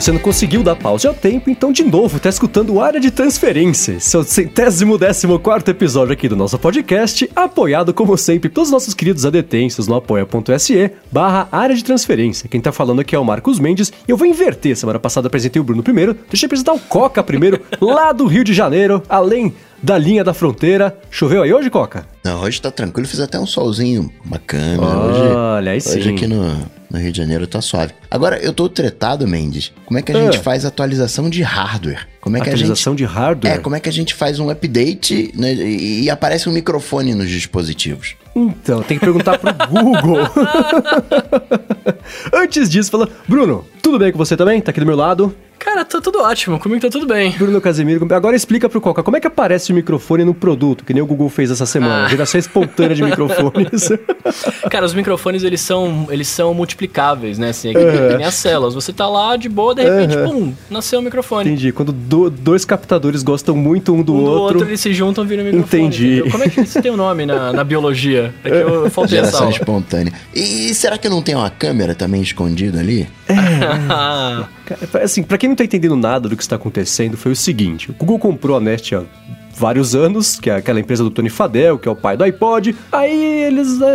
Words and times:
você 0.00 0.12
não 0.12 0.18
conseguiu 0.18 0.62
dar 0.62 0.74
pausa 0.76 1.08
ao 1.08 1.14
tempo, 1.14 1.50
então 1.50 1.70
de 1.70 1.84
novo 1.84 2.18
tá 2.18 2.30
escutando 2.30 2.80
Área 2.80 2.98
de 2.98 3.10
Transferência, 3.10 4.00
seu 4.00 4.22
centésimo 4.24 4.96
décimo 4.96 5.38
quarto 5.38 5.70
episódio 5.70 6.14
aqui 6.14 6.26
do 6.26 6.34
nosso 6.34 6.58
podcast, 6.58 7.30
apoiado 7.36 7.92
como 7.92 8.16
sempre 8.16 8.48
pelos 8.48 8.70
nossos 8.70 8.94
queridos 8.94 9.26
adetensos 9.26 9.86
no 9.86 9.96
apoia.se 9.96 10.90
barra 11.12 11.48
Área 11.52 11.76
de 11.76 11.84
Transferência. 11.84 12.48
Quem 12.48 12.62
tá 12.62 12.72
falando 12.72 13.00
aqui 13.00 13.14
é 13.14 13.18
o 13.18 13.24
Marcos 13.24 13.58
Mendes 13.58 13.92
e 14.08 14.10
eu 14.10 14.16
vou 14.16 14.26
inverter. 14.26 14.74
Semana 14.74 14.98
passada 14.98 15.26
apresentei 15.26 15.60
o 15.60 15.64
Bruno 15.64 15.82
primeiro, 15.82 16.16
deixa 16.30 16.46
eu 16.46 16.48
apresentar 16.48 16.72
o 16.72 16.80
Coca 16.80 17.22
primeiro, 17.22 17.60
lá 17.78 18.10
do 18.10 18.24
Rio 18.24 18.42
de 18.42 18.54
Janeiro, 18.54 19.02
além 19.06 19.52
da 19.82 19.98
linha 19.98 20.22
da 20.22 20.34
fronteira. 20.34 20.96
Choveu 21.10 21.42
aí 21.42 21.52
hoje, 21.52 21.70
Coca? 21.70 22.06
Não, 22.24 22.42
hoje 22.42 22.60
tá 22.60 22.70
tranquilo, 22.70 23.08
fiz 23.08 23.20
até 23.20 23.38
um 23.38 23.46
solzinho 23.46 24.10
bacana. 24.24 24.82
Olha, 24.82 25.70
aí 25.72 25.78
hoje, 25.78 25.88
sim. 25.88 25.98
Hoje 25.98 26.10
aqui 26.10 26.26
no, 26.26 26.44
no 26.90 26.98
Rio 26.98 27.12
de 27.12 27.18
Janeiro 27.18 27.46
tá 27.46 27.60
suave. 27.60 27.92
Agora, 28.10 28.38
eu 28.38 28.52
tô 28.52 28.68
tretado, 28.68 29.26
Mendes. 29.26 29.72
Como 29.86 29.98
é 29.98 30.02
que 30.02 30.12
a 30.12 30.22
gente 30.24 30.38
Ah. 30.38 30.42
faz 30.42 30.64
atualização 30.64 31.30
de 31.30 31.42
hardware? 31.42 32.06
Como 32.20 32.36
é 32.36 32.40
que 32.40 32.48
a 32.48 32.52
gente... 32.52 32.60
Atualização 32.64 32.94
de 32.94 33.04
hardware? 33.04 33.54
É, 33.54 33.58
como 33.58 33.74
é 33.74 33.80
que 33.80 33.88
a 33.88 33.92
gente 33.92 34.14
faz 34.14 34.38
um 34.38 34.50
update 34.50 35.32
né, 35.34 35.54
e, 35.54 36.10
aparece 36.10 36.48
um 36.48 36.52
microfone 36.52 37.14
nos 37.14 37.28
dispositivos? 37.30 38.14
Então, 38.36 38.82
tem 38.82 38.98
que 38.98 39.04
perguntar 39.04 39.38
pro 39.38 39.52
Google. 39.68 40.18
Antes 42.32 42.68
disso, 42.68 42.90
fala, 42.90 43.08
Bruno, 43.26 43.64
tudo 43.82 43.98
bem 43.98 44.12
com 44.12 44.18
você 44.18 44.36
também? 44.36 44.60
Tá 44.60 44.70
aqui 44.70 44.80
do 44.80 44.86
meu 44.86 44.96
lado. 44.96 45.34
Cara, 45.62 45.84
tá 45.84 46.00
tudo 46.00 46.20
ótimo, 46.22 46.58
comigo 46.58 46.80
tá 46.80 46.88
tudo 46.88 47.06
bem. 47.06 47.32
Bruno 47.36 47.60
Casemiro, 47.60 48.08
agora 48.14 48.34
explica 48.34 48.66
pro 48.66 48.80
Coca 48.80 49.02
como 49.02 49.18
é 49.18 49.20
que 49.20 49.26
aparece 49.26 49.70
o 49.70 49.74
microfone 49.74 50.24
no 50.24 50.32
produto, 50.32 50.82
que 50.84 50.94
nem 50.94 51.02
o 51.02 51.06
Google 51.06 51.28
fez 51.28 51.50
essa 51.50 51.66
semana. 51.66 52.06
Ah. 52.06 52.08
Geração 52.08 52.38
espontânea 52.40 52.96
de 52.96 53.02
microfones. 53.02 53.90
Cara, 54.70 54.86
os 54.86 54.94
microfones, 54.94 55.42
eles 55.42 55.60
são, 55.60 56.08
eles 56.10 56.28
são 56.28 56.54
multiplicáveis, 56.54 57.38
né? 57.38 57.50
Assim, 57.50 57.70
é 57.70 57.72
que 57.74 57.78
Uhum. 57.78 58.16
nem 58.16 58.26
as 58.26 58.34
células. 58.36 58.74
Você 58.74 58.90
tá 58.90 59.06
lá 59.06 59.36
de 59.36 59.48
boa, 59.50 59.74
de 59.74 59.82
repente, 59.82 60.16
Uhum. 60.16 60.30
pum, 60.46 60.54
nasceu 60.70 60.98
o 60.98 61.02
microfone. 61.02 61.50
Entendi. 61.50 61.72
Quando 61.72 61.92
do- 61.92 62.30
dois 62.30 62.64
captadores 62.64 63.22
gostam 63.22 63.54
muito 63.54 63.92
um 63.92 64.02
do, 64.02 64.14
Um 64.14 64.18
do 64.18 64.30
outro. 64.30 64.56
outro, 64.58 64.68
eles 64.70 64.80
se 64.80 64.94
juntam, 64.94 65.26
viram 65.26 65.44
microfone. 65.44 65.82
Entendi. 65.84 66.06
entendeu? 66.14 66.30
Como 66.32 66.42
é 66.44 66.48
que 66.48 66.60
isso 66.62 66.80
tem 66.80 66.90
um 66.90 66.96
nome 66.96 67.26
na, 67.26 67.52
na 67.52 67.64
biologia? 67.64 68.32
É 68.42 68.48
que 68.48 68.56
eu, 68.56 68.88
faltei 68.90 69.18
essa 69.18 69.26
Geração 69.26 69.46
aula. 69.48 69.52
espontânea. 69.58 70.12
E, 70.34 70.72
será 70.74 70.96
que 70.96 71.08
não 71.08 71.20
tem 71.20 71.34
uma 71.34 71.50
câmera 71.50 71.94
também 71.94 72.22
escondida 72.22 72.80
ali? 72.80 73.06
Cara, 74.64 75.04
Assim, 75.04 75.22
pra 75.22 75.36
quem 75.36 75.49
não 75.50 75.56
tá 75.56 75.64
entendendo 75.64 75.96
nada 75.96 76.28
do 76.28 76.36
que 76.36 76.42
está 76.42 76.56
acontecendo, 76.56 77.16
foi 77.16 77.32
o 77.32 77.36
seguinte: 77.36 77.90
o 77.90 77.94
Google 77.94 78.18
comprou 78.18 78.56
a 78.56 78.60
Nest 78.60 78.94
vários 79.60 79.94
anos, 79.94 80.40
que 80.40 80.48
é 80.48 80.56
aquela 80.56 80.80
empresa 80.80 81.04
do 81.04 81.10
Tony 81.10 81.28
Fadell, 81.28 81.78
que 81.78 81.86
é 81.86 81.92
o 81.92 81.94
pai 81.94 82.16
do 82.16 82.24
iPod. 82.24 82.74
Aí 82.90 83.42
eles 83.42 83.78
né, 83.78 83.94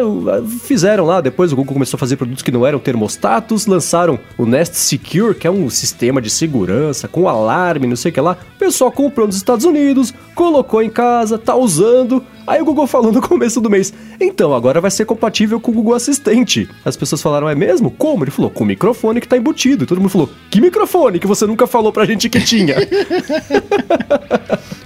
fizeram 0.61 1.05
lá, 1.05 1.19
depois 1.19 1.51
o 1.51 1.55
Google 1.55 1.73
começou 1.73 1.97
a 1.97 1.99
fazer 1.99 2.15
produtos 2.17 2.43
que 2.43 2.51
não 2.51 2.65
eram 2.65 2.77
termostatos, 2.77 3.65
lançaram 3.65 4.19
o 4.37 4.45
Nest 4.45 4.75
Secure, 4.75 5.33
que 5.33 5.47
é 5.47 5.51
um 5.51 5.67
sistema 5.67 6.21
de 6.21 6.29
segurança 6.29 7.07
com 7.07 7.27
alarme, 7.27 7.87
não 7.87 7.95
sei 7.95 8.11
o 8.11 8.13
que 8.13 8.21
lá. 8.21 8.37
O 8.55 8.59
pessoal 8.59 8.91
comprou 8.91 9.25
nos 9.25 9.35
Estados 9.35 9.65
Unidos, 9.65 10.13
colocou 10.35 10.83
em 10.83 10.89
casa, 10.89 11.37
tá 11.37 11.55
usando. 11.55 12.23
Aí 12.45 12.61
o 12.61 12.65
Google 12.65 12.85
falou 12.85 13.11
no 13.11 13.21
começo 13.21 13.59
do 13.59 13.69
mês: 13.69 13.91
então, 14.21 14.53
agora 14.53 14.79
vai 14.79 14.91
ser 14.91 15.05
compatível 15.05 15.59
com 15.59 15.71
o 15.71 15.73
Google 15.73 15.95
Assistente. 15.95 16.69
As 16.83 16.95
pessoas 16.95 17.21
falaram: 17.21 17.49
é 17.49 17.55
mesmo? 17.55 17.89
Como? 17.89 18.23
Ele 18.23 18.31
falou: 18.31 18.51
com 18.51 18.63
o 18.63 18.67
microfone 18.67 19.19
que 19.19 19.27
tá 19.27 19.35
embutido. 19.35 19.83
E 19.83 19.87
todo 19.87 19.99
mundo 19.99 20.09
falou: 20.09 20.29
que 20.51 20.61
microfone 20.61 21.17
que 21.17 21.25
você 21.25 21.47
nunca 21.47 21.65
falou 21.65 21.91
pra 21.91 22.05
gente 22.05 22.29
que 22.29 22.39
tinha? 22.39 22.75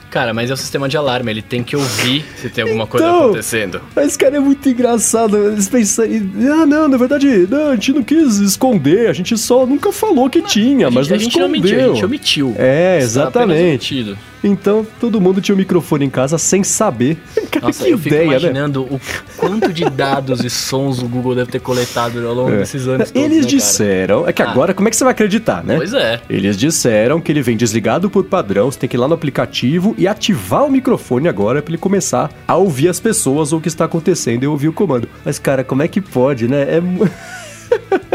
cara, 0.10 0.34
mas 0.34 0.50
é 0.50 0.54
o 0.54 0.58
sistema 0.58 0.88
de 0.90 0.98
alarme, 0.98 1.32
ele 1.32 1.42
tem 1.42 1.64
que 1.64 1.76
ouvir 1.76 2.26
se 2.36 2.50
tem 2.50 2.64
alguma 2.64 2.88
coisa 2.88 3.06
Então, 3.06 3.24
acontecendo. 3.26 3.82
Esse 3.98 4.18
cara 4.18 4.38
é 4.38 4.40
muito 4.40 4.68
engraçado. 4.68 5.38
Eles 5.52 5.70
pensam. 5.70 6.06
Ah, 6.06 6.66
não, 6.66 6.88
na 6.88 6.98
verdade, 6.98 7.48
não, 7.50 7.70
a 7.70 7.76
gente 7.76 7.94
não 7.94 8.04
quis 8.04 8.38
esconder, 8.38 9.10
a 9.10 9.14
gente 9.14 9.38
só 9.38 9.66
nunca 9.66 9.92
falou 9.92 10.30
que 10.30 10.42
tinha, 10.42 10.88
A 10.88 10.92
mas 10.92 11.08
gente, 11.08 11.12
não 11.12 11.16
a 11.16 11.24
gente 11.24 11.40
não 11.40 11.46
escondeu. 11.56 11.62
mentiu, 11.78 11.92
a 11.92 11.94
gente 11.96 12.06
omitiu. 12.06 12.56
É, 12.58 12.94
apenas 12.96 13.04
exatamente. 13.04 14.18
Então, 14.44 14.86
todo 15.00 15.20
mundo 15.20 15.42
tinha 15.42 15.54
um 15.54 15.58
microfone 15.58 16.06
em 16.06 16.10
casa 16.10 16.38
sem 16.38 16.64
saber. 16.64 17.18
Cara, 17.52 17.68
Nossa, 17.68 17.84
que 17.84 17.92
eu 17.92 17.98
fico 17.98 18.08
ideia, 18.16 18.26
né? 18.30 18.38
imaginando 18.38 18.84
o 18.84 19.02
quanto 19.38 19.74
de 19.74 19.84
dados 19.90 20.44
e 20.44 20.50
sons 20.50 21.02
o 21.02 21.08
Google 21.08 21.36
deve 21.36 21.52
ter 21.52 21.60
coletado 21.60 22.26
ao 22.28 22.34
longo 22.34 22.52
É. 22.52 22.58
desses 22.58 22.88
anos 22.88 23.12
todos, 23.12 23.26
Eles 23.30 23.46
né, 23.46 23.50
disseram. 23.52 24.28
É 24.28 24.32
que 24.32 24.42
Ah. 24.42 24.50
agora, 24.50 24.74
como 24.74 24.88
é 24.88 24.92
que 24.92 24.96
você 24.98 25.04
vai 25.04 25.12
acreditar, 25.12 25.64
né? 25.64 25.76
Pois 25.78 25.94
é. 25.94 26.22
Eles 26.30 26.58
disseram 26.58 27.20
que 27.20 27.32
ele 27.32 27.42
vem 27.42 27.58
desligado 27.58 28.10
por 28.10 28.24
padrão, 28.24 28.72
você 28.72 28.80
tem 28.80 28.90
que 28.90 28.96
ir 28.96 29.00
lá 29.00 29.08
no 29.08 29.14
aplicativo 29.14 29.94
e 29.98 30.08
ativar 30.08 30.64
o 30.66 30.72
microfone 30.72 31.28
agora 31.28 31.62
pra 31.62 31.72
ele 31.72 31.78
começar 31.78 32.32
a 32.48 32.56
ouvir 32.56 32.88
as 32.90 33.00
pessoas 33.00 33.52
ou 33.52 33.60
o 33.60 33.62
que 33.62 33.68
está 33.68 33.86
acontecendo 33.86 34.44
e 34.44 34.48
ouvir 34.48 34.70
o 34.70 34.74
comando. 34.74 35.10
Mas, 35.26 35.38
cara, 35.40 35.64
como 35.64 35.82
é 35.84 35.88
que 35.88 36.00
pode, 36.00 36.48
né? 36.48 36.62
É. 36.62 36.82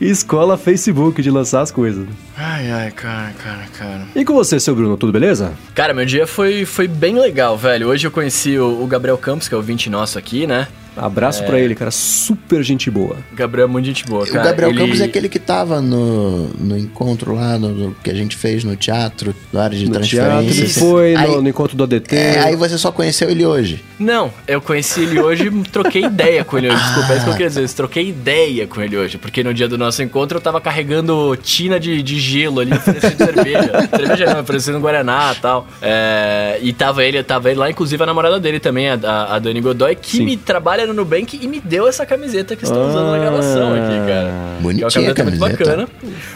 Escola 0.00 0.56
Facebook 0.56 1.20
de 1.20 1.30
lançar 1.30 1.60
as 1.60 1.70
coisas. 1.70 2.06
Ai, 2.34 2.70
ai, 2.70 2.90
cara, 2.90 3.32
cara, 3.42 3.66
cara. 3.76 4.06
E 4.16 4.24
com 4.24 4.32
você, 4.32 4.58
seu 4.58 4.74
Bruno, 4.74 4.96
tudo 4.96 5.12
beleza? 5.12 5.52
Cara, 5.74 5.92
meu 5.92 6.06
dia 6.06 6.26
foi, 6.26 6.64
foi 6.64 6.88
bem 6.88 7.18
legal, 7.18 7.58
velho. 7.58 7.88
Hoje 7.88 8.06
eu 8.06 8.10
conheci 8.10 8.58
o, 8.58 8.82
o 8.82 8.86
Gabriel 8.86 9.18
Campos, 9.18 9.46
que 9.46 9.54
é 9.54 9.58
o 9.58 9.62
20 9.62 9.90
nosso 9.90 10.18
aqui, 10.18 10.46
né? 10.46 10.68
Abraço 11.06 11.44
pra 11.44 11.58
ele, 11.58 11.74
cara. 11.74 11.90
Super 11.90 12.62
gente 12.62 12.90
boa. 12.90 13.16
Gabriel 13.32 13.66
é 13.66 13.70
muito 13.70 13.86
gente 13.86 14.04
boa, 14.04 14.26
cara. 14.26 14.40
o 14.40 14.44
Gabriel 14.44 14.70
Ele- 14.70 14.78
Campos 14.80 15.00
é 15.00 15.04
aquele 15.04 15.28
que 15.28 15.38
tava 15.38 15.80
no, 15.80 16.48
no 16.58 16.76
encontro 16.78 17.34
lá, 17.34 17.58
no, 17.58 17.68
no 17.70 17.94
que 18.02 18.10
a 18.10 18.14
gente 18.14 18.36
fez 18.36 18.64
no 18.64 18.76
teatro, 18.76 19.34
na 19.52 19.64
área 19.64 19.78
de 19.78 19.86
No 19.88 20.00
teatro, 20.00 20.18
transferência. 20.18 20.60
ele 20.62 20.68
foi 20.72 21.14
aí, 21.16 21.28
no, 21.28 21.42
no 21.42 21.48
encontro 21.48 21.76
do 21.76 21.84
ADT. 21.84 22.14
é, 22.16 22.40
aí 22.40 22.56
você 22.56 22.76
só 22.78 22.92
conheceu 22.92 23.30
ele 23.30 23.44
hoje. 23.46 23.82
Não, 23.98 24.32
eu 24.46 24.60
conheci 24.60 25.00
ele 25.02 25.20
hoje 25.20 25.46
e 25.48 25.62
troquei 25.70 26.04
ideia 26.04 26.44
com 26.44 26.58
ele 26.58 26.68
hoje. 26.70 26.82
Desculpa, 26.82 27.12
é 27.12 27.16
isso 27.16 27.24
que 27.24 27.30
eu 27.30 27.34
queria 27.34 27.48
dizer. 27.48 27.62
Eu 27.64 27.68
troquei 27.68 28.08
ideia 28.08 28.66
com 28.66 28.80
ele 28.80 28.96
hoje. 28.96 29.18
Porque 29.18 29.42
no 29.44 29.52
dia 29.54 29.68
do 29.68 29.76
nosso 29.78 30.02
encontro 30.02 30.38
eu 30.38 30.42
tava 30.42 30.60
carregando 30.60 31.36
tina 31.42 31.78
de, 31.78 32.02
de 32.02 32.18
gelo 32.18 32.60
ali, 32.60 32.72
oferecendo 32.72 33.16
cerveja. 33.24 33.88
cerveja 33.96 34.34
não, 34.34 34.40
oferecendo 34.40 34.80
Guaraná 34.80 35.34
e 35.36 35.40
tal. 35.40 35.66
É, 35.82 36.58
e 36.62 36.72
tava 36.72 37.04
ele, 37.04 37.22
tava 37.22 37.50
ele 37.50 37.58
lá, 37.58 37.70
inclusive 37.70 38.02
a 38.02 38.06
namorada 38.06 38.38
dele 38.40 38.58
também, 38.60 38.88
a, 38.88 38.94
a, 39.02 39.36
a 39.36 39.38
Dani 39.38 39.60
Godoy, 39.60 39.94
que 39.96 40.18
Sim. 40.18 40.24
me 40.24 40.36
trabalha 40.36 40.86
no 40.92 41.02
Nubank 41.02 41.38
e 41.40 41.46
me 41.46 41.60
deu 41.60 41.86
essa 41.88 42.04
camiseta 42.04 42.54
que 42.56 42.64
estão 42.64 42.88
usando 42.88 43.10
na 43.10 43.18
gravação 43.18 43.72
aqui, 43.74 44.06
cara. 44.06 44.32
Bonitinha 44.60 44.88
Que 44.90 44.98
é 44.98 45.00
uma 45.00 45.14
camiseta, 45.14 45.22
a 45.22 45.24
muito 45.48 45.58
camiseta. 45.58 45.86
bacana. 45.86 45.88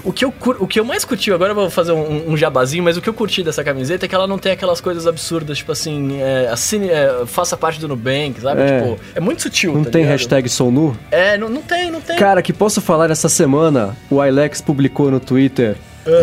O 0.02 0.12
que, 0.12 0.24
eu 0.24 0.32
cur... 0.32 0.56
o 0.60 0.66
que 0.66 0.80
eu 0.80 0.84
mais 0.84 1.04
curti, 1.04 1.32
agora 1.32 1.50
eu 1.52 1.54
vou 1.54 1.70
fazer 1.70 1.92
um, 1.92 2.30
um 2.32 2.36
jabazinho, 2.36 2.82
mas 2.84 2.96
o 2.96 3.00
que 3.02 3.08
eu 3.08 3.14
curti 3.14 3.42
dessa 3.42 3.62
camiseta 3.64 4.06
é 4.06 4.08
que 4.08 4.14
ela 4.14 4.26
não 4.26 4.38
tem 4.38 4.52
aquelas 4.52 4.80
coisas 4.80 5.06
absurdas, 5.06 5.58
tipo 5.58 5.72
assim, 5.72 6.20
é, 6.20 6.48
assine, 6.50 6.88
é, 6.88 7.24
faça 7.26 7.56
parte 7.56 7.80
do 7.80 7.88
Nubank, 7.88 8.40
sabe? 8.40 8.62
É. 8.62 8.80
Tipo, 8.80 8.98
é 9.14 9.20
muito 9.20 9.42
sutil, 9.42 9.74
Não 9.74 9.84
tá 9.84 9.90
tem 9.90 10.02
ligado? 10.02 10.12
hashtag 10.18 10.48
sou 10.48 10.70
nu? 10.70 10.96
É, 11.10 11.36
não, 11.36 11.48
não 11.48 11.62
tem, 11.62 11.90
não 11.90 12.00
tem. 12.00 12.16
Cara, 12.16 12.40
que 12.42 12.52
posso 12.52 12.80
falar 12.80 13.10
essa 13.10 13.28
semana? 13.28 13.96
O 14.10 14.24
Ilex 14.24 14.60
publicou 14.60 15.10
no 15.10 15.20
Twitter 15.20 15.76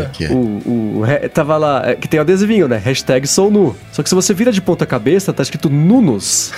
Aqui. 0.03 0.28
O, 0.28 1.00
o, 1.00 1.02
re- 1.02 1.28
tava 1.28 1.58
lá, 1.58 1.81
é, 1.84 1.96
que 1.96 2.08
tem 2.08 2.20
o 2.20 2.22
adesivinho, 2.22 2.68
né? 2.68 2.78
Hashtag 2.78 3.25
sou 3.25 3.50
nu. 3.50 3.75
Só 3.91 4.03
que 4.03 4.09
se 4.09 4.14
você 4.14 4.31
vira 4.31 4.52
de 4.52 4.62
ponta 4.62 4.86
cabeça, 4.86 5.34
tá 5.34 5.41
escrito 5.41 5.72
Nunos. 5.72 6.52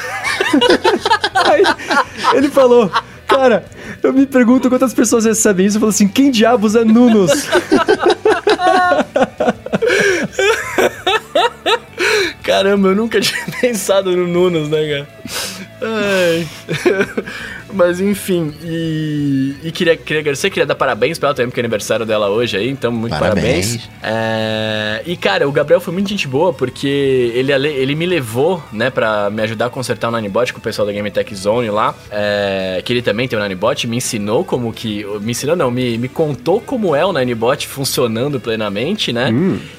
Aí 1.34 1.64
ele 2.34 2.50
falou, 2.50 2.92
cara, 3.28 3.66
eu 4.02 4.14
me 4.14 4.26
pergunto 4.26 4.70
quantas 4.70 4.94
pessoas 4.94 5.26
recebem 5.26 5.66
isso 5.66 5.78
e 5.78 5.80
falam 5.80 5.90
assim, 5.90 6.08
quem 6.08 6.32
diabos 6.32 6.76
é 6.76 6.84
Nunos? 6.84 7.48
Caramba, 12.44 12.90
eu 12.90 12.96
nunca 12.96 13.20
tinha 13.22 13.46
pensado 13.62 14.16
no 14.16 14.28
Nunes, 14.28 14.70
né, 14.70 14.78
cara? 14.90 15.08
Ai. 15.82 16.48
Mas 17.74 18.00
enfim, 18.00 18.54
e, 18.64 19.56
e 19.64 19.72
queria, 19.72 19.96
queria 19.96 20.22
agradecer, 20.22 20.50
queria 20.50 20.66
dar 20.66 20.76
parabéns 20.76 21.18
pra 21.18 21.30
ela 21.30 21.36
também, 21.36 21.50
porque 21.50 21.60
é 21.60 21.64
aniversário 21.64 22.06
dela 22.06 22.30
hoje 22.30 22.58
aí, 22.58 22.70
então 22.70 22.92
muito 22.92 23.18
parabéns. 23.18 23.78
Parabéns. 23.78 23.90
É, 24.02 25.02
e 25.06 25.16
cara, 25.18 25.48
o 25.48 25.52
Gabriel 25.52 25.82
foi 25.82 25.94
muito 25.94 26.10
gente 26.10 26.28
boa, 26.28 26.54
porque 26.54 26.88
ele, 27.34 27.52
ele 27.52 27.96
me 27.96 28.06
levou, 28.06 28.64
né, 28.72 28.90
pra 28.90 29.30
me 29.30 29.42
ajudar 29.42 29.68
a 29.68 29.70
consertar 29.70 30.10
o 30.10 30.12
Nanibot 30.12 30.54
com 30.54 30.60
o 30.60 30.62
pessoal 30.62 30.86
da 30.86 30.92
Game 30.92 31.10
Tech 31.10 31.34
Zone 31.36 31.70
lá, 31.70 31.96
é, 32.12 32.82
que 32.84 32.94
ele 32.94 33.02
também 33.02 33.28
tem 33.28 33.38
o 33.38 33.42
Nanibot, 33.42 33.88
me 33.88 33.98
ensinou 33.98 34.44
como 34.46 34.72
que. 34.72 35.06
Me 35.22 35.32
ensinou 35.32 35.56
não, 35.56 35.72
me, 35.72 35.98
me 35.98 36.08
contou 36.08 36.62
como 36.62 36.96
é 36.96 37.06
o 37.06 37.12
Nanibot 37.12 37.68
funcionando 37.68 38.40
plenamente, 38.40 39.12
né? 39.12 39.30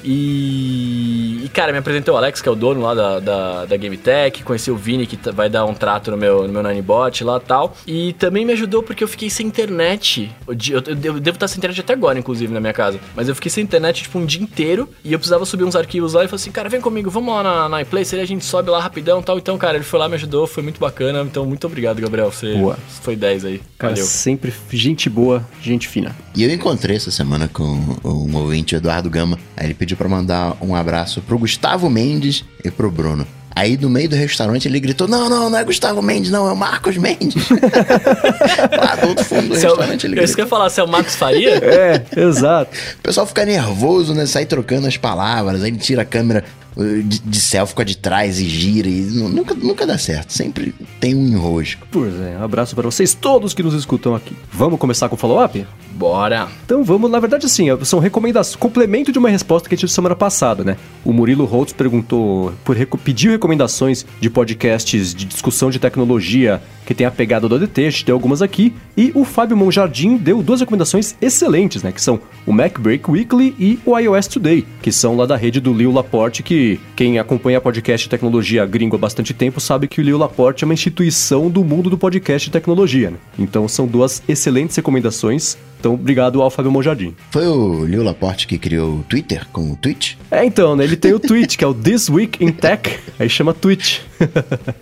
E, 0.03 1.41
e, 1.45 1.49
cara, 1.49 1.71
me 1.71 1.77
apresentou 1.77 2.15
o 2.15 2.17
Alex, 2.17 2.41
que 2.41 2.49
é 2.49 2.51
o 2.51 2.55
dono 2.55 2.81
lá 2.81 2.93
da, 2.93 3.19
da, 3.19 3.65
da 3.65 3.77
Game 3.77 3.97
Tech, 3.97 4.43
conheci 4.43 4.71
o 4.71 4.75
Vini, 4.75 5.05
que 5.05 5.17
vai 5.31 5.49
dar 5.49 5.65
um 5.65 5.73
trato 5.73 6.11
no 6.11 6.17
meu, 6.17 6.43
no 6.47 6.53
meu 6.53 6.63
Nanibot 6.63 7.23
lá 7.23 7.37
e 7.37 7.47
tal. 7.47 7.75
E 7.87 8.13
também 8.13 8.43
me 8.45 8.53
ajudou 8.53 8.81
porque 8.81 9.03
eu 9.03 9.07
fiquei 9.07 9.29
sem 9.29 9.45
internet. 9.45 10.31
O 10.47 10.53
dia- 10.53 10.75
Eu, 10.75 10.81
eu 10.87 11.19
devo 11.19 11.35
estar 11.35 11.47
sem 11.47 11.57
internet 11.59 11.79
até 11.81 11.93
agora, 11.93 12.17
inclusive, 12.17 12.51
na 12.53 12.59
minha 12.59 12.73
casa. 12.73 12.99
Mas 13.15 13.27
eu 13.29 13.35
fiquei 13.35 13.49
sem 13.51 13.63
internet, 13.63 14.03
tipo, 14.03 14.17
um 14.17 14.25
dia 14.25 14.41
inteiro. 14.41 14.89
E 15.03 15.13
eu 15.13 15.19
precisava 15.19 15.45
subir 15.45 15.63
uns 15.63 15.75
arquivos 15.75 16.13
lá 16.13 16.23
e 16.23 16.27
falou 16.27 16.37
assim, 16.37 16.51
cara, 16.51 16.67
vem 16.69 16.81
comigo, 16.81 17.09
vamos 17.11 17.33
lá 17.33 17.43
na, 17.43 17.69
na 17.69 17.81
iPlace, 17.81 18.15
aí 18.15 18.21
a 18.21 18.25
gente 18.25 18.43
sobe 18.43 18.69
lá 18.69 18.79
rapidão 18.81 19.19
e 19.19 19.23
tal. 19.23 19.37
Então, 19.37 19.57
cara, 19.57 19.75
ele 19.77 19.83
foi 19.83 19.99
lá, 19.99 20.09
me 20.09 20.15
ajudou, 20.15 20.47
foi 20.47 20.63
muito 20.63 20.79
bacana. 20.79 21.21
Então, 21.21 21.45
muito 21.45 21.67
obrigado, 21.67 22.01
Gabriel. 22.01 22.31
Você 22.31 22.53
Boa. 22.55 22.77
foi 23.01 23.15
10 23.15 23.45
aí. 23.45 23.61
Cara, 23.77 23.93
Valeu. 23.93 24.05
sempre 24.07 24.53
gente 24.71 25.09
boa, 25.09 25.45
gente 25.61 25.87
fina. 25.87 26.15
E 26.35 26.43
eu 26.43 26.51
encontrei 26.51 26.95
essa 26.95 27.11
semana 27.11 27.47
com 27.47 27.63
um 28.03 28.35
ouvinte, 28.35 28.75
Eduardo 28.75 29.09
Gama. 29.09 29.37
Aí 29.55 29.67
ele 29.67 29.73
pediu 29.73 29.95
pra 29.95 30.09
mandar 30.09 30.57
um 30.61 30.75
abraço 30.75 31.21
pro 31.21 31.37
Gustavo 31.37 31.89
Mendes 31.89 32.43
e 32.63 32.71
pro 32.71 32.89
Bruno. 32.89 33.25
Aí 33.55 33.77
no 33.77 33.89
meio 33.89 34.09
do 34.09 34.15
restaurante 34.17 34.67
ele 34.67 34.79
gritou: 34.81 35.07
Não, 35.07 35.29
não, 35.29 35.49
não 35.49 35.57
é 35.57 35.63
Gustavo 35.63 36.01
Mendes, 36.01 36.29
não, 36.29 36.47
é 36.47 36.51
o 36.51 36.57
Marcos 36.57 36.97
Mendes. 36.97 37.47
Lá 38.77 38.95
do 38.95 39.07
outro 39.09 39.23
fundo 39.25 39.49
do 39.49 39.55
Se 39.55 39.65
é 39.65 39.69
o- 39.69 39.71
restaurante 39.75 40.05
ele 40.07 40.19
eu 40.19 40.23
isso 40.23 40.35
que 40.35 40.41
eu 40.41 40.43
ia 40.43 40.45
gritou. 40.45 40.57
falar, 40.57 40.69
se 40.69 40.79
é 40.79 40.83
o 40.83 40.87
Marcos 40.87 41.15
Faria? 41.15 41.51
É, 41.57 42.03
exato. 42.17 42.71
O 42.99 43.01
pessoal 43.01 43.25
fica 43.25 43.45
nervoso, 43.45 44.13
né? 44.13 44.25
Sai 44.25 44.45
trocando 44.45 44.87
as 44.87 44.97
palavras, 44.97 45.63
aí 45.63 45.69
ele 45.69 45.77
tira 45.77 46.01
a 46.01 46.05
câmera 46.05 46.43
de, 46.77 47.19
de 47.19 47.39
selfie, 47.39 47.69
fica 47.71 47.85
de 47.85 47.97
trás 47.97 48.39
e 48.39 48.45
gira. 48.47 48.87
E 48.87 49.01
nu- 49.01 49.29
nunca, 49.29 49.53
nunca 49.55 49.85
dá 49.87 49.97
certo. 49.97 50.31
Sempre 50.33 50.73
tem 50.99 51.15
um 51.15 51.27
enrosco. 51.27 51.87
Pois 51.91 52.13
é, 52.19 52.37
um 52.39 52.43
abraço 52.43 52.75
para 52.75 52.83
vocês 52.89 53.13
todos 53.13 53.53
que 53.53 53.63
nos 53.63 53.73
escutam 53.73 54.13
aqui. 54.15 54.35
Vamos 54.51 54.79
começar 54.79 55.07
com 55.09 55.15
o 55.15 55.17
follow-up? 55.17 55.65
Bora. 55.91 56.49
Então 56.65 56.83
vamos, 56.83 57.09
na 57.09 57.19
verdade, 57.19 57.45
assim, 57.45 57.67
são 57.85 57.99
recomendações, 57.99 58.57
complemento 58.57 59.11
de 59.13 59.17
uma 59.19 59.29
resposta 59.29 59.69
que 59.69 59.75
a 59.75 59.77
gente 59.77 59.85
deu 59.87 59.93
semana 59.93 60.15
passada, 60.15 60.63
né? 60.63 60.75
O 61.05 61.13
Murilo 61.13 61.45
Holtz 61.45 61.71
perguntou, 61.71 62.51
por 62.65 62.75
pediu 62.97 63.31
recomendações 63.31 64.05
de 64.19 64.29
podcasts 64.29 65.13
de 65.15 65.23
discussão 65.25 65.69
de 65.69 65.79
tecnologia 65.79 66.61
que 66.85 66.93
tem 66.93 67.07
a 67.07 67.11
pegada 67.11 67.47
do 67.49 67.55
ADT, 67.55 67.85
a 67.85 67.89
gente 67.89 68.05
deu 68.05 68.15
algumas 68.15 68.41
aqui, 68.43 68.71
e 68.95 69.11
o 69.15 69.23
Fábio 69.23 69.57
Monjardim 69.57 70.17
deu 70.17 70.43
duas 70.43 70.59
recomendações 70.59 71.15
excelentes, 71.21 71.81
né? 71.81 71.91
Que 71.91 72.01
são 72.01 72.19
o 72.45 72.51
Mac 72.53 72.77
Break 72.77 73.09
Weekly 73.09 73.55
e 73.57 73.79
o 73.85 73.97
iOS 73.97 74.27
Today, 74.27 74.65
que 74.81 74.91
são 74.91 75.15
lá 75.15 75.25
da 75.25 75.35
rede 75.35 75.59
do 75.59 75.73
Leo 75.73 75.91
Laporte, 75.91 76.43
que 76.43 76.64
quem 76.95 77.19
acompanha 77.19 77.61
podcast 77.61 78.05
de 78.05 78.09
tecnologia 78.09 78.65
gringo 78.65 78.95
há 78.95 78.99
bastante 78.99 79.33
tempo 79.33 79.59
sabe 79.59 79.87
que 79.87 80.01
o 80.01 80.03
Leo 80.03 80.17
Laporte 80.17 80.63
é 80.63 80.65
uma 80.65 80.73
instituição 80.73 81.49
do 81.49 81.63
mundo 81.63 81.89
do 81.89 81.97
podcast 81.97 82.47
de 82.47 82.51
tecnologia, 82.51 83.11
né? 83.11 83.17
Então 83.37 83.67
são 83.67 83.87
duas 83.87 84.21
excelentes 84.27 84.75
recomendações. 84.75 85.57
Então, 85.79 85.93
obrigado 85.93 86.41
ao 86.41 86.49
Fábio 86.49 86.71
Monjardim. 86.71 87.13
Foi 87.29 87.45
o 87.47 87.83
Leo 87.83 88.03
Laporte 88.03 88.47
que 88.47 88.57
criou 88.57 88.99
o 88.99 89.03
Twitter 89.03 89.45
com 89.53 89.71
o 89.71 89.75
Twitch? 89.75 90.15
É, 90.31 90.43
então, 90.43 90.75
né? 90.75 90.83
Ele 90.83 90.95
tem 90.95 91.13
o 91.13 91.19
tweet, 91.19 91.57
que 91.57 91.63
é 91.63 91.67
o 91.67 91.75
This 91.75 92.09
Week 92.09 92.43
in 92.43 92.51
Tech, 92.51 92.97
aí 93.19 93.29
chama 93.29 93.53
Twitch. 93.53 93.99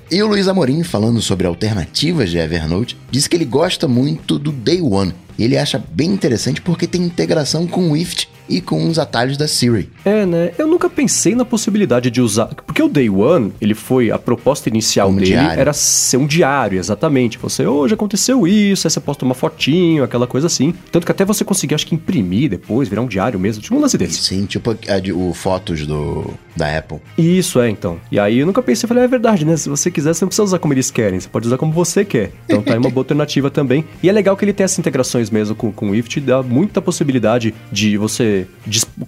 E 0.10 0.22
o 0.24 0.28
Luiz 0.28 0.48
Amorim, 0.48 0.84
falando 0.84 1.22
sobre 1.22 1.46
alternativas 1.48 2.30
de 2.30 2.38
Evernote, 2.38 2.96
disse 3.12 3.28
que 3.28 3.36
ele 3.36 3.46
gosta 3.46 3.88
muito 3.88 4.40
do 4.40 4.52
Day 4.52 4.80
One. 4.82 5.14
E 5.38 5.44
ele 5.44 5.58
acha 5.58 5.84
bem 5.92 6.12
interessante 6.12 6.62
porque 6.62 6.88
tem 6.88 7.02
integração 7.02 7.68
com 7.68 7.92
o 7.92 7.98
Ift 7.98 8.30
e 8.50 8.60
com 8.62 8.88
os 8.88 9.00
atalhos 9.00 9.38
da 9.38 9.48
Siri. 9.48 9.90
É, 10.06 10.26
né? 10.26 10.52
Eu 10.58 10.68
nunca 10.68 10.90
pensei 10.90 11.36
na 11.36 11.46
possibilidade 11.46 12.10
de 12.12 12.22
usar. 12.22 12.48
Porque 12.48 12.82
o 12.82 12.88
Day 12.90 13.10
One, 13.10 13.54
ele 13.62 13.74
foi. 13.74 14.12
A 14.12 14.18
proposta 14.20 14.70
inicial 14.70 15.10
Um 15.10 15.16
dele 15.16 15.28
diário. 15.28 15.60
era 15.60 15.74
ser 15.74 16.18
um 16.18 16.28
diário, 16.28 16.78
exatamente. 16.80 17.38
Você, 17.38 17.66
hoje 17.66 17.94
aconteceu 17.94 18.46
isso, 18.48 18.88
aí 18.88 18.92
você 18.92 19.00
posta 19.00 19.24
uma 19.26 19.34
fotinho, 19.34 20.04
aquela 20.04 20.28
coisa 20.28 20.48
assim. 20.48 20.74
Tanto 20.92 21.06
que 21.06 21.12
até 21.12 21.24
você 21.26 21.44
conseguir, 21.44 21.76
acho 21.76 21.86
que, 21.88 21.96
imprimir 21.96 22.50
depois, 22.50 22.88
virar 22.90 23.02
um 23.02 23.08
diário 23.08 23.40
mesmo. 23.40 23.62
Tipo 23.62 23.76
um 23.76 23.80
lance 23.80 23.98
desse. 23.98 24.22
Sim, 24.24 24.46
tipo 24.46 24.76
a 24.88 25.00
de- 25.00 25.14
o 25.14 25.34
Fotos 25.34 25.86
do, 25.88 26.34
da 26.56 26.78
Apple. 26.78 27.00
Isso, 27.18 27.60
é, 27.60 27.70
então. 27.70 27.98
E 28.12 28.20
aí 28.20 28.40
eu 28.40 28.46
nunca 28.46 28.62
pensei, 28.62 28.88
falei, 28.88 29.04
é 29.04 29.08
verdade, 29.08 29.46
né? 29.46 29.56
Se 29.58 29.70
você 29.70 29.90
quiser, 29.90 30.14
você 30.14 30.24
não 30.26 30.30
precisa 30.30 30.44
usar 30.44 30.60
como 30.60 30.74
eles 30.74 30.92
querem, 30.92 31.20
você 31.20 31.28
pode 31.30 31.48
usar 31.48 31.58
como 31.58 31.72
você 31.72 32.04
quer. 32.06 32.32
Então 32.46 32.62
tá 32.62 32.74
aí 32.74 32.78
uma 32.80 32.90
boa 32.90 33.02
alternativa 33.02 33.50
também. 33.50 33.86
E 34.02 34.10
é 34.10 34.12
legal 34.12 34.36
que 34.38 34.44
ele 34.46 34.54
tem 34.54 34.64
essas 34.64 34.80
integrações 34.80 35.30
mesmo 35.30 35.56
com, 35.56 35.72
com 35.72 35.90
o 35.92 35.96
IFT, 35.96 36.20
dá 36.22 36.42
muita 36.44 36.82
possibilidade 36.82 37.54
de 37.72 37.98
você 37.98 38.33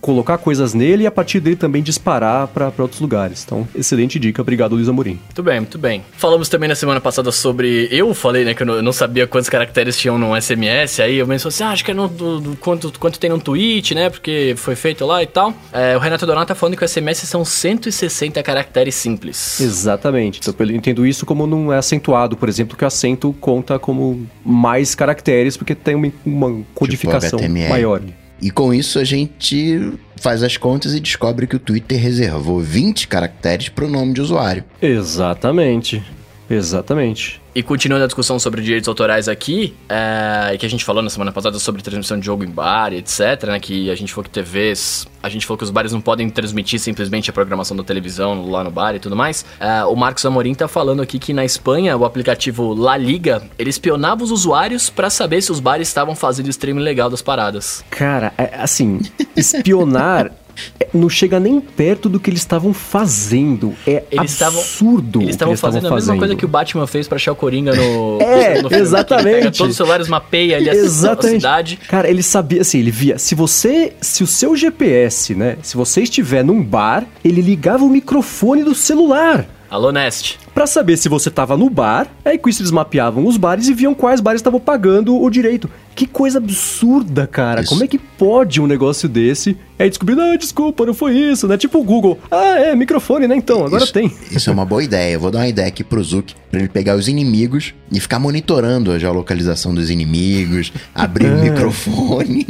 colocar 0.02 0.38
coisas 0.38 0.74
nele 0.74 1.04
e 1.04 1.08
a 1.08 1.12
partir 1.12 1.40
dele 1.40 1.56
também 1.56 1.82
disparar 1.82 2.48
pra 2.48 2.72
pra 2.72 2.84
outros 2.84 3.02
lugares. 3.02 3.44
Então, 3.46 3.68
excelente 3.74 4.20
dica. 4.20 4.42
Obrigado, 4.42 4.76
Luiz 4.76 4.88
Amorim. 4.88 5.20
Muito 5.26 5.44
bem, 5.44 5.60
muito 5.60 5.78
bem. 5.78 6.04
Falamos 6.18 6.50
também 6.50 6.70
na 6.70 6.76
semana 6.76 7.00
passada 7.00 7.32
sobre. 7.32 7.88
Eu 7.92 8.14
falei, 8.14 8.46
né, 8.46 8.54
que 8.54 8.64
eu 8.64 8.68
não, 8.68 8.76
eu 8.76 8.84
não 8.84 8.94
sabia 8.94 9.26
quantos 9.26 9.50
caracteres 9.50 9.98
tinham 9.98 10.18
no 10.18 10.40
SMS. 10.40 11.00
Aí 11.00 11.18
eu 11.18 11.28
pensei 11.28 11.48
assim, 11.48 11.64
ah, 11.64 11.70
acho 11.70 11.84
que 11.86 11.92
é 11.92 11.94
no, 11.94 12.08
do, 12.08 12.40
do 12.40 12.56
quanto, 12.58 12.92
quanto 13.00 13.20
tem 13.20 13.30
num 13.30 13.40
tweet, 13.40 13.96
né? 13.96 14.10
Porque 14.10 14.54
foi 14.58 14.76
feito 14.76 15.06
lá 15.06 15.24
e 15.24 15.28
tal. 15.28 15.54
É, 15.72 15.96
o 15.96 16.00
Renato 16.00 16.26
Donato 16.26 16.48
tá 16.48 16.56
falando 16.56 16.78
que 16.78 16.84
o 16.84 16.88
SMS 16.88 17.20
são 17.20 17.46
160 17.46 18.42
caracteres 18.44 18.96
simples. 18.96 19.60
Exatamente. 19.60 20.40
Então, 20.40 20.54
eu 20.60 20.76
entendo 20.76 21.06
isso 21.06 21.26
como 21.26 21.48
não 21.48 21.72
é 21.72 21.78
acentuado, 21.78 22.36
por 22.36 22.50
exemplo, 22.50 22.78
que 22.78 22.84
o 22.84 22.88
acento 22.88 23.34
conta 23.40 23.80
como 23.80 24.28
mais 24.44 24.96
caracteres, 24.96 25.58
porque 25.58 25.76
tem 25.76 25.96
uma, 25.96 26.12
uma 26.26 26.64
codificação 26.74 27.40
HTML. 27.40 27.70
maior. 27.70 28.02
E 28.42 28.52
com 28.52 28.74
isso 28.74 29.00
a 29.00 29.04
gente 29.04 29.94
faz 30.18 30.44
as 30.44 30.58
contas 30.58 30.94
e 30.94 31.00
descobre 31.00 31.48
que 31.48 31.56
o 31.56 31.60
Twitter 31.60 32.00
reservou 32.00 32.60
20 32.60 33.08
caracteres 33.08 33.70
para 33.70 33.86
o 33.86 33.90
nome 33.90 34.14
de 34.14 34.22
usuário. 34.22 34.64
Exatamente. 34.82 36.04
Exatamente. 36.50 37.42
E 37.56 37.64
continuando 37.64 38.04
a 38.04 38.08
discussão 38.08 38.38
sobre 38.38 38.62
direitos 38.62 38.90
autorais 38.90 39.30
aqui, 39.30 39.74
é, 39.88 40.58
que 40.60 40.66
a 40.66 40.70
gente 40.70 40.84
falou 40.84 41.02
na 41.02 41.10
semana 41.10 41.32
passada 41.32 41.58
sobre 41.58 41.82
transmissão 41.82 42.20
de 42.20 42.26
jogo 42.26 42.44
em 42.44 42.50
bar 42.50 42.92
e 42.92 42.98
etc, 42.98 43.46
né? 43.48 43.62
Que 43.62 43.90
a 43.90 43.96
gente 43.96 44.14
falou 44.14 44.26
que 44.26 44.30
TVs. 44.30 45.08
A 45.24 45.30
gente 45.30 45.46
falou 45.46 45.58
que 45.58 45.64
os 45.64 45.70
bares 45.70 45.94
não 45.94 46.02
podem 46.02 46.30
transmitir 46.30 46.82
simplesmente 46.82 47.30
a 47.30 47.34
programação 47.34 47.78
da 47.78 47.82
televisão 47.82 48.46
lá 48.52 48.62
no 48.62 48.70
bar 48.70 48.94
e 48.94 49.00
tudo 49.00 49.16
mais. 49.16 49.46
É, 49.58 49.86
o 49.86 49.96
Marcos 49.96 50.26
Amorim 50.26 50.54
tá 50.54 50.68
falando 50.68 51.02
aqui 51.02 51.18
que 51.18 51.32
na 51.32 51.46
Espanha, 51.46 51.96
o 51.96 52.04
aplicativo 52.04 52.74
La 52.74 52.98
Liga, 52.98 53.42
ele 53.58 53.70
espionava 53.70 54.22
os 54.22 54.32
usuários 54.32 54.90
pra 54.90 55.10
saber 55.10 55.42
se 55.42 55.50
os 55.50 55.62
bares 55.62 55.88
estavam 55.88 56.14
fazendo 56.14 56.50
streaming 56.50 56.84
legal 56.84 57.10
das 57.10 57.22
paradas. 57.22 57.86
Cara, 57.90 58.34
é, 58.38 58.52
assim, 58.56 59.00
espionar 59.34 60.30
não 60.94 61.10
chega 61.10 61.40
nem 61.40 61.60
perto 61.60 62.08
do 62.10 62.20
que 62.20 62.30
eles 62.30 62.42
estavam 62.42 62.74
fazendo. 62.74 63.74
É 63.86 64.04
Eles 64.12 64.42
absurdo. 64.42 65.22
Eles 65.22 65.36
estavam 65.36 65.56
fazendo 65.58 65.88
a 65.88 65.96
mesma 65.96 66.18
coisa 66.18 66.36
que 66.36 66.46
o 66.46 66.48
Batman 66.48 66.88
fez 66.88 67.08
pra 67.08 67.18
achar 67.18 67.32
o 67.32 67.36
Coringa 67.36 67.74
no, 67.76 68.20
É, 68.22 68.62
no 68.62 68.70
filme, 68.70 68.76
ele 68.76 68.82
exatamente. 68.82 69.36
Pega 69.36 69.52
todos 69.52 69.72
os 69.72 69.78
celulares, 69.78 70.08
mapeia 70.08 70.58
ali 70.58 70.70
a, 70.70 70.74
a 70.74 70.76
Exatamente. 70.76 71.36
cidade. 71.36 71.80
Cara, 71.88 72.10
ele 72.10 72.24
sabia, 72.24 72.62
assim, 72.62 72.80
ele 72.80 72.92
via. 72.92 73.18
Se 73.18 73.36
você. 73.36 73.94
Se 74.02 74.24
o 74.24 74.28
seu 74.28 74.56
GPS, 74.56 75.36
né? 75.36 75.58
Se 75.62 75.76
você 75.76 76.02
estiver 76.02 76.44
num 76.44 76.64
bar, 76.64 77.06
ele 77.24 77.42
ligava 77.42 77.84
o 77.84 77.90
microfone 77.90 78.64
do 78.64 78.74
celular. 78.76 79.46
Alô, 79.70 79.92
Nest. 79.92 80.38
Pra 80.54 80.68
saber 80.68 80.96
se 80.96 81.10
você 81.10 81.30
tava 81.30 81.58
no 81.58 81.70
bar, 81.70 82.08
aí 82.24 82.38
com 82.38 82.48
isso 82.48 82.62
eles 82.62 82.72
mapeavam 82.72 83.26
os 83.26 83.36
bares 83.36 83.68
e 83.68 83.74
viam 83.74 83.94
quais 83.94 84.22
bares 84.22 84.40
estavam 84.40 84.60
pagando 84.60 85.20
o 85.20 85.30
direito. 85.30 85.70
Que 85.96 86.06
coisa 86.06 86.40
absurda, 86.40 87.26
cara. 87.26 87.62
Isso. 87.62 87.70
Como 87.70 87.84
é 87.84 87.88
que 87.88 87.98
pode 87.98 88.60
um 88.60 88.68
negócio 88.68 89.08
desse? 89.08 89.58
Aí 89.80 89.90
descobrindo, 89.90 90.22
ah, 90.22 90.36
desculpa, 90.38 90.86
não 90.86 90.94
foi 90.94 91.14
isso, 91.16 91.48
né? 91.48 91.58
Tipo 91.58 91.80
o 91.80 91.84
Google. 91.84 92.20
Ah, 92.30 92.58
é, 92.60 92.76
microfone, 92.76 93.28
né? 93.28 93.36
Então, 93.36 93.66
agora 93.66 93.84
isso, 93.84 93.94
tem. 93.94 94.12
Isso 94.32 94.50
é 94.50 94.54
uma 94.54 94.66
boa 94.66 94.84
ideia. 94.84 95.14
Eu 95.14 95.20
vou 95.20 95.32
dar 95.32 95.40
uma 95.40 95.48
ideia 95.48 95.68
aqui 95.68 95.84
pro 95.84 96.02
Zuki, 96.04 96.34
pra 96.52 96.60
ele 96.60 96.70
pegar 96.70 96.96
os 96.96 97.08
inimigos 97.08 97.74
e 97.92 98.00
ficar 98.00 98.20
monitorando 98.20 98.92
a 98.92 99.00
geolocalização 99.00 99.74
dos 99.74 99.90
inimigos, 99.90 100.72
abrir 100.94 101.28
o 101.32 101.38
microfone. 101.44 102.46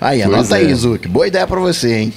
Aí, 0.00 0.22
Pois 0.22 0.34
anota 0.34 0.58
é. 0.58 0.60
aí, 0.66 0.74
Zuki. 0.74 1.08
Boa 1.08 1.26
ideia 1.28 1.46
pra 1.46 1.60
você, 1.60 1.94
hein? 1.94 2.12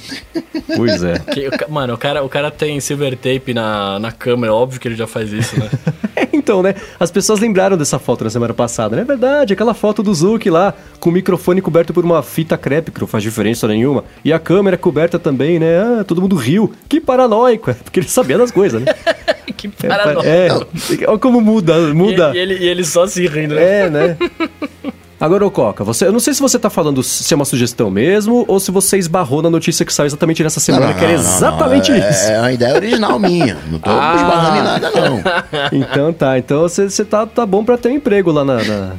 Pois 0.75 1.03
é. 1.03 1.19
Que- 1.19 1.49
mano, 1.69 1.93
o 1.93 1.97
cara, 1.97 2.23
o 2.23 2.29
cara 2.29 2.49
tem 2.51 2.79
silver 2.79 3.15
tape 3.15 3.53
na, 3.53 3.99
na 3.99 4.11
câmera, 4.11 4.53
óbvio 4.53 4.79
que 4.79 4.87
ele 4.87 4.95
já 4.95 5.07
faz 5.07 5.31
isso, 5.31 5.57
né? 5.59 5.69
então, 6.33 6.61
né? 6.63 6.73
As 6.99 7.11
pessoas 7.11 7.39
lembraram 7.39 7.77
dessa 7.77 7.99
foto 7.99 8.23
na 8.23 8.29
semana 8.29 8.53
passada, 8.55 8.95
né? 8.95 9.03
É 9.03 9.05
verdade, 9.05 9.53
aquela 9.53 9.73
foto 9.75 10.01
do 10.01 10.13
Zuki 10.13 10.49
lá, 10.49 10.66
com 10.99 11.09
o 11.09 11.13
microfone 11.13 11.61
coberto 11.61 11.93
por 11.93 12.03
uma 12.05 12.21
fita 12.23 12.57
crepe, 12.57 12.91
que 12.91 12.99
não 13.01 13.07
faz 13.07 13.23
diferença 13.23 13.67
nenhuma. 13.67 14.03
E 14.23 14.31
a 14.33 14.39
câmera 14.39 14.77
coberta 14.77 15.17
também, 15.19 15.59
né? 15.59 15.79
Ah, 15.99 16.03
todo 16.03 16.21
mundo 16.21 16.35
riu. 16.35 16.73
Que 16.89 16.99
paranoico, 16.99 17.69
é, 17.71 17.73
porque 17.73 17.99
ele 17.99 18.07
sabia 18.09 18.37
das 18.37 18.51
coisas, 18.51 18.81
né? 18.81 18.93
que 19.55 19.67
É, 19.83 19.87
paranoia. 19.87 20.27
é, 20.27 20.49
olha 21.07 21.17
como 21.19 21.41
muda, 21.41 21.77
muda. 21.93 22.31
E, 22.33 22.37
e 22.37 22.39
ele, 22.39 22.53
e 22.57 22.67
ele 22.67 22.83
só 22.83 23.07
se 23.07 23.25
rindo, 23.27 23.55
né? 23.55 23.85
É, 23.85 23.89
né? 23.89 24.17
Agora, 25.19 25.43
ô 25.47 25.49
Coca, 25.49 25.83
você, 25.83 26.05
eu 26.05 26.11
não 26.11 26.19
sei 26.19 26.31
se 26.35 26.39
você 26.39 26.59
tá 26.59 26.69
falando 26.69 27.01
se 27.01 27.33
é 27.33 27.35
uma 27.35 27.43
sugestão 27.43 27.89
mesmo 27.89 28.45
ou 28.47 28.59
se 28.59 28.69
você 28.69 28.99
esbarrou 28.99 29.41
na 29.41 29.49
notícia 29.49 29.83
que 29.83 29.91
saiu 29.91 30.05
exatamente 30.05 30.43
nessa 30.43 30.59
semana, 30.59 30.93
que 30.93 31.03
era 31.03 31.13
exatamente 31.13 31.89
não. 31.89 31.97
isso. 31.97 32.27
É, 32.27 32.33
é 32.35 32.39
uma 32.39 32.51
ideia 32.51 32.75
original 32.75 33.17
minha. 33.17 33.57
Não 33.71 33.79
tô 33.79 33.89
Ah. 33.97 34.13
esbarrando 34.15 34.57
em 34.59 34.63
nada, 34.63 34.91
não. 34.91 35.79
Então 35.79 36.13
tá, 36.13 36.37
então 36.37 36.61
você, 36.61 36.87
você 36.87 37.03
tá, 37.03 37.25
tá 37.25 37.47
bom 37.47 37.65
pra 37.65 37.79
ter 37.79 37.89
um 37.89 37.93
emprego 37.93 38.31
lá 38.31 38.45
na, 38.45 38.63
na 38.63 38.91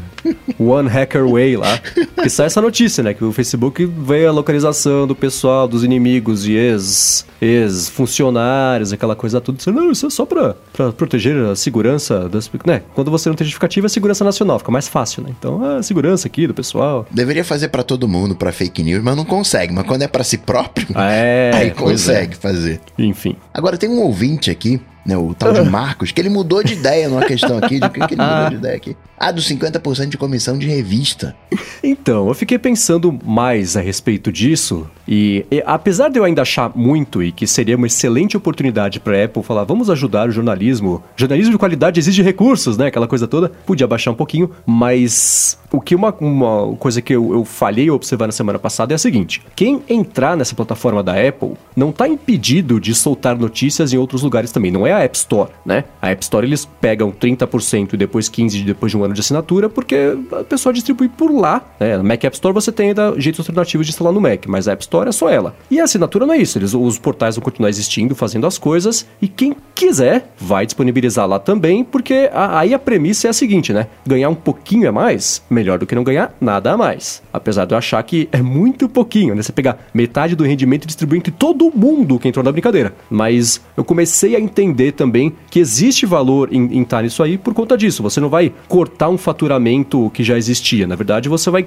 One 0.58 0.88
Hacker 0.88 1.26
Way 1.28 1.56
lá. 1.56 1.80
Porque 2.14 2.28
sai 2.30 2.46
essa 2.46 2.60
notícia, 2.60 3.02
né? 3.02 3.14
Que 3.14 3.24
o 3.24 3.32
Facebook 3.32 3.84
veio 3.86 4.28
a 4.28 4.32
localização 4.32 5.06
do 5.06 5.14
pessoal, 5.14 5.68
dos 5.68 5.84
inimigos 5.84 6.46
e 6.46 6.52
ex- 6.52 7.26
ex-funcionários, 7.40 8.92
aquela 8.92 9.14
coisa 9.16 9.40
tudo. 9.40 9.58
Não, 9.72 9.90
isso 9.90 10.06
é 10.06 10.10
só 10.10 10.24
pra, 10.26 10.54
pra 10.72 10.92
proteger 10.92 11.36
a 11.46 11.56
segurança 11.56 12.28
das. 12.28 12.50
Né? 12.66 12.82
Quando 12.94 13.10
você 13.10 13.28
não 13.28 13.36
tem 13.36 13.44
justificativa, 13.44 13.86
é 13.86 13.88
segurança 13.88 14.24
nacional, 14.24 14.58
fica 14.58 14.70
mais 14.72 14.88
fácil, 14.88 15.22
né? 15.22 15.30
Então, 15.38 15.64
a 15.78 15.82
segurança 15.82 16.26
aqui 16.28 16.46
do 16.46 16.54
pessoal. 16.54 17.06
Deveria 17.10 17.44
fazer 17.44 17.68
pra 17.68 17.82
todo 17.82 18.08
mundo, 18.08 18.34
pra 18.34 18.52
fake 18.52 18.82
news, 18.82 19.02
mas 19.02 19.16
não 19.16 19.24
consegue. 19.24 19.72
Mas 19.72 19.86
quando 19.86 20.02
é 20.02 20.08
pra 20.08 20.24
si 20.24 20.38
próprio, 20.38 20.86
É, 20.96 21.50
aí 21.54 21.66
é. 21.68 21.70
consegue 21.70 22.36
fazer. 22.36 22.80
Enfim. 22.98 23.36
Agora 23.52 23.76
tem 23.76 23.88
um 23.88 24.00
ouvinte 24.00 24.50
aqui, 24.50 24.80
né, 25.08 25.16
o 25.16 25.32
tal 25.32 25.54
de 25.54 25.62
Marcos, 25.62 26.12
que 26.12 26.20
ele 26.20 26.28
mudou 26.28 26.62
de 26.62 26.74
ideia 26.74 27.08
numa 27.08 27.24
questão 27.24 27.56
aqui. 27.56 27.80
De 27.80 27.88
que, 27.88 28.06
que 28.06 28.14
ele 28.14 28.22
mudou 28.22 28.50
de 28.50 28.56
ideia 28.60 28.76
aqui? 28.76 28.94
Ah, 29.18 29.32
dos 29.32 29.48
50% 29.48 30.10
de 30.10 30.18
comissão 30.18 30.58
de 30.58 30.68
revista. 30.68 31.34
Então, 31.82 32.28
eu 32.28 32.34
fiquei 32.34 32.58
pensando 32.58 33.18
mais 33.24 33.74
a 33.74 33.80
respeito 33.80 34.30
disso. 34.30 34.86
E, 35.08 35.46
e, 35.50 35.62
apesar 35.64 36.10
de 36.10 36.18
eu 36.18 36.24
ainda 36.24 36.42
achar 36.42 36.70
muito 36.76 37.22
e 37.22 37.32
que 37.32 37.46
seria 37.46 37.76
uma 37.76 37.86
excelente 37.86 38.36
oportunidade 38.36 39.00
para 39.00 39.24
Apple 39.24 39.42
falar, 39.42 39.64
vamos 39.64 39.88
ajudar 39.88 40.28
o 40.28 40.30
jornalismo, 40.30 41.02
jornalismo 41.16 41.52
de 41.52 41.58
qualidade 41.58 41.98
exige 41.98 42.22
recursos, 42.22 42.76
né? 42.76 42.88
Aquela 42.88 43.08
coisa 43.08 43.26
toda, 43.26 43.48
podia 43.64 43.86
baixar 43.86 44.10
um 44.10 44.14
pouquinho, 44.14 44.50
mas 44.66 45.58
o 45.72 45.80
que 45.80 45.94
uma, 45.94 46.14
uma 46.20 46.76
coisa 46.76 47.00
que 47.00 47.14
eu, 47.14 47.32
eu 47.32 47.44
falhei 47.44 47.90
observar 47.90 48.26
na 48.26 48.32
semana 48.32 48.58
passada 48.58 48.92
é 48.92 48.96
a 48.96 48.98
seguinte: 48.98 49.42
quem 49.56 49.82
entrar 49.88 50.36
nessa 50.36 50.54
plataforma 50.54 51.02
da 51.02 51.12
Apple 51.12 51.54
não 51.74 51.90
está 51.90 52.06
impedido 52.06 52.78
de 52.78 52.94
soltar 52.94 53.38
notícias 53.38 53.92
em 53.92 53.96
outros 53.96 54.22
lugares 54.22 54.52
também. 54.52 54.70
Não 54.70 54.86
é 54.86 54.97
a 54.98 55.04
App 55.04 55.16
Store, 55.16 55.50
né? 55.64 55.84
A 56.00 56.10
App 56.10 56.22
Store 56.22 56.46
eles 56.46 56.64
pegam 56.80 57.10
30% 57.10 57.94
e 57.94 57.96
depois 57.96 58.28
15% 58.28 58.64
depois 58.64 58.92
de 58.92 58.98
um 58.98 59.04
ano 59.04 59.14
de 59.14 59.20
assinatura, 59.20 59.68
porque 59.68 60.16
a 60.32 60.44
pessoa 60.44 60.72
distribui 60.72 61.08
por 61.08 61.30
lá. 61.30 61.62
Né? 61.80 61.96
Na 61.96 62.02
Mac 62.02 62.22
App 62.24 62.36
Store 62.36 62.54
você 62.54 62.70
tem 62.70 62.88
ainda 62.88 63.14
jeitos 63.18 63.40
alternativos 63.40 63.86
de 63.86 63.92
instalar 63.92 64.12
no 64.12 64.20
Mac, 64.20 64.46
mas 64.46 64.68
a 64.68 64.72
App 64.72 64.82
Store 64.82 65.08
é 65.08 65.12
só 65.12 65.28
ela. 65.28 65.54
E 65.70 65.80
a 65.80 65.84
assinatura 65.84 66.26
não 66.26 66.34
é 66.34 66.38
isso. 66.38 66.58
Eles, 66.58 66.74
os 66.74 66.98
portais 66.98 67.36
vão 67.36 67.42
continuar 67.42 67.68
existindo, 67.68 68.14
fazendo 68.14 68.46
as 68.46 68.58
coisas, 68.58 69.06
e 69.20 69.28
quem 69.28 69.56
quiser 69.74 70.32
vai 70.38 70.66
disponibilizar 70.66 71.26
lá 71.26 71.38
também, 71.38 71.84
porque 71.84 72.30
a, 72.32 72.60
aí 72.60 72.74
a 72.74 72.78
premissa 72.78 73.26
é 73.26 73.30
a 73.30 73.32
seguinte, 73.32 73.72
né? 73.72 73.86
Ganhar 74.06 74.28
um 74.28 74.34
pouquinho 74.34 74.88
a 74.88 74.92
mais, 74.92 75.42
melhor 75.48 75.78
do 75.78 75.86
que 75.86 75.94
não 75.94 76.04
ganhar 76.04 76.34
nada 76.40 76.72
a 76.72 76.76
mais. 76.76 77.22
Apesar 77.32 77.64
de 77.64 77.74
eu 77.74 77.78
achar 77.78 78.02
que 78.02 78.28
é 78.32 78.42
muito 78.42 78.88
pouquinho, 78.88 79.34
né? 79.34 79.42
Você 79.42 79.52
pegar 79.52 79.78
metade 79.92 80.34
do 80.34 80.44
rendimento 80.44 80.84
e 80.84 80.86
distribuir 80.86 81.18
entre 81.18 81.32
todo 81.32 81.72
mundo 81.74 82.18
que 82.18 82.28
entrou 82.28 82.44
na 82.44 82.52
brincadeira. 82.52 82.94
Mas 83.10 83.60
eu 83.76 83.84
comecei 83.84 84.34
a 84.34 84.40
entender 84.40 84.87
também 84.92 85.32
que 85.50 85.58
existe 85.58 86.06
valor 86.06 86.48
em, 86.52 86.82
estar 86.82 87.02
nisso 87.02 87.22
aí 87.22 87.36
por 87.36 87.54
conta 87.54 87.76
disso. 87.76 88.02
Você 88.02 88.20
não 88.20 88.28
vai 88.28 88.52
cortar 88.68 89.08
um 89.08 89.18
faturamento 89.18 90.10
que 90.14 90.22
já 90.22 90.36
existia. 90.36 90.86
Na 90.86 90.96
verdade, 90.96 91.28
você 91.28 91.50
vai 91.50 91.62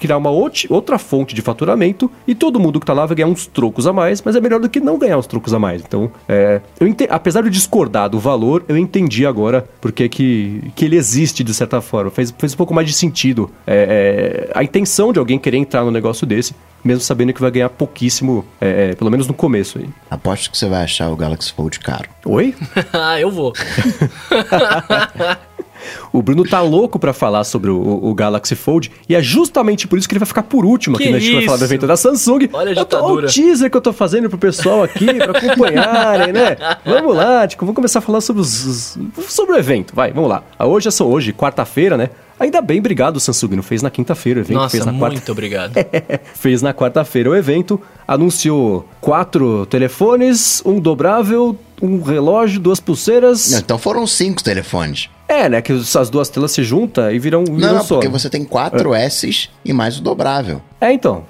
criar 0.00 0.16
uma 0.16 0.30
outra 0.30 0.98
fonte 0.98 1.34
de 1.34 1.42
faturamento 1.42 2.10
e 2.26 2.34
todo 2.34 2.60
mundo 2.60 2.80
que 2.80 2.84
está 2.84 2.92
lá 2.92 3.06
vai 3.06 3.16
ganhar 3.16 3.28
uns 3.28 3.46
trocos 3.46 3.86
a 3.86 3.92
mais, 3.92 4.22
mas 4.22 4.36
é 4.36 4.40
melhor 4.40 4.60
do 4.60 4.68
que 4.68 4.80
não 4.80 4.98
ganhar 4.98 5.18
uns 5.18 5.26
trocos 5.26 5.52
a 5.54 5.58
mais. 5.58 5.82
Então, 5.82 6.10
é, 6.28 6.60
eu 6.78 6.86
apesar 7.10 7.42
de 7.42 7.50
discordar 7.50 8.08
do 8.08 8.18
valor, 8.18 8.64
eu 8.68 8.76
entendi 8.76 9.26
agora 9.26 9.66
porque 9.80 10.08
que, 10.08 10.72
que 10.74 10.84
ele 10.84 10.96
existe 10.96 11.42
de 11.42 11.54
certa 11.54 11.80
forma. 11.80 12.10
Fez, 12.10 12.34
fez 12.36 12.54
um 12.54 12.56
pouco 12.56 12.74
mais 12.74 12.86
de 12.86 12.94
sentido 12.94 13.50
é, 13.66 14.48
é, 14.48 14.58
a 14.58 14.62
intenção 14.62 15.12
de 15.12 15.18
alguém 15.18 15.38
querer 15.38 15.56
entrar 15.56 15.84
no 15.84 15.90
negócio 15.90 16.26
desse 16.26 16.54
mesmo 16.84 17.02
sabendo 17.02 17.32
que 17.32 17.40
vai 17.40 17.50
ganhar 17.50 17.68
pouquíssimo, 17.68 18.44
é, 18.60 18.90
é, 18.90 18.94
pelo 18.94 19.10
menos 19.10 19.26
no 19.26 19.34
começo 19.34 19.78
aí. 19.78 19.88
Aposto 20.10 20.50
que 20.50 20.58
você 20.58 20.68
vai 20.68 20.82
achar 20.82 21.10
o 21.10 21.16
Galaxy 21.16 21.52
Fold 21.52 21.78
caro. 21.80 22.08
Oi? 22.24 22.54
ah, 22.92 23.20
eu 23.20 23.30
vou. 23.30 23.52
O 26.12 26.22
Bruno 26.22 26.44
tá 26.44 26.60
louco 26.60 26.98
para 26.98 27.12
falar 27.12 27.44
sobre 27.44 27.70
o, 27.70 28.00
o, 28.02 28.14
Galaxy 28.14 28.54
Fold 28.54 28.90
e 29.08 29.14
é 29.14 29.22
justamente 29.22 29.88
por 29.88 29.98
isso 29.98 30.08
que 30.08 30.12
ele 30.12 30.20
vai 30.20 30.26
ficar 30.26 30.42
por 30.42 30.64
último 30.64 30.96
que 30.96 31.04
aqui, 31.04 31.12
né? 31.12 31.18
A 31.18 31.20
gente 31.20 31.34
vai 31.34 31.44
falar 31.44 31.56
do 31.58 31.64
evento 31.64 31.86
da 31.86 31.96
Samsung. 31.96 32.48
Olha 32.52 32.70
a 32.70 32.74
ditadura. 32.74 33.12
Olha 33.12 33.26
o 33.26 33.32
teaser 33.32 33.70
que 33.70 33.76
eu 33.76 33.80
tô 33.80 33.92
fazendo 33.92 34.28
pro 34.28 34.38
pessoal 34.38 34.82
aqui 34.82 35.06
pra 35.14 35.38
acompanharem, 35.38 36.32
né? 36.32 36.56
Vamos 36.84 37.16
lá, 37.16 37.46
tipo, 37.46 37.64
vamos 37.64 37.76
começar 37.76 38.00
a 38.00 38.02
falar 38.02 38.20
sobre, 38.20 38.42
os, 38.42 38.98
sobre 39.28 39.54
o 39.54 39.58
evento, 39.58 39.94
vai, 39.94 40.12
vamos 40.12 40.28
lá. 40.28 40.42
Hoje 40.58 40.88
é 40.88 40.90
só 40.90 41.06
hoje, 41.06 41.32
quarta-feira, 41.32 41.96
né? 41.96 42.10
Ainda 42.42 42.60
bem, 42.60 42.80
obrigado, 42.80 43.20
Samsung. 43.20 43.54
Não 43.54 43.62
fez 43.62 43.82
na 43.82 43.90
quinta-feira 43.90 44.40
o 44.40 44.42
evento. 44.42 44.56
Nossa, 44.56 44.70
fez 44.70 44.84
na 44.84 44.90
muito 44.90 45.12
quarta... 45.12 45.30
obrigado. 45.30 45.74
fez 46.34 46.60
na 46.60 46.74
quarta-feira 46.74 47.30
o 47.30 47.36
evento, 47.36 47.80
anunciou 48.06 48.88
quatro 49.00 49.64
telefones, 49.66 50.60
um 50.66 50.80
dobrável, 50.80 51.56
um 51.80 52.02
relógio, 52.02 52.58
duas 52.58 52.80
pulseiras. 52.80 53.52
Não, 53.52 53.58
então 53.60 53.78
foram 53.78 54.04
cinco 54.08 54.42
telefones. 54.42 55.08
É, 55.32 55.48
né? 55.48 55.62
Que 55.62 55.72
as 55.72 56.10
duas 56.10 56.28
telas 56.28 56.52
se 56.52 56.62
juntam 56.62 57.10
e 57.10 57.18
viram, 57.18 57.44
viram 57.44 57.58
não, 57.58 57.74
não, 57.76 57.82
só. 57.82 57.94
porque 57.94 58.08
você 58.08 58.28
tem 58.28 58.44
quatro 58.44 58.92
é. 58.92 59.06
S 59.06 59.48
e 59.64 59.72
mais 59.72 59.98
o 59.98 60.02
dobrável. 60.02 60.60
É, 60.78 60.92
então. 60.92 61.24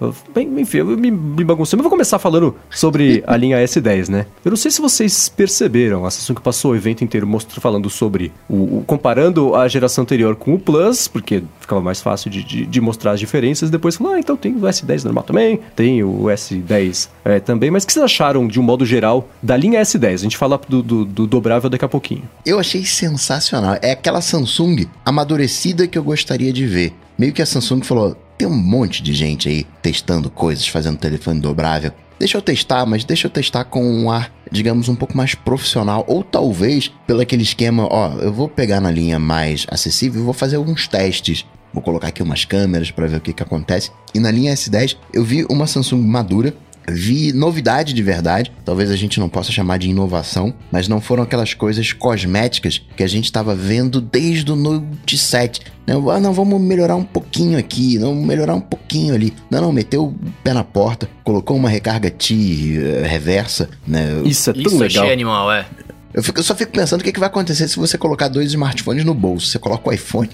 Enfim, 0.59 0.78
eu 0.78 0.87
me, 0.87 1.11
me 1.11 1.45
baguncei. 1.45 1.76
Mas 1.76 1.85
vou 1.85 1.90
começar 1.90 2.19
falando 2.19 2.57
sobre 2.69 3.23
a 3.26 3.37
linha 3.37 3.59
S10, 3.59 4.09
né? 4.09 4.26
Eu 4.45 4.50
não 4.50 4.57
sei 4.57 4.73
se 4.73 4.81
vocês 4.81 5.28
perceberam, 5.28 6.04
a 6.04 6.11
Samsung 6.11 6.40
passou 6.40 6.73
o 6.73 6.76
evento 6.76 7.04
inteiro 7.04 7.26
mostrando, 7.26 7.61
falando 7.61 7.90
sobre 7.90 8.33
o, 8.49 8.78
o, 8.78 8.85
comparando 8.85 9.54
a 9.54 9.69
geração 9.69 10.02
anterior 10.02 10.35
com 10.35 10.54
o 10.54 10.59
Plus, 10.59 11.01
porque 11.11 11.42
ficava 11.61 11.80
mais 11.80 12.00
fácil 12.00 12.30
de, 12.30 12.42
de, 12.42 12.66
de 12.66 12.80
mostrar 12.80 13.12
as 13.12 13.21
diferenças. 13.21 13.71
Depois 13.71 13.97
falou, 13.97 14.14
ah, 14.14 14.18
então 14.18 14.37
tem 14.37 14.54
o 14.54 14.61
S10 14.61 15.04
normal 15.04 15.25
também, 15.25 15.61
tem 15.75 16.02
o 16.02 16.25
S10 16.25 17.09
é, 17.25 17.40
também. 17.40 17.71
Mas 17.71 17.85
o 17.85 17.87
que 17.87 17.92
vocês 17.92 18.04
acharam, 18.04 18.47
de 18.47 18.61
um 18.61 18.62
modo 18.62 18.85
geral, 18.85 19.28
da 19.42 19.56
linha 19.56 19.80
S10? 19.80 20.14
A 20.14 20.16
gente 20.16 20.37
fala 20.37 20.61
do, 20.68 20.82
do, 20.82 21.04
do 21.04 21.26
dobrável 21.26 21.71
daqui 21.71 21.85
a 21.85 21.88
pouquinho. 21.88 22.23
Eu 22.44 22.59
achei 22.59 22.85
sensacional. 22.85 23.78
É 23.80 23.92
aquela 23.92 24.21
Samsung 24.21 24.87
amadurecida 25.04 25.87
que 25.87 25.99
eu 25.99 26.04
gostaria 26.04 26.52
de 26.52 26.66
ver. 26.66 26.92
Meio 27.18 27.32
que 27.32 27.42
a 27.42 27.47
Samsung 27.47 27.82
falou: 27.82 28.16
tem 28.37 28.49
um 28.49 28.56
monte 28.56 29.02
de 29.02 29.12
gente 29.12 29.49
aí 29.49 29.66
testando 29.80 30.28
coisas, 30.28 30.66
fazendo 30.66 30.97
telefone 30.99 31.40
dobrável. 31.40 31.92
Deixa 32.23 32.38
eu 32.38 32.43
testar, 32.43 32.87
mas 32.87 33.02
deixa 33.02 33.26
eu 33.26 33.31
testar 33.33 33.64
com 33.64 33.85
um 33.85 34.09
ar, 34.09 34.33
digamos, 34.49 34.88
um 34.88 34.95
pouco 34.95 35.17
mais 35.17 35.35
profissional. 35.35 36.05
Ou 36.07 36.23
talvez 36.23 36.87
pelo 37.05 37.21
aquele 37.21 37.43
esquema: 37.43 37.88
ó, 37.91 38.12
eu 38.21 38.33
vou 38.33 38.49
pegar 38.49 38.81
na 38.81 38.93
linha 38.93 39.19
mais 39.19 39.67
acessível 39.69 40.23
e 40.23 40.25
vou 40.25 40.33
fazer 40.33 40.55
alguns 40.55 40.87
testes. 40.87 41.45
Vou 41.75 41.83
colocar 41.83 42.07
aqui 42.07 42.23
umas 42.23 42.45
câmeras 42.45 42.93
para 42.93 43.09
ver 43.09 43.17
o 43.17 43.21
que, 43.21 43.33
que 43.33 43.43
acontece. 43.43 43.91
E 44.14 44.21
na 44.21 44.31
linha 44.31 44.55
S10 44.55 44.97
eu 45.12 45.25
vi 45.25 45.45
uma 45.50 45.67
Samsung 45.67 46.00
madura 46.00 46.55
vi 46.88 47.33
novidade 47.33 47.93
de 47.93 48.02
verdade. 48.02 48.52
Talvez 48.64 48.91
a 48.91 48.97
gente 48.97 49.21
não 49.21 49.29
possa 49.29 49.52
chamar 49.52 49.79
de 49.79 49.88
inovação, 49.88 50.55
mas 50.71 50.88
não 50.88 51.00
foram 51.00 51.23
aquelas 51.23 51.55
coisas 51.55 51.93
cosméticas 51.93 52.81
que 52.97 53.02
a 53.02 53.07
gente 53.07 53.26
estava 53.26 53.55
vendo 53.55 54.00
desde 54.00 54.50
o 54.50 54.57
Note 54.57 55.17
7. 55.17 55.61
Não, 55.87 56.11
ah, 56.11 56.21
não, 56.21 56.33
vamos 56.33 56.61
melhorar 56.61 56.97
um 56.97 57.05
pouquinho 57.05 57.59
aqui, 57.59 57.99
não 57.99 58.14
melhorar 58.14 58.55
um 58.55 58.61
pouquinho 58.61 58.81
ali. 59.12 59.32
Não, 59.50 59.61
não, 59.61 59.72
meteu 59.72 60.06
o 60.06 60.14
pé 60.42 60.52
na 60.52 60.64
porta, 60.64 61.08
colocou 61.25 61.56
uma 61.56 61.68
recarga 61.68 62.11
T 62.11 62.34
uh, 62.34 63.06
reversa, 63.06 63.68
né? 63.87 64.20
Isso 64.25 64.50
é 64.50 64.52
tão 64.52 64.62
Isso 64.62 64.78
legal. 64.78 65.04
Isso 65.04 65.12
animal, 65.12 65.52
é. 65.52 65.66
Eu, 66.14 66.22
fico, 66.22 66.38
eu, 66.38 66.44
só 66.44 66.54
fico 66.54 66.72
pensando 66.72 67.00
o 67.00 67.04
que, 67.04 67.11
que 67.11 67.18
vai 67.18 67.28
acontecer 67.28 67.66
se 67.68 67.76
você 67.78 67.96
colocar 67.96 68.28
dois 68.28 68.49
smartphones 68.49 69.02
no 69.02 69.14
bolso. 69.14 69.46
Você 69.46 69.58
coloca 69.58 69.88
o 69.88 69.92
iPhone. 69.92 70.28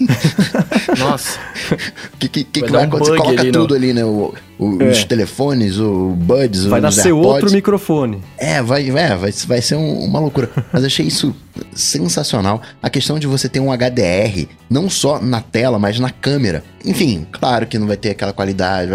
Nossa. 0.99 1.39
O 2.15 2.17
que, 2.19 2.29
que, 2.29 2.45
que, 2.45 2.61
vai, 2.61 2.69
que 2.69 2.73
vai 2.73 2.85
acontecer? 2.85 3.13
Você 3.13 3.17
coloca 3.19 3.41
ali 3.41 3.53
tudo 3.53 3.71
no... 3.71 3.77
ali, 3.77 3.93
né? 3.93 4.05
O, 4.05 4.35
o, 4.59 4.83
é. 4.83 4.91
Os 4.91 5.05
telefones, 5.05 5.79
o 5.79 6.17
Buds, 6.17 6.65
vai 6.65 6.81
os 6.81 6.83
nascer 6.83 7.13
AirPods. 7.13 7.33
outro 7.33 7.53
microfone. 7.53 8.21
É, 8.37 8.61
vai, 8.61 8.91
vai, 8.91 9.17
vai, 9.17 9.31
vai 9.31 9.63
ser 9.63 9.77
um, 9.77 10.01
uma 10.01 10.19
loucura. 10.19 10.51
Mas 10.73 10.85
achei 10.85 11.07
isso 11.07 11.33
sensacional. 11.75 12.63
A 12.83 12.91
questão 12.91 13.19
de 13.19 13.27
você 13.27 13.49
ter 13.49 13.61
um 13.61 13.73
HDR, 13.73 14.49
não 14.69 14.89
só 14.89 15.21
na 15.21 15.41
tela, 15.41 15.79
mas 15.79 15.99
na 15.99 16.11
câmera. 16.11 16.63
Enfim, 16.85 17.27
claro 17.31 17.67
que 17.67 17.79
não 17.79 17.87
vai 17.87 17.97
ter 17.97 18.11
aquela 18.11 18.33
qualidade, 18.33 18.91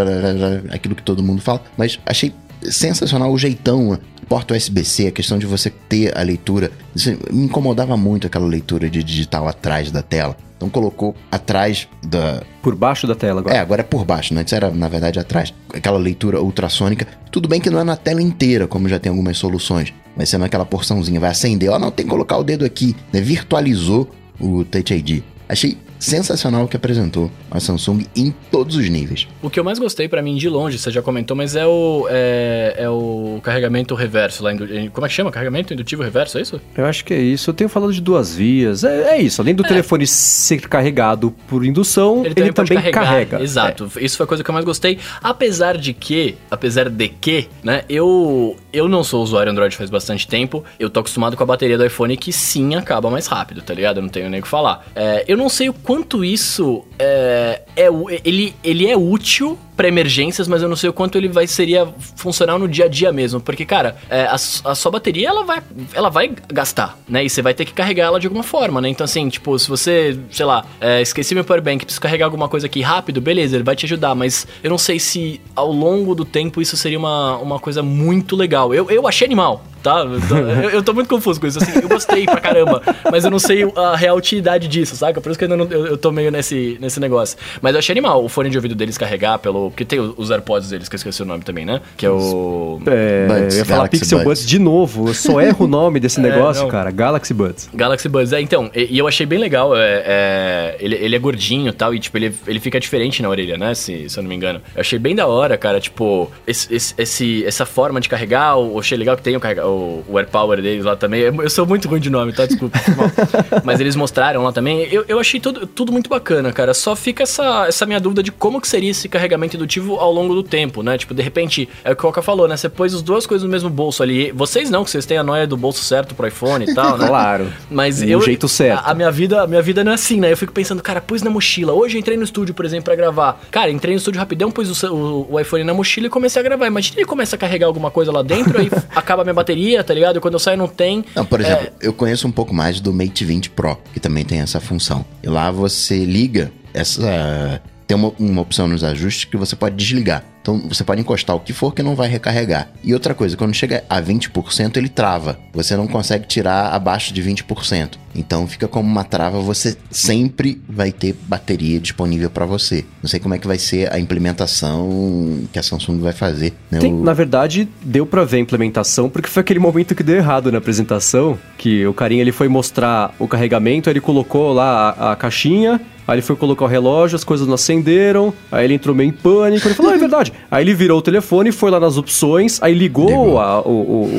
aquilo 0.72 0.96
que 0.96 1.04
todo 1.04 1.24
mundo 1.24 1.42
fala, 1.42 1.62
mas 1.78 2.00
achei 2.06 2.34
sensacional 2.70 3.32
o 3.32 3.38
jeitão 3.38 4.00
porta 4.34 4.56
USB-C, 4.56 5.08
a 5.08 5.12
questão 5.12 5.38
de 5.38 5.46
você 5.46 5.70
ter 5.70 6.18
a 6.18 6.22
leitura. 6.22 6.72
Isso 6.96 7.12
me 7.32 7.46
incomodava 7.46 7.96
muito 7.96 8.28
aquela 8.28 8.48
leitura 8.48 8.90
de 8.90 9.04
digital 9.04 9.48
atrás 9.48 9.92
da 9.92 10.02
tela. 10.02 10.36
Então 10.56 10.70
colocou 10.70 11.16
atrás 11.32 11.88
da. 12.02 12.42
Por 12.62 12.74
baixo 12.74 13.06
da 13.06 13.16
tela 13.16 13.42
agora. 13.42 13.56
É, 13.56 13.60
agora 13.60 13.82
é 13.82 13.84
por 13.84 14.06
baixo, 14.06 14.34
né? 14.34 14.42
Antes 14.42 14.54
era, 14.54 14.72
na 14.72 14.88
verdade, 14.88 15.20
atrás. 15.20 15.54
Aquela 15.74 15.98
leitura 15.98 16.42
ultrassônica. 16.42 17.06
Tudo 17.30 17.50
bem 17.50 17.60
que 17.60 17.70
não 17.70 17.80
é 17.80 17.84
na 17.84 17.98
tela 17.98 18.22
inteira, 18.22 18.66
como 18.66 18.88
já 18.88 18.98
tem 18.98 19.10
algumas 19.10 19.38
soluções. 19.38 19.94
Vai 20.16 20.26
ser 20.26 20.38
naquela 20.38 20.66
porçãozinha. 20.66 21.20
Vai 21.20 21.32
acender. 21.32 21.70
Ó, 21.70 21.80
não, 21.80 21.92
tem 21.92 22.06
que 22.06 22.10
colocar 22.10 22.38
o 22.38 22.44
dedo 22.44 22.66
aqui. 22.66 22.96
Né? 23.12 23.22
Virtualizou 23.22 24.10
o 24.40 24.64
Touch 24.64 24.94
ID. 24.94 25.24
Achei 25.48 25.78
sensacional 26.04 26.68
que 26.68 26.76
apresentou 26.76 27.32
a 27.50 27.60
Samsung 27.60 28.06
em 28.16 28.34
todos 28.52 28.76
os 28.76 28.90
níveis. 28.90 29.28
O 29.42 29.50
que 29.50 29.60
eu 29.60 29.64
mais 29.64 29.80
gostei 29.80 30.08
para 30.08 30.22
mim 30.22 30.36
de 30.36 30.50
longe, 30.50 30.78
você 30.78 30.92
já 30.92 31.02
comentou, 31.02 31.36
mas 31.36 31.56
é 31.56 31.66
o, 31.66 32.08
é, 32.10 32.76
é, 32.78 32.90
o 32.90 33.40
carregamento 33.42 33.96
reverso 33.96 34.44
lá. 34.44 34.52
Como 34.92 35.06
é 35.06 35.10
que 35.10 35.16
chama? 35.16 35.32
Carregamento 35.32 35.74
indutivo 35.74 36.04
reverso, 36.04 36.38
é 36.38 36.42
isso? 36.42 36.62
Eu 36.76 36.86
acho 36.86 37.06
que 37.06 37.14
é 37.14 37.22
isso. 37.22 37.50
Eu 37.50 37.54
tenho 37.54 37.70
falado 37.70 37.94
de 37.94 38.02
duas 38.02 38.36
vias. 38.36 38.84
É, 38.84 39.16
é 39.16 39.22
isso. 39.22 39.42
Além 39.42 39.56
do 39.56 39.66
é. 39.66 39.68
telefone 39.68 40.06
ser 40.06 40.68
carregado 40.68 41.32
por 41.48 41.66
indução, 41.66 42.26
ele, 42.26 42.34
ele 42.38 42.54
também, 42.54 42.78
também 42.78 42.92
carrega. 42.92 43.42
Exato. 43.42 43.90
É. 43.96 44.04
Isso 44.04 44.18
foi 44.18 44.26
a 44.26 44.28
coisa 44.28 44.44
que 44.44 44.50
eu 44.50 44.54
mais 44.54 44.66
gostei. 44.66 45.00
Apesar 45.22 45.78
de 45.78 45.94
que, 45.94 46.36
apesar 46.52 46.90
de 46.90 47.08
que, 47.08 47.48
né, 47.64 47.84
eu, 47.88 48.58
eu 48.74 48.90
não 48.90 49.04
sou 49.04 49.24
usuário 49.24 49.52
Android 49.52 49.76
faz 49.76 49.90
bastante 49.90 50.28
tempo. 50.28 50.66
Eu 50.78 50.90
tô 50.90 51.00
acostumado 51.00 51.38
com 51.38 51.44
a 51.44 51.46
bateria 51.46 51.78
do 51.78 51.86
iPhone 51.86 52.18
que 52.18 52.34
sim 52.34 52.76
acaba 52.76 53.10
mais 53.10 53.28
rápido, 53.28 53.62
tá 53.62 53.74
ligado? 53.74 53.98
Eu 53.98 54.02
não 54.02 54.10
tenho 54.10 54.30
nem 54.30 54.42
o 54.42 54.44
que 54.44 54.50
falar. 54.50 54.86
É, 54.96 55.24
eu 55.28 55.38
não 55.38 55.48
sei 55.48 55.70
o 55.70 55.74
quanto 55.74 55.93
isso 56.24 56.84
é, 56.98 57.62
é 57.76 57.88
ele, 58.24 58.56
ele 58.64 58.88
é 58.88 58.98
útil 58.98 59.58
para 59.76 59.88
emergências, 59.88 60.48
mas 60.48 60.62
eu 60.62 60.70
não 60.70 60.76
sei 60.76 60.90
o 60.90 60.94
quanto 60.94 61.18
ele 61.18 61.28
vai 61.28 61.48
seria 61.48 61.88
funcional 62.16 62.60
no 62.60 62.68
dia 62.68 62.86
a 62.86 62.88
dia 62.88 63.12
mesmo, 63.12 63.40
porque 63.40 63.66
cara, 63.66 63.96
é, 64.10 64.24
a, 64.24 64.36
a, 64.36 64.76
sua 64.76 64.92
bateria 64.92 65.30
ela 65.30 65.44
vai, 65.44 65.62
ela 65.94 66.10
vai 66.10 66.32
gastar, 66.52 66.98
né? 67.08 67.24
E 67.24 67.30
você 67.30 67.42
vai 67.42 67.54
ter 67.54 67.66
que 67.66 67.74
carregar 67.74 68.06
ela 68.06 68.20
de 68.20 68.28
alguma 68.28 68.44
forma, 68.44 68.80
né? 68.82 68.90
Então 68.90 69.04
assim, 69.06 69.28
tipo, 69.30 69.58
se 69.58 69.68
você, 69.68 70.18
sei 70.32 70.46
lá, 70.46 70.66
é, 70.80 71.02
esqueci 71.02 71.34
meu 71.34 71.44
powerbank, 71.44 71.86
preciso 71.86 72.02
carregar 72.02 72.26
alguma 72.26 72.48
coisa 72.48 72.68
aqui 72.68 72.82
rápido, 72.82 73.20
beleza, 73.22 73.56
ele 73.56 73.64
vai 73.64 73.76
te 73.76 73.86
ajudar, 73.86 74.16
mas 74.16 74.48
eu 74.64 74.70
não 74.70 74.78
sei 74.78 75.00
se 75.00 75.42
ao 75.56 75.72
longo 75.72 76.14
do 76.14 76.26
tempo 76.26 76.62
isso 76.62 76.78
seria 76.78 77.00
uma, 77.00 77.38
uma 77.38 77.60
coisa 77.60 77.82
muito 77.82 78.36
legal. 78.36 78.74
Eu, 78.74 78.90
eu 78.90 79.08
achei 79.08 79.26
animal, 79.26 79.64
tá? 79.82 80.00
Eu 80.00 80.22
tô, 80.28 80.38
eu, 80.38 80.70
eu 80.70 80.84
tô 80.84 80.94
muito 80.94 81.08
confuso 81.08 81.40
com 81.40 81.48
isso, 81.48 81.58
assim, 81.58 81.80
eu 81.80 81.90
gostei 81.90 82.26
pra 82.26 82.40
caramba, 82.40 82.82
mas 83.12 83.26
eu 83.26 83.32
não 83.32 83.40
sei 83.40 83.64
a 83.76 83.96
real 83.96 84.18
utilidade 84.18 84.68
disso, 84.68 84.96
saca? 84.96 85.20
Por 85.20 85.30
isso 85.30 85.40
que 85.40 85.46
eu, 85.46 85.50
não, 85.50 85.66
eu, 85.66 85.88
eu 85.88 85.98
tô 85.98 86.12
meio 86.12 86.32
nesse, 86.32 86.78
nesse 86.80 87.00
negócio. 87.00 87.38
Mas 87.62 87.74
eu 87.74 87.80
achei 87.80 87.94
animal 87.94 88.24
o 88.24 88.30
fone 88.30 88.50
de 88.50 88.58
ouvido 88.58 88.76
deles 88.76 88.98
carregar 88.98 89.40
pelo 89.40 89.63
o. 89.66 89.70
Porque 89.70 89.86
tem 89.86 90.00
os 90.00 90.32
AirPods 90.32 90.70
deles, 90.70 90.88
que 90.90 90.96
eu 90.96 90.98
esqueci 90.98 91.22
o 91.22 91.26
nome 91.26 91.44
também, 91.44 91.66
né? 91.66 91.82
Que 91.98 92.06
é 92.06 92.10
o. 92.10 92.80
É, 92.88 93.28
Buds, 93.28 93.56
eu 93.56 93.60
ia 93.60 93.66
falar 93.66 93.78
Galaxy 93.80 94.00
Pixel 94.00 94.18
Buds. 94.20 94.28
Buds 94.40 94.46
de 94.48 94.60
novo. 94.60 95.08
Eu 95.10 95.14
só 95.14 95.42
erro 95.42 95.66
o 95.66 95.68
nome 95.68 96.00
desse 96.00 96.20
negócio, 96.22 96.64
não. 96.64 96.70
cara. 96.70 96.92
Galaxy 96.92 97.34
Buds. 97.34 97.70
Galaxy 97.74 98.08
Buds, 98.10 98.34
é, 98.34 98.42
então, 98.42 98.70
e, 98.76 98.96
e 98.96 98.98
eu 98.98 99.08
achei 99.08 99.26
bem 99.26 99.40
legal, 99.40 99.76
é, 99.76 100.04
é, 100.06 100.76
ele, 100.80 100.96
ele 100.96 101.16
é 101.16 101.20
gordinho 101.20 101.70
e 101.70 101.74
tal, 101.74 101.94
e 101.94 102.00
tipo, 102.00 102.18
ele, 102.18 102.34
ele 102.48 102.60
fica 102.60 102.80
diferente 102.80 103.22
na 103.22 103.30
orelha, 103.30 103.58
né, 103.58 103.74
se, 103.74 104.10
se 104.10 104.18
eu 104.20 104.24
não 104.24 104.30
me 104.30 104.36
engano. 104.36 104.62
Eu 104.76 104.82
achei 104.82 105.00
bem 105.00 105.16
da 105.16 105.28
hora, 105.28 105.58
cara, 105.58 105.80
tipo, 105.80 106.30
esse, 106.48 106.74
esse- 106.74 106.94
esse- 106.98 107.46
essa 107.46 107.66
forma 107.66 108.00
de 108.02 108.10
carregar, 108.10 108.54
eu 108.58 108.78
achei 108.80 108.98
legal 108.98 109.16
que 109.16 109.24
tem 109.24 109.36
o, 109.36 109.40
o, 109.40 110.04
o 110.10 110.18
AirPower 110.18 110.62
deles 110.62 110.86
lá 110.86 110.96
também, 110.96 111.22
eu, 111.22 111.50
sou 111.50 111.66
muito 111.66 111.88
ruim 111.88 112.00
de 112.00 112.10
nome, 112.10 112.34
tá, 112.34 112.46
desculpa, 112.46 112.78
mas 113.64 113.80
eles 113.80 113.96
mostraram 113.96 114.44
lá 114.44 114.52
também, 114.52 114.88
eu, 114.92 115.06
eu 115.08 115.20
achei 115.20 115.40
tudo, 115.40 115.66
tudo 115.68 115.92
muito 115.92 116.10
bacana, 116.10 116.52
cara, 116.52 116.74
só 116.74 116.96
fica 116.96 117.24
essa, 117.24 117.66
essa 117.68 117.86
minha 117.86 118.00
dúvida 118.00 118.22
de 118.24 118.32
como 118.32 118.60
que 118.62 118.68
seria 118.68 118.92
esse 118.92 119.08
carregamento 119.10 119.53
indutivo 119.56 119.96
ao 119.96 120.12
longo 120.12 120.34
do 120.36 120.44
tempo, 120.44 120.82
né, 120.84 120.98
tipo, 120.98 121.14
de 121.14 121.22
repente, 121.22 121.68
é 121.84 121.92
o 121.92 121.96
que 121.96 122.02
o 122.02 122.08
Coca 122.08 122.22
falou, 122.22 122.48
né, 122.48 122.56
você 122.58 122.70
pôs 122.70 122.94
as 122.94 123.02
duas 123.02 123.26
coisas 123.28 123.44
no 123.46 123.50
mesmo 123.52 123.70
bolso 123.70 124.02
ali, 124.04 124.32
vocês 124.32 124.70
não, 124.70 124.84
que 124.84 124.90
vocês 124.92 125.06
têm 125.06 125.18
a 125.18 125.24
noia 125.24 125.46
do 125.48 125.56
bolso 125.58 125.84
certo 125.84 126.14
pro 126.16 126.28
iPhone 126.28 126.66
e 126.68 126.74
tal, 126.74 126.98
né. 126.98 127.08
Claro. 127.14 127.52
Mas 127.70 127.98
Do 128.00 128.06
eu. 128.06 128.22
jeito 128.22 128.48
certo. 128.48 128.86
A, 128.86 128.92
a 128.92 128.94
minha 128.94 129.12
vida, 129.12 129.42
a 129.44 129.48
minha 129.48 129.62
vida 129.62 129.84
não 129.84 129.92
é 129.92 129.96
assim, 129.96 130.20
né? 130.20 130.32
Eu 130.32 130.38
fico 130.38 130.52
pensando, 130.52 130.82
cara, 130.82 131.00
pus 131.02 131.22
na 131.22 131.30
mochila. 131.30 131.74
Hoje 131.74 131.96
eu 131.98 132.00
entrei 132.00 132.18
no 132.18 132.24
estúdio, 132.24 132.54
por 132.56 132.66
exemplo, 132.66 132.86
pra 132.86 132.96
gravar. 132.96 133.40
Cara, 133.52 133.70
entrei 133.72 133.94
no 133.94 133.98
estúdio 133.98 134.20
rapidão, 134.20 134.50
pus 134.52 134.84
o, 134.84 134.94
o- 134.96 135.34
o 135.34 135.40
iPhone 135.40 135.64
na 135.64 135.74
mochila 135.74 136.08
e 136.08 136.10
comecei 136.10 136.40
a 136.40 136.44
gravar. 136.44 136.68
Imagina 136.68 136.98
ele 137.00 137.06
começa 137.06 137.36
a 137.36 137.40
carregar 137.40 137.68
alguma 137.68 137.92
coisa 137.92 138.12
lá 138.12 138.22
dentro, 138.24 138.60
aí 138.60 138.70
acaba 138.96 139.22
a 139.22 139.26
minha 139.26 139.34
bateria, 139.34 139.84
tá 139.84 139.94
ligado? 139.94 140.18
E 140.18 140.20
quando 140.20 140.34
eu 140.36 140.40
saio 140.40 140.58
não 140.58 140.68
tem. 140.68 141.04
Não, 141.16 141.26
por 141.26 141.40
exemplo, 141.42 141.68
É. 141.68 141.72
eu 141.88 141.94
conheço 141.94 142.28
um 142.28 142.32
pouco 142.32 142.54
mais 142.54 142.80
do 142.80 142.92
Mate 142.94 143.24
20 143.26 143.50
Pro, 143.52 143.78
que 143.94 144.00
também 144.00 144.24
tem 144.26 144.40
essa 144.40 144.60
função. 144.60 145.06
E 145.22 145.28
lá 145.28 145.52
você 145.52 146.04
liga 146.06 146.52
essa. 146.74 147.62
Tem 147.88 147.96
uma, 147.98 148.12
uma 148.20 148.42
opção 148.42 148.68
nos 148.68 148.84
ajustes 148.84 149.26
que 149.26 149.38
você 149.38 149.56
pode 149.56 149.76
desligar. 149.76 150.24
Então 150.42 150.60
você 150.68 150.84
pode 150.84 151.00
encostar 151.00 151.36
o 151.36 151.40
que 151.40 151.54
for 151.54 151.74
que 151.74 151.82
não 151.82 151.96
vai 151.96 152.10
recarregar. 152.10 152.70
E 152.84 152.94
outra 152.94 153.14
coisa, 153.14 153.38
quando 153.38 153.54
chega 153.54 153.84
a 153.90 154.02
20%, 154.02 154.76
ele 154.76 154.90
trava. 154.90 155.40
Você 155.54 155.76
não 155.78 155.88
consegue 155.88 156.28
tirar 156.28 156.74
abaixo 156.74 157.14
de 157.14 157.24
20%. 157.24 157.92
Então 158.14 158.46
fica 158.46 158.68
como 158.68 158.88
uma 158.90 159.06
trava, 159.06 159.40
você 159.40 159.76
sempre 159.90 160.62
vai 160.68 160.92
ter 160.92 161.16
bateria 161.28 161.80
disponível 161.80 162.30
para 162.30 162.46
você. 162.46 162.84
Não 163.02 163.10
sei 163.10 163.20
como 163.22 163.34
é 163.36 163.38
que 163.40 163.48
vai 163.48 163.58
ser 163.58 163.92
a 163.92 163.98
implementação 164.00 165.40
que 165.52 165.60
a 165.60 165.64
Samsung 165.64 166.00
vai 166.00 166.14
fazer. 166.14 166.54
Né? 166.70 166.80
Tem- 166.80 166.94
O- 166.94 167.04
na 167.04 167.14
verdade, 167.14 167.68
deu 167.82 168.06
pra 168.06 168.24
ver 168.24 168.38
a 168.38 168.40
implementação, 168.42 169.10
porque 169.10 169.30
foi 169.30 169.42
aquele 169.42 169.60
momento 169.60 169.96
que 169.96 170.04
deu 170.04 170.16
errado 170.18 170.52
na 170.52 170.58
apresentação, 170.58 171.38
que 171.58 171.86
o 171.88 171.94
carinha 171.94 172.22
ele 172.22 172.32
foi 172.32 172.48
mostrar 172.48 173.14
o 173.20 173.28
carregamento, 173.28 173.90
ele 173.90 174.02
colocou 174.02 174.54
lá 174.54 174.90
a, 174.98 175.12
a 175.14 175.16
caixinha, 175.16 175.80
aí 176.08 176.16
ele 176.16 176.22
foi 176.22 176.36
colocar 176.36 176.66
o 176.66 176.68
relógio, 176.68 177.16
as 177.16 177.24
coisas 177.24 177.48
não 177.48 177.56
acenderam, 177.56 178.34
aí 178.52 178.66
ele 178.66 178.74
entrou 178.76 178.96
meio 178.96 179.10
em 179.10 179.12
pânico, 179.14 179.68
ele 179.68 179.74
falou, 179.76 179.92
ah, 179.92 179.96
é 179.96 179.98
verdade. 179.98 180.34
Aí 180.52 180.64
ele 180.64 180.74
virou 180.76 181.00
o 181.00 181.02
telefone, 181.02 181.52
foi 181.52 181.72
lá 181.72 181.80
nas 181.80 181.98
opções, 181.98 182.62
aí 182.62 182.74
ligou, 182.74 183.40
a- 183.40 183.62
o, 183.62 183.72
o- 183.72 184.10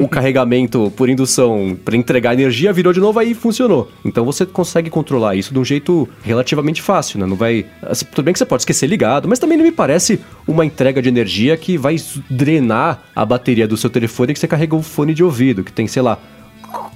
o- 0.00 0.04
o 0.04 0.08
carregamento 0.08 0.92
por 0.96 1.08
indução 1.08 1.76
pra 1.84 1.96
entregar 1.96 2.32
energia, 2.32 2.72
virou 2.72 2.92
de 2.92 3.00
novo, 3.00 3.18
aí 3.18 3.34
funcionou. 3.34 3.90
Então 4.04 4.24
você 4.24 4.46
consegue 4.46 4.88
controlar 4.88 5.34
isso 5.36 5.52
de 5.52 5.58
um 5.58 5.64
jeito 5.64 6.08
relativamente 6.22 6.80
fácil, 6.80 7.18
né? 7.20 7.26
Não 7.26 7.36
vai... 7.36 7.66
assim, 7.82 8.06
Tudo 8.06 8.24
bem 8.24 8.32
que 8.32 8.38
você 8.38 8.46
pode 8.46 8.62
esquecer 8.62 8.86
ligado, 8.86 9.28
mas 9.28 9.38
também 9.38 9.58
não 9.58 9.64
me 9.64 9.72
parece 9.72 10.18
uma 10.46 10.64
entrega 10.64 11.02
de 11.02 11.08
energia 11.08 11.56
que 11.56 11.76
vai 11.76 11.96
drenar 12.30 13.02
a 13.14 13.24
bateria 13.26 13.66
do 13.68 13.76
seu 13.76 13.90
telefone 13.90 14.32
que 14.32 14.38
você 14.38 14.48
carrega 14.48 14.74
o 14.74 14.82
fone 14.82 15.12
de 15.12 15.22
ouvido, 15.22 15.62
que 15.62 15.72
tem, 15.72 15.86
sei 15.86 16.02
lá, 16.02 16.18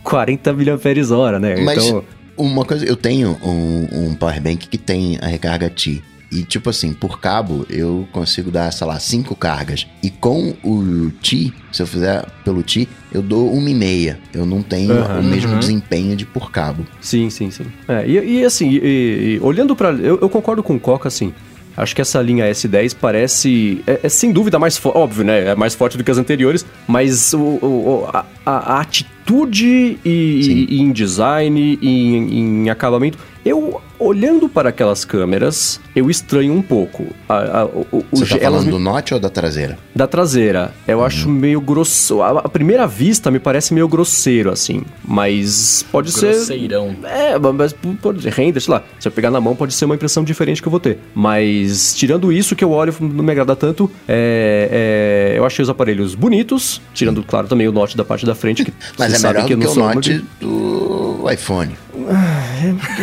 40 0.02 0.52
mAh, 0.52 1.38
né? 1.38 1.56
Mas 1.64 1.84
então, 1.86 2.04
uma 2.40 2.64
coisa, 2.64 2.84
eu 2.84 2.96
tenho 2.96 3.36
um, 3.42 3.88
um 4.10 4.14
power 4.14 4.40
bank 4.40 4.68
que 4.68 4.78
tem 4.78 5.18
a 5.20 5.26
recarga 5.26 5.68
T. 5.70 6.02
E 6.32 6.44
tipo 6.44 6.70
assim, 6.70 6.92
por 6.92 7.18
cabo 7.18 7.66
eu 7.68 8.06
consigo 8.12 8.52
dar, 8.52 8.72
sei 8.72 8.86
lá, 8.86 9.00
cinco 9.00 9.34
cargas. 9.34 9.84
E 10.00 10.10
com 10.10 10.54
o 10.62 11.10
T, 11.20 11.52
se 11.72 11.82
eu 11.82 11.86
fizer 11.88 12.24
pelo 12.44 12.62
T, 12.62 12.86
eu 13.12 13.20
dou 13.20 13.52
uma 13.52 13.68
e 13.68 13.74
meia. 13.74 14.16
Eu 14.32 14.46
não 14.46 14.62
tenho 14.62 14.92
Aham. 14.92 15.18
o 15.18 15.22
mesmo 15.24 15.58
desempenho 15.58 16.14
de 16.14 16.24
por 16.24 16.52
cabo. 16.52 16.86
Sim, 17.00 17.28
sim, 17.30 17.50
sim. 17.50 17.64
É, 17.88 18.06
e, 18.06 18.38
e 18.40 18.44
assim, 18.44 18.68
e- 18.70 19.38
e- 19.38 19.40
olhando 19.42 19.74
pra. 19.74 19.90
Eu, 19.90 20.20
eu 20.20 20.28
concordo 20.28 20.62
com 20.62 20.76
o 20.76 20.78
Coca, 20.80 21.08
assim. 21.08 21.34
Acho 21.76 21.94
que 21.96 22.00
essa 22.02 22.20
linha 22.22 22.44
S10 22.50 22.94
parece. 23.00 23.82
É, 23.86 24.00
é 24.04 24.08
sem 24.08 24.30
dúvida 24.32 24.56
mais 24.58 24.76
forte. 24.76 24.98
Óbvio, 24.98 25.24
né? 25.24 25.46
É 25.48 25.54
mais 25.56 25.74
forte 25.74 25.96
do 25.98 26.04
que 26.04 26.10
as 26.12 26.18
anteriores. 26.18 26.64
Mas 26.86 27.32
o, 27.32 27.38
o- 27.40 28.04
o- 28.04 28.06
a, 28.12 28.24
a- 28.44 28.74
a 28.76 28.80
atitude 28.80 29.98
e, 30.04 30.66
e 30.70 30.80
em 30.80 30.92
design 30.92 31.78
e 31.80 31.88
em, 31.88 32.64
em 32.64 32.70
acabamento. 32.70 33.18
Eu, 33.42 33.80
olhando 33.98 34.50
para 34.50 34.68
aquelas 34.68 35.02
câmeras, 35.02 35.80
eu 35.96 36.10
estranho 36.10 36.52
um 36.52 36.60
pouco. 36.60 37.06
A, 37.26 37.60
a- 37.60 37.64
o, 37.64 38.04
Você 38.12 38.26
tá 38.26 38.44
elas 38.44 38.62
falando 38.62 38.64
me- 38.66 38.70
do 38.72 38.78
Note 38.78 39.14
ou 39.14 39.20
da 39.20 39.30
traseira? 39.30 39.78
da 39.94 40.06
traseira. 40.06 40.74
Eu 40.86 41.02
acho 41.02 41.26
meio 41.28 41.58
grosso. 41.60 42.20
A, 42.20 42.40
a 42.40 42.48
primeira 42.50 42.86
vista 42.86 43.30
me 43.30 43.38
parece 43.38 43.72
meio 43.72 43.88
grosseiro, 43.88 44.50
assim. 44.50 44.82
Mas 45.02 45.82
pode 45.90 46.12
ser. 46.12 46.32
Grosseirão. 46.34 46.96
É, 47.04 47.38
mas 47.38 47.74
pode 48.02 48.28
render, 48.28 48.60
sei 48.60 48.74
lá. 48.74 48.82
Se 48.98 49.08
eu 49.08 49.12
pegar 49.12 49.30
na 49.30 49.40
mão, 49.40 49.56
pode 49.56 49.72
ser 49.72 49.86
uma 49.86 49.94
impressão 49.94 50.22
diferente 50.22 50.60
que 50.60 50.68
eu 50.68 50.70
vou 50.70 50.80
ter. 50.80 50.98
Mas, 51.14 51.94
tirando 51.94 52.30
isso, 52.30 52.54
que 52.54 52.62
eu 52.64 52.70
olho 52.72 52.94
não 53.00 53.24
me 53.24 53.32
agrada 53.32 53.56
tanto, 53.56 53.90
é, 54.06 55.30
é, 55.34 55.38
eu 55.38 55.46
achei 55.46 55.62
os 55.62 55.70
aparelhos 55.70 56.14
bonitos. 56.14 56.80
Tirando, 56.92 57.22
claro, 57.22 57.48
também 57.48 57.66
o 57.66 57.72
Note 57.72 57.96
da 57.96 58.04
parte 58.04 58.26
da 58.26 58.29
frente, 58.34 58.64
que 58.64 58.72
Mas 58.98 59.12
é 59.14 59.18
melhor 59.28 59.46
que 59.46 59.52
eu 59.54 59.56
do 59.58 59.62
que 59.66 59.68
o 59.70 59.74
Note 59.74 60.24
do 60.40 61.30
iPhone. 61.30 61.76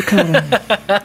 Cara, 0.05 0.45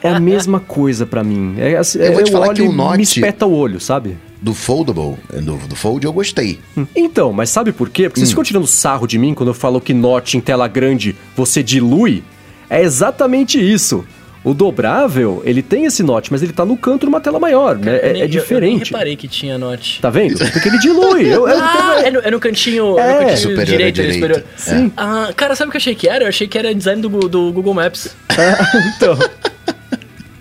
é 0.03 0.09
a 0.09 0.21
mesma 0.21 0.61
coisa 0.61 1.07
pra 1.07 1.23
mim. 1.23 1.55
É, 1.59 1.77
assim, 1.77 1.99
Eu 1.99 2.13
vou 2.15 2.23
te 2.23 2.33
falar 2.33 2.47
olho 2.49 2.57
que 2.57 2.63
o 2.63 2.73
Note- 2.73 2.97
me 2.97 3.03
espeta 3.03 3.47
o 3.47 3.53
olho, 3.53 3.81
sabe? 3.81 4.17
Do 4.41 4.55
Foldable, 4.55 5.17
do, 5.41 5.57
do 5.69 5.77
Fold 5.77 6.05
eu 6.05 6.13
gostei. 6.13 6.59
Então, 6.97 7.33
mas 7.33 7.49
sabe 7.51 7.71
por 7.73 7.89
quê? 7.89 8.09
Porque 8.09 8.19
vocês 8.21 8.31
ficam 8.31 8.43
tirando 8.43 8.67
sarro 8.67 9.07
de 9.07 9.17
mim 9.17 9.35
quando 9.35 9.51
eu 9.51 9.55
falo 9.55 9.81
que 9.81 9.95
note 9.95 10.37
em 10.37 10.41
tela 10.41 10.67
grande 10.67 11.15
você 11.37 11.63
dilui. 11.63 12.25
É 12.69 12.83
exatamente 12.83 13.61
isso. 13.61 14.05
O 14.45 14.53
dobrável, 14.53 15.41
ele 15.45 15.63
tem 15.63 15.85
esse 15.85 16.03
note, 16.03 16.33
mas 16.33 16.43
ele 16.43 16.53
tá 16.53 16.65
no 16.65 16.77
canto 16.77 17.07
numa 17.07 17.21
tela 17.21 17.39
maior, 17.39 17.79
né? 17.79 17.93
Eu 17.93 17.97
É, 17.97 18.13
nem- 18.13 18.23
é 18.23 18.25
eu- 18.25 18.29
Eu, 18.29 18.29
nem 18.29 18.29
diferente. 18.29 18.85
reparei 18.93 19.17
que 19.17 19.29
tinha 19.29 19.57
note. 19.57 20.01
Tá 20.01 20.11
vendo? 20.11 20.37
Porque 20.51 20.69
ele 20.69 20.79
dilui. 20.81 21.23
Eu, 21.27 21.47
eu- 21.49 21.59
Ah, 21.63 22.01
é 22.05 22.11
no, 22.11 22.19
é 22.21 22.31
no 22.31 22.41
cantinho, 22.41 22.99
É. 22.99 23.13
no 23.13 23.19
cantinho 23.21 23.37
Superior 23.39 23.65
direito, 23.67 24.01
ali, 24.01 24.11
direita. 24.13 24.35
superior. 24.41 24.45
Sim. 24.57 24.93
Ah, 24.97 25.31
cara, 25.37 25.55
sabe 25.55 25.69
o 25.69 25.71
que 25.71 25.77
eu 25.77 25.81
achei 25.81 25.95
que 25.95 26.09
era? 26.09 26.25
Eu 26.25 26.29
achei 26.29 26.49
que 26.49 26.59
era 26.59 26.75
design 26.75 27.01
do, 27.01 27.09
do 27.29 27.53
Google 27.53 27.73
Maps. 27.75 28.17
então, 28.97 29.17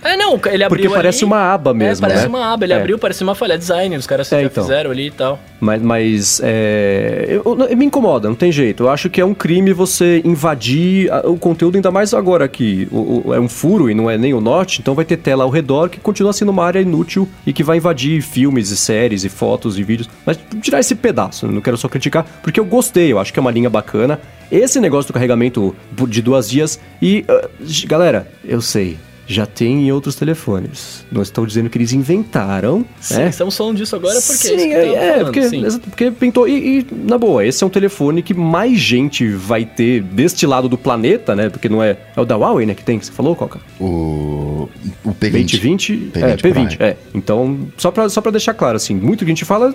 É, 0.03 0.17
não, 0.17 0.39
ele 0.51 0.63
abriu 0.63 0.83
porque 0.89 0.95
parece 0.95 1.19
ali- 1.19 1.25
uma 1.25 1.53
aba 1.53 1.73
mesmo, 1.73 2.05
é, 2.05 2.09
parece 2.09 2.23
né? 2.27 2.29
uma 2.29 2.53
aba. 2.53 2.65
Ele 2.65 2.73
É. 2.73 2.77
abriu, 2.77 2.97
parece 2.97 3.23
uma 3.23 3.35
falha 3.35 3.57
design. 3.57 3.95
Os 3.95 4.07
caras 4.07 4.31
É, 4.33 4.43
então. 4.43 4.63
fizeram 4.63 4.89
ali 4.91 5.07
e 5.07 5.11
tal. 5.11 5.39
Mas, 5.59 5.81
mas 5.81 6.41
é, 6.43 7.25
eu- 7.29 7.43
eu- 7.69 7.77
me 7.77 7.85
incomoda, 7.85 8.27
não 8.27 8.35
tem 8.35 8.51
jeito. 8.51 8.83
Eu 8.83 8.89
acho 8.89 9.09
que 9.11 9.21
é 9.21 9.25
um 9.25 9.33
crime 9.33 9.71
você 9.73 10.21
invadir 10.25 11.11
a- 11.11 11.29
o 11.29 11.37
conteúdo, 11.37 11.75
ainda 11.75 11.91
mais 11.91 12.13
agora 12.15 12.47
que 12.47 12.87
o- 12.91 13.27
o- 13.29 13.33
é 13.33 13.39
um 13.39 13.47
furo 13.47 13.89
e 13.89 13.93
não 13.93 14.09
é 14.09 14.17
nem 14.17 14.33
o 14.33 14.41
norte, 14.41 14.81
então 14.81 14.95
vai 14.95 15.05
ter 15.05 15.17
tela 15.17 15.43
ao 15.43 15.49
redor 15.51 15.87
que 15.89 15.99
continua 15.99 16.33
sendo 16.33 16.49
uma 16.49 16.65
área 16.65 16.79
inútil 16.79 17.29
e 17.45 17.53
que 17.53 17.63
vai 17.63 17.77
invadir 17.77 18.21
filmes 18.23 18.71
e 18.71 18.77
séries 18.77 19.23
e 19.23 19.29
fotos 19.29 19.77
e 19.77 19.83
vídeos. 19.83 20.09
Mas 20.25 20.39
tirar 20.61 20.79
esse 20.79 20.95
pedaço, 20.95 21.47
não 21.47 21.61
quero 21.61 21.77
só 21.77 21.87
criticar, 21.87 22.25
porque 22.41 22.59
eu 22.59 22.65
gostei, 22.65 23.11
eu 23.11 23.19
acho 23.19 23.31
que 23.31 23.37
é 23.37 23.41
uma 23.41 23.51
linha 23.51 23.69
bacana. 23.69 24.19
Esse 24.51 24.79
negócio 24.79 25.07
do 25.09 25.13
carregamento 25.13 25.75
de 26.07 26.21
duas 26.21 26.49
dias 26.49 26.79
e. 27.01 27.23
ah, 27.29 27.47
galera, 27.85 28.27
eu 28.43 28.61
sei. 28.61 28.97
Já 29.31 29.45
tem 29.45 29.87
em 29.87 29.91
outros 29.91 30.15
telefones. 30.15 31.05
Não 31.11 31.21
estou 31.21 31.45
dizendo 31.45 31.69
que 31.69 31.77
eles 31.77 31.93
inventaram, 31.93 32.85
Sim, 32.99 33.15
né? 33.15 33.29
estamos 33.29 33.55
falando 33.55 33.77
disso 33.77 33.95
agora 33.95 34.15
porque 34.15 34.33
Sim, 34.33 34.53
é 34.53 34.55
isso 34.55 34.67
que 34.67 34.73
é, 34.73 34.93
é, 34.93 35.11
falando, 35.11 35.23
porque, 35.25 35.49
sim. 35.49 35.79
porque 35.79 36.11
pintou. 36.11 36.47
E, 36.47 36.79
e, 36.79 36.87
na 36.91 37.17
boa, 37.17 37.45
esse 37.45 37.63
é 37.63 37.67
um 37.67 37.69
telefone 37.69 38.21
que 38.21 38.33
mais 38.33 38.77
gente 38.77 39.29
vai 39.29 39.65
ter 39.65 40.03
deste 40.03 40.45
lado 40.45 40.67
do 40.67 40.77
planeta, 40.77 41.35
né? 41.35 41.49
Porque 41.49 41.69
não 41.69 41.81
é. 41.81 41.97
É 42.15 42.21
o 42.21 42.25
da 42.25 42.35
Huawei, 42.35 42.65
né? 42.65 42.73
Que 42.73 42.83
tem, 42.83 42.99
que 42.99 43.05
você 43.05 43.11
falou, 43.11 43.35
Coca? 43.35 43.59
O, 43.79 44.69
o 45.03 45.11
P20. 45.11 45.31
2020. 45.31 46.11
é, 46.15 46.35
P20 46.35 46.51
P20, 46.51 46.77
Pro, 46.77 46.85
é. 46.85 46.97
Então, 47.13 47.67
só 47.77 47.91
pra, 47.91 48.09
só 48.09 48.21
pra 48.21 48.31
deixar 48.31 48.53
claro, 48.53 48.75
assim, 48.75 48.93
muito 48.93 49.19
que 49.19 49.25
a 49.25 49.33
gente 49.33 49.45
fala 49.45 49.73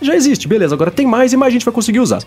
já, 0.00 0.14
existe, 0.14 0.46
beleza. 0.46 0.74
Agora 0.74 0.90
tem 0.90 1.06
mais 1.06 1.32
e 1.32 1.36
mais 1.36 1.52
gente 1.52 1.64
vai 1.64 1.72
conseguir 1.72 2.00
usar. 2.00 2.20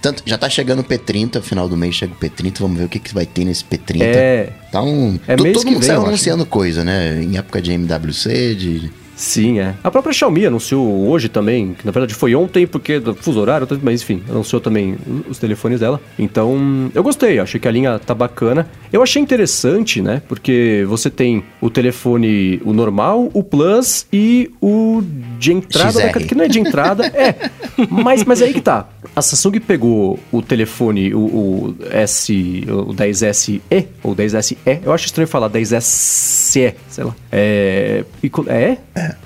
Tanto, 0.00 0.22
já 0.24 0.38
tá 0.38 0.48
chegando 0.48 0.80
o 0.80 0.84
P30, 0.84 1.40
final 1.42 1.68
do 1.68 1.76
mês 1.76 1.94
chega 1.94 2.12
o 2.12 2.16
P30, 2.16 2.60
vamos 2.60 2.78
ver 2.78 2.84
o 2.84 2.88
que, 2.88 2.98
que 2.98 3.14
vai 3.14 3.26
ter 3.26 3.44
nesse 3.44 3.64
P30. 3.64 4.02
É. 4.02 4.52
Tá 4.70 4.82
um. 4.82 5.18
É 5.26 5.36
todo 5.36 5.60
que 5.60 5.66
mundo 5.66 5.80
vem, 5.80 5.82
saiu 5.82 6.00
eu 6.00 6.06
acho. 6.06 6.21
Anunciando 6.22 6.46
coisa, 6.46 6.84
né? 6.84 7.20
Em 7.20 7.36
época 7.36 7.60
de 7.60 7.72
MWC, 7.72 8.54
de. 8.54 9.01
Sim, 9.22 9.60
é. 9.60 9.74
A 9.84 9.90
própria 9.90 10.12
Xiaomi 10.12 10.44
anunciou 10.46 11.08
hoje 11.08 11.28
também, 11.28 11.74
que 11.74 11.86
na 11.86 11.92
verdade 11.92 12.12
foi 12.12 12.34
ontem, 12.34 12.66
porque 12.66 12.98
do 12.98 13.14
fuso 13.14 13.38
horário, 13.40 13.68
mas 13.80 14.02
enfim, 14.02 14.20
anunciou 14.28 14.60
também 14.60 14.96
os 15.30 15.38
telefones 15.38 15.78
dela. 15.78 16.00
Então, 16.18 16.90
eu 16.92 17.04
gostei, 17.04 17.38
achei 17.38 17.60
que 17.60 17.68
a 17.68 17.70
linha 17.70 18.00
tá 18.00 18.14
bacana. 18.14 18.66
Eu 18.92 19.00
achei 19.00 19.22
interessante, 19.22 20.02
né? 20.02 20.20
Porque 20.26 20.84
você 20.88 21.08
tem 21.08 21.44
o 21.60 21.70
telefone, 21.70 22.60
o 22.64 22.72
normal, 22.72 23.30
o 23.32 23.44
Plus 23.44 24.06
e 24.12 24.50
o 24.60 25.00
de 25.38 25.52
entrada, 25.52 26.00
da- 26.00 26.12
que 26.14 26.34
não 26.34 26.44
é 26.44 26.48
de 26.48 26.58
entrada, 26.58 27.06
é. 27.06 27.48
Mas, 27.88 28.24
mas 28.24 28.42
aí 28.42 28.52
que 28.52 28.60
tá. 28.60 28.88
A 29.14 29.22
Samsung 29.22 29.60
pegou 29.60 30.18
o 30.32 30.42
telefone, 30.42 31.14
o, 31.14 31.20
o 31.20 31.76
S, 31.92 32.64
o 32.68 32.92
10SE, 32.92 33.60
ou 34.02 34.16
10SE, 34.16 34.56
eu 34.84 34.92
acho 34.92 35.06
estranho 35.06 35.28
falar 35.28 35.48
10SE, 35.48 36.74
sei 36.88 37.04
lá. 37.04 37.14
É. 37.30 38.04
e 38.22 38.28
co- 38.28 38.44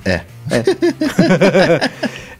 É? 0.05 0.21
É, 0.49 0.63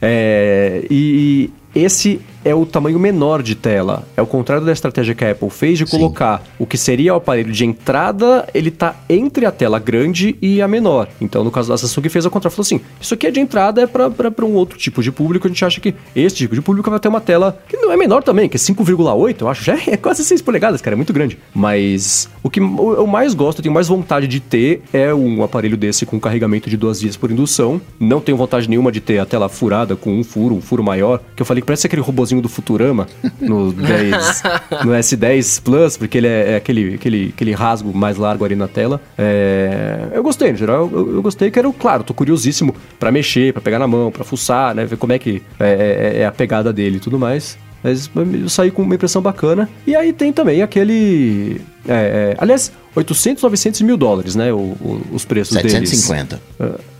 é. 0.00 0.84
E 0.90 1.50
esse 1.74 2.20
é 2.44 2.54
o 2.54 2.66
tamanho 2.66 2.98
menor 2.98 3.42
de 3.42 3.54
tela. 3.54 4.06
É 4.16 4.22
o 4.22 4.26
contrário 4.26 4.64
da 4.64 4.72
estratégia 4.72 5.14
que 5.14 5.24
a 5.24 5.30
Apple 5.30 5.50
fez 5.50 5.78
de 5.78 5.86
Sim. 5.86 5.96
colocar 5.96 6.42
o 6.58 6.66
que 6.66 6.76
seria 6.76 7.14
o 7.14 7.16
aparelho 7.16 7.52
de 7.52 7.64
entrada, 7.64 8.46
ele 8.52 8.70
tá 8.70 8.96
entre 9.08 9.46
a 9.46 9.52
tela 9.52 9.78
grande 9.78 10.36
e 10.40 10.60
a 10.60 10.68
menor. 10.68 11.08
Então, 11.20 11.42
no 11.42 11.50
caso 11.50 11.68
da 11.68 11.78
Samsung, 11.78 12.08
fez 12.08 12.24
ao 12.24 12.30
contrário. 12.30 12.54
Falou 12.54 12.64
assim, 12.64 12.80
isso 13.00 13.14
aqui 13.14 13.26
é 13.26 13.30
de 13.30 13.40
entrada, 13.40 13.82
é 13.82 13.86
para 13.86 14.44
um 14.44 14.54
outro 14.54 14.78
tipo 14.78 15.02
de 15.02 15.10
público. 15.10 15.46
A 15.46 15.50
gente 15.50 15.64
acha 15.64 15.80
que 15.80 15.94
esse 16.14 16.36
tipo 16.36 16.54
de 16.54 16.62
público 16.62 16.90
vai 16.90 17.00
ter 17.00 17.08
uma 17.08 17.20
tela 17.20 17.58
que 17.68 17.76
não 17.76 17.92
é 17.92 17.96
menor 17.96 18.22
também, 18.22 18.48
que 18.48 18.56
é 18.56 18.60
5,8, 18.60 19.40
eu 19.40 19.48
acho. 19.48 19.64
Já 19.64 19.78
é 19.86 19.96
quase 19.98 20.24
6 20.24 20.42
polegadas, 20.42 20.80
cara, 20.80 20.94
é 20.94 20.96
muito 20.96 21.12
grande. 21.12 21.38
Mas 21.54 22.28
o 22.42 22.50
que 22.50 22.60
eu 22.60 22.98
eu 22.98 23.06
mais 23.06 23.34
gosto, 23.34 23.58
eu 23.58 23.62
tenho 23.62 23.74
mais 23.74 23.88
vontade 23.88 24.26
de 24.26 24.40
ter 24.40 24.82
é 24.92 25.14
um 25.14 25.42
aparelho 25.42 25.76
desse 25.76 26.04
com 26.04 26.18
carregamento 26.18 26.68
de 26.68 26.76
duas 26.76 27.00
vias 27.00 27.16
por 27.16 27.30
indução. 27.30 27.80
Não 27.98 28.20
tenho 28.20 28.36
vontade 28.36 28.68
nenhuma 28.68 28.92
de 28.92 29.00
ter 29.00 29.18
a 29.18 29.26
tela 29.26 29.48
furada 29.48 29.96
com 29.96 30.12
um 30.18 30.24
furo, 30.24 30.54
um 30.54 30.60
furo 30.60 30.82
maior, 30.82 31.20
que 31.34 31.42
eu 31.42 31.46
falei 31.46 31.60
que 31.60 31.66
parece 31.66 31.86
aquele 31.86 32.02
robozinho 32.02 32.37
do 32.40 32.48
Futurama 32.48 33.06
no 33.40 33.72
10, 33.72 34.42
no 34.84 34.92
S10 34.92 35.62
Plus, 35.62 35.96
porque 35.96 36.18
ele 36.18 36.26
é, 36.26 36.52
é 36.52 36.56
aquele, 36.56 36.94
aquele, 36.94 37.32
aquele 37.34 37.52
rasgo 37.52 37.96
mais 37.96 38.16
largo 38.16 38.44
ali 38.44 38.54
na 38.56 38.68
tela. 38.68 39.00
É, 39.16 40.08
eu 40.12 40.22
gostei, 40.22 40.52
no 40.52 40.58
geral, 40.58 40.88
eu, 40.92 41.14
eu 41.16 41.22
gostei, 41.22 41.50
quero, 41.50 41.72
claro, 41.72 42.02
tô 42.04 42.14
curiosíssimo 42.14 42.74
pra 42.98 43.10
mexer, 43.12 43.52
pra 43.52 43.62
pegar 43.62 43.78
na 43.78 43.86
mão, 43.86 44.10
pra 44.10 44.24
fuçar, 44.24 44.74
né, 44.74 44.84
ver 44.84 44.96
como 44.96 45.12
é 45.12 45.18
que 45.18 45.42
é, 45.58 46.12
é- 46.16 46.20
é 46.22 46.26
a 46.26 46.32
pegada 46.32 46.72
dele 46.72 46.96
e 46.96 47.00
tudo 47.00 47.18
mais. 47.18 47.58
Mas 47.82 48.10
eu 48.42 48.48
saí 48.48 48.72
com 48.72 48.82
uma 48.82 48.96
impressão 48.96 49.22
bacana. 49.22 49.68
E 49.86 49.94
aí 49.94 50.12
tem 50.12 50.32
também 50.32 50.62
aquele. 50.62 51.60
É, 51.88 52.32
é, 52.32 52.36
aliás, 52.38 52.70
800, 52.94 53.42
900 53.42 53.80
e 53.80 53.84
mil 53.84 53.96
dólares, 53.96 54.34
né? 54.34 54.52
o- 54.52 54.56
o- 54.56 55.00
os 55.12 55.24
preços 55.24 55.56
deles. 55.56 55.72
750. 55.72 56.40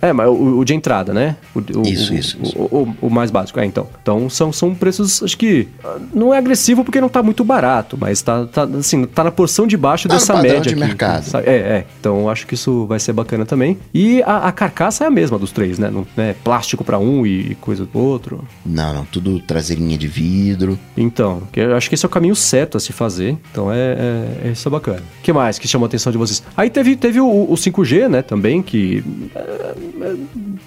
É, 0.00 0.12
mas 0.12 0.28
o, 0.28 0.58
o 0.60 0.64
de 0.64 0.74
entrada, 0.74 1.12
né? 1.12 1.36
Isso, 1.84 2.14
isso, 2.14 2.38
o- 2.38 2.42
isso. 2.44 2.94
O, 3.02 3.10
mais 3.10 3.30
básico, 3.32 3.58
é, 3.58 3.64
então. 3.64 3.86
Então 4.00 4.30
são, 4.30 4.52
são 4.52 4.74
preços, 4.74 5.22
acho 5.22 5.36
que. 5.36 5.66
Não 6.14 6.32
é 6.32 6.38
agressivo 6.38 6.84
porque 6.84 7.00
não 7.00 7.08
tá 7.08 7.20
muito 7.22 7.42
barato, 7.42 7.96
mas 8.00 8.22
tá, 8.22 8.46
tá, 8.46 8.62
assim, 8.78 9.04
tá 9.06 9.24
na 9.24 9.30
porção 9.32 9.66
de 9.66 9.76
baixo 9.76 10.06
Tá 10.08 10.14
no 10.14 10.20
dessa 10.20 10.32
padrão 10.34 10.50
média 10.54 10.62
de 10.62 10.68
aqui. 10.70 10.80
mercado. 10.80 11.24
sabe? 11.24 11.48
É, 11.48 11.56
é. 11.56 11.86
Então 11.98 12.28
acho 12.28 12.46
que 12.46 12.54
isso 12.54 12.86
vai 12.86 13.00
ser 13.00 13.12
bacana 13.12 13.44
também. 13.44 13.76
E 13.92 14.22
a, 14.22 14.46
a 14.48 14.52
carcaça 14.52 15.02
é 15.04 15.06
a 15.08 15.10
mesma 15.10 15.36
dos 15.38 15.50
três, 15.50 15.78
né? 15.80 15.90
Não, 15.90 16.06
né? 16.16 16.34
Plástico 16.44 16.84
pra 16.84 16.98
um 16.98 17.26
e 17.26 17.56
coisa 17.60 17.84
do 17.84 17.98
outro. 17.98 18.44
Não, 18.64 18.94
não, 18.94 19.04
tudo 19.04 19.40
traseirinha 19.40 19.98
de 19.98 20.06
vidro. 20.06 20.78
Então, 20.96 21.42
eu 21.56 21.76
acho 21.76 21.88
que 21.88 21.96
esse 21.96 22.04
é 22.04 22.08
o 22.08 22.10
caminho 22.10 22.36
certo 22.36 22.76
a 22.76 22.80
se 22.80 22.92
fazer. 22.92 23.36
Então 23.50 23.72
é, 23.72 23.76
é, 24.44 24.48
é 24.48 24.50
isso 24.52 24.68
é 24.68 24.70
bacana. 24.70 24.77
O 24.78 25.22
que 25.22 25.32
mais 25.32 25.58
que 25.58 25.66
chamou 25.68 25.86
a 25.86 25.88
atenção 25.88 26.10
de 26.12 26.18
vocês? 26.18 26.42
Aí 26.56 26.70
teve, 26.70 26.96
teve 26.96 27.20
o, 27.20 27.26
o 27.28 27.54
5G, 27.54 28.08
né, 28.08 28.22
também, 28.22 28.62
que. 28.62 29.02
é, 29.34 29.38
é, 29.40 30.14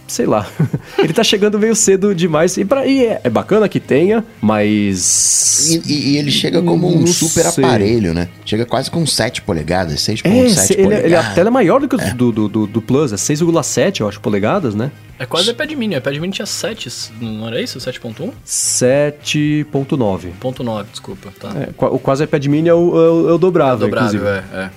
sei 0.07 0.25
lá. 0.25 0.47
Ele 0.99 1.13
tá 1.13 1.23
chegando 1.23 1.57
meio 1.59 1.75
cedo 1.75 2.13
demais. 2.13 2.57
E, 2.57 2.65
pra, 2.65 2.85
e 2.85 3.05
é, 3.05 3.21
é 3.23 3.29
bacana 3.29 3.67
que 3.69 3.79
tenha, 3.79 4.23
mas. 4.41 5.69
E, 5.71 5.81
e- 5.93 6.11
e 6.13 6.17
ele 6.17 6.31
chega 6.31 6.61
como 6.61 6.87
um 6.87 6.99
Não 7.01 7.07
super 7.07 7.45
sei. 7.45 7.63
aparelho, 7.63 8.13
né? 8.13 8.27
Chega 8.45 8.65
quase 8.65 8.89
com 8.91 9.05
7 9.05 9.41
polegadas, 9.43 9.99
6,7 10.01 10.25
É, 10.25 10.49
se- 10.49 10.73
ele, 10.73 10.83
polegadas. 10.83 11.05
ele, 11.05 11.15
a 11.15 11.33
tela 11.33 11.47
é 11.47 11.51
maior 11.51 11.79
do 11.79 11.87
que 11.87 11.95
o 11.95 12.15
do, 12.15 12.31
do, 12.31 12.47
do, 12.49 12.67
do 12.67 12.81
Plus, 12.81 13.13
é 13.13 13.15
6,7, 13.15 14.01
eu 14.01 14.07
acho, 14.07 14.19
polegadas, 14.19 14.75
né? 14.75 14.91
É 15.19 15.25
quase 15.25 15.51
iPad 15.51 15.71
mini. 15.73 15.93
O 15.95 15.97
iPad 15.99 16.17
mini 16.17 16.33
tinha 16.33 16.45
7, 16.47 16.89
não 17.21 17.47
era 17.47 17.61
isso? 17.61 17.77
7.1? 17.79 18.31
7.9. 18.43 20.29
Ponto 20.39 20.63
9, 20.63 20.89
desculpa. 20.91 21.29
Tá. 21.39 21.49
É, 21.55 21.69
o 21.85 21.99
quase 21.99 22.23
iPad 22.23 22.45
mini 22.47 22.69
é 22.69 22.73
o, 22.73 22.77
é 22.77 23.09
o, 23.11 23.29
é 23.29 23.33
o 23.33 23.37
Dobrável, 23.37 23.87
inclusive. 23.97 24.25
é, 24.25 24.43
é. 24.53 24.69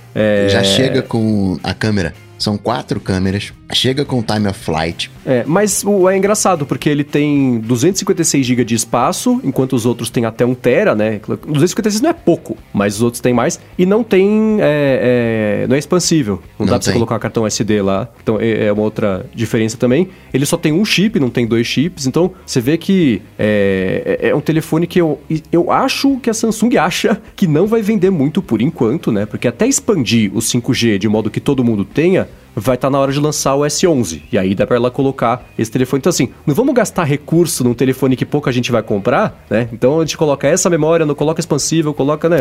É, 0.46 0.48
Já 0.48 0.62
chega 0.62 1.02
com 1.02 1.58
a 1.62 1.72
câmera. 1.74 2.14
São 2.38 2.56
quatro 2.58 3.00
câmeras. 3.00 3.52
Chega 3.72 4.04
com 4.04 4.22
time 4.22 4.46
of 4.48 4.58
flight. 4.58 5.10
É, 5.24 5.42
mas 5.46 5.82
o, 5.84 6.08
é 6.08 6.16
engraçado, 6.16 6.66
porque 6.66 6.88
ele 6.88 7.02
tem 7.04 7.58
256 7.60 8.44
GB 8.46 8.64
de 8.64 8.74
espaço, 8.74 9.40
enquanto 9.42 9.74
os 9.74 9.86
outros 9.86 10.10
têm 10.10 10.24
até 10.26 10.44
1 10.44 10.54
tera, 10.54 10.94
né? 10.94 11.20
256 11.26 12.00
não 12.02 12.10
é 12.10 12.12
pouco, 12.12 12.56
mas 12.72 12.96
os 12.96 13.02
outros 13.02 13.20
têm 13.20 13.32
mais. 13.32 13.58
E 13.78 13.86
não 13.86 14.04
tem. 14.04 14.58
é, 14.60 15.62
é, 15.62 15.66
não 15.66 15.76
é 15.76 15.78
expansível. 15.78 16.42
Não, 16.58 16.66
Não 16.66 16.72
dá 16.72 16.78
pra 16.78 16.84
você 16.84 16.92
colocar 16.92 17.18
cartão 17.18 17.46
SD 17.46 17.80
lá. 17.82 18.08
Então 18.22 18.38
é, 18.40 18.66
é 18.66 18.72
uma 18.72 18.82
outra 18.82 19.24
diferença 19.34 19.76
também. 19.76 20.08
Ele 20.32 20.44
só 20.44 20.56
tem 20.56 20.72
um 20.72 20.84
chip, 20.84 21.18
não 21.18 21.30
tem 21.30 21.46
dois 21.46 21.66
chips. 21.66 22.06
Então 22.06 22.32
você 22.44 22.60
vê 22.60 22.76
que 22.76 23.22
é, 23.38 24.18
é- 24.20 24.28
é 24.28 24.34
um 24.34 24.40
telefone 24.40 24.86
que 24.86 25.00
eu, 25.00 25.20
eu 25.50 25.70
acho 25.70 26.18
que 26.18 26.28
a 26.30 26.34
Samsung 26.34 26.76
acha 26.76 27.20
que 27.36 27.46
não 27.46 27.66
vai 27.66 27.80
vender 27.82 28.10
muito 28.10 28.42
por 28.42 28.60
enquanto, 28.60 29.10
né? 29.10 29.24
Porque 29.26 29.48
até 29.48 29.66
expandir 29.66 30.30
o 30.34 30.40
5G 30.40 30.98
de 30.98 31.08
modo 31.08 31.30
que 31.30 31.40
todo 31.40 31.64
mundo 31.64 31.84
tenha, 31.84 32.23
vai 32.54 32.74
estar 32.76 32.88
na 32.90 32.98
hora 32.98 33.12
de 33.12 33.18
lançar 33.20 33.54
o 33.54 33.60
S11. 33.62 34.22
E 34.32 34.38
aí 34.38 34.54
dá 34.54 34.66
pra 34.66 34.76
ela 34.76 34.90
colocar 34.90 35.44
esse 35.58 35.70
telefone. 35.70 35.98
Então, 35.98 36.10
assim, 36.10 36.28
não 36.46 36.54
vamos 36.54 36.74
gastar 36.74 37.04
recurso 37.04 37.64
num 37.64 37.74
telefone 37.74 38.16
que 38.16 38.24
pouca 38.24 38.50
gente 38.52 38.70
vai 38.70 38.82
comprar, 38.82 39.44
né? 39.50 39.68
Então 39.72 39.98
a 40.00 40.04
gente 40.04 40.16
coloca 40.16 40.46
essa 40.46 40.68
memória, 40.70 41.04
não 41.06 41.14
coloca 41.14 41.40
expansível, 41.40 41.92
coloca, 41.94 42.28
né? 42.28 42.38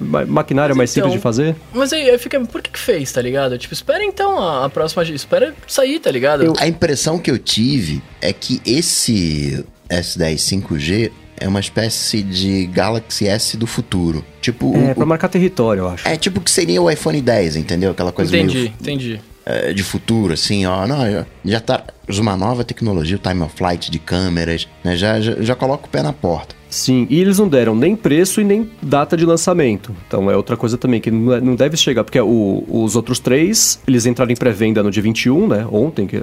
ma- 0.00 0.26
Maquinária 0.26 0.74
Mas 0.74 0.78
mais 0.78 0.90
simples 0.90 1.08
então- 1.12 1.16
de 1.18 1.22
fazer. 1.22 1.56
Mas 1.72 1.92
aí, 1.92 2.10
aí 2.10 2.18
fica, 2.18 2.38
por 2.40 2.60
que 2.62 2.70
que 2.70 2.78
fez, 2.78 3.10
tá 3.12 3.22
ligado? 3.22 3.56
Tipo, 3.58 3.72
espera 3.74 4.04
então 4.04 4.38
a, 4.38 4.64
a 4.66 4.68
próxima, 4.68 5.02
espera 5.04 5.54
sair, 5.66 5.98
tá 6.00 6.10
ligado? 6.10 6.52
A 6.58 6.66
impressão 6.66 7.18
que 7.18 7.30
eu 7.30 7.38
tive 7.38 8.02
é 8.20 8.32
que 8.32 8.60
esse 8.66 9.64
S10 9.88 10.36
5G 10.62 11.10
é 11.38 11.46
uma 11.46 11.60
espécie 11.60 12.22
de 12.22 12.66
Galaxy 12.66 13.26
S 13.28 13.56
do 13.56 13.66
futuro. 13.66 14.24
Tipo, 14.40 14.74
É, 14.76 14.92
o- 14.92 14.94
pra 14.94 15.06
marcar 15.06 15.28
território, 15.28 15.82
eu 15.82 15.88
acho. 15.88 16.06
é 16.08 16.16
tipo 16.16 16.40
o 16.40 16.42
que 16.42 16.50
seria 16.50 16.80
o 16.80 16.90
iPhone 16.90 17.20
10, 17.20 17.56
entendeu? 17.56 17.90
Aquela 17.90 18.10
coisa 18.12 18.34
entendi, 18.36 18.54
meio 18.58 18.72
entendi. 18.80 19.20
É, 19.46 19.72
de 19.72 19.82
futuro, 19.82 20.32
assim, 20.34 20.66
ó. 20.66 20.86
Não, 20.86 21.10
já, 21.10 21.26
já 21.44 21.60
tá. 21.60 21.84
Uma 22.20 22.36
nova 22.36 22.62
tecnologia, 22.62 23.16
o 23.16 23.18
time 23.18 23.42
of 23.42 23.56
flight 23.56 23.90
de 23.90 23.98
câmeras, 23.98 24.68
né? 24.84 24.96
Já, 24.96 25.20
já, 25.20 25.36
já 25.40 25.54
coloca 25.56 25.86
o 25.86 25.88
pé 25.88 26.02
na 26.02 26.12
porta. 26.12 26.54
Sim, 26.70 27.06
e 27.10 27.20
eles 27.20 27.38
não 27.38 27.48
deram 27.48 27.74
nem 27.74 27.96
preço 27.96 28.40
e 28.40 28.44
nem 28.44 28.68
data 28.82 29.16
de 29.16 29.24
lançamento. 29.24 29.94
Então 30.06 30.30
é 30.30 30.36
outra 30.36 30.56
coisa 30.56 30.76
também 30.76 31.00
que 31.00 31.10
não 31.10 31.32
é- 31.32 31.40
deve 31.56 31.76
chegar, 31.76 32.04
porque 32.04 32.20
o- 32.20 32.64
os 32.68 32.94
outros 32.96 33.18
três, 33.18 33.80
eles 33.88 34.04
entraram 34.06 34.30
em 34.30 34.36
pré-venda 34.36 34.82
no 34.82 34.90
dia 34.90 35.02
21, 35.02 35.48
né? 35.48 35.66
Ontem, 35.70 36.06
que 36.06 36.16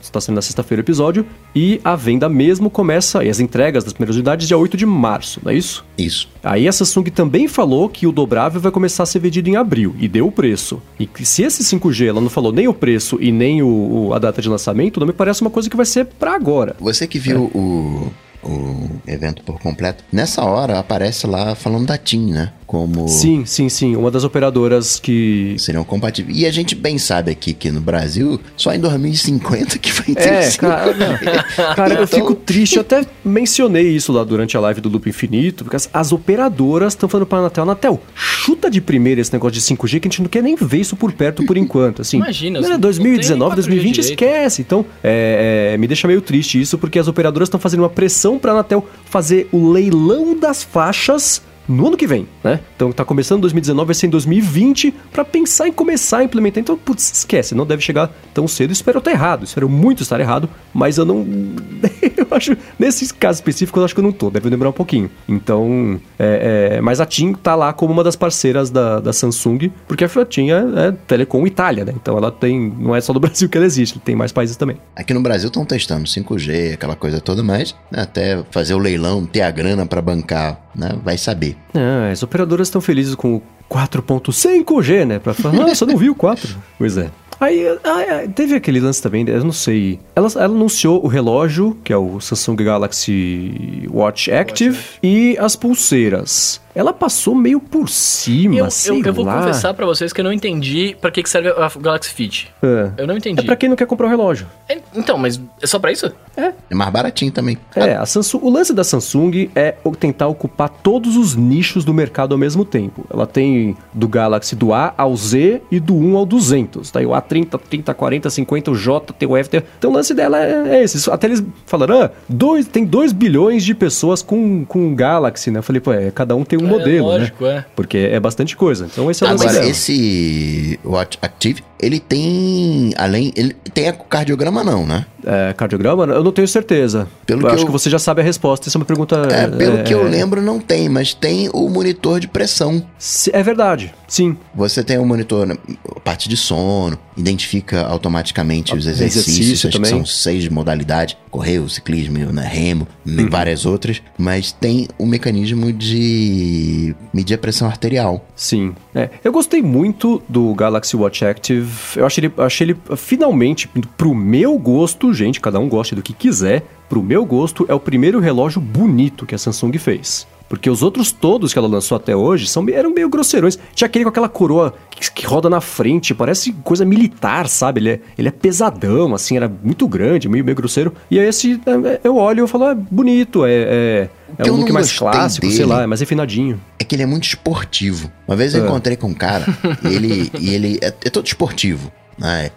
está 0.00 0.20
sendo 0.20 0.36
na 0.36 0.42
sexta-feira 0.42 0.80
o 0.80 0.84
episódio. 0.84 1.26
E 1.54 1.78
a 1.84 1.94
venda 1.96 2.28
mesmo 2.28 2.70
começa, 2.70 3.22
e 3.24 3.28
as 3.28 3.40
entregas 3.40 3.84
das 3.84 3.92
primeiras 3.92 4.16
unidades, 4.16 4.46
dia 4.46 4.56
8 4.56 4.76
de 4.78 4.86
março, 4.86 5.40
não 5.44 5.50
é 5.52 5.54
isso? 5.56 5.84
Isso. 5.98 6.28
Aí 6.42 6.68
a 6.68 6.72
Samsung 6.72 7.04
também 7.10 7.48
falou 7.48 7.88
que 7.88 8.06
o 8.06 8.12
dobrável 8.12 8.60
vai 8.60 8.70
começar 8.72 9.02
a 9.02 9.06
ser 9.06 9.18
vendido 9.18 9.48
em 9.50 9.56
abril 9.56 9.94
e 9.98 10.06
deu 10.08 10.26
o 10.26 10.32
preço. 10.32 10.80
E 10.98 11.08
se 11.24 11.42
esse 11.42 11.62
5G 11.64 12.06
ela 12.06 12.20
não 12.20 12.30
falou 12.30 12.52
nem 12.58 12.66
o 12.68 12.74
preço 12.74 13.16
e 13.20 13.30
nem 13.30 13.62
o, 13.62 13.68
o- 14.08 14.14
a 14.14 14.18
data 14.18 14.42
de 14.42 14.48
lançamento, 14.48 14.98
não 15.00 15.06
me 15.06 15.12
parece 15.12 15.40
uma 15.42 15.50
coisa 15.50 15.70
que 15.70 15.76
vai 15.76 15.86
ser 15.86 16.06
pra 16.18 16.34
agora. 16.34 16.74
Você 16.80 17.06
que 17.06 17.18
viu 17.18 17.44
o, 17.54 18.10
o 18.42 18.88
evento 19.06 19.42
por 19.42 19.58
completo, 19.60 20.04
nessa 20.12 20.44
hora 20.44 20.78
aparece 20.78 21.26
lá 21.26 21.54
falando 21.54 21.86
da 21.86 21.98
TIM, 21.98 22.30
né? 22.32 22.52
Como 22.66 23.08
Sim, 23.08 23.46
sim, 23.46 23.70
sim. 23.70 23.96
Uma 23.96 24.10
das 24.10 24.24
operadoras 24.24 25.00
que. 25.00 25.56
seriam 25.58 25.82
compatíveis. 25.84 26.36
E 26.38 26.44
a 26.44 26.50
gente 26.50 26.74
bem 26.74 26.98
sabe 26.98 27.30
aqui 27.30 27.54
que 27.54 27.70
no 27.70 27.80
Brasil, 27.80 28.38
só 28.58 28.74
em 28.74 28.78
2050 28.78 29.78
que 29.78 29.90
vai 29.90 30.14
ter 30.14 30.28
É, 30.28 30.50
cara, 30.50 30.94
cara, 31.74 31.94
eu 31.94 32.04
Então- 32.04 32.06
fico 32.06 32.34
triste. 32.34 32.76
Eu 32.76 32.82
até 32.82 33.06
mencionei 33.24 33.88
isso 33.88 34.12
lá 34.12 34.22
durante 34.22 34.54
a 34.54 34.60
live 34.60 34.82
do 34.82 34.90
Loop 34.90 35.08
Infinito, 35.08 35.64
porque 35.64 35.76
as, 35.76 35.88
as 35.94 36.12
operadoras 36.12 36.92
estão 36.92 37.08
falando 37.08 37.26
para 37.26 37.38
a 37.38 37.40
Anatel, 37.40 37.62
Anatel, 37.62 38.00
chuta 38.14 38.70
de 38.70 38.82
primeira 38.82 39.18
esse 39.22 39.32
negócio 39.32 39.54
de 39.58 39.62
5G 39.62 39.98
que 40.00 40.08
a 40.08 40.10
gente 40.10 40.20
não 40.20 40.28
quer 40.28 40.42
nem 40.42 40.54
ver 40.54 40.80
isso 40.80 40.94
por 40.94 41.10
perto 41.12 41.46
por 41.46 41.56
enquanto. 41.56 42.02
Assim, 42.02 42.18
Imagina, 42.18 42.60
Não, 42.60 42.68
não 42.72 42.78
2019, 42.80 43.48
tem 43.50 43.54
2020, 43.56 43.88
4G 43.88 43.92
direito. 44.02 44.10
esquece. 44.12 44.60
Então, 44.60 44.84
é, 45.02 45.70
é, 45.72 45.78
me 45.78 45.86
deixa 45.86 46.06
meio 46.06 46.20
triste 46.20 46.60
isso, 46.60 46.76
porque 46.76 46.98
as 46.98 47.08
operadoras 47.08 47.46
estão 47.46 47.58
fazendo 47.58 47.80
uma 47.80 47.88
pressão 47.88 48.27
para 48.36 48.50
a 48.50 48.54
Anatel 48.54 48.84
fazer 49.04 49.48
o 49.52 49.70
leilão 49.70 50.36
das 50.36 50.64
faixas 50.64 51.40
no 51.68 51.86
ano 51.86 51.96
que 51.96 52.06
vem, 52.06 52.26
né? 52.42 52.60
Então 52.74 52.90
tá 52.90 53.04
começando 53.04 53.38
em 53.38 53.42
2019, 53.42 53.86
vai 53.86 53.94
ser 53.94 54.06
em 54.06 54.10
2020 54.10 54.94
para 55.12 55.24
pensar 55.24 55.68
em 55.68 55.72
começar 55.72 56.18
a 56.18 56.24
implementar. 56.24 56.60
Então, 56.60 56.76
putz, 56.76 57.12
esquece, 57.12 57.54
não 57.54 57.66
deve 57.66 57.82
chegar 57.82 58.10
tão 58.32 58.48
cedo. 58.48 58.72
Espero 58.72 58.98
estar 58.98 59.10
errado, 59.10 59.44
espero 59.44 59.68
muito 59.68 60.02
estar 60.02 60.18
errado, 60.18 60.48
mas 60.72 60.96
eu 60.96 61.04
não. 61.04 61.26
eu 62.16 62.26
acho, 62.30 62.56
nesse 62.78 63.12
caso 63.12 63.36
específico, 63.36 63.78
eu 63.78 63.84
acho 63.84 63.94
que 63.94 64.00
eu 64.00 64.04
não 64.04 64.12
tô, 64.12 64.30
deve 64.30 64.48
demorar 64.48 64.70
um 64.70 64.72
pouquinho. 64.72 65.10
Então, 65.28 66.00
é, 66.18 66.76
é, 66.76 66.80
mas 66.80 67.00
a 67.00 67.06
TIM 67.06 67.34
tá 67.34 67.54
lá 67.54 67.72
como 67.72 67.92
uma 67.92 68.02
das 68.02 68.16
parceiras 68.16 68.70
da, 68.70 69.00
da 69.00 69.12
Samsung, 69.12 69.70
porque 69.86 70.04
a 70.04 70.08
TIM 70.24 70.50
é, 70.50 70.88
é 70.88 70.92
Telecom 71.06 71.46
Itália, 71.46 71.84
né? 71.84 71.92
Então 71.94 72.16
ela 72.16 72.30
tem, 72.30 72.72
não 72.78 72.96
é 72.96 73.00
só 73.00 73.12
do 73.12 73.20
Brasil 73.20 73.48
que 73.48 73.58
ela 73.58 73.66
existe, 73.66 73.98
tem 73.98 74.16
mais 74.16 74.32
países 74.32 74.56
também. 74.56 74.78
Aqui 74.96 75.12
no 75.12 75.20
Brasil 75.20 75.48
estão 75.48 75.64
testando 75.64 76.04
5G, 76.04 76.74
aquela 76.74 76.96
coisa 76.96 77.20
toda, 77.20 77.42
mas 77.42 77.74
né, 77.90 78.02
até 78.02 78.42
fazer 78.50 78.74
o 78.74 78.78
leilão, 78.78 79.26
ter 79.26 79.42
a 79.42 79.50
grana 79.50 79.84
para 79.84 80.00
bancar, 80.00 80.60
né? 80.74 80.98
Vai 81.04 81.18
saber. 81.18 81.57
Ah, 81.74 82.10
as 82.10 82.22
operadoras 82.22 82.68
estão 82.68 82.80
felizes 82.80 83.14
com 83.14 83.36
o 83.36 83.42
4.5G, 83.70 85.04
né? 85.04 85.18
Pra 85.18 85.34
falar, 85.34 85.54
nossa, 85.54 85.84
eu 85.84 85.88
não 85.88 85.96
vi 85.96 86.10
o 86.10 86.14
4. 86.14 86.56
Pois 86.78 86.96
é. 86.96 87.10
Aí 87.40 87.66
ah, 87.84 88.28
teve 88.34 88.56
aquele 88.56 88.80
lance 88.80 89.00
também, 89.00 89.24
eu 89.28 89.44
não 89.44 89.52
sei. 89.52 90.00
Ela, 90.14 90.28
ela 90.34 90.44
anunciou 90.46 91.04
o 91.04 91.06
relógio, 91.06 91.76
que 91.84 91.92
é 91.92 91.96
o 91.96 92.20
Samsung 92.20 92.56
Galaxy 92.56 93.86
Watch 93.90 94.30
Active, 94.32 94.76
Watch. 94.76 94.98
e 95.02 95.36
as 95.38 95.54
pulseiras. 95.54 96.60
Ela 96.74 96.92
passou 96.92 97.34
meio 97.34 97.60
por 97.60 97.88
cima, 97.88 98.56
eu, 98.56 98.70
sei 98.70 99.00
eu, 99.00 99.04
eu 99.04 99.12
vou 99.12 99.24
lá. 99.24 99.38
confessar 99.38 99.74
para 99.74 99.86
vocês 99.86 100.12
que 100.12 100.20
eu 100.20 100.24
não 100.24 100.32
entendi 100.32 100.96
para 101.00 101.10
que, 101.10 101.22
que 101.22 101.30
serve 101.30 101.48
a 101.48 101.70
Galaxy 101.80 102.12
Fit. 102.12 102.52
É. 102.62 102.90
Eu 102.98 103.06
não 103.06 103.16
entendi. 103.16 103.40
É 103.40 103.44
pra 103.44 103.56
quem 103.56 103.68
não 103.68 103.76
quer 103.76 103.86
comprar 103.86 104.06
o 104.06 104.08
um 104.08 104.10
relógio. 104.10 104.46
É, 104.68 104.78
então, 104.94 105.18
mas 105.18 105.40
é 105.60 105.66
só 105.66 105.78
para 105.78 105.90
isso? 105.92 106.12
É. 106.36 106.52
É 106.70 106.74
mais 106.74 106.90
baratinho 106.90 107.32
também. 107.32 107.58
É, 107.74 107.94
a 107.94 108.06
Samsung, 108.06 108.40
o 108.42 108.50
lance 108.50 108.72
da 108.72 108.84
Samsung 108.84 109.50
é 109.54 109.74
tentar 109.98 110.28
ocupar 110.28 110.68
todos 110.68 111.16
os 111.16 111.34
nichos 111.34 111.84
do 111.84 111.92
mercado 111.92 112.32
ao 112.32 112.38
mesmo 112.38 112.64
tempo. 112.64 113.04
Ela 113.12 113.26
tem 113.26 113.76
do 113.92 114.06
Galaxy 114.06 114.54
do 114.54 114.72
A 114.72 114.94
ao 114.96 115.16
Z 115.16 115.62
e 115.70 115.80
do 115.80 115.94
1 115.94 116.16
ao 116.16 116.26
200. 116.26 116.90
Tá 116.90 117.00
aí 117.00 117.06
o 117.06 117.10
A30, 117.10 117.58
30, 117.68 117.94
40, 117.94 118.30
50, 118.30 118.70
o 118.70 118.74
J, 118.74 119.12
tem 119.14 119.28
o 119.28 119.36
F. 119.36 119.50
Tem... 119.50 119.62
Então 119.78 119.90
o 119.90 119.94
lance 119.94 120.14
dela 120.14 120.38
é, 120.38 120.76
é 120.76 120.82
esse. 120.84 121.10
Até 121.10 121.26
eles 121.26 121.42
falaram, 121.66 122.02
ah, 122.02 122.10
dois, 122.28 122.66
tem 122.66 122.84
2 122.84 123.12
bilhões 123.12 123.64
de 123.64 123.74
pessoas 123.74 124.22
com, 124.22 124.64
com 124.64 124.94
Galaxy, 124.94 125.50
né? 125.50 125.58
Eu 125.58 125.62
falei, 125.62 125.80
pô, 125.80 125.92
é, 125.92 126.10
cada 126.10 126.36
um 126.36 126.44
tem 126.44 126.57
um 126.58 126.66
é, 126.66 126.70
modelo, 126.70 127.12
né? 127.12 127.18
lógico, 127.18 127.44
né? 127.44 127.56
É. 127.58 127.64
Porque 127.74 127.98
é 127.98 128.20
bastante 128.20 128.56
coisa. 128.56 128.86
Então 128.86 129.10
esse 129.10 129.24
é 129.24 129.26
o 129.26 129.30
Agora, 129.30 129.52
dela. 129.52 129.66
esse 129.66 130.78
Watch 130.84 131.18
Active, 131.20 131.62
ele 131.80 132.00
tem, 132.00 132.92
além, 132.96 133.32
ele 133.36 133.54
tem 133.72 133.92
cardiograma 134.08 134.64
não, 134.64 134.86
né? 134.86 135.06
É, 135.24 135.52
cardiograma? 135.52 136.04
Eu 136.04 136.22
não 136.24 136.32
tenho 136.32 136.48
certeza. 136.48 137.08
Pelo 137.26 137.42
eu 137.42 137.46
que 137.46 137.54
acho 137.54 137.62
eu... 137.62 137.66
que 137.66 137.72
você 137.72 137.90
já 137.90 137.98
sabe 137.98 138.20
a 138.20 138.24
resposta. 138.24 138.68
Isso 138.68 138.76
é 138.76 138.80
uma 138.80 138.84
pergunta. 138.84 139.16
É, 139.30 139.46
pelo 139.46 139.78
é... 139.78 139.82
que 139.82 139.92
eu 139.92 140.02
lembro, 140.02 140.40
não 140.40 140.58
tem, 140.58 140.88
mas 140.88 141.12
tem 141.12 141.48
o 141.52 141.68
monitor 141.68 142.20
de 142.20 142.28
pressão. 142.28 142.84
É 143.32 143.42
verdade, 143.42 143.94
sim. 144.06 144.36
Você 144.54 144.82
tem 144.82 144.98
o 144.98 145.02
um 145.02 145.06
monitor, 145.06 145.46
né, 145.46 145.56
parte 146.04 146.28
de 146.28 146.36
sono, 146.36 146.98
identifica 147.16 147.82
automaticamente 147.82 148.74
os 148.74 148.86
exercícios, 148.86 149.38
Exercício 149.38 149.70
também. 149.70 149.90
são 149.90 150.04
seis 150.04 150.48
modalidades: 150.48 151.16
correr, 151.30 151.60
ciclismo, 151.68 152.18
né, 152.32 152.46
remo, 152.46 152.86
uhum. 153.06 153.28
várias 153.28 153.66
outras. 153.66 154.00
Mas 154.16 154.52
tem 154.52 154.88
o 154.98 155.04
um 155.04 155.06
mecanismo 155.06 155.72
de 155.72 156.94
medir 157.12 157.34
a 157.34 157.38
pressão 157.38 157.68
arterial. 157.68 158.26
Sim. 158.34 158.74
É. 158.98 159.10
Eu 159.22 159.30
gostei 159.30 159.62
muito 159.62 160.20
do 160.28 160.52
Galaxy 160.54 160.96
Watch 160.96 161.24
Active. 161.24 161.70
Eu 161.94 162.04
achei 162.04 162.24
ele, 162.24 162.34
achei 162.38 162.66
ele 162.66 162.76
finalmente, 162.96 163.68
pro 163.96 164.12
meu 164.12 164.58
gosto, 164.58 165.14
gente, 165.14 165.40
cada 165.40 165.60
um 165.60 165.68
gosta 165.68 165.94
do 165.94 166.02
que 166.02 166.12
quiser. 166.12 166.64
Pro 166.88 167.00
meu 167.00 167.24
gosto, 167.24 167.64
é 167.68 167.74
o 167.74 167.78
primeiro 167.78 168.18
relógio 168.18 168.60
bonito 168.60 169.24
que 169.24 169.36
a 169.36 169.38
Samsung 169.38 169.78
fez. 169.78 170.26
Porque 170.48 170.70
os 170.70 170.82
outros 170.82 171.12
todos 171.12 171.52
que 171.52 171.58
ela 171.58 171.68
lançou 171.68 171.96
até 171.96 172.16
hoje 172.16 172.46
são, 172.46 172.66
eram 172.70 172.90
meio 172.90 173.08
grosseirões. 173.08 173.58
Tinha 173.74 173.86
aquele 173.86 174.04
com 174.04 174.08
aquela 174.08 174.28
coroa 174.28 174.74
que, 174.90 175.10
que, 175.12 175.26
roda 175.26 175.50
na 175.50 175.60
frente, 175.60 176.14
parece 176.14 176.52
coisa 176.64 176.84
militar, 176.84 177.48
sabe? 177.48 177.80
Ele 177.80 177.90
é, 177.90 178.00
ele 178.16 178.28
é 178.28 178.30
pesadão, 178.30 179.14
assim, 179.14 179.36
era 179.36 179.50
muito 179.62 179.86
grande, 179.86 180.28
meio, 180.28 180.44
meio 180.44 180.56
grosseiro. 180.56 180.94
E 181.10 181.18
aí 181.18 181.26
esse, 181.26 181.60
é, 181.84 182.00
eu 182.02 182.16
olho 182.16 182.40
e 182.40 182.42
eu 182.42 182.48
falo, 182.48 182.70
é 182.70 182.74
bonito, 182.74 183.44
é, 183.44 183.52
é, 183.52 184.10
é 184.38 184.50
um 184.50 184.56
look 184.56 184.72
mais 184.72 184.96
clássico, 184.96 185.46
dele, 185.46 185.56
sei 185.56 185.66
lá, 185.66 185.82
é 185.82 185.86
mais 185.86 186.00
refinadinho. 186.00 186.60
É 186.78 186.84
que 186.84 186.94
ele 186.94 187.02
é 187.02 187.06
muito 187.06 187.24
esportivo. 187.24 188.10
Uma 188.26 188.36
vez 188.36 188.54
eu 188.54 188.62
é. 188.62 188.66
encontrei 188.66 188.96
com 188.96 189.08
um 189.08 189.14
cara 189.14 189.44
e 189.84 189.94
ele, 189.94 190.30
e 190.38 190.54
ele 190.54 190.78
é, 190.80 190.86
é 190.86 191.10
todo 191.10 191.26
esportivo, 191.26 191.92
né? 192.18 192.50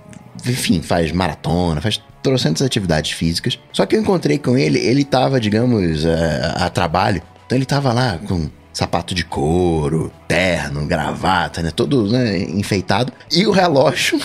Enfim, 0.48 0.82
faz 0.82 1.12
maratona, 1.12 1.82
faz 1.82 2.02
trocentas 2.24 2.62
atividades 2.62 3.12
físicas. 3.12 3.60
Só 3.74 3.86
que 3.86 3.96
eu 3.96 4.02
encontrei 4.02 4.38
com 4.38 4.58
ele, 4.58 4.80
ele 4.80 5.04
tava, 5.04 5.40
digamos, 5.40 6.06
a, 6.06 6.66
a 6.66 6.70
trabalho. 6.70 7.22
Então 7.52 7.58
ele 7.58 7.66
tava 7.66 7.92
lá 7.92 8.18
com 8.18 8.50
sapato 8.72 9.14
de 9.14 9.26
couro, 9.26 10.10
terno, 10.26 10.86
gravata, 10.86 11.62
né? 11.62 11.70
Todo 11.70 12.10
né, 12.10 12.44
enfeitado. 12.44 13.12
E 13.30 13.46
o 13.46 13.52
relógio, 13.52 14.18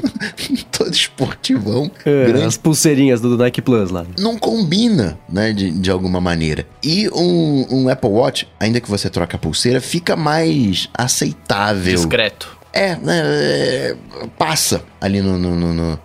todo 0.72 0.90
esportivão. 0.90 1.90
É, 2.06 2.26
grande. 2.26 2.46
As 2.46 2.56
pulseirinhas 2.56 3.20
do 3.20 3.36
Nike 3.36 3.60
Plus 3.60 3.90
lá. 3.90 4.06
Não 4.18 4.38
combina, 4.38 5.18
né? 5.28 5.52
De, 5.52 5.70
de 5.72 5.90
alguma 5.90 6.22
maneira. 6.22 6.66
E 6.82 7.06
um, 7.10 7.66
um 7.70 7.88
Apple 7.90 8.08
Watch, 8.08 8.48
ainda 8.58 8.80
que 8.80 8.88
você 8.88 9.10
troque 9.10 9.36
a 9.36 9.38
pulseira, 9.38 9.78
fica 9.78 10.16
mais 10.16 10.88
aceitável. 10.94 11.96
Discreto. 11.96 12.56
É, 12.76 12.96
né, 12.96 13.22
é, 13.24 13.96
passa 14.36 14.82
ali 15.00 15.22
no, 15.22 15.38
no, 15.38 15.54
no, 15.54 15.72
no, 15.72 15.98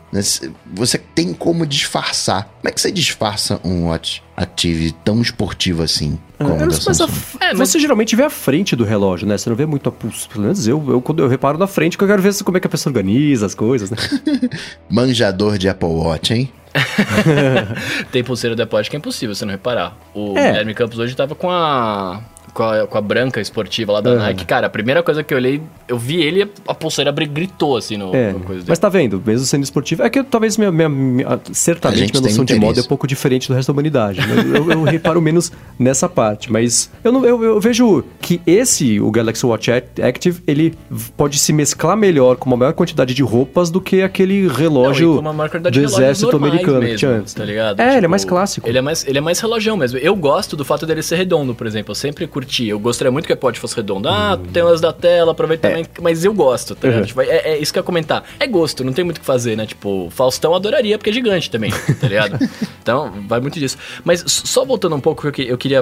Você 0.76 1.00
tem 1.00 1.34
como 1.34 1.66
disfarçar. 1.66 2.44
Como 2.44 2.70
é 2.70 2.72
que 2.72 2.80
você 2.80 2.92
disfarça 2.92 3.60
um 3.64 3.88
Watch 3.88 4.22
Active 4.38 4.92
tão 5.04 5.20
esportivo 5.20 5.82
assim? 5.82 6.20
É, 6.38 6.44
como 6.44 6.64
é, 6.64 6.70
Samsung? 6.70 7.12
A, 7.42 7.46
é, 7.46 7.54
mas... 7.56 7.70
Você 7.72 7.80
geralmente 7.80 8.16
vê 8.16 8.22
a 8.22 8.30
frente 8.30 8.76
do 8.76 8.84
relógio, 8.84 9.28
né? 9.28 9.36
Você 9.36 9.50
não 9.50 9.58
vê 9.58 9.66
muito 9.66 9.90
a 9.90 9.92
pulso. 9.92 10.30
Pelo 10.30 10.44
menos 10.44 10.68
eu, 10.68 10.84
eu, 10.92 11.02
quando 11.02 11.24
eu 11.24 11.28
reparo 11.28 11.58
na 11.58 11.66
frente, 11.66 11.98
que 11.98 12.04
eu 12.04 12.08
quero 12.08 12.22
ver 12.22 12.36
como 12.44 12.58
é 12.58 12.60
que 12.60 12.68
a 12.68 12.70
pessoa 12.70 12.92
organiza 12.92 13.48
as 13.48 13.56
coisas, 13.56 13.90
né? 13.90 13.98
Manjador 14.88 15.58
de 15.58 15.68
Apple 15.68 15.90
Watch, 15.90 16.36
hein? 16.36 16.52
tem 18.12 18.24
pulseira 18.24 18.56
do 18.56 18.62
Apple 18.62 18.78
Watch 18.78 18.92
que 18.92 18.96
é 18.96 19.00
impossível 19.00 19.34
você 19.34 19.44
não 19.44 19.54
reparar. 19.54 19.98
O 20.14 20.38
é. 20.38 20.52
Guilherme 20.52 20.76
Campos 20.76 21.00
hoje 21.00 21.16
tava 21.16 21.34
com 21.34 21.50
a 21.50 22.22
com 22.54 22.64
a, 22.64 22.88
com 22.88 22.98
a 22.98 23.02
branca 23.02 23.40
esportiva 23.40 23.94
lá 23.94 24.02
da 24.02 24.12
uhum. 24.12 24.18
Nike. 24.18 24.46
Cara, 24.46 24.68
a 24.68 24.70
primeira 24.70 25.02
coisa 25.04 25.24
que 25.24 25.34
eu 25.34 25.38
olhei, 25.38 25.62
eu 25.88 25.98
vi 25.98 26.22
ele, 26.22 26.50
a 26.68 26.74
pulseira 26.74 27.12
gritou 27.12 27.78
assim 27.78 27.98
no, 27.98 28.16
é, 28.16 28.32
no 28.32 28.40
coisa 28.40 28.62
dele. 28.62 28.66
Mas 28.68 28.80
tá 28.80 28.90
vendo, 28.90 29.22
mesmo 29.26 29.46
sendo 29.46 29.64
esportivo, 29.64 30.04
é 30.04 30.10
que 30.10 30.24
talvez 30.24 30.58
minha, 30.58 30.72
minha, 30.72 30.90
minha 30.90 31.40
certamente 31.52 32.12
minha 32.12 32.22
noção 32.22 32.46
de 32.46 32.56
moda 32.56 32.80
é 32.80 32.84
um 32.84 32.88
pouco 32.88 33.08
diferente 33.08 33.48
do 33.48 33.54
resto 33.54 33.68
da 33.68 33.74
humanidade. 33.74 34.20
Né? 34.20 34.58
eu, 34.58 34.72
eu, 34.72 34.84
reparo 34.84 35.22
menos 35.22 35.52
nessa 35.78 36.08
parte, 36.08 36.52
mas 36.52 36.90
eu, 37.04 37.12
não, 37.12 37.26
eu, 37.26 37.44
eu, 37.44 37.60
vejo 37.60 38.04
que 38.22 38.42
esse, 38.46 39.00
o 39.00 39.12
Galaxy 39.12 39.46
Watch 39.46 39.72
Active, 39.72 40.42
ele 40.48 40.74
pode 41.16 41.40
se 41.40 41.52
mesclar 41.54 41.98
melhor 41.98 42.36
com 42.38 42.50
uma 42.50 42.58
maior 42.58 42.74
quantidade 42.74 43.14
de 43.14 43.24
roupas 43.24 43.70
do 43.70 43.82
que 43.82 44.02
aquele 44.02 44.48
relógio 44.48 45.22
não, 45.22 45.34
do 45.72 45.80
exército 45.80 46.36
americano 46.36 46.80
mesmo, 46.80 46.94
que 46.94 47.00
tinha 47.00 47.12
antes. 47.12 47.34
Tá 47.34 47.44
ligado? 47.44 47.80
É, 47.80 47.84
tipo, 47.84 47.90
ele 47.90 47.98
é 47.98 48.00
tipo, 48.00 48.10
mais 48.10 48.26
clássico. 48.26 48.68
Ele 48.68 48.78
é 48.78 48.82
mais, 48.82 49.06
ele 49.08 49.18
é 49.18 49.22
mais 49.22 49.40
relojão 49.40 49.78
mesmo. 49.78 49.98
Eu 50.00 50.16
gosto 50.16 50.56
do 50.56 50.66
fato 50.66 50.86
dele 50.86 51.02
ser 51.02 51.16
redondo, 51.16 51.54
por 51.54 51.68
exemplo. 51.68 51.92
Eu 51.92 51.96
sempre 51.96 52.28
curti. 52.40 52.68
Eu 52.68 52.80
gostaria 52.80 53.12
muito 53.12 53.26
que 53.26 53.34
a 53.34 53.36
iPod 53.36 53.60
fosse 53.60 53.76
redonda. 53.76 54.10
Ah, 54.10 54.36
hum. 54.36 54.46
tem 54.52 54.64
umas 54.64 54.80
da 54.80 54.94
tela, 54.94 55.32
aproveitamento. 55.32 55.90
É. 55.98 56.02
Mas 56.02 56.24
eu 56.24 56.34
gosto, 56.34 56.76
tá 56.76 56.88
ligado? 56.88 57.02
Uhum. 57.02 57.08
Tipo, 57.08 57.22
é, 57.22 57.26
é, 57.26 57.58
isso 57.58 57.72
que 57.72 57.80
eu 57.80 57.82
ia 57.82 57.86
comentar. 57.86 58.24
É 58.40 58.48
gosto, 58.48 58.84
não 58.84 58.94
tem 58.94 59.04
muito 59.04 59.18
o 59.18 59.20
que 59.20 59.26
fazer, 59.26 59.56
né? 59.56 59.66
Tipo, 59.66 60.10
Faustão 60.12 60.56
adoraria, 60.56 60.98
porque 60.98 61.10
é 61.10 61.14
gigante 61.14 61.52
também, 61.52 61.72
tá 62.00 62.08
ligado? 62.08 62.40
então, 62.82 63.14
vai 63.28 63.40
muito 63.40 63.60
disso. 63.60 63.78
Mas 64.04 64.24
só 64.26 64.64
voltando 64.64 64.96
um 64.96 65.00
pouco, 65.00 65.28
eu 65.28 65.58
queria. 65.58 65.82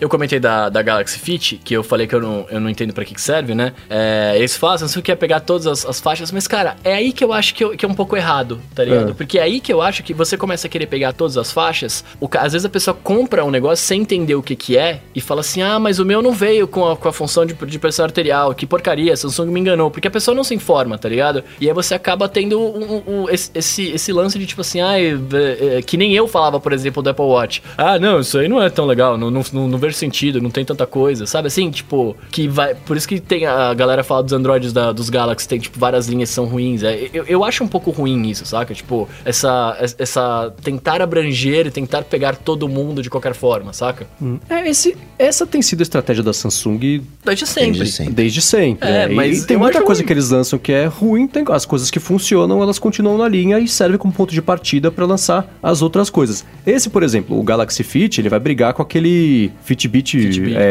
Eu 0.00 0.08
comentei 0.08 0.40
da, 0.40 0.68
da 0.68 0.82
Galaxy 0.82 1.18
Fit, 1.18 1.60
que 1.62 1.74
eu 1.74 1.82
falei 1.82 2.06
que 2.06 2.14
eu 2.14 2.20
não, 2.20 2.46
eu 2.50 2.60
não 2.60 2.70
entendo 2.70 2.92
pra 2.92 3.04
que 3.04 3.20
serve, 3.20 3.54
né? 3.54 3.72
É, 3.88 4.34
eles 4.36 4.56
fazem, 4.56 4.84
não 4.84 4.88
sei 4.88 5.00
o 5.00 5.02
que 5.02 5.12
é 5.12 5.16
pegar 5.16 5.40
todas 5.40 5.66
as, 5.66 5.84
as, 5.84 6.00
faixas, 6.00 6.32
mas, 6.32 6.48
cara, 6.48 6.76
é 6.82 6.94
aí 6.94 7.12
que 7.12 7.22
eu 7.22 7.32
acho 7.32 7.54
que, 7.54 7.64
eu, 7.64 7.76
que 7.76 7.84
é 7.84 7.88
um 7.88 7.94
pouco 7.94 8.16
errado, 8.16 8.60
tá 8.74 8.84
ligado? 8.84 9.10
É. 9.10 9.14
Porque 9.14 9.38
é 9.38 9.42
aí 9.42 9.60
que 9.60 9.72
eu 9.72 9.82
acho 9.82 10.02
que 10.02 10.14
você 10.14 10.36
começa 10.36 10.66
a 10.66 10.70
querer 10.70 10.86
pegar 10.86 11.12
todas 11.12 11.36
as 11.36 11.52
faixas, 11.52 12.04
o, 12.20 12.28
às 12.38 12.52
vezes 12.52 12.64
a 12.64 12.68
pessoa 12.68 12.96
compra 13.02 13.44
um 13.44 13.50
negócio 13.50 13.84
sem 13.84 14.00
entender 14.00 14.34
o 14.34 14.42
que 14.42 14.56
que 14.56 14.76
é 14.76 15.00
e 15.14 15.20
fala 15.20 15.40
assim, 15.40 15.62
ah, 15.62 15.78
mas 15.82 15.98
o 15.98 16.04
meu 16.04 16.22
não 16.22 16.32
veio 16.32 16.66
com 16.66 16.88
a, 16.88 16.96
com 16.96 17.08
a 17.08 17.12
função 17.12 17.44
de, 17.44 17.54
de 17.54 17.78
pressão 17.78 18.04
arterial, 18.04 18.54
que 18.54 18.66
porcaria, 18.66 19.16
Samsung 19.16 19.50
me 19.50 19.60
enganou, 19.60 19.90
porque 19.90 20.08
a 20.08 20.10
pessoa 20.10 20.34
não 20.34 20.44
se 20.44 20.54
informa, 20.54 20.96
tá 20.96 21.08
ligado? 21.08 21.44
E 21.60 21.68
aí 21.68 21.74
você 21.74 21.94
acaba 21.94 22.28
tendo 22.28 22.60
um, 22.60 23.02
um, 23.06 23.28
esse, 23.28 23.90
esse 23.90 24.12
lance 24.12 24.38
de 24.38 24.46
tipo 24.46 24.60
assim, 24.60 24.80
ah, 24.80 24.94
é, 24.98 25.82
que 25.82 25.96
nem 25.96 26.14
eu 26.14 26.26
falava, 26.28 26.60
por 26.60 26.72
exemplo, 26.72 27.02
do 27.02 27.10
Apple 27.10 27.24
Watch. 27.24 27.62
Ah, 27.76 27.98
não, 27.98 28.20
isso 28.20 28.38
aí 28.38 28.48
não 28.48 28.62
é 28.62 28.70
tão 28.70 28.86
legal, 28.86 29.18
não, 29.18 29.30
não, 29.30 29.42
não, 29.52 29.68
não 29.68 29.78
vejo 29.78 29.96
sentido, 29.96 30.40
não 30.40 30.50
tem 30.50 30.64
tanta 30.64 30.86
coisa, 30.86 31.26
sabe? 31.26 31.48
Assim, 31.48 31.70
tipo, 31.70 32.16
que 32.30 32.48
vai. 32.48 32.74
Por 32.74 32.96
isso 32.96 33.08
que 33.08 33.20
tem 33.20 33.46
a 33.46 33.74
galera 33.74 34.04
fala 34.04 34.22
dos 34.22 34.32
Androids 34.32 34.72
da, 34.72 34.92
dos 34.92 35.10
Galaxy, 35.10 35.48
tem, 35.48 35.58
tipo, 35.58 35.78
várias 35.78 36.06
linhas 36.06 36.30
são 36.30 36.44
ruins. 36.44 36.82
É, 36.82 37.08
eu, 37.12 37.24
eu 37.24 37.44
acho 37.44 37.64
um 37.64 37.68
pouco 37.68 37.90
ruim 37.90 38.28
isso, 38.28 38.44
saca? 38.46 38.74
Tipo, 38.74 39.08
essa, 39.24 39.76
essa. 39.98 40.52
tentar 40.62 41.00
abranger 41.00 41.66
e 41.66 41.70
tentar 41.70 42.04
pegar 42.04 42.36
todo 42.36 42.68
mundo 42.68 43.02
de 43.02 43.10
qualquer 43.10 43.34
forma, 43.34 43.72
saca? 43.72 44.06
Hum. 44.20 44.38
É, 44.48 44.68
esse, 44.68 44.96
essa 45.18 45.46
tem 45.46 45.62
sido 45.62 45.71
a 45.80 45.84
estratégia 45.84 46.22
da 46.22 46.32
Samsung 46.32 47.02
desde 47.24 47.46
sempre. 47.46 47.78
Desde 47.78 47.92
sempre. 47.92 48.14
Desde 48.14 48.42
sempre 48.42 48.88
é, 48.88 49.04
é. 49.04 49.08
Mas 49.08 49.42
e 49.42 49.46
tem 49.46 49.56
muita 49.56 49.82
coisa 49.82 50.00
ruim. 50.00 50.06
que 50.06 50.12
eles 50.12 50.30
lançam 50.30 50.58
que 50.58 50.72
é 50.72 50.86
ruim, 50.86 51.26
tem 51.26 51.44
as 51.48 51.64
coisas 51.64 51.90
que 51.90 52.00
funcionam, 52.00 52.62
elas 52.62 52.78
continuam 52.78 53.18
na 53.18 53.28
linha 53.28 53.58
e 53.58 53.68
servem 53.68 53.98
como 53.98 54.12
ponto 54.12 54.32
de 54.32 54.42
partida 54.42 54.90
para 54.90 55.04
lançar 55.04 55.58
as 55.62 55.82
outras 55.82 56.10
coisas. 56.10 56.44
Esse, 56.66 56.90
por 56.90 57.02
exemplo, 57.02 57.38
o 57.38 57.42
Galaxy 57.42 57.82
Fit, 57.82 58.20
ele 58.20 58.28
vai 58.28 58.40
brigar 58.40 58.74
com 58.74 58.82
aquele 58.82 59.52
Fitbit, 59.62 60.18
Fitbit 60.18 60.56
é, 60.56 60.60
é, 60.60 60.62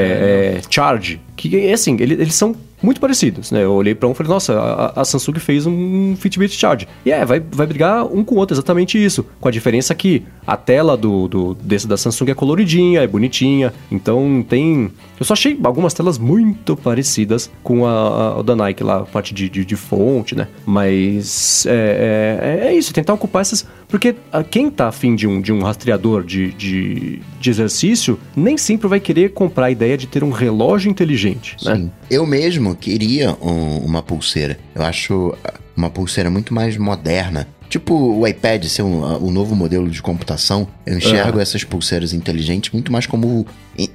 é 0.57 0.61
Charge, 0.69 1.19
que 1.35 1.71
assim, 1.71 1.97
ele, 1.99 2.13
eles 2.13 2.35
são 2.35 2.55
muito 2.81 2.99
parecidos, 2.99 3.51
né? 3.51 3.63
Eu 3.63 3.73
olhei 3.73 3.93
para 3.93 4.07
um 4.07 4.11
e 4.11 4.15
falei, 4.15 4.31
nossa, 4.31 4.53
a, 4.59 5.01
a, 5.01 5.05
Samsung 5.05 5.39
fez 5.39 5.65
um 5.65 6.15
Fitbit 6.15 6.55
Charge. 6.55 6.87
E 7.05 7.11
é, 7.11 7.23
vai, 7.25 7.39
vai 7.39 7.67
brigar 7.67 8.05
um 8.05 8.23
com 8.23 8.35
o 8.35 8.37
outro, 8.37 8.55
exatamente 8.55 9.03
isso. 9.03 9.25
Com 9.39 9.47
a 9.47 9.51
diferença 9.51 9.93
que 9.93 10.23
a 10.45 10.57
tela 10.57 10.97
do, 10.97 11.27
do 11.27 11.53
desse 11.53 11.87
da 11.87 11.97
Samsung 11.97 12.31
é 12.31 12.33
coloridinha, 12.33 13.01
é 13.01 13.07
bonitinha. 13.07 13.73
Então 13.91 14.43
tem. 14.47 14.91
Eu 15.19 15.25
só 15.25 15.33
achei 15.33 15.57
algumas 15.63 15.93
telas 15.93 16.17
muito 16.17 16.75
parecidas 16.75 17.51
com 17.63 17.85
a, 17.85 18.39
a 18.39 18.41
da 18.41 18.55
Nike 18.55 18.83
lá, 18.83 18.99
a 18.99 19.05
parte 19.05 19.33
de, 19.33 19.49
de, 19.49 19.63
de 19.63 19.75
fonte, 19.75 20.35
né? 20.35 20.47
Mas 20.65 21.65
é, 21.67 22.61
é, 22.61 22.67
é, 22.67 22.73
isso, 22.73 22.93
tentar 22.93 23.13
ocupar 23.13 23.41
essas. 23.41 23.65
Porque 23.87 24.15
quem 24.49 24.69
tá 24.69 24.87
afim 24.87 25.15
de 25.15 25.27
um, 25.27 25.41
de 25.41 25.51
um 25.51 25.61
rastreador 25.61 26.23
de, 26.23 26.53
de, 26.53 27.19
de 27.39 27.49
exercício, 27.49 28.17
nem 28.35 28.57
sempre 28.57 28.87
vai 28.87 29.01
querer 29.01 29.33
comprar 29.33 29.65
a 29.65 29.71
ideia 29.71 29.97
de 29.97 30.07
ter 30.07 30.23
um 30.23 30.31
relógio 30.31 30.89
inteligente, 30.89 31.57
né? 31.63 31.75
Sim. 31.75 31.91
Eu 32.09 32.25
mesmo 32.25 32.70
mesmo 32.71 32.75
queria 32.75 33.31
um- 33.41 33.77
uma 33.79 34.01
pulseira. 34.01 34.57
Eu 34.75 34.83
acho 34.83 35.35
uma 35.75 35.89
pulseira 35.89 36.29
muito 36.29 36.53
mais 36.53 36.77
moderna. 36.77 37.47
Tipo 37.69 37.93
o 37.95 38.27
iPad 38.27 38.65
ser 38.65 38.81
um, 38.81 39.25
um 39.25 39.31
novo 39.31 39.55
modelo 39.55 39.89
de 39.89 40.01
computação, 40.01 40.67
eu 40.85 40.97
enxergo 40.97 41.39
essas 41.39 41.63
pulseiras 41.63 42.11
inteligentes 42.11 42.71
muito 42.73 42.91
mais 42.91 43.05
como 43.05 43.45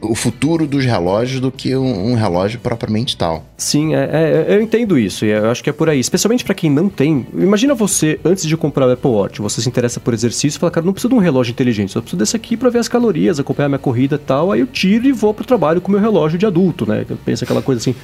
o, 0.01 0.15
futuro 0.15 0.67
dos 0.67 0.85
relógios 0.85 1.41
do 1.41 1.51
que 1.53 1.77
um, 1.77 2.13
um 2.13 2.15
relógio 2.15 2.59
propriamente 2.61 3.17
tal. 3.17 3.45
Sim, 3.57 3.95
é, 3.95 4.45
é- 4.49 4.57
eu 4.57 4.63
entendo 4.63 4.99
isso, 4.99 5.25
e 5.25 5.31
eu 5.31 5.51
acho 5.51 5.63
que 5.63 5.71
é 5.71 5.73
por 5.73 5.89
aí. 5.89 6.01
Especialmente 6.01 6.45
pra 6.45 6.55
quem 6.55 6.71
não 6.71 6.89
tem. 6.89 7.27
Imagina 7.35 7.75
você, 7.75 8.19
antes 8.25 8.47
de 8.47 8.57
comprar 8.57 8.87
o 8.87 8.93
Apple 8.93 9.11
Watch, 9.11 9.41
você 9.41 9.61
se 9.61 9.69
interessa 9.69 10.01
por 10.01 10.15
exercício 10.15 10.59
e 10.59 10.61
fala, 10.61 10.71
cara, 10.71 10.87
não 10.87 10.93
preciso 10.93 11.11
de 11.11 11.15
um 11.15 11.19
relógio 11.19 11.53
inteligente, 11.53 11.93
só 11.93 12.01
preciso 12.01 12.19
desse 12.19 12.37
aqui 12.37 12.57
pra 12.57 12.71
ver 12.71 12.79
as 12.79 12.89
calorias, 12.89 13.39
acompanhar 13.39 13.69
minha 13.69 13.79
corrida 13.79 14.17
e 14.17 14.19
tal. 14.19 14.53
Aí 14.53 14.61
eu 14.61 14.67
tiro 14.67 15.07
e 15.07 15.13
vou 15.13 15.33
pro 15.35 15.45
trabalho 15.45 15.81
com 15.81 15.89
o 15.89 15.93
meu 15.93 16.01
relógio 16.01 16.39
de 16.39 16.47
adulto, 16.47 16.87
né? 16.87 17.05
Eu 17.09 17.17
penso 17.25 17.45
aquela 17.45 17.63
coisa 17.63 17.81
assim. 17.81 17.95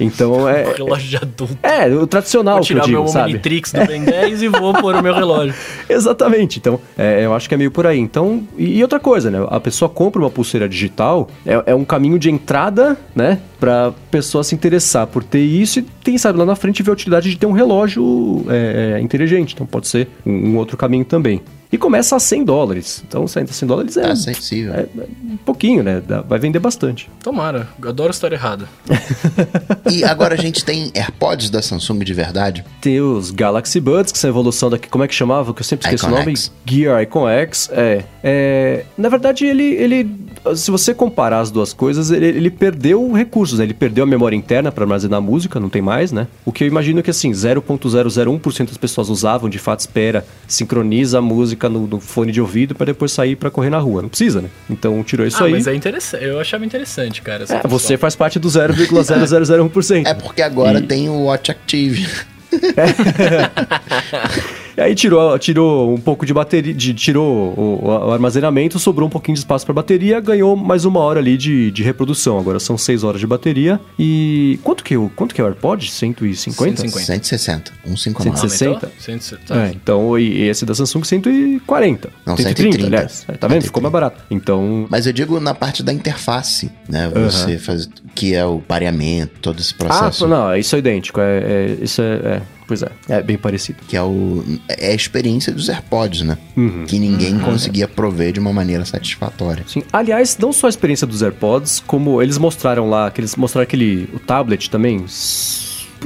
Então 0.00 0.48
é. 0.48 0.74
Relógio 0.78 1.08
de 1.08 1.16
adulto. 1.16 1.58
É, 1.62 1.86
o 1.88 2.06
tradicional 2.06 2.56
Vou 2.56 2.64
que 2.64 2.72
eu 2.72 2.76
tirar 2.76 2.86
digo, 2.86 3.02
meu 3.02 3.08
sabe? 3.08 3.32
Omnitrix 3.32 3.72
do 3.72 3.84
Ben 3.86 4.04
10 4.04 4.42
e 4.42 4.48
vou 4.48 4.72
pôr 4.74 4.94
o 4.94 5.02
meu 5.02 5.14
relógio. 5.14 5.54
Exatamente. 5.88 6.58
Então, 6.58 6.80
é, 6.96 7.24
eu 7.24 7.34
acho 7.34 7.48
que 7.48 7.54
é 7.54 7.58
meio 7.58 7.70
por 7.70 7.86
aí. 7.86 7.98
Então, 7.98 8.46
e, 8.56 8.78
e 8.78 8.82
outra 8.82 9.00
coisa, 9.00 9.30
né? 9.30 9.44
A 9.50 9.58
pessoa 9.60 9.88
compra 9.88 10.20
uma 10.20 10.30
pulseira 10.30 10.68
digital, 10.68 11.17
é, 11.46 11.72
é 11.72 11.74
um 11.74 11.84
caminho 11.84 12.18
de 12.18 12.30
entrada, 12.30 12.96
né? 13.14 13.38
Pra 13.58 13.92
pessoa 14.10 14.44
se 14.44 14.54
interessar 14.54 15.06
por 15.06 15.24
ter 15.24 15.40
isso 15.40 15.80
e, 15.80 15.86
quem 16.04 16.16
sabe, 16.18 16.38
lá 16.38 16.44
na 16.46 16.54
frente 16.54 16.82
ver 16.82 16.90
a 16.90 16.92
utilidade 16.92 17.28
de 17.30 17.36
ter 17.36 17.46
um 17.46 17.52
relógio 17.52 18.44
é, 18.48 18.94
é, 18.96 19.00
inteligente. 19.00 19.54
Então, 19.54 19.66
pode 19.66 19.88
ser 19.88 20.08
um, 20.24 20.50
um 20.50 20.56
outro 20.56 20.76
caminho 20.76 21.04
também. 21.04 21.40
E 21.70 21.76
começa 21.76 22.16
a 22.16 22.20
100 22.20 22.44
dólares. 22.44 23.04
Então, 23.06 23.26
100 23.28 23.46
100 23.48 23.68
dólares 23.68 23.96
é, 23.98 24.06
É 24.06 24.10
acessível. 24.12 24.72
é, 24.72 24.80
é 24.80 25.04
um 25.32 25.36
pouquinho, 25.36 25.82
né? 25.82 26.00
Dá- 26.06 26.22
Vai 26.22 26.38
vender 26.38 26.58
bastante. 26.58 27.10
Tomara, 27.22 27.68
eu 27.82 27.88
adoro 27.90 28.10
estar 28.10 28.32
errado. 28.32 28.66
E 29.90 30.04
agora 30.04 30.34
a 30.34 30.36
gente 30.36 30.64
tem 30.64 30.90
AirPods 30.94 31.48
da 31.50 31.62
Samsung 31.62 32.00
de 32.00 32.12
verdade. 32.12 32.64
Tem 32.80 33.00
os 33.00 33.30
Galaxy 33.30 33.80
Buds, 33.80 34.12
que 34.12 34.18
são 34.18 34.28
a 34.28 34.32
evolução 34.32 34.68
daqui. 34.70 34.88
Como 34.88 35.02
é 35.02 35.08
que 35.08 35.14
chamava? 35.14 35.54
Que 35.54 35.60
eu 35.60 35.64
sempre 35.64 35.86
esqueço 35.86 36.04
Icon 36.06 36.14
o 36.14 36.18
nome. 36.18 36.32
X. 36.32 36.52
Gear 36.66 37.02
Icon 37.02 37.28
X. 37.28 37.70
É. 37.72 38.04
é 38.22 38.84
na 38.96 39.08
verdade, 39.08 39.46
ele, 39.46 39.62
ele. 39.64 40.10
Se 40.56 40.70
você 40.70 40.94
comparar 40.94 41.40
as 41.40 41.50
duas 41.50 41.72
coisas, 41.72 42.10
ele, 42.10 42.26
ele 42.26 42.50
perdeu 42.50 43.12
recursos, 43.12 43.58
né? 43.58 43.64
Ele 43.64 43.74
perdeu 43.74 44.04
a 44.04 44.06
memória 44.06 44.36
interna 44.36 44.72
para 44.72 44.84
armazenar 44.84 45.20
música, 45.20 45.60
não 45.60 45.68
tem 45.68 45.82
mais, 45.82 46.12
né? 46.12 46.26
O 46.44 46.52
que 46.52 46.64
eu 46.64 46.68
imagino 46.68 47.02
que 47.02 47.10
assim, 47.10 47.30
0.001% 47.30 48.68
das 48.68 48.76
pessoas 48.76 49.08
usavam, 49.08 49.48
de 49.48 49.58
fato, 49.58 49.80
espera, 49.80 50.24
sincroniza 50.46 51.18
a 51.18 51.22
música 51.22 51.68
no, 51.68 51.86
no 51.86 52.00
fone 52.00 52.32
de 52.32 52.40
ouvido 52.40 52.74
para 52.74 52.86
depois 52.86 53.12
sair 53.12 53.36
para 53.36 53.50
correr 53.50 53.70
na 53.70 53.78
rua. 53.78 54.02
Não 54.02 54.08
precisa, 54.08 54.40
né? 54.40 54.48
Então 54.68 55.02
tirou 55.02 55.26
isso 55.26 55.42
ah, 55.42 55.46
aí. 55.46 55.52
mas 55.52 55.66
é 55.66 55.74
interessante. 55.74 56.24
Eu 56.24 56.40
achava 56.40 56.64
interessante, 56.64 57.22
cara. 57.22 57.44
essa 57.44 57.56
É, 57.56 57.66
você 57.66 57.96
faz 57.96 58.14
parte 58.14 58.38
do 58.38 58.48
0,0001%. 58.48 60.06
É 60.06 60.14
porque 60.14 60.42
agora 60.42 60.78
E- 60.78 60.82
tem 60.82 61.08
o 61.08 61.24
Watch 61.24 61.50
Active. 61.50 62.06
E 64.78 64.80
aí 64.80 64.94
tirou, 64.94 65.36
tirou 65.40 65.92
um 65.92 65.98
pouco 65.98 66.24
de 66.24 66.32
bateria, 66.32 66.72
de- 66.72 66.94
tirou 66.94 67.52
o, 67.58 67.84
o 67.88 68.12
armazenamento, 68.12 68.78
sobrou 68.78 69.08
um 69.08 69.10
pouquinho 69.10 69.34
de 69.34 69.40
espaço 69.40 69.66
para 69.66 69.74
bateria, 69.74 70.20
ganhou 70.20 70.54
mais 70.54 70.84
uma 70.84 71.00
hora 71.00 71.18
ali 71.18 71.36
de, 71.36 71.72
de 71.72 71.82
reprodução. 71.82 72.38
Agora 72.38 72.60
são 72.60 72.78
6 72.78 73.02
horas 73.02 73.20
de 73.20 73.26
bateria. 73.26 73.80
E 73.98 74.56
quanto 74.62 74.84
que, 74.84 74.96
o- 74.96 75.10
quanto 75.16 75.34
que 75.34 75.40
é 75.40 75.44
o 75.44 75.48
AirPod? 75.48 75.90
150? 75.90 76.82
150. 76.82 77.06
160. 77.06 77.72
159. 77.86 78.30
Ah, 78.30 78.40
160? 78.48 78.68
aumentou? 78.70 78.90
160. 79.00 79.54
É, 79.58 79.72
então 79.74 80.16
e 80.16 80.42
esse 80.42 80.64
da 80.64 80.76
Samsung 80.76 81.02
140. 81.02 82.10
Não, 82.24 82.36
130, 82.36 82.62
130. 82.76 82.86
aliás. 82.86 83.26
Tá 83.40 83.48
vendo? 83.48 83.62
Ficou 83.64 83.82
mais 83.82 83.92
barato. 83.92 84.22
Então, 84.30 84.86
Mas 84.88 85.08
eu 85.08 85.12
digo 85.12 85.40
na 85.40 85.54
parte 85.54 85.82
da 85.82 85.92
interface, 85.92 86.70
né? 86.88 87.10
Você 87.12 87.58
faz. 87.58 87.90
Que 88.14 88.32
é 88.32 88.44
o 88.44 88.60
pareamento, 88.60 89.32
todo 89.42 89.58
esse 89.58 89.74
ah, 89.74 89.84
processo. 89.84 90.28
não, 90.28 90.56
isso 90.56 90.76
é 90.76 90.78
idêntico. 90.78 91.20
É, 91.20 91.38
é- 91.40 91.78
isso 91.82 92.00
é, 92.00 92.14
é, 92.14 92.42
pois 92.68 92.82
é, 92.82 92.90
é 93.08 93.22
bem 93.22 93.38
parecido. 93.38 93.78
Que 93.88 93.96
é, 93.96 94.02
o, 94.02 94.44
é 94.68 94.92
a 94.92 94.94
experiência 94.94 95.52
dos 95.52 95.70
AirPods, 95.70 96.20
né? 96.20 96.36
Uhum. 96.54 96.84
Que 96.86 96.98
ninguém 96.98 97.38
conseguia 97.38 97.88
prover 97.88 98.32
de 98.32 98.38
uma 98.38 98.52
maneira 98.52 98.84
satisfatória. 98.84 99.64
Sim. 99.66 99.82
Aliás, 99.90 100.36
não 100.38 100.52
só 100.52 100.66
a 100.66 100.70
experiência 100.70 101.06
dos 101.06 101.22
AirPods, 101.22 101.82
como 101.86 102.22
eles 102.22 102.36
mostraram 102.36 102.88
lá, 102.88 103.10
que 103.10 103.20
eles 103.20 103.34
mostraram 103.34 103.64
aquele 103.64 104.08
o 104.12 104.18
tablet 104.18 104.68
também. 104.70 105.04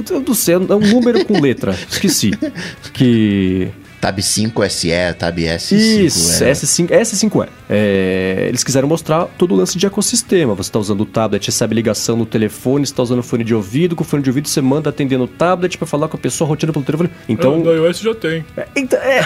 Eu 0.09 0.21
não 0.21 0.33
sei, 0.33 0.55
é 0.55 0.57
um 0.57 0.79
número 0.79 1.25
com 1.25 1.39
letra. 1.39 1.77
Esqueci. 1.89 2.31
Que 2.93 3.71
Tab 4.03 4.19
5 4.21 4.69
SE, 4.69 4.89
Tab 5.17 5.37
S5. 5.37 5.77
Isso, 5.77 6.43
é. 6.43 6.51
S5, 6.51 6.89
S5E. 6.89 7.47
É, 7.69 8.47
eles 8.49 8.61
quiseram 8.61 8.85
mostrar 8.85 9.27
todo 9.37 9.53
o 9.53 9.55
lance 9.55 9.77
de 9.77 9.85
ecossistema. 9.85 10.53
Você 10.55 10.67
está 10.67 10.77
usando 10.77 10.99
o 10.99 11.05
tablet, 11.05 11.45
recebe 11.45 11.73
ligação 11.73 12.17
no 12.17 12.25
telefone, 12.25 12.85
você 12.85 12.91
está 12.91 13.01
usando 13.01 13.23
fone 13.23 13.45
de 13.45 13.55
ouvido, 13.55 13.95
com 13.95 14.03
o 14.03 14.05
fone 14.05 14.21
de 14.21 14.29
ouvido 14.29 14.49
você 14.49 14.59
manda 14.59 14.89
atender 14.89 15.17
no 15.17 15.25
tablet 15.25 15.77
para 15.77 15.87
falar 15.87 16.09
com 16.09 16.17
a 16.17 16.19
pessoa 16.19 16.45
roteando 16.45 16.73
pelo 16.73 16.83
telefone. 16.83 17.11
Então, 17.29 17.57
No 17.59 17.73
iOS 17.73 17.99
já 17.99 18.13
tem. 18.13 18.43
é, 18.57 18.67
então, 18.75 18.99
é. 18.99 19.21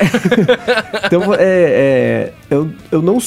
então, 1.08 1.34
é, 1.34 1.40
é, 1.40 2.34
eu, 2.48 2.70
eu 2.92 3.02
não. 3.02 3.18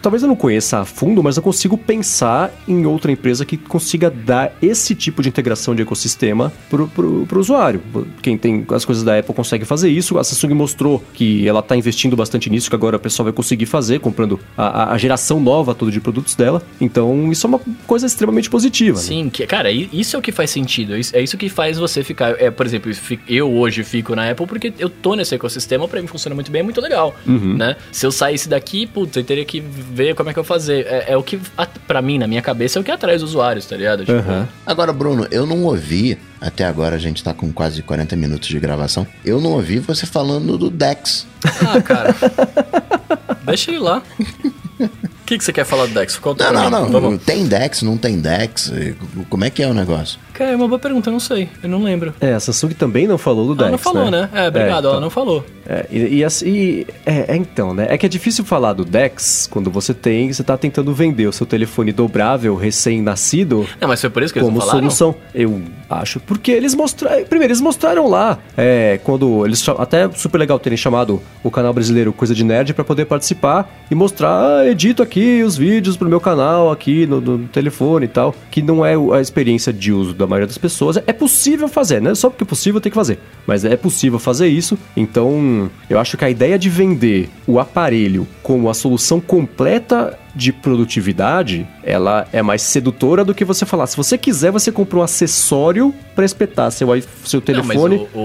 Talvez 0.00 0.22
eu 0.22 0.28
não 0.28 0.36
conheça 0.36 0.78
a 0.78 0.84
fundo, 0.84 1.22
mas 1.22 1.36
eu 1.36 1.42
consigo 1.42 1.76
pensar 1.76 2.52
em 2.66 2.86
outra 2.86 3.10
empresa 3.10 3.44
que 3.44 3.56
consiga 3.56 4.08
dar 4.08 4.52
esse 4.60 4.94
tipo 4.94 5.22
de 5.22 5.28
integração 5.28 5.74
de 5.74 5.82
ecossistema 5.82 6.52
pro, 6.68 6.88
pro 6.88 7.40
usuário. 7.40 7.80
Quem 8.20 8.36
tem 8.36 8.64
as 8.70 8.84
coisas 8.84 9.04
da 9.04 9.18
Apple 9.18 9.34
consegue 9.34 9.64
fazer 9.64 9.90
isso. 9.90 10.18
A 10.18 10.24
Samsung 10.24 10.54
mostrou 10.54 10.91
que 11.14 11.46
ela 11.46 11.62
tá 11.62 11.76
investindo 11.76 12.16
bastante 12.16 12.48
nisso, 12.50 12.68
que 12.68 12.76
agora 12.76 12.96
o 12.96 13.00
pessoal 13.00 13.24
vai 13.24 13.32
conseguir 13.32 13.66
fazer, 13.66 14.00
comprando 14.00 14.38
a, 14.56 14.66
a- 14.84 14.92
a 14.94 14.98
geração 14.98 15.40
nova 15.40 15.74
toda 15.74 15.90
de 15.90 16.00
produtos 16.00 16.34
dela. 16.34 16.62
Então, 16.80 17.30
isso 17.30 17.46
é 17.46 17.48
uma 17.48 17.60
coisa 17.86 18.06
extremamente 18.06 18.48
positiva. 18.50 18.98
né? 18.98 19.02
Sim, 19.04 19.30
que, 19.30 19.46
cara, 19.46 19.70
isso 19.70 20.16
é 20.16 20.18
o 20.18 20.22
que 20.22 20.32
faz 20.32 20.50
sentido. 20.50 20.94
É 21.12 21.22
isso 21.22 21.36
que 21.36 21.48
faz 21.48 21.78
você 21.78 22.02
ficar. 22.02 22.40
É, 22.40 22.50
por 22.50 22.66
exemplo, 22.66 22.90
eu 23.28 23.50
hoje 23.52 23.84
fico 23.84 24.14
na 24.16 24.30
Apple 24.30 24.46
porque 24.46 24.72
eu 24.78 24.88
tô 24.90 25.14
nesse 25.14 25.34
ecossistema, 25.34 25.86
pra 25.88 26.00
mim 26.00 26.06
funciona 26.06 26.34
muito 26.34 26.50
bem, 26.50 26.60
é 26.60 26.62
muito 26.62 26.80
legal. 26.80 27.14
Uhum. 27.26 27.56
Né? 27.56 27.76
Se 27.90 28.04
eu 28.06 28.12
saísse 28.12 28.48
daqui, 28.48 28.86
putz, 28.86 29.16
eu 29.16 29.24
teria 29.24 29.44
que 29.44 29.60
ver 29.60 30.14
como 30.14 30.30
é 30.30 30.32
que 30.32 30.38
eu 30.38 30.44
fazer. 30.44 30.86
É, 30.86 31.12
é 31.12 31.16
o 31.16 31.22
que, 31.22 31.38
a- 31.56 31.66
pra 31.66 32.02
mim, 32.02 32.18
na 32.18 32.26
minha 32.26 32.42
cabeça, 32.42 32.78
é 32.78 32.80
o 32.80 32.84
que 32.84 32.90
atrai 32.90 33.16
os 33.16 33.22
usuários, 33.22 33.66
tá 33.66 33.76
ligado? 33.76 34.00
Tipo, 34.04 34.18
Aham. 34.18 34.48
Agora, 34.66 34.92
Bruno, 34.92 35.26
eu 35.30 35.46
não 35.46 35.62
ouvi, 35.64 36.18
até 36.42 36.64
agora 36.64 36.96
a 36.96 36.98
gente 36.98 37.22
tá 37.22 37.32
com 37.32 37.52
quase 37.52 37.82
40 37.82 38.16
minutos 38.16 38.48
de 38.48 38.58
gravação, 38.58 39.06
eu 39.24 39.40
não 39.40 39.52
ouvi 39.52 39.78
você 39.78 40.04
falando 40.04 40.58
do 40.58 40.68
Dex. 40.68 41.26
Ah, 41.66 41.80
cara. 41.80 42.14
Deixa 43.46 43.70
ele 43.70 43.78
lá. 43.78 44.02
O 45.32 45.34
que, 45.34 45.38
que 45.38 45.44
você 45.46 45.52
quer 45.52 45.64
falar 45.64 45.86
do 45.86 45.94
Dex? 45.94 46.18
Conta 46.18 46.52
Não, 46.52 46.68
não, 46.68 46.84
mim. 46.84 46.90
não. 46.92 47.00
Vamos. 47.00 47.22
Tem 47.24 47.46
Dex, 47.46 47.80
não 47.82 47.96
tem 47.96 48.20
Dex? 48.20 48.70
Como 49.30 49.42
é 49.46 49.48
que 49.48 49.62
é 49.62 49.66
o 49.66 49.72
negócio? 49.72 50.18
Cara, 50.34 50.50
é 50.50 50.56
uma 50.56 50.68
boa 50.68 50.78
pergunta, 50.78 51.08
eu 51.08 51.12
não 51.12 51.20
sei. 51.20 51.48
Eu 51.62 51.68
não 51.70 51.82
lembro. 51.82 52.12
É, 52.20 52.34
a 52.34 52.40
Samsung 52.40 52.70
também 52.74 53.06
não 53.06 53.16
falou 53.16 53.46
do 53.46 53.54
Dex, 53.54 53.62
ela 53.62 53.70
não 53.70 53.78
falou, 53.78 54.10
né? 54.10 54.28
É, 54.34 54.48
obrigado, 54.48 54.80
então. 54.80 54.90
ela 54.92 55.00
não 55.00 55.08
falou. 55.10 55.44
É, 55.66 55.86
e, 55.90 56.16
e 56.16 56.24
assim, 56.24 56.46
e- 56.48 56.86
é, 57.06 57.32
é, 57.32 57.36
então, 57.36 57.72
né? 57.72 57.86
É 57.88 57.96
que 57.96 58.04
é 58.04 58.08
difícil 58.08 58.44
falar 58.44 58.72
do 58.74 58.84
Dex 58.84 59.46
quando 59.50 59.70
você 59.70 59.94
tem, 59.94 60.30
você 60.32 60.42
tá 60.42 60.56
tentando 60.56 60.92
vender 60.92 61.26
o 61.26 61.32
seu 61.32 61.46
telefone 61.46 61.92
dobrável 61.92 62.54
recém-nascido 62.56 63.66
Não, 63.80 63.88
mas 63.88 64.00
foi 64.00 64.10
por 64.10 64.22
isso 64.22 64.32
que 64.32 64.38
eles 64.38 64.48
como 64.48 64.60
falaram? 64.60 64.80
solução. 64.80 65.14
Eu 65.34 65.62
acho, 65.88 66.18
porque 66.20 66.50
eles 66.50 66.74
mostraram. 66.74 67.24
Primeiro, 67.24 67.52
eles 67.52 67.60
mostraram 67.60 68.08
lá, 68.08 68.38
é, 68.56 68.98
quando 69.04 69.44
eles 69.46 69.64
até 69.78 70.10
super 70.12 70.38
legal 70.38 70.58
terem 70.58 70.76
chamado 70.76 71.22
o 71.42 71.50
canal 71.50 71.72
brasileiro 71.72 72.12
Coisa 72.12 72.34
de 72.34 72.42
Nerd 72.44 72.72
pra 72.74 72.84
poder 72.84 73.04
participar 73.04 73.70
e 73.90 73.94
mostrar, 73.94 74.60
ah, 74.60 74.66
edito 74.66 75.02
aqui 75.02 75.21
os 75.44 75.56
vídeos 75.56 75.96
pro 75.96 76.08
meu 76.08 76.20
canal 76.20 76.70
aqui 76.70 77.06
no, 77.06 77.20
no 77.20 77.48
telefone 77.48 78.06
e 78.06 78.08
tal, 78.08 78.34
que 78.50 78.62
não 78.62 78.84
é 78.84 78.94
a 79.16 79.20
experiência 79.20 79.72
de 79.72 79.92
uso 79.92 80.14
da 80.14 80.26
maioria 80.26 80.46
das 80.46 80.58
pessoas. 80.58 80.96
É 81.06 81.12
possível 81.12 81.68
fazer, 81.68 82.00
né? 82.00 82.14
Só 82.14 82.28
porque 82.30 82.44
é 82.44 82.46
possível 82.46 82.80
tem 82.80 82.90
que 82.90 82.96
fazer, 82.96 83.18
mas 83.46 83.64
é 83.64 83.76
possível 83.76 84.18
fazer 84.18 84.48
isso. 84.48 84.78
Então, 84.96 85.70
eu 85.88 85.98
acho 85.98 86.16
que 86.16 86.24
a 86.24 86.30
ideia 86.30 86.58
de 86.58 86.68
vender 86.68 87.28
o 87.46 87.58
aparelho 87.58 88.26
como 88.42 88.68
a 88.68 88.74
solução 88.74 89.20
completa 89.20 90.18
de 90.34 90.52
produtividade, 90.52 91.66
ela 91.82 92.26
é 92.32 92.42
mais 92.42 92.62
sedutora 92.62 93.24
do 93.24 93.34
que 93.34 93.44
você 93.44 93.64
falar. 93.66 93.86
Se 93.86 93.96
você 93.96 94.16
quiser, 94.18 94.50
você 94.50 94.70
compra 94.72 94.98
um 94.98 95.02
acessório 95.02 95.94
para 96.14 96.24
espetar 96.24 96.70
seu, 96.70 96.88
seu 97.24 97.40
telefone. 97.40 97.96
Não, 97.96 98.02
mas 98.04 98.14
o, 98.14 98.18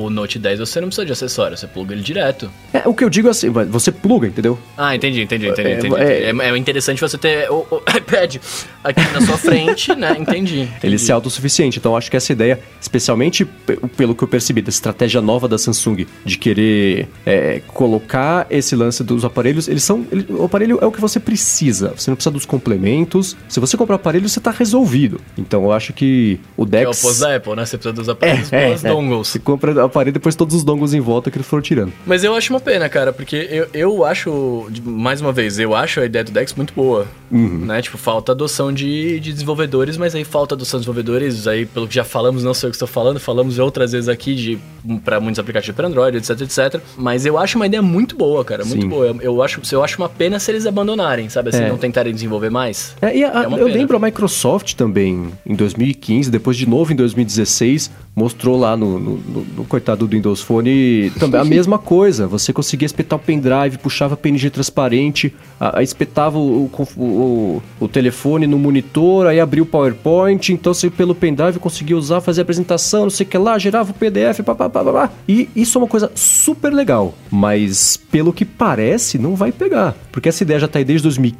o, 0.00 0.04
o 0.06 0.10
Note 0.10 0.38
10 0.38 0.60
você 0.60 0.80
não 0.80 0.88
precisa 0.88 1.04
de 1.06 1.12
acessório, 1.12 1.56
você 1.56 1.66
pluga 1.66 1.94
ele 1.94 2.02
direto. 2.02 2.50
É, 2.72 2.86
o 2.88 2.94
que 2.94 3.04
eu 3.04 3.10
digo 3.10 3.28
é 3.28 3.30
assim, 3.30 3.50
você 3.50 3.92
pluga, 3.92 4.26
entendeu? 4.26 4.58
Ah, 4.76 4.94
entendi, 4.94 5.22
entendi, 5.22 5.48
entendi. 5.48 5.68
É, 5.68 5.78
entendi, 5.78 5.94
é-. 5.96 6.30
É, 6.30 6.50
é 6.50 6.56
interessante 6.56 7.00
você 7.00 7.16
ter 7.18 7.50
o, 7.50 7.66
o 7.70 7.82
iPad 7.96 8.36
aqui 8.82 9.00
na 9.12 9.20
sua 9.20 9.36
frente, 9.38 9.94
né? 9.94 10.16
Entendi. 10.18 10.54
Ele 10.60 10.70
entendi. 10.76 10.98
ser 10.98 11.12
autossuficiente. 11.12 11.78
Então, 11.78 11.96
acho 11.96 12.10
que 12.10 12.16
essa 12.16 12.32
ideia, 12.32 12.60
especialmente 12.80 13.44
pe- 13.44 13.76
pelo 13.96 14.14
que 14.14 14.24
eu 14.24 14.28
percebi 14.28 14.60
da 14.62 14.70
estratégia 14.70 15.20
nova 15.20 15.46
da 15.48 15.58
Samsung, 15.58 16.06
de 16.24 16.38
querer 16.38 17.08
é, 17.26 17.60
colocar 17.68 18.46
esse 18.50 18.74
lance 18.74 19.02
dos 19.04 19.24
aparelhos, 19.24 19.68
eles 19.68 19.82
são. 19.84 20.06
ele- 20.10 20.26
o 20.30 20.44
aparelho 20.44 20.78
é 20.80 20.86
o 20.86 20.92
que 20.92 21.00
você 21.00 21.18
precisa. 21.20 21.53
Você 21.96 22.10
não 22.10 22.16
precisa 22.16 22.30
dos 22.30 22.44
complementos. 22.46 23.36
Se 23.48 23.60
você 23.60 23.76
comprar 23.76 23.94
o 23.94 23.96
aparelho, 23.96 24.28
você 24.28 24.40
tá 24.40 24.50
resolvido. 24.50 25.20
Então, 25.38 25.64
eu 25.64 25.72
acho 25.72 25.92
que 25.92 26.40
o 26.56 26.66
Que 26.66 26.76
é 26.76 26.80
o 26.80 26.84
Dex. 26.90 27.04
oposto 27.04 27.20
da 27.20 27.36
Apple, 27.36 27.54
né? 27.56 27.64
Você 27.66 27.76
precisa 27.78 27.92
dos 27.94 28.08
aparelhos 28.08 28.52
É, 28.52 28.72
é. 28.72 28.76
dongles. 28.76 29.28
Você 29.28 29.38
compra 29.38 29.72
o 29.72 29.80
aparelho 29.80 30.12
depois 30.12 30.34
todos 30.34 30.54
os 30.54 30.64
dongles 30.64 30.94
em 30.94 31.00
volta 31.00 31.30
que 31.30 31.36
eles 31.36 31.46
foram 31.46 31.62
tirando. 31.62 31.92
Mas 32.06 32.24
eu 32.24 32.34
acho 32.34 32.52
uma 32.52 32.60
pena, 32.60 32.88
cara, 32.88 33.12
porque 33.12 33.48
eu, 33.50 33.68
eu 33.72 34.04
acho, 34.04 34.66
mais 34.84 35.20
uma 35.20 35.32
vez, 35.32 35.58
eu 35.58 35.74
acho 35.74 36.00
a 36.00 36.06
ideia 36.06 36.24
do 36.24 36.32
Dex 36.32 36.54
muito 36.54 36.72
boa. 36.74 37.06
Né? 37.30 37.82
Tipo, 37.82 37.98
falta 37.98 38.30
adoção 38.32 38.72
de, 38.72 39.18
de 39.18 39.32
desenvolvedores, 39.32 39.96
mas 39.96 40.14
aí 40.14 40.22
falta 40.24 40.54
adoção 40.54 40.78
de 40.78 40.86
desenvolvedores, 40.86 41.48
aí 41.48 41.66
pelo 41.66 41.88
que 41.88 41.94
já 41.94 42.04
falamos, 42.04 42.44
não 42.44 42.54
sei 42.54 42.68
o 42.68 42.70
que 42.70 42.76
estou 42.76 42.86
falando, 42.86 43.18
falamos 43.18 43.58
outras 43.58 43.90
vezes 43.92 44.08
aqui 44.08 44.34
de 44.34 44.58
para 45.04 45.18
muitos 45.18 45.38
aplicativos 45.40 45.74
para 45.74 45.88
Android, 45.88 46.16
etc, 46.18 46.40
etc. 46.42 46.80
Mas 46.96 47.26
eu 47.26 47.36
acho 47.38 47.56
uma 47.56 47.66
ideia 47.66 47.82
muito 47.82 48.16
boa, 48.16 48.44
cara, 48.44 48.64
muito 48.64 48.82
Sim. 48.82 48.88
boa. 48.88 49.06
Eu, 49.06 49.20
eu 49.20 49.42
acho, 49.42 49.60
eu 49.72 49.82
acho 49.82 49.98
uma 50.00 50.08
pena 50.08 50.38
se 50.38 50.50
eles 50.52 50.66
abandonarem, 50.66 51.28
sabe? 51.28 51.43
Assim, 51.50 51.62
É. 51.64 51.68
não 51.68 51.76
tentarem 51.78 52.12
desenvolver 52.12 52.50
mais. 52.50 52.94
É, 53.00 53.06
a- 53.06 53.10
É 53.10 53.22
eu 53.46 53.50
pena. 53.50 53.64
lembro 53.64 53.96
a 53.96 54.00
Microsoft 54.00 54.74
também, 54.74 55.28
em 55.46 55.54
2015, 55.54 56.30
depois 56.30 56.56
de 56.56 56.68
novo 56.68 56.92
em 56.92 56.96
2016, 56.96 57.90
mostrou 58.16 58.56
lá 58.58 58.76
no, 58.76 58.98
no- 58.98 59.16
no- 59.16 59.46
no 59.58 59.64
coitado 59.64 60.06
do 60.06 60.14
Windows 60.16 60.40
Phone 60.40 61.10
também 61.18 61.40
a 61.40 61.44
mesma 61.44 61.78
coisa. 61.78 62.26
Você 62.26 62.52
conseguia 62.52 62.86
espetar 62.86 63.18
o 63.18 63.22
pendrive, 63.22 63.78
puxava 63.78 64.16
PNG 64.16 64.50
transparente, 64.50 65.34
a- 65.58 65.78
aí 65.78 65.84
espetava 65.84 66.38
o, 66.38 66.64
o 66.66 66.84
o- 66.96 67.62
o 67.80 67.88
telefone 67.88 68.46
no 68.46 68.58
monitor, 68.58 69.26
aí 69.26 69.40
abria 69.40 69.62
o 69.62 69.66
PowerPoint, 69.66 70.52
então 70.52 70.72
você 70.72 70.88
pelo 70.90 71.14
pendrive 71.14 71.58
conseguia 71.58 71.96
usar, 71.96 72.20
fazer 72.20 72.42
apresentação, 72.42 73.02
não 73.04 73.10
sei 73.10 73.26
o 73.26 73.28
que 73.28 73.38
lá, 73.38 73.58
gerava 73.58 73.90
o 73.90 73.94
PDF, 73.94 74.40
papapá. 74.44 75.10
E 75.28 75.48
isso 75.56 75.78
é 75.78 75.82
uma 75.82 75.88
coisa 75.88 76.10
super 76.14 76.72
legal, 76.72 77.14
mas 77.30 77.96
pelo 77.96 78.32
que 78.32 78.44
parece, 78.44 79.18
não 79.18 79.34
vai 79.34 79.50
pegar. 79.50 79.94
Porque 80.12 80.28
essa 80.28 80.42
ideia 80.44 80.60
já 80.60 80.68
tá 80.68 80.78
aí 80.78 80.84
desde 80.84 81.02
2015, 81.04 81.33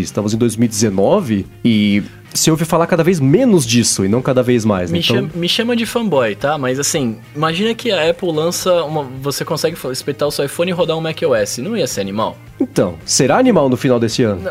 estamos 0.00 0.34
em 0.34 0.36
2019, 0.36 1.46
e 1.64 2.02
se 2.36 2.50
ouve 2.50 2.64
falar 2.64 2.86
cada 2.86 3.02
vez 3.02 3.20
menos 3.20 3.66
disso 3.66 4.04
e 4.04 4.08
não 4.08 4.22
cada 4.22 4.42
vez 4.42 4.64
mais. 4.64 4.90
Me, 4.90 4.98
então, 5.00 5.16
chama, 5.16 5.30
me 5.34 5.48
chama 5.48 5.76
de 5.76 5.86
fanboy, 5.86 6.34
tá? 6.34 6.56
Mas 6.58 6.78
assim, 6.78 7.16
imagina 7.34 7.74
que 7.74 7.90
a 7.90 8.10
Apple 8.10 8.30
lança 8.32 8.82
uma. 8.84 9.04
Você 9.22 9.44
consegue 9.44 9.76
espetar 9.90 10.28
o 10.28 10.30
seu 10.30 10.44
iPhone 10.44 10.70
e 10.70 10.74
rodar 10.74 10.96
um 10.96 11.00
macOS. 11.00 11.58
Não 11.58 11.76
ia 11.76 11.86
ser 11.86 12.00
animal? 12.00 12.36
então, 12.58 12.94
será 13.04 13.36
animal 13.36 13.68
no 13.68 13.76
final 13.76 14.00
desse 14.00 14.22
ano? 14.22 14.40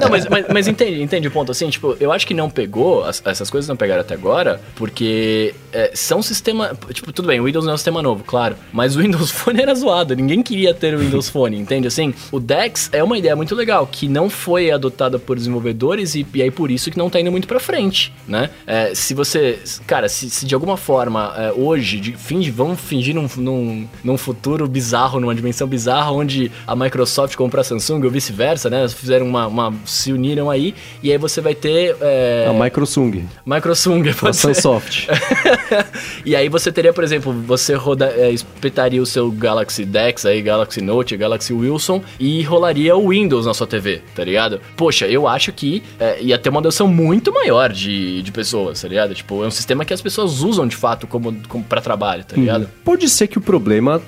Não, 0.00 0.08
mas, 0.10 0.26
mas, 0.28 0.46
mas 0.52 0.68
entende, 0.68 1.02
entende 1.02 1.28
o 1.28 1.30
ponto 1.30 1.50
assim? 1.52 1.68
Tipo, 1.68 1.96
eu 2.00 2.12
acho 2.12 2.26
que 2.26 2.34
não 2.34 2.48
pegou, 2.48 3.04
as- 3.04 3.22
essas 3.24 3.50
coisas 3.50 3.68
não 3.68 3.76
pegaram 3.76 4.00
até 4.00 4.14
agora, 4.14 4.60
porque 4.76 5.54
é, 5.72 5.90
são 5.94 6.22
sistema. 6.22 6.72
Tipo, 6.92 7.12
tudo 7.12 7.26
bem, 7.26 7.40
o 7.40 7.44
Windows 7.44 7.64
não 7.64 7.72
é 7.72 7.74
um 7.74 7.78
sistema 7.78 8.02
novo, 8.02 8.24
claro. 8.24 8.56
Mas 8.72 8.96
o 8.96 9.00
Windows 9.00 9.30
Phone 9.32 9.60
era 9.60 9.74
zoado, 9.74 10.14
ninguém 10.14 10.42
queria 10.42 10.72
ter 10.72 10.94
o 10.94 10.98
Windows 10.98 11.28
Phone, 11.28 11.58
entende? 11.58 11.86
Assim, 11.86 12.14
o 12.30 12.38
Dex 12.40 12.88
é 12.92 13.02
uma 13.02 13.18
ideia 13.18 13.34
muito 13.34 13.54
legal, 13.54 13.86
que 13.90 14.08
não 14.08 14.30
foi 14.30 14.70
adotada 14.70 15.18
por 15.18 15.36
desenvolvedores 15.36 15.67
e, 16.14 16.26
e 16.34 16.42
aí 16.42 16.50
por 16.50 16.70
isso 16.70 16.90
que 16.90 16.98
não 16.98 17.08
tá 17.10 17.20
indo 17.20 17.30
muito 17.30 17.46
pra 17.48 17.58
frente, 17.60 18.12
né? 18.26 18.50
É, 18.66 18.94
se 18.94 19.14
você. 19.14 19.58
Cara, 19.86 20.08
se, 20.08 20.28
se 20.30 20.46
de 20.46 20.54
alguma 20.54 20.76
forma, 20.76 21.34
é, 21.36 21.52
hoje, 21.52 22.00
de, 22.00 22.12
finge, 22.12 22.50
vamos 22.50 22.80
fingir 22.80 23.14
num, 23.14 23.28
num, 23.36 23.88
num 24.04 24.16
futuro 24.18 24.66
bizarro, 24.68 25.20
numa 25.20 25.34
dimensão 25.34 25.66
bizarra, 25.66 26.10
onde 26.12 26.50
a 26.66 26.74
Microsoft 26.76 27.34
compra 27.36 27.60
a 27.60 27.64
Samsung 27.64 28.04
ou 28.04 28.10
vice-versa, 28.10 28.68
né? 28.70 28.88
Fizeram 28.88 29.26
uma, 29.26 29.46
uma- 29.46 29.74
se 29.84 30.12
uniram 30.12 30.50
aí, 30.50 30.74
e 31.02 31.10
aí 31.12 31.18
você 31.18 31.40
vai 31.40 31.54
ter. 31.54 31.96
É, 32.00 32.46
A 32.48 32.52
Microsung, 32.52 33.24
Microsung, 33.46 34.08
a 34.08 34.14
pode 34.14 34.36
ser. 34.36 34.54
Sunsoft. 34.54 35.08
e 36.24 36.34
aí 36.36 36.48
você 36.48 36.70
teria, 36.72 36.92
por 36.92 37.04
exemplo, 37.04 37.32
você 37.32 37.74
roda, 37.74 38.06
é, 38.16 38.30
espetaria 38.30 39.02
o 39.02 39.06
seu 39.06 39.30
Galaxy 39.30 39.84
Dex 39.84 40.24
aí, 40.26 40.42
Galaxy 40.42 40.80
Note, 40.80 41.16
Galaxy 41.16 41.52
Wilson 41.52 42.02
e 42.18 42.42
rolaria 42.42 42.96
o 42.96 43.08
Windows 43.08 43.46
na 43.46 43.54
sua 43.54 43.66
TV, 43.66 44.02
tá 44.14 44.24
ligado? 44.24 44.60
Poxa, 44.76 45.06
eu 45.06 45.26
acho 45.26 45.52
que 45.58 45.82
é, 45.98 46.22
ia 46.22 46.38
ter 46.38 46.50
uma 46.50 46.60
adoção 46.60 46.86
muito 46.86 47.32
maior 47.32 47.72
de, 47.72 48.22
de 48.22 48.30
pessoas, 48.30 48.80
tá 48.80 48.86
ligado? 48.86 49.12
Tipo, 49.12 49.42
é 49.42 49.48
um 49.48 49.50
sistema 49.50 49.84
que 49.84 49.92
as 49.92 50.00
pessoas 50.00 50.40
usam 50.40 50.68
de 50.68 50.76
fato 50.76 51.04
como, 51.08 51.34
como 51.48 51.64
para 51.64 51.80
trabalho, 51.80 52.22
tá 52.22 52.36
ligado? 52.36 52.70
Pode 52.84 53.08
ser 53.08 53.26
que 53.26 53.38
o 53.38 53.40
problema 53.40 54.00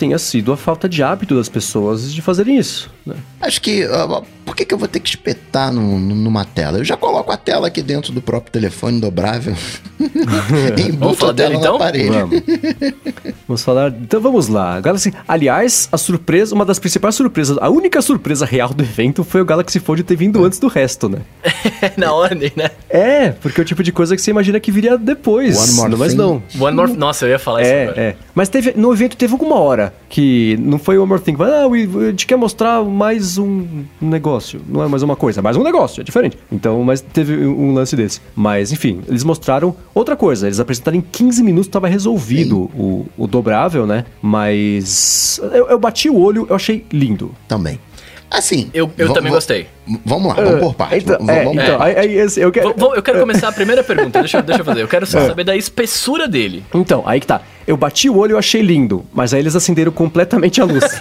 tenha 0.00 0.18
sido 0.18 0.50
a 0.52 0.56
falta 0.56 0.88
de 0.88 1.02
hábito 1.02 1.36
das 1.36 1.48
pessoas 1.48 2.12
de 2.12 2.22
fazerem 2.22 2.56
isso. 2.56 2.90
Né? 3.04 3.14
Acho 3.40 3.60
que. 3.60 3.84
ah, 3.84 4.22
por 4.46 4.56
que, 4.56 4.64
que 4.64 4.72
eu 4.74 4.78
vou 4.78 4.88
ter 4.88 4.98
que 5.00 5.10
espetar 5.10 5.70
no- 5.72 5.98
no- 5.98 6.14
numa 6.14 6.44
tela? 6.44 6.78
Eu 6.78 6.84
já 6.84 6.96
coloco 6.96 7.30
a 7.30 7.36
tela 7.36 7.66
aqui 7.68 7.82
dentro 7.82 8.12
do 8.12 8.20
próprio 8.22 8.50
telefone 8.50 8.98
dobrável. 9.00 9.54
Embuto 10.78 11.14
falar 11.16 11.30
a 11.32 11.34
tela 11.34 11.92
dele, 11.92 12.08
então? 12.08 12.28
Vamos. 12.28 12.42
vamos 13.46 13.62
falar. 13.64 13.88
Então 13.90 14.20
vamos 14.20 14.48
lá. 14.48 14.80
Galaxy. 14.80 15.12
Aliás, 15.28 15.88
a 15.92 15.98
surpresa, 15.98 16.54
uma 16.54 16.64
das 16.64 16.78
principais 16.78 17.14
surpresas, 17.14 17.58
a 17.60 17.68
única 17.68 18.00
surpresa 18.02 18.44
real 18.46 18.70
do 18.70 18.82
evento 18.82 19.22
foi 19.22 19.40
o 19.40 19.44
Galaxy 19.44 19.78
Fold 19.78 20.02
ter 20.02 20.16
vindo 20.16 20.42
antes 20.44 20.58
do 20.58 20.68
resto, 20.68 21.08
né? 21.08 21.18
na 21.96 22.12
ordem, 22.12 22.50
né? 22.56 22.70
É, 22.88 23.30
porque 23.30 23.60
é 23.60 23.62
o 23.62 23.66
tipo 23.66 23.82
de 23.82 23.92
coisa 23.92 24.16
que 24.16 24.22
você 24.22 24.30
imagina 24.30 24.58
que 24.58 24.72
viria 24.72 24.96
depois. 24.98 25.56
One 25.56 25.72
more 25.74 25.96
mas 25.96 26.12
thing. 26.12 26.18
não. 26.18 26.42
One 26.58 26.76
more... 26.76 26.92
Nossa, 26.92 27.26
eu 27.26 27.30
ia 27.30 27.38
falar 27.38 27.62
isso 27.62 27.70
É, 27.70 27.82
agora. 27.84 28.00
é. 28.00 28.16
Mas 28.34 28.48
teve, 28.48 28.72
no 28.76 28.92
evento 28.92 29.16
teve 29.16 29.32
alguma 29.32 29.56
hora 29.56 29.89
que 30.08 30.56
não 30.60 30.78
foi 30.78 30.98
One 30.98 31.08
More 31.08 31.20
Thing. 31.20 31.36
mas, 31.38 31.48
Ah, 31.50 31.66
a 31.66 32.10
gente 32.10 32.26
quer 32.26 32.36
mostrar 32.36 32.82
mais 32.84 33.38
um 33.38 33.66
negócio. 34.00 34.60
Não 34.68 34.82
é 34.82 34.88
mais 34.88 35.02
uma 35.02 35.16
coisa, 35.16 35.40
é 35.40 35.42
mais 35.42 35.56
um 35.56 35.62
negócio, 35.62 36.00
é 36.00 36.04
diferente. 36.04 36.36
Então, 36.50 36.82
mas 36.82 37.00
teve 37.00 37.46
um 37.46 37.72
lance 37.74 37.94
desse. 37.96 38.20
Mas, 38.34 38.72
enfim, 38.72 39.00
eles 39.08 39.24
mostraram 39.24 39.74
outra 39.94 40.16
coisa. 40.16 40.46
Eles 40.46 40.60
apresentaram 40.60 40.98
em 40.98 41.00
15 41.00 41.42
minutos, 41.42 41.66
estava 41.68 41.88
resolvido 41.88 42.70
o, 42.74 43.06
o 43.16 43.26
dobrável, 43.26 43.86
né? 43.86 44.04
Mas 44.20 45.40
eu, 45.52 45.68
eu 45.68 45.78
bati 45.78 46.08
o 46.08 46.18
olho, 46.18 46.46
eu 46.48 46.56
achei 46.56 46.84
lindo. 46.92 47.32
Também. 47.46 47.78
Assim. 48.30 48.70
Eu, 48.72 48.90
eu 48.96 49.12
também 49.12 49.32
gostei. 49.32 49.66
Vamos 50.04 50.28
lá, 50.28 50.34
vamos 50.42 50.60
por 50.60 50.74
partes. 50.74 51.02
Então, 51.02 51.16
vamos, 51.18 51.34
é, 51.34 51.42
então, 51.64 51.78
eu 52.36 52.52
quero... 52.52 52.74
Vou- 52.76 52.94
eu 52.94 53.02
quero 53.02 53.18
começar 53.18 53.48
a 53.48 53.52
primeira 53.52 53.82
pergunta, 53.82 54.20
deixa, 54.20 54.38
eu- 54.38 54.42
deixa 54.42 54.60
eu 54.60 54.64
fazer. 54.64 54.82
Eu 54.82 54.88
quero 54.88 55.04
só 55.04 55.26
saber 55.26 55.42
da 55.42 55.56
espessura 55.56 56.28
dele. 56.28 56.64
Então, 56.72 57.02
aí 57.06 57.18
que 57.18 57.26
tá. 57.26 57.40
Eu 57.66 57.76
bati 57.76 58.08
o 58.08 58.16
olho 58.16 58.32
e 58.32 58.34
eu 58.34 58.38
achei 58.38 58.62
lindo, 58.62 59.04
mas 59.12 59.34
aí 59.34 59.40
eles 59.40 59.56
acenderam 59.56 59.90
completamente 59.90 60.60
a 60.60 60.64
luz. 60.64 60.84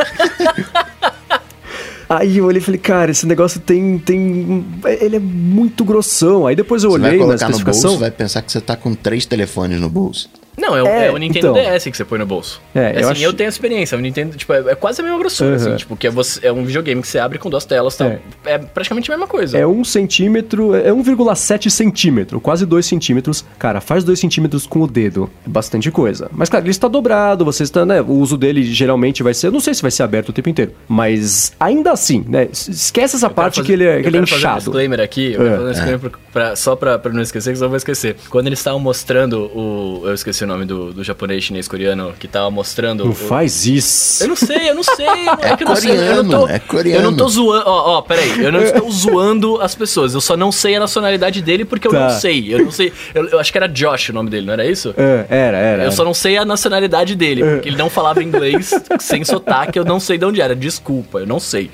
aí 2.10 2.38
eu 2.38 2.46
olhei 2.46 2.60
e 2.60 2.64
falei, 2.64 2.80
cara, 2.80 3.12
esse 3.12 3.26
negócio 3.28 3.60
tem. 3.60 4.00
tem. 4.00 4.66
Ele 5.00 5.18
é 5.18 5.20
muito 5.20 5.84
grossão. 5.86 6.48
Aí 6.48 6.56
depois 6.56 6.84
eu 6.84 6.92
Você 6.92 7.00
vai 7.00 7.10
olhei 7.10 7.20
na 7.20 7.26
colocar 7.26 7.46
no 7.46 7.52
especificação. 7.52 7.90
bolso, 7.92 8.00
vai 8.00 8.12
pensar 8.12 8.42
que 8.42 8.52
você 8.52 8.60
tá 8.62 8.76
com 8.76 8.94
três 8.96 9.26
telefones 9.26 9.80
no 9.80 9.90
bolso. 9.90 10.30
Não, 10.60 10.76
é, 10.76 10.84
o- 10.84 10.88
É, 10.88 11.08
é 11.08 11.12
o 11.12 11.18
Nintendo 11.18 11.58
então. 11.58 11.74
DS 11.74 11.90
que 11.90 11.96
você 11.98 12.06
põe 12.06 12.20
no 12.20 12.26
bolso. 12.26 12.62
É, 12.76 12.94
eu 12.96 13.00
assim, 13.00 13.12
acho- 13.12 13.24
eu 13.24 13.34
tenho 13.34 13.48
experiência. 13.50 13.98
O 13.98 14.02
Nintendo, 14.02 14.36
tipo, 14.38 14.52
é, 14.54 14.60
é 14.72 14.76
quase 14.76 15.02
a 15.02 15.04
mesma 15.04 15.18
grossura, 15.20 15.50
Uhum. 15.52 15.56
assim, 15.56 15.76
tipo, 15.78 15.96
que 15.96 16.08
é, 16.08 16.10
você, 16.10 16.46
é 16.46 16.52
um 16.52 16.64
videogame 16.64 17.02
que 17.02 17.08
você 17.08 17.20
abre 17.20 17.38
com 17.40 17.50
duas 17.50 17.66
telas, 17.66 17.96
tal. 17.96 18.08
É. 18.10 18.20
É. 18.46 18.58
praticamente 18.58 19.10
a 19.12 19.14
mesma 19.16 19.28
coisa. 19.28 19.58
É 19.58 19.66
um 19.66 19.84
centímetro, 19.84 20.76
é 20.76 20.92
1,7 20.92 21.70
centímetro, 21.70 22.40
quase 22.42 22.66
2 22.66 22.86
centímetros. 22.86 23.46
Cara, 23.58 23.80
faz 23.82 24.04
2 24.04 24.20
centímetros 24.20 24.66
com 24.68 24.82
o 24.82 24.88
dedo. 24.88 25.30
É 25.46 25.50
bastante 25.50 25.90
coisa. 25.92 26.30
Mas, 26.32 26.50
claro, 26.50 26.66
ele 26.66 26.72
está 26.72 26.88
dobrado, 26.88 27.46
você 27.46 27.64
está, 27.64 27.86
né? 27.86 28.02
O 28.02 28.12
uso 28.14 28.38
dele 28.38 28.64
geralmente 28.64 29.24
vai 29.24 29.34
ser. 29.34 29.48
Eu 29.48 29.52
não 29.52 29.60
sei 29.60 29.74
se 29.74 29.82
vai 29.82 29.92
ser 29.92 30.04
aberto 30.04 30.30
o 30.30 30.34
tempo 30.34 30.50
inteiro. 30.50 30.72
Mas 30.88 31.54
ainda 31.60 31.92
assim, 31.92 32.26
né? 32.28 32.48
Esquece 32.52 33.16
essa 33.16 33.28
Eu 33.28 33.32
parte 33.32 33.56
fazer- 33.56 33.66
que 33.68 33.72
ele 33.74 33.84
é, 33.86 33.98
eu 33.98 34.02
que 34.02 34.08
ele 34.08 34.18
é 34.18 34.20
quero 34.20 34.28
fazer 34.28 34.36
um 34.36 34.38
inchado. 34.40 34.60
disclaimer 34.60 35.00
aqui, 35.00 35.34
eu 35.34 35.42
É. 35.42 35.44
quero 35.46 35.50
fazer 35.58 35.64
um 35.68 35.72
disclaimer 35.72 36.00
pra- 36.00 36.20
pra- 36.32 36.56
só 36.56 36.76
pra, 36.76 37.00
pra 37.00 37.12
não 37.14 37.22
esquecer, 37.22 37.52
que 37.52 37.56
senão 37.58 37.68
eu 37.68 37.70
vou 37.72 37.78
esquecer. 37.78 38.16
Quando 38.30 38.48
eles 38.48 38.60
estavam 38.60 38.80
mostrando 38.80 39.46
o. 39.56 40.02
Eu 40.06 40.14
esqueci 40.14 40.44
o 40.44 40.48
nome 40.50 40.66
do, 40.66 40.92
do 40.94 41.04
japonês, 41.04 41.44
chinês, 41.44 41.68
coreano, 41.68 42.14
que 42.20 42.28
tava 42.28 42.50
mostrando. 42.52 43.06
Não 43.06 43.12
o, 43.12 43.16
faz 43.16 43.66
isso. 43.66 44.24
Eu 44.24 44.28
não 44.30 44.36
sei, 44.36 44.70
eu 44.70 44.76
não 44.76 44.84
sei. 44.84 45.06
É 45.42 45.56
que 45.56 45.64
eu 45.64 45.68
não 45.70 45.76
sei, 45.76 45.92
eu 45.98 46.24
não 46.24 46.42
tô- 46.42 46.48
é 46.50 46.56
é 46.56 46.60
coreano. 46.60 47.06
Eu 47.06 47.12
não 47.12 47.18
tô 47.18 47.28
zoando. 47.30 47.64
Ó, 47.66 47.98
ó, 47.98 48.02
peraí. 48.02 48.44
Eu 48.44 48.52
não 48.52 48.62
estou 48.62 48.92
zoando 48.92 49.62
as 49.62 49.74
pessoas. 49.76 50.14
Eu 50.14 50.22
só 50.22 50.36
não 50.36 50.52
sei 50.52 50.76
a 50.76 50.80
nacionalidade 50.80 51.42
dele 51.42 51.64
porque 51.66 51.88
eu 51.88 51.92
Tá. 51.92 52.00
não 52.00 52.10
sei. 52.10 52.54
Eu 52.54 52.60
não 52.66 52.72
sei. 52.72 52.92
Eu, 53.14 53.28
eu 53.30 53.40
acho 53.40 53.52
que 53.52 53.58
era 53.58 53.68
Josh 53.68 54.10
o 54.10 54.14
nome 54.14 54.30
dele, 54.30 54.46
não 54.46 54.54
era 54.54 54.66
isso? 54.66 54.94
É, 54.98 55.26
era, 55.30 55.58
era. 55.58 55.84
Eu 55.86 55.92
só 55.92 56.04
não 56.04 56.14
sei 56.14 56.38
a 56.38 56.44
nacionalidade 56.46 57.16
dele, 57.16 57.44
porque 57.44 57.70
ele 57.70 57.78
não 57.78 57.90
falava 57.90 58.22
inglês 58.24 58.72
sem 59.00 59.24
sotaque, 59.24 59.78
eu 59.80 59.86
não 59.86 60.00
sei 60.00 60.18
de 60.18 60.26
onde 60.26 60.42
era. 60.42 60.56
Desculpa, 60.56 61.20
eu 61.20 61.28
não 61.28 61.40
sei. 61.40 61.70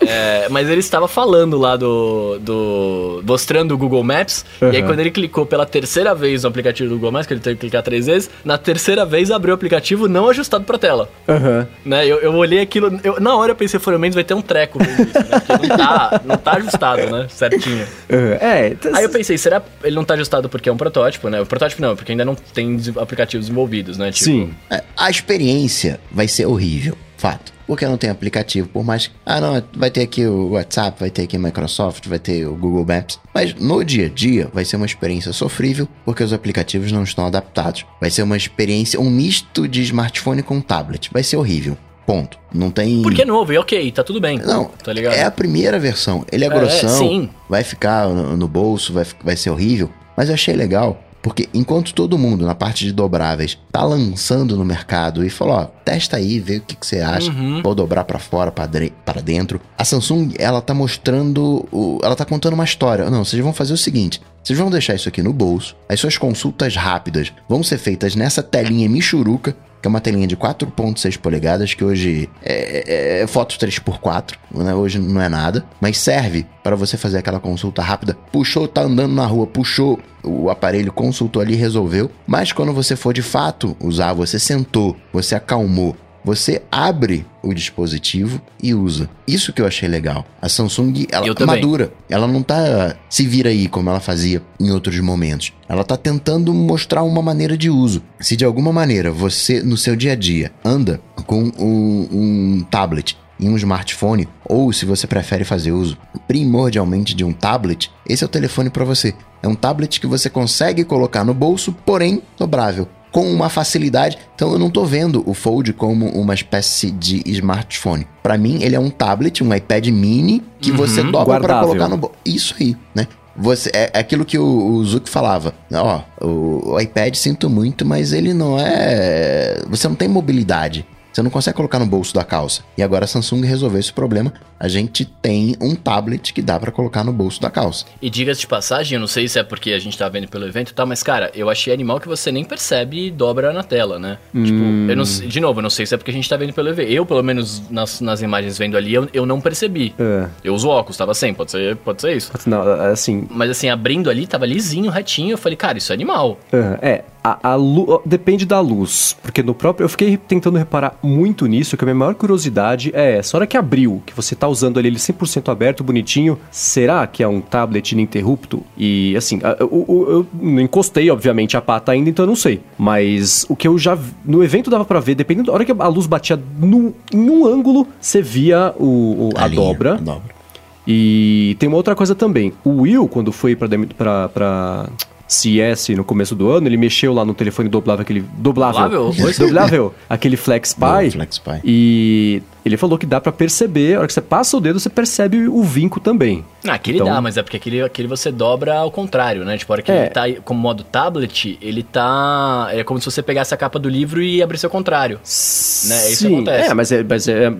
É, 0.00 0.46
mas 0.50 0.68
ele 0.68 0.80
estava 0.80 1.08
falando 1.08 1.58
lá 1.58 1.76
do. 1.76 2.38
do 2.40 3.22
mostrando 3.26 3.72
o 3.74 3.78
Google 3.78 4.02
Maps. 4.04 4.44
E 4.60 4.64
aí, 4.64 4.80
Uhum. 4.80 4.88
quando 4.88 5.00
ele 5.00 5.10
clicou 5.10 5.44
pela 5.46 5.66
terceira 5.66 6.14
vez 6.14 6.42
no 6.42 6.48
aplicativo 6.48 6.88
do 6.88 6.94
Google 6.96 7.12
Maps, 7.12 7.26
que 7.26 7.34
ele 7.34 7.40
teve 7.40 7.56
que 7.56 7.60
clicar 7.60 7.82
três 7.82 8.08
vezes, 8.10 8.30
na 8.44 8.58
terceira 8.58 9.04
vez 9.06 9.30
abriu 9.30 9.52
o 9.52 9.54
aplicativo 9.54 10.08
não 10.08 10.28
ajustado 10.28 10.64
pra 10.64 10.76
tela. 10.78 11.08
Aham. 11.28 11.66
Né? 11.84 12.06
Eu, 12.06 12.18
eu 12.20 12.34
olhei 12.34 12.60
aquilo. 12.60 13.00
eu- 13.04 13.20
na 13.20 13.34
hora 13.36 13.52
eu 13.52 13.56
pensei, 13.56 13.78
pelo 13.80 13.98
menos 13.98 14.14
vai 14.14 14.24
ter 14.24 14.34
um 14.34 14.42
treco 14.42 14.78
vendo 14.78 15.02
isso, 15.08 15.18
né? 15.18 15.40
Porque 15.46 15.66
não 15.68 15.76
tá, 15.76 16.20
não 16.24 16.36
tá 16.36 16.52
ajustado, 16.56 17.10
né? 17.10 17.26
Certinho. 17.30 17.86
aham. 18.10 18.38
É, 18.40 18.70
t- 18.70 18.88
Aí 18.92 19.04
eu 19.04 19.10
pensei, 19.10 19.38
será 19.38 19.60
que 19.60 19.66
ele 19.84 19.94
não 19.96 20.04
tá 20.04 20.14
ajustado 20.14 20.48
porque 20.48 20.68
é 20.68 20.72
um 20.72 20.76
protótipo, 20.76 21.28
né? 21.28 21.40
O 21.40 21.46
protótipo 21.46 21.80
não, 21.82 21.94
porque 21.96 22.12
ainda 22.12 22.24
não 22.24 22.34
tem 22.34 22.78
aplicativos 23.00 23.46
desenvolvidos, 23.46 23.96
né? 23.98 24.10
Tipo, 24.10 24.24
Sim. 24.24 24.54
É, 24.70 24.82
a 24.96 25.10
experiência 25.10 26.00
vai 26.10 26.26
ser 26.28 26.46
horrível, 26.46 26.96
fato. 27.16 27.52
Porque 27.70 27.86
não 27.86 27.96
tem 27.96 28.10
aplicativo, 28.10 28.68
por 28.68 28.82
mais 28.82 29.06
que. 29.06 29.14
Ah, 29.24 29.40
não, 29.40 29.62
vai 29.76 29.92
ter 29.92 30.00
aqui 30.02 30.26
o 30.26 30.54
WhatsApp, 30.54 30.98
vai 30.98 31.08
ter 31.08 31.22
aqui 31.22 31.38
Microsoft, 31.38 32.08
vai 32.08 32.18
ter 32.18 32.44
o 32.44 32.56
Google 32.56 32.84
Maps. 32.84 33.20
Mas 33.32 33.54
no 33.54 33.84
dia 33.84 34.06
a 34.06 34.08
dia 34.08 34.48
vai 34.52 34.64
ser 34.64 34.74
uma 34.74 34.86
experiência 34.86 35.32
sofrível, 35.32 35.86
porque 36.04 36.24
os 36.24 36.32
aplicativos 36.32 36.90
não 36.90 37.04
estão 37.04 37.24
adaptados. 37.26 37.86
Vai 38.00 38.10
ser 38.10 38.22
uma 38.24 38.36
experiência, 38.36 38.98
um 39.00 39.08
misto 39.08 39.68
de 39.68 39.82
smartphone 39.82 40.42
com 40.42 40.60
tablet. 40.60 41.08
Vai 41.12 41.22
ser 41.22 41.36
horrível. 41.36 41.78
Ponto. 42.04 42.40
Não 42.52 42.72
tem. 42.72 43.02
Porque 43.02 43.22
é 43.22 43.24
novo, 43.24 43.52
e 43.52 43.58
ok, 43.58 43.92
tá 43.92 44.02
tudo 44.02 44.20
bem. 44.20 44.36
Não, 44.40 44.64
tá 44.64 44.92
ligado? 44.92 45.14
é 45.14 45.22
a 45.22 45.30
primeira 45.30 45.78
versão. 45.78 46.26
Ele 46.32 46.44
é 46.44 46.48
É, 46.48 46.50
grossão, 46.50 46.98
sim. 46.98 47.30
vai 47.48 47.62
ficar 47.62 48.08
no, 48.08 48.36
no 48.36 48.48
bolso, 48.48 48.92
vai, 48.92 49.06
vai 49.22 49.36
ser 49.36 49.50
horrível. 49.50 49.88
Mas 50.16 50.26
eu 50.28 50.34
achei 50.34 50.56
legal 50.56 51.00
porque 51.22 51.48
enquanto 51.52 51.92
todo 51.94 52.16
mundo 52.18 52.46
na 52.46 52.54
parte 52.54 52.84
de 52.84 52.92
dobráveis 52.92 53.58
tá 53.70 53.82
lançando 53.84 54.56
no 54.56 54.64
mercado 54.64 55.24
e 55.24 55.30
falou, 55.30 55.54
ó, 55.54 55.64
testa 55.84 56.16
aí, 56.16 56.40
vê 56.40 56.56
o 56.56 56.60
que, 56.62 56.76
que 56.76 56.86
você 56.86 57.00
acha, 57.00 57.30
Uhum. 57.30 57.60
ou 57.64 57.74
dobrar 57.74 58.04
pra 58.04 58.18
fora, 58.18 58.50
para 58.50 59.20
dentro. 59.20 59.60
A 59.76 59.84
Samsung, 59.84 60.32
ela 60.38 60.60
tá 60.62 60.72
mostrando, 60.74 61.66
o- 61.70 61.98
ela 62.02 62.16
tá 62.16 62.24
contando 62.24 62.54
uma 62.54 62.64
história. 62.64 63.10
Não, 63.10 63.24
vocês 63.24 63.42
vão 63.42 63.52
fazer 63.52 63.72
o 63.72 63.76
seguinte, 63.76 64.20
vocês 64.42 64.58
vão 64.58 64.70
deixar 64.70 64.94
isso 64.94 65.08
aqui 65.08 65.22
no 65.22 65.32
bolso, 65.32 65.76
as 65.88 66.00
suas 66.00 66.16
consultas 66.16 66.74
rápidas 66.76 67.32
vão 67.48 67.62
ser 67.62 67.78
feitas 67.78 68.14
nessa 68.16 68.42
telinha 68.42 68.88
Michuruca, 68.88 69.54
que 69.80 69.86
é 69.86 69.90
uma 69.90 70.00
telinha 70.00 70.26
de 70.26 70.36
4.6 70.36 71.16
polegadas, 71.18 71.74
que 71.74 71.82
hoje 71.84 72.28
é, 72.42 73.20
é- 73.20 73.22
é 73.22 73.26
foto 73.26 73.56
3x4, 73.58 74.34
né? 74.54 74.74
hoje 74.74 74.98
não 74.98 75.20
é 75.20 75.28
nada, 75.28 75.64
mas 75.80 75.98
serve 75.98 76.46
para 76.62 76.76
você 76.76 76.96
fazer 76.96 77.18
aquela 77.18 77.40
consulta 77.40 77.82
rápida. 77.82 78.16
Puxou, 78.30 78.68
tá 78.68 78.82
andando 78.82 79.14
na 79.14 79.26
rua, 79.26 79.46
puxou 79.46 79.98
o 80.22 80.50
aparelho, 80.50 80.92
consultou 80.92 81.40
ali, 81.40 81.54
resolveu. 81.54 82.10
Mas 82.26 82.52
quando 82.52 82.72
você 82.72 82.94
for 82.94 83.14
de 83.14 83.22
fato 83.22 83.74
usar, 83.80 84.12
você 84.12 84.38
sentou, 84.38 84.96
você 85.12 85.34
acalmou, 85.34 85.96
você 86.24 86.62
abre 86.70 87.24
o 87.42 87.54
dispositivo 87.54 88.40
e 88.62 88.74
usa. 88.74 89.08
Isso 89.26 89.52
que 89.52 89.62
eu 89.62 89.66
achei 89.66 89.88
legal. 89.88 90.24
A 90.40 90.48
Samsung, 90.48 91.06
ela 91.10 91.26
Eu 91.26 91.32
é 91.32 91.36
também. 91.36 91.56
madura. 91.56 91.92
Ela 92.08 92.26
não 92.26 92.42
tá 92.42 92.94
se 93.08 93.26
vira 93.26 93.48
aí 93.50 93.68
como 93.68 93.88
ela 93.88 94.00
fazia 94.00 94.42
em 94.58 94.70
outros 94.70 94.98
momentos. 95.00 95.52
Ela 95.68 95.84
tá 95.84 95.96
tentando 95.96 96.52
mostrar 96.52 97.02
uma 97.02 97.22
maneira 97.22 97.56
de 97.56 97.70
uso. 97.70 98.02
Se 98.20 98.36
de 98.36 98.44
alguma 98.44 98.72
maneira 98.72 99.10
você, 99.10 99.62
no 99.62 99.76
seu 99.76 99.96
dia 99.96 100.12
a 100.12 100.16
dia, 100.16 100.52
anda 100.64 101.00
com 101.26 101.44
um, 101.58 102.08
um 102.12 102.66
tablet 102.70 103.16
e 103.38 103.48
um 103.48 103.56
smartphone, 103.56 104.28
ou 104.44 104.70
se 104.72 104.84
você 104.84 105.06
prefere 105.06 105.44
fazer 105.44 105.72
uso 105.72 105.96
primordialmente 106.28 107.14
de 107.14 107.24
um 107.24 107.32
tablet, 107.32 107.90
esse 108.06 108.22
é 108.22 108.26
o 108.26 108.28
telefone 108.28 108.68
para 108.68 108.84
você. 108.84 109.14
É 109.42 109.48
um 109.48 109.54
tablet 109.54 109.98
que 109.98 110.06
você 110.06 110.28
consegue 110.28 110.84
colocar 110.84 111.24
no 111.24 111.32
bolso, 111.32 111.72
porém 111.86 112.22
dobrável 112.38 112.86
com 113.10 113.30
uma 113.32 113.48
facilidade. 113.48 114.18
Então 114.34 114.52
eu 114.52 114.58
não 114.58 114.70
tô 114.70 114.84
vendo 114.84 115.22
o 115.26 115.34
Fold 115.34 115.72
como 115.72 116.06
uma 116.10 116.34
espécie 116.34 116.90
de 116.90 117.22
smartphone. 117.26 118.06
Para 118.22 118.36
mim, 118.38 118.62
ele 118.62 118.76
é 118.76 118.80
um 118.80 118.90
tablet, 118.90 119.42
um 119.42 119.54
iPad 119.54 119.88
mini 119.88 120.42
que 120.60 120.70
Uhum, 120.70 120.76
você 120.76 121.02
dobra 121.02 121.40
para 121.40 121.60
colocar 121.60 121.88
no 121.88 121.96
bolso. 121.96 122.16
Isso 122.24 122.54
aí, 122.60 122.76
né? 122.94 123.06
Você, 123.36 123.70
é, 123.72 123.90
é 123.94 123.98
aquilo 124.00 124.24
que 124.24 124.38
o, 124.38 124.44
o 124.44 124.84
Zuck 124.84 125.08
falava. 125.08 125.54
Ó, 125.72 126.00
o, 126.20 126.72
o 126.74 126.80
iPad 126.80 127.14
sinto 127.14 127.48
muito, 127.48 127.86
mas 127.86 128.12
ele 128.12 128.34
não 128.34 128.58
é. 128.58 129.62
Você 129.68 129.88
não 129.88 129.94
tem 129.94 130.08
mobilidade. 130.08 130.84
Você 131.12 131.22
não 131.22 131.30
consegue 131.30 131.56
colocar 131.56 131.78
no 131.78 131.86
bolso 131.86 132.14
da 132.14 132.22
calça. 132.24 132.62
E 132.78 132.82
agora 132.82 133.04
a 133.04 133.08
Samsung 133.08 133.42
resolveu 133.44 133.80
esse 133.80 133.92
problema. 133.92 134.32
A 134.58 134.68
gente 134.68 135.04
tem 135.04 135.56
um 135.60 135.74
tablet 135.74 136.32
que 136.32 136.42
dá 136.42 136.58
para 136.60 136.70
colocar 136.70 137.02
no 137.02 137.12
bolso 137.12 137.40
da 137.40 137.50
calça. 137.50 137.86
E 138.00 138.10
diga-se 138.10 138.40
de 138.42 138.46
passagem, 138.46 138.96
eu 138.96 139.00
não 139.00 139.06
sei 139.06 139.26
se 139.26 139.38
é 139.38 139.42
porque 139.42 139.72
a 139.72 139.78
gente 139.78 139.96
tá 139.96 140.08
vendo 140.08 140.28
pelo 140.28 140.46
evento 140.46 140.70
e 140.70 140.74
tal, 140.74 140.86
mas 140.86 141.02
cara, 141.02 141.30
eu 141.34 141.48
achei 141.48 141.72
animal 141.72 141.98
que 141.98 142.06
você 142.06 142.30
nem 142.30 142.44
percebe 142.44 143.06
e 143.06 143.10
dobra 143.10 143.52
na 143.52 143.62
tela, 143.62 143.98
né? 143.98 144.18
Tipo, 144.32 144.62
eu 144.90 144.96
não 144.96 145.04
sei- 145.04 145.26
de 145.28 145.40
novo, 145.40 145.60
eu 145.60 145.62
não 145.62 145.70
sei 145.70 145.86
se 145.86 145.94
é 145.94 145.96
porque 145.98 146.10
a 146.10 146.14
gente 146.14 146.28
tá 146.28 146.36
vendo 146.36 146.52
pelo 146.52 146.68
evento. 146.68 146.90
Eu, 146.90 147.06
pelo 147.06 147.22
menos 147.22 147.62
nas, 147.70 148.00
nas 148.00 148.20
imagens 148.22 148.58
vendo 148.58 148.76
ali, 148.76 148.92
eu, 148.92 149.08
eu 149.14 149.24
não 149.24 149.40
percebi. 149.40 149.94
É. 149.98 150.26
Eu 150.44 150.54
uso 150.54 150.68
óculos, 150.68 150.96
tava 150.96 151.14
sem, 151.14 151.32
pode 151.32 151.50
ser, 151.50 151.76
pode 151.76 152.00
ser 152.02 152.16
isso. 152.16 152.30
Não, 152.46 152.62
assim, 152.92 153.26
Mas 153.30 153.50
assim, 153.50 153.68
abrindo 153.70 154.10
ali, 154.10 154.26
tava 154.26 154.44
lisinho, 154.46 154.90
retinho, 154.90 155.32
eu 155.32 155.38
falei, 155.38 155.56
cara, 155.56 155.78
isso 155.78 155.90
é 155.92 155.94
animal. 155.94 156.38
É, 156.52 156.78
é, 156.90 157.04
a, 157.22 157.50
a 157.50 157.54
lu- 157.54 158.00
depende 158.04 158.46
da 158.46 158.60
luz, 158.60 159.16
porque 159.22 159.42
no 159.42 159.54
próprio 159.54 159.84
eu 159.84 159.88
fiquei 159.88 160.16
tentando 160.16 160.56
reparar 160.58 160.98
muito 161.02 161.46
nisso, 161.46 161.76
que 161.76 161.84
a 161.84 161.86
minha 161.86 161.94
maior 161.94 162.14
curiosidade 162.14 162.90
é 162.94 163.18
essa, 163.18 163.36
a 163.36 163.38
hora 163.38 163.46
que 163.46 163.56
abriu, 163.56 164.02
que 164.06 164.14
você 164.14 164.34
tá 164.34 164.48
usando 164.48 164.78
ali 164.78 164.88
ele 164.88 164.96
100% 164.96 165.50
aberto, 165.50 165.84
bonitinho, 165.84 166.38
será 166.50 167.06
que 167.06 167.22
é 167.22 167.28
um 167.28 167.40
tablet 167.40 167.92
ininterrupto? 167.92 168.62
E 168.76 169.14
assim, 169.16 169.38
a- 169.42 169.56
o- 169.64 170.06
eu 170.08 170.26
não 170.40 170.60
encostei 170.60 171.10
obviamente 171.10 171.56
a 171.56 171.60
pata 171.60 171.92
ainda, 171.92 172.08
então 172.10 172.24
eu 172.24 172.28
não 172.28 172.36
sei, 172.36 172.60
mas 172.78 173.44
o 173.48 173.54
que 173.56 173.68
eu 173.68 173.76
já 173.78 173.98
no 174.24 174.42
evento 174.42 174.70
dava 174.70 174.84
pra 174.84 175.00
ver, 175.00 175.14
dependendo 175.14 175.48
da 175.48 175.52
hora 175.52 175.64
que 175.64 175.72
a 175.78 175.88
luz 175.88 176.06
batia 176.06 176.40
no, 176.58 176.94
em 177.12 177.28
um 177.30 177.46
ângulo, 177.46 177.86
você 178.00 178.22
via 178.22 178.74
o, 178.78 179.28
o- 179.28 179.30
a, 179.36 179.46
linha, 179.46 179.60
dobra. 179.62 179.92
A 179.94 179.96
dobra. 179.96 180.40
E 180.86 181.54
tem 181.58 181.68
uma 181.68 181.76
outra 181.76 181.94
coisa 181.94 182.14
também. 182.14 182.52
O 182.64 182.80
Will, 182.82 183.06
quando 183.06 183.30
foi 183.30 183.54
pra 183.54 184.88
CS 185.30 185.90
no 185.90 186.04
começo 186.04 186.34
do 186.34 186.50
ano, 186.50 186.66
ele 186.66 186.76
mexeu 186.76 187.14
lá 187.14 187.24
no 187.24 187.32
telefone 187.32 187.68
doblável, 187.68 188.02
aquele. 188.02 188.24
Doblável. 188.36 189.12
Doblável? 189.12 189.32
doblável. 189.38 189.94
aquele 190.08 190.36
Flex. 190.36 190.74
FlexPy. 191.12 191.60
E 191.64 192.42
ele 192.64 192.76
falou 192.76 192.98
que 192.98 193.06
dá 193.06 193.20
pra 193.20 193.32
perceber, 193.32 193.94
a 193.94 193.98
hora 193.98 194.06
que 194.06 194.12
você 194.12 194.20
passa 194.20 194.56
o 194.56 194.60
dedo, 194.60 194.78
você 194.80 194.88
percebe 194.90 195.48
o 195.48 195.62
vinco 195.62 196.00
também. 196.00 196.44
Ah, 196.66 196.74
aquele 196.74 196.98
Então- 196.98 197.08
dá, 197.08 197.20
mas 197.20 197.36
é 197.36 197.42
porque 197.42 197.56
aquele, 197.56 197.82
aquele 197.82 198.06
você 198.08 198.30
dobra 198.30 198.74
ao 198.76 198.90
contrário, 198.90 199.44
né? 199.44 199.56
Tipo, 199.56 199.72
a 199.72 199.74
hora 199.74 199.82
que 199.82 199.90
É. 199.90 200.00
ele 200.02 200.10
tá 200.10 200.24
como 200.44 200.60
modo 200.60 200.84
tablet, 200.84 201.58
ele 201.62 201.82
tá. 201.82 202.68
É 202.72 202.84
como 202.84 202.98
se 203.00 203.06
você 203.10 203.22
pegasse 203.22 203.54
a 203.54 203.56
capa 203.56 203.78
do 203.78 203.88
livro 203.88 204.22
e 204.22 204.42
abrisse 204.42 204.66
ao 204.66 204.70
contrário. 204.70 205.16
Né, 205.16 206.10
isso 206.10 206.26
Sim, 206.26 206.34
acontece. 206.34 206.70
É, 206.70 206.74
mas, 206.74 206.92
é, 206.92 207.02
mas 207.02 207.28
é, 207.28 207.50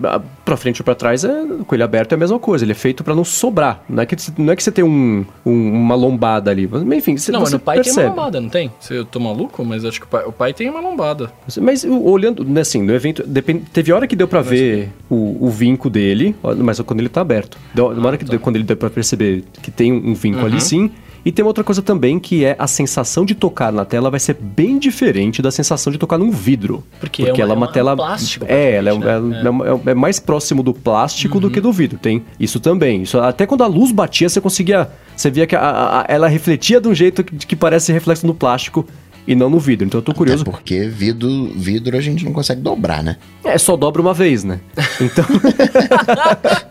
pra 0.45 0.55
frente 0.57 0.81
ou 0.81 0.85
pra 0.85 0.93
trás, 0.93 1.23
é, 1.23 1.29
com 1.65 1.75
ele 1.75 1.83
aberto 1.83 2.11
é 2.11 2.15
a 2.15 2.17
mesma 2.17 2.37
coisa. 2.37 2.63
Ele 2.63 2.71
é 2.73 2.75
feito 2.75 3.03
pra 3.03 3.15
não 3.15 3.23
sobrar. 3.25 3.83
Não 3.89 4.03
é 4.03 4.05
que, 4.05 4.15
não 4.37 4.53
é 4.53 4.55
que 4.55 4.61
você 4.63 4.71
tem 4.71 4.83
um, 4.83 5.25
um- 5.45 5.71
uma 5.73 5.95
lombada 5.95 6.51
ali. 6.51 6.67
Mas, 6.71 6.83
enfim, 6.99 7.17
você, 7.17 7.31
não, 7.31 7.39
mas 7.39 7.49
você 7.49 7.55
no 7.55 7.59
pai 7.59 7.77
tem 7.77 7.83
percebe. 7.85 8.07
uma 8.07 8.15
lombada, 8.15 8.39
não 8.41 8.49
tem? 8.49 8.71
Eu 8.89 9.03
tô 9.05 9.19
maluco, 9.19 9.65
mas 9.65 9.83
acho 9.83 9.99
que 9.99 10.05
o 10.05 10.09
pai, 10.09 10.23
o 10.25 10.31
pai 10.31 10.53
tem 10.53 10.69
uma 10.69 10.79
lombada. 10.79 11.31
Mas 11.59 11.83
olhando, 11.83 12.43
né, 12.43 12.61
assim, 12.61 12.81
no 12.83 12.93
evento, 12.93 13.23
depende, 13.25 13.63
teve 13.73 13.91
hora 13.91 14.05
que 14.05 14.15
deu 14.15 14.27
pra 14.27 14.41
ver 14.41 14.90
o, 15.09 15.37
o 15.47 15.49
vinco 15.49 15.89
dele, 15.89 16.35
mas 16.57 16.79
é 16.79 16.83
quando 16.83 16.99
ele 16.99 17.09
tá 17.09 17.21
aberto. 17.21 17.57
Uma 17.77 18.07
hora 18.07 18.17
que 18.17 18.37
quando 18.37 18.55
ele 18.55 18.63
deu 18.65 18.77
pra 18.77 18.89
perceber 18.89 19.43
que 19.61 19.69
tem 19.71 19.91
um 19.93 20.13
vinco 20.13 20.45
ali 20.45 20.59
sim. 20.61 20.91
E 21.23 21.31
tem 21.31 21.43
uma 21.45 21.49
outra 21.49 21.63
coisa 21.63 21.83
também 21.83 22.17
que 22.17 22.43
é 22.43 22.55
a 22.57 22.65
sensação 22.65 23.23
de 23.23 23.35
tocar 23.35 23.71
na 23.71 23.85
tela 23.85 24.09
vai 24.09 24.19
ser 24.19 24.33
bem 24.41 24.79
diferente 24.79 25.39
da 25.39 25.51
sensação 25.51 25.93
de 25.93 25.99
tocar 25.99 26.17
num 26.17 26.31
vidro. 26.31 26.83
Porque 26.99 27.21
é 27.21 27.25
uma- 27.31 27.41
ela 27.43 27.53
é 27.53 27.55
uma 27.55 27.65
é 27.65 27.67
uma- 27.67 27.71
tela. 27.71 27.95
plástico, 27.95 28.45
É, 28.49 28.71
ela 28.77 28.89
é, 28.89 28.95
né? 28.97 29.05
é- 29.07 29.47
é 29.47 29.89
é- 29.89 29.91
é 29.91 29.93
mais 29.93 30.19
próximo 30.19 30.63
do 30.63 30.73
plástico 30.73 31.39
do 31.39 31.51
que 31.51 31.61
do 31.61 31.71
vidro. 31.71 31.99
Tem 31.99 32.23
isso 32.39 32.59
também. 32.59 33.03
Isso, 33.03 33.19
até 33.19 33.45
quando 33.45 33.63
a 33.63 33.67
luz 33.67 33.91
batia, 33.91 34.27
você 34.29 34.41
conseguia. 34.41 34.89
Você 35.15 35.29
via 35.29 35.45
que 35.45 35.55
a- 35.55 35.59
a- 35.99 36.05
ela 36.07 36.27
refletia 36.27 36.81
de 36.81 36.87
um 36.87 36.95
jeito 36.95 37.23
que, 37.23 37.35
que 37.45 37.55
parece 37.55 37.93
reflexo 37.93 38.25
no 38.25 38.33
plástico 38.33 38.87
e 39.27 39.35
não 39.35 39.49
no 39.49 39.59
vidro. 39.59 39.85
Então 39.85 39.99
eu 39.99 40.03
tô 40.03 40.13
curioso. 40.13 40.41
Até 40.43 40.51
porque 40.51 40.87
vidro, 40.87 41.51
vidro 41.55 41.97
a 41.97 42.01
gente 42.01 42.25
não 42.25 42.33
consegue 42.33 42.61
dobrar, 42.61 43.03
né? 43.03 43.17
É, 43.43 43.57
só 43.57 43.75
dobra 43.75 44.01
uma 44.01 44.13
vez, 44.13 44.43
né? 44.43 44.59
Então. 44.99 45.25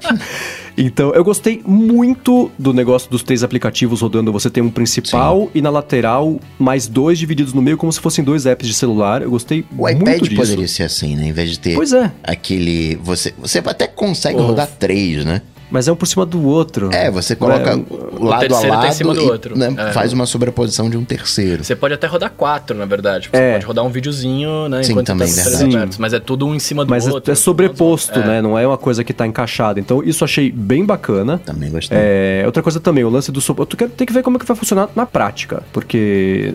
então, 0.76 1.12
eu 1.14 1.22
gostei 1.24 1.62
muito 1.66 2.50
do 2.58 2.72
negócio 2.72 3.10
dos 3.10 3.22
três 3.22 3.42
aplicativos 3.42 4.00
rodando. 4.00 4.32
Você 4.32 4.48
tem 4.48 4.62
um 4.62 4.70
principal 4.70 5.50
e 5.54 5.60
na 5.60 5.70
lateral 5.70 6.40
mais 6.58 6.86
dois 6.86 7.18
divididos 7.18 7.52
no 7.52 7.60
meio, 7.62 7.76
como 7.76 7.92
se 7.92 8.00
fossem 8.00 8.24
dois 8.24 8.46
apps 8.46 8.66
de 8.66 8.74
celular. 8.74 9.22
Eu 9.22 9.30
gostei 9.30 9.64
O 9.76 9.82
muito 9.82 10.02
iPad 10.02 10.22
disso. 10.22 10.36
poderia 10.36 10.68
ser 10.68 10.84
assim, 10.84 11.16
né? 11.16 11.28
Em 11.28 11.32
vez 11.32 11.50
de 11.50 11.58
ter 11.58 11.74
Pois 11.74 11.92
é, 11.92 12.10
aquele. 12.22 12.96
Você, 13.02 13.34
você 13.38 13.58
até 13.58 13.86
consegue 13.86 14.40
Oh. 14.40 14.46
rodar 14.46 14.68
três, 14.78 15.24
né? 15.24 15.42
Mas 15.70 15.88
é 15.88 15.92
um 15.92 15.96
por 15.96 16.06
cima 16.06 16.24
do 16.26 16.44
outro. 16.44 16.90
É, 16.92 17.10
você 17.10 17.34
coloca 17.36 17.70
É, 17.70 17.74
o 17.74 18.24
lado 18.24 18.44
a 18.44 18.48
terceiro 18.48 18.60
tá 18.76 18.80
em 18.82 18.86
lado 18.86 18.94
cima 18.94 19.14
do 19.14 19.20
e 19.20 19.30
outro. 19.30 19.58
né, 19.58 19.74
É. 19.76 19.92
faz 19.92 20.12
uma 20.12 20.26
sobreposição 20.26 20.88
de 20.90 20.96
um 20.96 21.04
terceiro. 21.04 21.62
Você 21.64 21.74
pode 21.76 21.94
até 21.94 22.06
rodar 22.06 22.30
quatro, 22.36 22.76
na 22.76 22.84
verdade. 22.86 23.24
Tipo, 23.24 23.36
É. 23.36 23.48
Você 23.48 23.52
pode 23.54 23.66
rodar 23.66 23.84
um 23.84 23.88
videozinho, 23.90 24.68
né? 24.68 24.82
Sim, 24.82 24.92
enquanto 24.92 25.06
também, 25.06 25.26
tá 25.28 25.42
Sim. 25.42 25.74
abertos. 25.76 25.98
Mas 25.98 26.12
é 26.12 26.20
tudo 26.20 26.46
um 26.46 26.54
em 26.54 26.58
cima 26.58 26.84
do 26.84 26.90
Mas 26.90 27.06
é- 27.06 27.10
outro. 27.12 27.32
é 27.32 27.34
sobreposto, 27.34 28.18
É. 28.18 28.26
né? 28.26 28.42
Não 28.42 28.58
é 28.58 28.66
uma 28.66 28.78
coisa 28.78 29.02
que 29.04 29.12
tá 29.12 29.26
encaixada. 29.26 29.78
Então, 29.80 30.02
isso 30.02 30.22
eu 30.22 30.26
achei 30.26 30.50
bem 30.50 30.84
bacana. 30.84 31.38
Também 31.44 31.70
gostei. 31.70 31.96
É, 32.00 32.42
outra 32.46 32.62
coisa 32.62 32.80
também, 32.80 33.04
o 33.04 33.08
lance 33.10 33.30
do 33.32 33.40
suporte. 33.40 33.70
Tu 33.70 33.76
quer- 33.76 33.88
tem 33.90 34.06
que 34.06 34.12
ver 34.12 34.22
como 34.22 34.36
é 34.36 34.40
que 34.40 34.46
vai 34.46 34.56
funcionar 34.56 34.88
na 34.94 35.06
prática. 35.06 35.62
Porque 35.72 36.54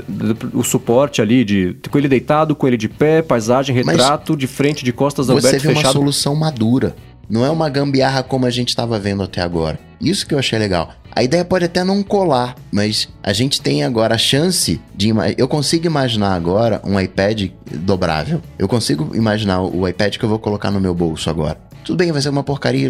o 0.54 0.64
suporte 0.64 1.22
ali 1.22 1.44
de 1.44 1.76
com 1.90 1.98
ele 1.98 2.08
deitado, 2.08 2.56
com 2.56 2.68
ele 2.68 2.78
de 2.78 2.88
pé, 2.90 3.22
paisagem, 3.22 3.76
Mas 3.84 3.98
retrato, 3.98 4.36
de 4.36 4.48
frente, 4.48 4.84
de 4.84 4.92
costas, 4.92 5.28
Você 5.28 5.48
aberto, 5.48 5.62
vê 5.64 5.70
uma 5.70 5.76
fechado. 5.76 5.94
solução 5.94 6.36
madura. 6.36 6.96
Não 7.30 7.46
é 7.46 7.50
uma 7.50 7.70
gambiarra 7.70 8.24
como 8.24 8.46
a 8.46 8.50
gente 8.50 8.70
estava 8.70 9.00
vendo 9.00 9.24
até 9.24 9.42
agora. 9.42 9.80
Isso 10.00 10.28
que 10.28 10.34
eu 10.34 10.40
achei 10.40 10.60
legal. 10.60 10.94
A 11.12 11.24
ideia 11.24 11.46
pode 11.46 11.66
até 11.66 11.84
não 11.84 12.04
colar, 12.04 12.56
mas 12.72 13.08
a 13.24 13.32
gente 13.32 13.62
tem 13.62 13.84
agora 13.84 14.16
a 14.16 14.18
chance 14.18 14.82
de. 14.94 15.14
Eu 15.38 15.48
consigo 15.48 15.86
imaginar 15.86 16.36
agora 16.36 16.82
um 16.84 17.00
iPad 17.00 17.50
dobrável. 17.72 18.42
Eu 18.60 18.68
consigo 18.68 19.16
imaginar 19.16 19.62
o 19.62 19.88
iPad 19.88 20.18
que 20.18 20.26
eu 20.26 20.30
vou 20.30 20.40
colocar 20.40 20.70
no 20.72 20.82
meu 20.82 20.94
bolso 20.94 21.30
agora. 21.30 21.58
Tudo 21.86 21.98
bem, 21.98 22.12
vai 22.12 22.20
ser 22.20 22.30
uma 22.30 22.44
porcaria, 22.44 22.90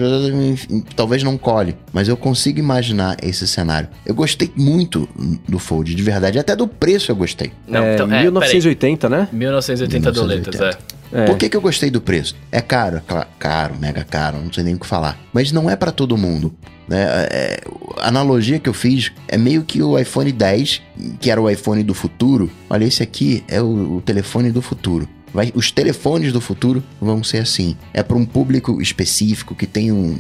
talvez 0.96 1.22
não 1.22 1.38
cole, 1.38 1.76
mas 1.92 2.08
eu 2.08 2.16
consigo 2.16 2.60
imaginar 2.60 3.18
esse 3.22 3.46
cenário. 3.46 3.90
Eu 4.06 4.16
gostei 4.16 4.50
muito 4.56 5.08
do 5.50 5.60
Fold, 5.60 5.94
de 5.94 6.02
verdade. 6.02 6.40
Até 6.40 6.56
do 6.56 6.66
preço 6.66 7.12
eu 7.12 7.16
gostei. 7.16 7.52
Não, 7.68 7.84
é, 7.84 7.94
então, 7.96 8.12
é, 8.12 8.22
1980, 8.22 9.10
né? 9.10 9.18
peraí. 9.18 9.36
1980 9.38 10.12
doletas, 10.14 10.62
é. 10.62 10.78
É. 11.16 11.26
Por 11.26 11.38
que, 11.38 11.48
que 11.50 11.56
eu 11.58 11.62
gostei 11.62 11.90
do 11.90 12.02
preço? 12.02 12.36
É 12.52 12.60
caro, 12.62 13.02
cla- 13.08 13.28
caro, 13.40 13.76
mega 13.80 14.04
caro, 14.04 14.38
não 14.44 14.52
sei 14.52 14.64
nem 14.64 14.76
o 14.76 14.80
que 14.80 14.86
falar. 14.86 15.18
Mas 15.34 15.52
não 15.52 15.70
é 15.70 15.76
pra 15.76 15.92
todo 15.92 16.18
mundo. 16.18 16.54
Né? 16.88 17.04
É, 17.32 17.62
a 18.00 18.10
analogia 18.10 18.60
que 18.60 18.70
eu 18.70 18.74
fiz 18.74 19.12
é 19.28 19.38
meio 19.38 19.64
que 19.64 19.82
o 19.82 19.98
iPhone 19.98 20.32
10, 20.32 20.82
que 21.20 21.32
era 21.32 21.42
o 21.42 21.50
iPhone 21.50 21.82
do 21.84 21.94
futuro. 21.94 22.52
Olha, 22.70 22.86
esse 22.86 23.02
aqui 23.02 23.44
é 23.48 23.62
o, 23.62 23.98
o 23.98 24.02
telefone 24.02 24.52
do 24.52 24.62
futuro. 24.62 25.08
Vai, 25.34 25.52
os 25.54 25.70
telefones 25.70 26.32
do 26.32 26.40
futuro 26.40 26.82
vão 27.02 27.22
ser 27.22 27.40
assim. 27.40 27.76
É 27.94 28.02
para 28.02 28.16
um 28.16 28.24
público 28.26 28.82
específico 28.82 29.54
que 29.54 29.66
tem 29.68 29.92
um, 29.92 30.18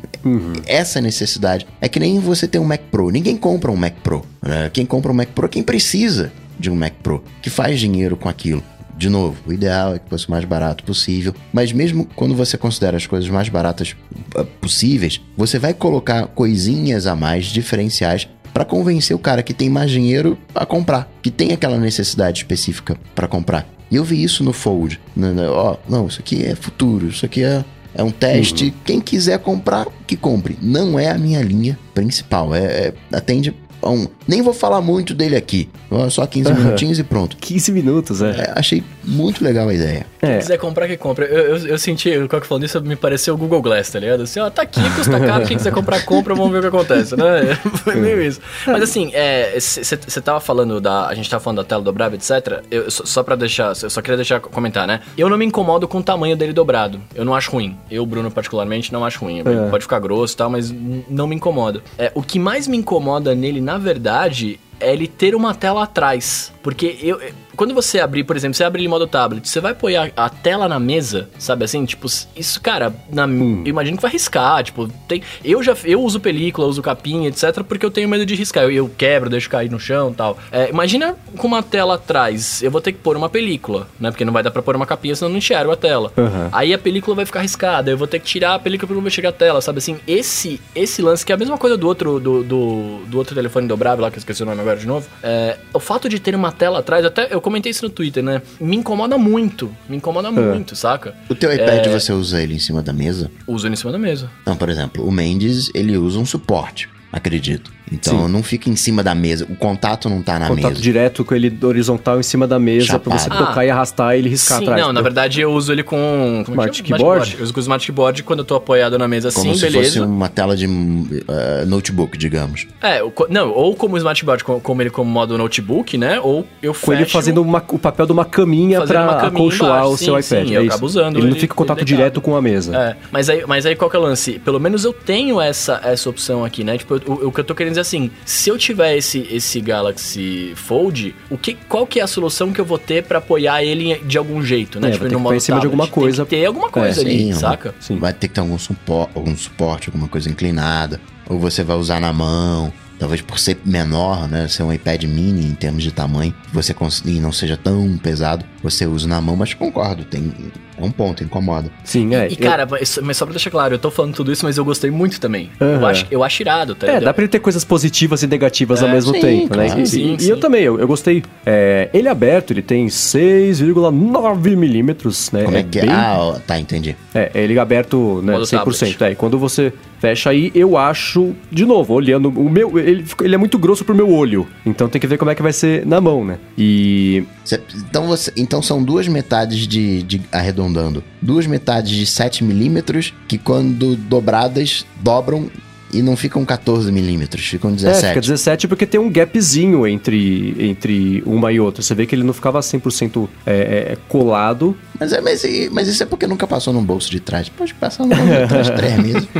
essa 0.66 1.00
necessidade. 1.00 1.66
É 1.80 1.88
que 1.88 2.00
nem 2.00 2.20
você 2.20 2.48
tem 2.50 2.60
um 2.60 2.66
Mac 2.66 2.82
Pro. 2.92 3.10
Ninguém 3.10 3.38
compra 3.38 3.72
um 3.72 3.78
Mac 3.78 3.94
Pro. 4.04 4.26
né? 4.42 4.70
Quem 4.74 4.86
compra 4.86 5.12
um 5.12 5.16
Mac 5.16 5.30
Pro 5.30 5.46
é 5.46 5.50
quem 5.50 5.64
precisa 5.64 6.34
de 6.60 6.70
um 6.70 6.76
Mac 6.76 6.94
Pro, 7.04 7.24
que 7.42 7.50
faz 7.50 7.80
dinheiro 7.80 8.18
com 8.18 8.28
aquilo. 8.28 8.62
De 8.98 9.10
novo, 9.10 9.38
o 9.46 9.52
ideal 9.54 9.96
é 9.96 10.00
que 10.00 10.10
fosse 10.10 10.28
o 10.28 10.32
mais 10.32 10.46
barato 10.46 10.84
possível, 10.84 11.34
mas 11.52 11.72
mesmo 11.74 12.08
quando 12.16 12.34
você 12.34 12.58
considera 12.58 12.96
as 12.96 13.06
coisas 13.06 13.30
mais 13.30 13.50
baratas 13.50 13.96
uh, 14.38 14.46
possíveis, 14.62 15.20
você 15.36 15.60
vai 15.60 15.74
colocar 15.74 16.28
coisinhas 16.28 17.06
a 17.06 17.16
mais 17.16 17.48
diferenciais 17.48 18.28
para 18.54 18.64
convencer 18.64 19.14
o 19.14 19.20
cara 19.20 19.44
que 19.44 19.54
tem 19.54 19.70
mais 19.70 19.92
dinheiro 19.92 20.38
a 20.56 20.66
comprar, 20.66 21.12
que 21.22 21.30
tem 21.30 21.52
aquela 21.52 21.78
necessidade 21.78 22.38
específica 22.40 22.98
para 23.14 23.28
comprar. 23.28 23.68
E 23.92 23.98
eu 23.98 24.04
vi 24.04 24.24
isso 24.24 24.44
no 24.46 24.54
Fold. 24.54 25.00
No- 25.14 25.34
no- 25.34 25.52
Ó, 25.52 25.78
não, 25.90 26.08
isso 26.08 26.22
aqui 26.22 26.46
é 26.46 26.56
futuro, 26.56 27.08
isso 27.10 27.26
aqui 27.26 27.44
é, 27.44 27.66
é 27.94 28.02
um 28.02 28.10
teste. 28.12 28.74
Quem 28.86 29.02
quiser 29.02 29.40
comprar, 29.40 29.86
que 30.08 30.16
compre. 30.16 30.58
Não 30.62 30.98
é 30.98 31.10
a 31.12 31.18
minha 31.18 31.42
linha 31.42 31.78
principal. 31.94 32.56
É, 32.56 32.64
é- 32.64 32.94
atende 33.12 33.54
um. 33.90 34.08
Nem 34.28 34.42
vou 34.42 34.54
falar 34.54 34.82
muito 34.82 35.14
dele 35.14 35.36
aqui. 35.36 35.70
Só 36.10 36.26
15 36.26 36.52
minutinhos 36.56 37.00
e 37.00 37.04
pronto. 37.04 37.38
15 37.38 37.72
minutos, 37.72 38.22
é. 38.22 38.30
É, 38.32 38.54
achei 38.56 38.84
muito 39.04 39.44
legal 39.44 39.68
a 39.70 39.74
ideia. 39.74 40.06
Quem 40.20 40.30
É. 40.32 40.38
quiser 40.40 40.58
comprar, 40.58 40.88
que 40.88 40.98
compra. 40.98 41.26
Eu, 41.26 41.56
eu, 41.58 41.68
eu 41.68 41.78
senti, 41.78 42.10
o 42.18 42.28
Coque 42.28 42.48
falando 42.48 42.64
isso, 42.66 42.82
me 42.82 42.96
pareceu 42.96 43.34
o 43.34 43.38
Google 43.38 43.62
Glass, 43.62 43.90
tá 43.92 44.00
ligado? 44.00 44.24
Assim, 44.24 44.40
ó, 44.40 44.50
tá 44.50 44.64
aqui, 44.64 44.82
custa 44.96 45.20
caro, 45.20 45.46
quem 45.46 45.58
quiser 45.58 45.72
comprar, 45.72 46.04
compra, 46.06 46.34
vamos 46.36 46.52
ver 46.52 46.58
o 46.60 46.62
que 46.62 46.68
acontece, 46.68 47.16
né? 47.16 47.56
Foi 47.84 47.96
meio 47.96 48.22
isso. 48.22 48.40
Mas 48.66 48.82
assim, 48.84 49.12
você 49.60 50.22
tava 50.22 50.40
falando 50.40 50.80
da. 50.82 51.08
A 51.08 51.14
gente 51.16 51.30
tava 51.30 51.44
falando 51.44 51.58
da 51.58 51.64
tela 51.64 51.82
dobrável, 51.82 52.18
etc. 52.18 52.64
Eu, 52.70 52.90
só, 52.90 53.24
pra 53.24 53.36
deixar. 53.36 53.74
Eu 53.82 53.90
só 53.90 54.02
queria 54.02 54.18
deixar 54.18 54.40
comentar, 54.40 54.88
né? 54.88 55.02
Eu 55.18 55.30
não 55.30 55.38
me 55.38 55.46
incomodo 55.46 55.88
com 55.88 56.00
o 56.00 56.04
tamanho 56.04 56.36
dele 56.36 56.54
dobrado. 56.54 57.00
Eu 57.14 57.24
não 57.26 57.34
acho 57.34 57.52
ruim. 57.52 57.78
Eu, 57.90 58.06
Bruno, 58.06 58.30
particularmente, 58.32 58.92
não 58.92 59.06
acho 59.06 59.20
ruim. 59.20 59.40
É. 59.42 59.70
Pode 59.70 59.84
ficar 59.84 60.00
grosso 60.00 60.34
e 60.34 60.38
tal, 60.38 60.50
mas 60.50 60.74
não 61.10 61.28
me 61.28 61.36
incomoda. 61.36 61.82
É, 61.98 62.12
o 62.16 62.22
que 62.22 62.40
mais 62.40 62.68
me 62.68 62.78
incomoda 62.78 63.34
nele, 63.36 63.62
na 63.62 63.75
verdade, 63.78 64.60
é 64.80 64.92
ele 64.92 65.08
ter 65.08 65.36
uma 65.36 65.54
tela 65.54 65.84
atrás. 65.84 66.54
Porque 66.62 66.98
eu. 67.02 67.20
Quando 67.56 67.74
você 67.74 68.00
abrir, 68.00 68.24
por 68.24 68.36
exemplo, 68.36 68.56
você 68.56 68.64
abre 68.64 68.82
ele 68.82 68.88
em 68.88 68.90
modo 68.90 69.08
tablet, 69.08 69.48
você 69.48 69.60
vai 69.60 69.72
apoiar 69.72 70.12
a 70.16 70.30
tela 70.30 70.68
na 70.68 70.80
mesa, 70.80 71.30
sabe 71.38 71.66
assim? 71.66 71.86
Tipo, 71.86 72.08
isso, 72.36 72.62
cara, 72.62 72.94
na, 73.12 73.24
eu 73.24 73.68
imagino 73.68 73.98
que 73.98 74.02
vai 74.02 74.12
riscar, 74.12 74.64
tipo, 74.64 74.88
tem... 75.08 75.22
Eu 75.44 75.62
já 75.64 75.76
eu 75.84 76.02
uso 76.02 76.20
película, 76.20 76.68
uso 76.68 76.82
capinha, 76.82 77.30
etc, 77.30 77.64
porque 77.64 77.86
eu 77.86 77.92
tenho 77.92 78.08
medo 78.10 78.26
de 78.26 78.36
riscar. 78.36 78.64
Eu, 78.64 78.72
eu 78.72 78.92
quebro, 78.98 79.30
deixo 79.30 79.50
cair 79.50 79.70
no 79.70 79.80
chão 79.80 80.12
e 80.12 80.16
tal. 80.16 80.38
É, 80.52 80.70
imagina 80.70 81.16
com 81.38 81.48
uma 81.48 81.62
tela 81.64 81.96
atrás, 81.96 82.62
eu 82.62 82.72
vou 82.72 82.82
ter 82.82 82.92
que 82.92 83.00
pôr 83.00 83.16
uma 83.16 83.30
película, 83.30 83.88
né? 84.00 84.12
Porque 84.12 84.26
não 84.26 84.34
vai 84.34 84.44
dar 84.44 84.52
pra 84.52 84.62
pôr 84.62 84.76
uma 84.76 84.86
capinha, 84.86 85.16
senão 85.16 85.30
eu 85.30 85.32
não 85.32 85.38
enxergo 85.38 85.72
a 85.72 85.76
tela. 85.76 86.12
Aham. 86.18 86.50
Aí 86.52 86.74
a 86.74 86.78
película 86.78 87.16
vai 87.16 87.26
ficar 87.26 87.42
riscada, 87.42 87.92
eu 87.92 87.98
vou 87.98 88.08
ter 88.08 88.20
que 88.20 88.26
tirar 88.26 88.56
a 88.56 88.60
película 88.60 88.88
pra 88.88 88.96
não 88.96 89.02
mexer 89.04 89.26
a 89.26 89.32
tela, 89.32 89.62
sabe 89.62 89.80
assim? 89.80 89.98
Esse 90.08 90.60
esse 90.76 91.02
lance, 91.02 91.26
que 91.26 91.32
é 91.32 91.36
a 91.36 91.38
mesma 91.38 91.58
coisa 91.58 91.78
do 91.78 91.88
outro 91.88 92.20
do, 92.20 92.44
do, 92.44 93.00
do 93.08 93.18
outro 93.18 93.36
telefone 93.36 93.68
dobrável 93.68 94.04
lá, 94.04 94.12
que 94.12 94.18
eu 94.18 94.20
esqueci 94.20 94.44
o 94.44 94.46
nome 94.46 94.62
agora 94.62 94.78
de 94.78 94.86
novo, 94.86 95.08
é, 95.24 95.58
o 95.74 95.80
fato 95.80 96.08
de 96.10 96.20
ter 96.20 96.36
uma 96.36 96.52
tela 96.52 96.80
atrás, 96.80 97.06
até 97.06 97.34
eu 97.34 97.42
comentei 97.46 97.70
isso 97.70 97.84
no 97.84 97.92
Twitter, 97.92 98.24
né? 98.24 98.42
Me 98.60 98.76
incomoda 98.76 99.20
muito, 99.20 99.72
me 99.88 99.98
incomoda 99.98 100.32
muito, 100.32 100.76
saca? 100.76 101.14
O 101.30 101.36
teu 101.36 101.54
iPad, 101.54 101.86
você 101.88 102.12
usa 102.12 102.42
ele 102.42 102.56
em 102.56 102.60
cima 102.60 102.82
da 102.82 102.92
mesa? 102.92 103.30
Uso 103.46 103.68
ele 103.68 103.76
em 103.76 103.78
cima 103.78 103.92
da 103.92 104.00
mesa. 104.00 104.32
Não, 104.48 104.58
por 104.58 104.68
exemplo, 104.68 105.08
o 105.08 105.12
Mendes, 105.12 105.70
ele 105.76 105.96
usa 105.96 106.18
um 106.18 106.26
suporte, 106.26 106.90
acredito. 107.12 107.72
Então 107.92 108.26
Sim. 108.26 108.32
não 108.32 108.42
fica 108.42 108.70
em 108.70 108.76
cima 108.76 109.04
da 109.04 109.14
mesa. 109.14 109.46
O 109.50 109.56
contato 109.56 110.10
não 110.10 110.22
tá 110.22 110.40
na 110.40 110.48
Contato 110.48 110.70
mesa. 110.72 110.82
direto 110.82 111.24
com 111.24 111.36
ele 111.36 111.56
horizontal 111.64 112.20
em 112.20 112.24
cima 112.24 112.48
da 112.48 112.58
mesa 112.58 112.98
pra 113.00 113.18
você 113.18 113.30
tocar 113.30 113.66
e 113.66 113.70
arrastar 113.70 114.16
e 114.16 114.20
ele 114.20 114.30
riscar 114.30 114.58
Sim, 114.60 114.64
atrás. 114.66 114.82
não, 114.82 114.92
na 114.92 115.02
verdade 115.02 115.40
eu 115.42 115.52
uso 115.52 115.72
ele 115.72 115.84
com... 115.84 116.44
como 116.46 116.62
é 116.62 116.66
Smart 116.66 116.84
keyboard? 116.84 117.36
Eu 117.38 117.44
uso 117.44 117.54
com 117.54 117.60
o 117.60 117.62
Smart 117.62 117.86
Keyboard 117.86 118.24
quando 118.24 118.40
eu 118.40 118.46
tô 118.46 118.56
apoiado 118.56 118.98
na 118.98 119.08
mesa 119.08 119.32
Como 119.32 119.52
assim, 119.52 119.60
se 119.60 119.66
beleza. 119.72 120.00
fosse 120.00 120.00
uma 120.02 120.28
tela 120.30 120.56
de 120.58 120.66
uh, 120.66 121.66
notebook, 121.68 122.18
digamos. 122.18 122.68
É, 122.82 123.02
não, 123.30 123.52
ou 123.52 123.76
como 123.76 123.98
Smart 123.98 124.20
Keyboard, 124.20 124.44
co- 124.44 124.60
como 124.60 124.82
ele 124.82 124.90
como 124.90 125.10
modo 125.10 125.38
notebook, 125.38 125.98
né? 125.98 126.20
Ou 126.20 126.46
eu 126.62 126.74
Com 126.74 126.92
ele 126.94 127.04
fecho- 127.04 127.14
fazendo 127.14 127.42
uma- 127.42 127.64
o 127.72 127.78
papel 127.80 128.06
de 128.06 128.12
uma 128.12 128.26
caminha 128.26 128.82
pra 128.82 129.04
uma 129.04 129.14
caminha 129.16 129.28
acolchoar 129.28 129.72
embaixo, 129.82 129.90
o 129.94 129.98
seu 129.98 130.22
sim, 130.24 130.36
iPad. 130.36 130.48
sim, 130.48 130.54
é 130.54 130.58
eu 130.58 130.62
isso. 130.64 130.72
acabo 130.72 130.86
usando 130.86 131.16
ele 131.18 131.26
não 131.28 131.32
ele- 131.34 131.40
fica 131.40 131.54
em 131.54 131.58
contato 131.58 131.78
ele 131.80 131.86
direto 131.86 132.20
com 132.22 132.36
a 132.36 132.42
mesa. 132.42 132.76
É, 132.76 132.96
mas 133.12 133.30
aí, 133.30 133.44
mas 133.48 133.66
aí 133.66 133.76
qual 133.76 133.90
que 133.90 133.96
é 133.96 134.00
o 134.00 134.04
lance? 134.04 134.40
Pelo 134.40 134.60
menos 134.60 134.84
eu 134.84 134.94
tenho 134.94 135.40
essa, 135.40 135.80
essa 135.84 136.10
opção 136.10 136.44
aqui, 136.44 136.64
né? 136.64 136.78
Tipo, 136.78 136.96
o, 137.06 137.28
o 137.28 137.32
que 137.32 137.40
eu 137.40 137.44
tô 137.44 137.54
querendo 137.54 137.75
dizer 137.76 137.82
assim, 137.82 138.12
se 138.26 138.50
eu 138.50 138.58
tiver 138.58 138.98
esse, 138.98 139.28
esse 139.32 139.62
Galaxy 139.62 140.54
Fold, 140.56 141.16
o 141.30 141.38
que, 141.38 141.54
qual 141.68 141.86
que 141.86 142.00
é 142.00 142.04
a 142.04 142.08
solução 142.08 142.52
que 142.52 142.60
eu 142.60 142.66
vou 142.66 142.78
ter 142.80 143.04
pra 143.04 143.20
apoiar 143.20 143.64
ele 143.64 143.96
de 144.06 144.18
algum 144.18 144.42
jeito, 144.44 144.80
né? 144.80 144.88
É, 144.90 144.92
que 144.92 144.98
ficar 145.00 145.36
em 145.36 145.40
cima 145.40 145.60
de 145.60 145.66
alguma 145.66 145.88
coisa. 145.88 146.26
Tem 146.26 146.38
que 146.40 146.44
ter 146.44 146.46
alguma 146.48 146.70
coisa 146.70 147.02
É, 147.02 147.04
ali, 147.06 147.20
sim, 147.20 147.34
saca? 147.34 147.74
Sim. 147.80 147.98
Vai 148.00 148.14
ter 148.14 148.28
que 148.28 148.34
ter 148.34 148.42
algum, 148.42 148.58
supo- 148.58 149.10
algum 149.14 149.36
suporte, 149.36 149.90
alguma 149.90 150.08
coisa 150.08 150.30
inclinada. 150.30 151.00
Ou 151.28 151.40
você 151.40 151.64
vai 151.64 151.76
usar 151.78 152.00
na 152.00 152.14
mão. 152.14 152.72
Talvez 153.06 153.22
por 153.22 153.38
ser 153.38 153.60
menor, 153.64 154.28
né? 154.28 154.48
Ser 154.48 154.64
um 154.64 154.74
iPad 154.74 155.04
mini 155.04 155.46
em 155.46 155.54
termos 155.54 155.84
de 155.84 155.92
tamanho, 155.92 156.34
você 156.52 156.74
e 157.06 157.20
não 157.20 157.32
seja 157.32 157.56
tão 157.56 158.00
pesado, 158.00 158.44
você 158.64 158.88
usa 158.88 159.08
na 159.08 159.22
mão, 159.22 159.36
mas 159.36 159.54
concordo, 159.54 160.04
tem, 160.04 160.34
é 160.76 160.84
um 160.84 160.90
ponto, 160.90 161.24
incomoda. 161.24 161.70
Sim, 161.84 162.16
é. 162.16 162.28
E, 162.28 162.32
eu- 162.34 162.38
cara, 162.40 162.66
mas 162.66 162.98
mas 163.04 163.16
só 163.16 163.26
pra 163.26 163.34
deixar 163.34 163.52
claro, 163.52 163.76
eu 163.76 163.78
tô 163.80 163.92
falando 163.92 164.16
tudo 164.16 164.32
isso, 164.32 164.44
mas 164.44 164.58
eu 164.58 164.66
gostei 164.66 164.90
muito 164.90 165.20
também. 165.22 165.52
Eu, 165.60 165.76
Aham. 165.76 165.86
acho, 165.88 166.06
eu 166.10 166.24
acho 166.24 166.42
irado, 166.42 166.74
tá 166.74 166.88
É, 166.88 167.00
dá 167.00 167.14
pra 167.14 167.22
ele 167.24 167.30
ter 167.32 167.38
coisas 167.40 167.64
positivas 167.64 168.24
e 168.24 168.28
negativas 168.28 168.82
ao 168.82 168.90
É, 168.90 168.94
mesmo 168.94 169.14
sim, 169.14 169.20
tempo, 169.22 169.56
né? 169.56 169.66
claro. 169.68 169.82
E, 169.82 169.86
Sim, 169.88 170.16
e- 170.16 170.20
sim. 170.22 170.26
e 170.26 170.30
eu 170.32 170.40
também, 170.40 170.64
eu, 170.64 170.80
eu 170.80 170.88
gostei. 170.88 171.24
É, 171.46 171.92
ele 171.94 172.10
aberto, 172.10 172.50
ele 172.52 172.64
tem 172.64 172.88
6,9 172.90 174.56
milímetros, 174.56 175.32
né? 175.32 175.44
Como 175.44 175.58
é, 175.58 175.62
que 175.64 175.78
é? 175.78 175.82
bem- 175.84 175.92
Ah, 175.92 176.40
tá, 176.48 176.60
entendi. 176.60 176.96
É, 177.14 177.30
ele 177.36 177.58
aberto, 177.60 178.22
né, 178.24 178.34
Modo 178.34 178.46
100%. 178.48 179.02
É, 179.04 179.12
e 179.12 179.16
quando 179.16 179.38
você 179.38 179.72
fecha 180.06 180.30
aí, 180.30 180.52
eu 180.54 180.78
acho, 180.78 181.34
de 181.52 181.66
novo, 181.66 181.94
olhando, 181.96 182.30
o 182.30 182.48
meu, 182.48 182.78
ele, 182.78 183.04
ele 183.24 183.34
é 183.34 183.38
muito 183.40 183.58
grosso 183.58 183.84
pro 183.84 183.96
meu 183.96 184.12
olho. 184.12 184.48
Então 184.64 184.88
tem 184.88 185.02
que 185.02 185.08
ver 185.08 185.18
como 185.18 185.32
é 185.32 185.36
que 185.36 185.42
vai 185.42 185.52
ser 185.52 185.84
na 185.84 186.00
mão, 186.00 186.24
né? 186.24 186.38
E 186.56 187.24
Cê- 187.44 187.60
então, 187.78 188.06
você, 188.06 188.32
então 188.38 188.62
são 188.62 188.84
duas 188.84 189.08
metades 189.08 189.68
de, 189.68 190.04
de- 190.04 190.22
arredondando. 190.32 191.04
Duas 191.20 191.48
metades 191.48 191.92
de 191.92 192.06
7 192.06 192.44
milímetros 192.44 193.14
que 193.28 193.38
quando 193.40 193.96
dobradas 193.96 194.86
dobram 195.02 195.50
e 195.98 196.02
não 196.02 196.16
ficam 196.16 196.44
14 196.46 196.92
milímetros, 196.92 197.46
ficam 197.46 197.72
É, 197.72 197.74
17. 197.76 198.08
fica 198.10 198.22
17 198.22 198.68
porque 198.68 198.86
tem 198.86 199.00
um 199.00 199.10
gapzinho 199.12 199.86
entre, 199.88 200.56
entre 200.60 201.24
uma 201.26 201.52
e 201.52 201.60
outra. 201.60 201.82
Você 201.82 201.94
vê 201.96 202.06
que 202.06 202.16
ele 202.16 202.24
não 202.24 202.34
ficava 202.34 202.60
100% 202.60 203.28
é, 203.46 203.54
é, 203.94 203.98
colado. 204.08 204.76
Mas, 205.00 205.12
é, 205.12 205.20
mas, 205.22 205.44
mas 205.72 205.88
isso 205.88 206.02
é 206.04 206.06
porque 206.06 206.26
nunca 206.26 206.48
passou 206.48 206.74
no 206.74 206.82
bolso 206.82 207.12
de 207.12 207.20
trás. 207.20 207.50
Pode 207.50 207.74
passar 207.74 208.04
no 208.06 208.16
bolso 208.16 208.24
de 208.42 208.48
trás 208.48 208.70
três 208.72 208.98
meses. 208.98 209.28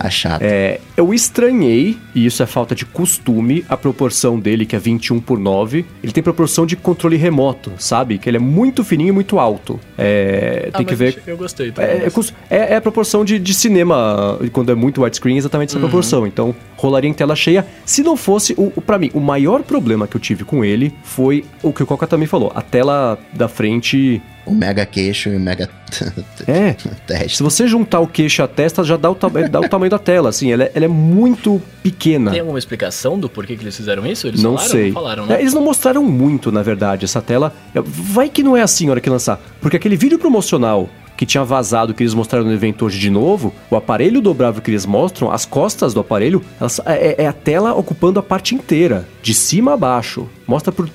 Ah, 0.00 0.08
chato. 0.10 0.40
É, 0.42 0.80
eu 0.96 1.12
estranhei, 1.12 1.98
e 2.14 2.24
isso 2.24 2.42
é 2.42 2.46
falta 2.46 2.74
de 2.74 2.84
costume, 2.86 3.64
a 3.68 3.76
proporção 3.76 4.38
dele, 4.40 4.64
que 4.64 4.74
é 4.74 4.78
21 4.78 5.20
por 5.20 5.38
9. 5.38 5.84
Ele 6.02 6.12
tem 6.12 6.22
proporção 6.22 6.64
de 6.64 6.76
controle 6.76 7.16
remoto, 7.16 7.72
sabe? 7.78 8.16
Que 8.18 8.28
ele 8.28 8.38
é 8.38 8.40
muito 8.40 8.82
fininho 8.82 9.08
e 9.10 9.12
muito 9.12 9.38
alto. 9.38 9.78
É, 9.98 10.70
Ah, 10.72 10.78
tem 10.78 10.86
que 10.86 10.94
ver... 10.94 11.22
Eu 11.26 11.36
gostei 11.36 11.72
É, 11.76 12.06
é, 12.06 12.10
cus- 12.10 12.32
é- 12.48 12.72
é 12.72 12.76
a 12.76 12.80
proporção 12.80 13.24
de, 13.24 13.38
de 13.38 13.52
cinema, 13.54 14.38
quando 14.52 14.72
é 14.72 14.74
muito 14.74 15.02
widescreen, 15.02 15.36
exatamente 15.36 15.65
essa 15.70 15.78
proporção. 15.78 16.26
Então, 16.26 16.54
rolaria 16.76 17.08
em 17.10 17.14
tela 17.14 17.34
cheia. 17.36 17.66
Se 17.84 18.02
não 18.02 18.16
fosse, 18.16 18.54
o, 18.56 18.72
o, 18.76 18.80
pra 18.80 18.98
mim, 18.98 19.10
o 19.14 19.20
maior 19.20 19.62
problema 19.62 20.06
que 20.06 20.16
eu 20.16 20.20
tive 20.20 20.44
com 20.44 20.64
ele 20.64 20.92
foi 21.02 21.44
o 21.62 21.72
que 21.72 21.82
o 21.82 21.86
Coca 21.86 22.06
também 22.06 22.26
falou. 22.26 22.52
A 22.54 22.62
tela 22.62 23.18
da 23.32 23.48
frente. 23.48 24.20
O 24.46 24.54
mega 24.54 24.86
queixo 24.86 25.28
e 25.28 25.36
o 25.36 25.40
mega 25.40 25.68
É. 26.46 26.74
Se 26.78 26.88
teste. 27.06 27.42
você 27.42 27.66
juntar 27.66 27.98
o 28.00 28.06
queixo 28.06 28.40
e 28.40 28.44
a 28.44 28.46
testa, 28.48 28.84
já 28.84 28.96
dá 28.96 29.10
o, 29.10 29.14
ta- 29.14 29.28
dá 29.28 29.58
o 29.60 29.68
tamanho 29.68 29.90
da 29.90 29.98
tela. 29.98 30.28
Assim, 30.28 30.52
ela 30.52 30.64
é, 30.64 30.72
ela 30.74 30.84
é 30.84 30.88
muito 30.88 31.60
pequena. 31.82 32.30
Tem 32.30 32.40
alguma 32.40 32.58
explicação 32.58 33.18
do 33.18 33.28
porquê 33.28 33.56
que 33.56 33.64
eles 33.64 33.76
fizeram 33.76 34.06
isso? 34.06 34.26
Eles 34.28 34.42
Não 34.42 34.52
falaram? 34.56 34.70
sei. 34.70 34.86
Não 34.86 34.92
falaram, 34.94 35.24
É, 35.24 35.26
né? 35.28 35.40
eles 35.40 35.52
não 35.54 35.62
mostraram 35.64 36.04
muito, 36.04 36.52
na 36.52 36.62
verdade, 36.62 37.04
essa 37.04 37.20
tela. 37.20 37.52
É, 37.74 37.80
Vai 37.84 38.28
que 38.28 38.42
não 38.42 38.56
é 38.56 38.62
assim 38.62 38.86
na 38.86 38.92
hora 38.92 39.00
que 39.00 39.10
lançar. 39.10 39.40
Porque 39.60 39.76
aquele 39.76 39.96
vídeo 39.96 40.18
promocional 40.18 40.88
que 41.16 41.26
tinha 41.26 41.44
vazado, 41.44 41.94
que 41.94 42.02
eles 42.02 42.14
mostraram 42.14 42.44
no 42.46 42.52
evento 42.52 42.84
hoje 42.84 42.98
de 42.98 43.10
novo, 43.10 43.52
o 43.70 43.76
aparelho 43.76 44.20
dobrável 44.20 44.60
que 44.62 44.70
eles 44.70 44.84
mostram, 44.86 45.30
as 45.30 45.44
costas 45.44 45.94
do 45.94 46.00
aparelho, 46.00 46.42
elas- 46.60 46.80
é, 46.84 47.22
é 47.24 47.26
a 47.26 47.32
tela 47.32 47.72
ocupando 47.74 48.18
a 48.20 48.22
parte 48.22 48.54
inteira, 48.54 49.06
de 49.22 49.34
cima 49.34 49.74
a 49.74 49.76
baixo. 49.76 50.28
Mostra 50.46 50.70
por 50.70 50.88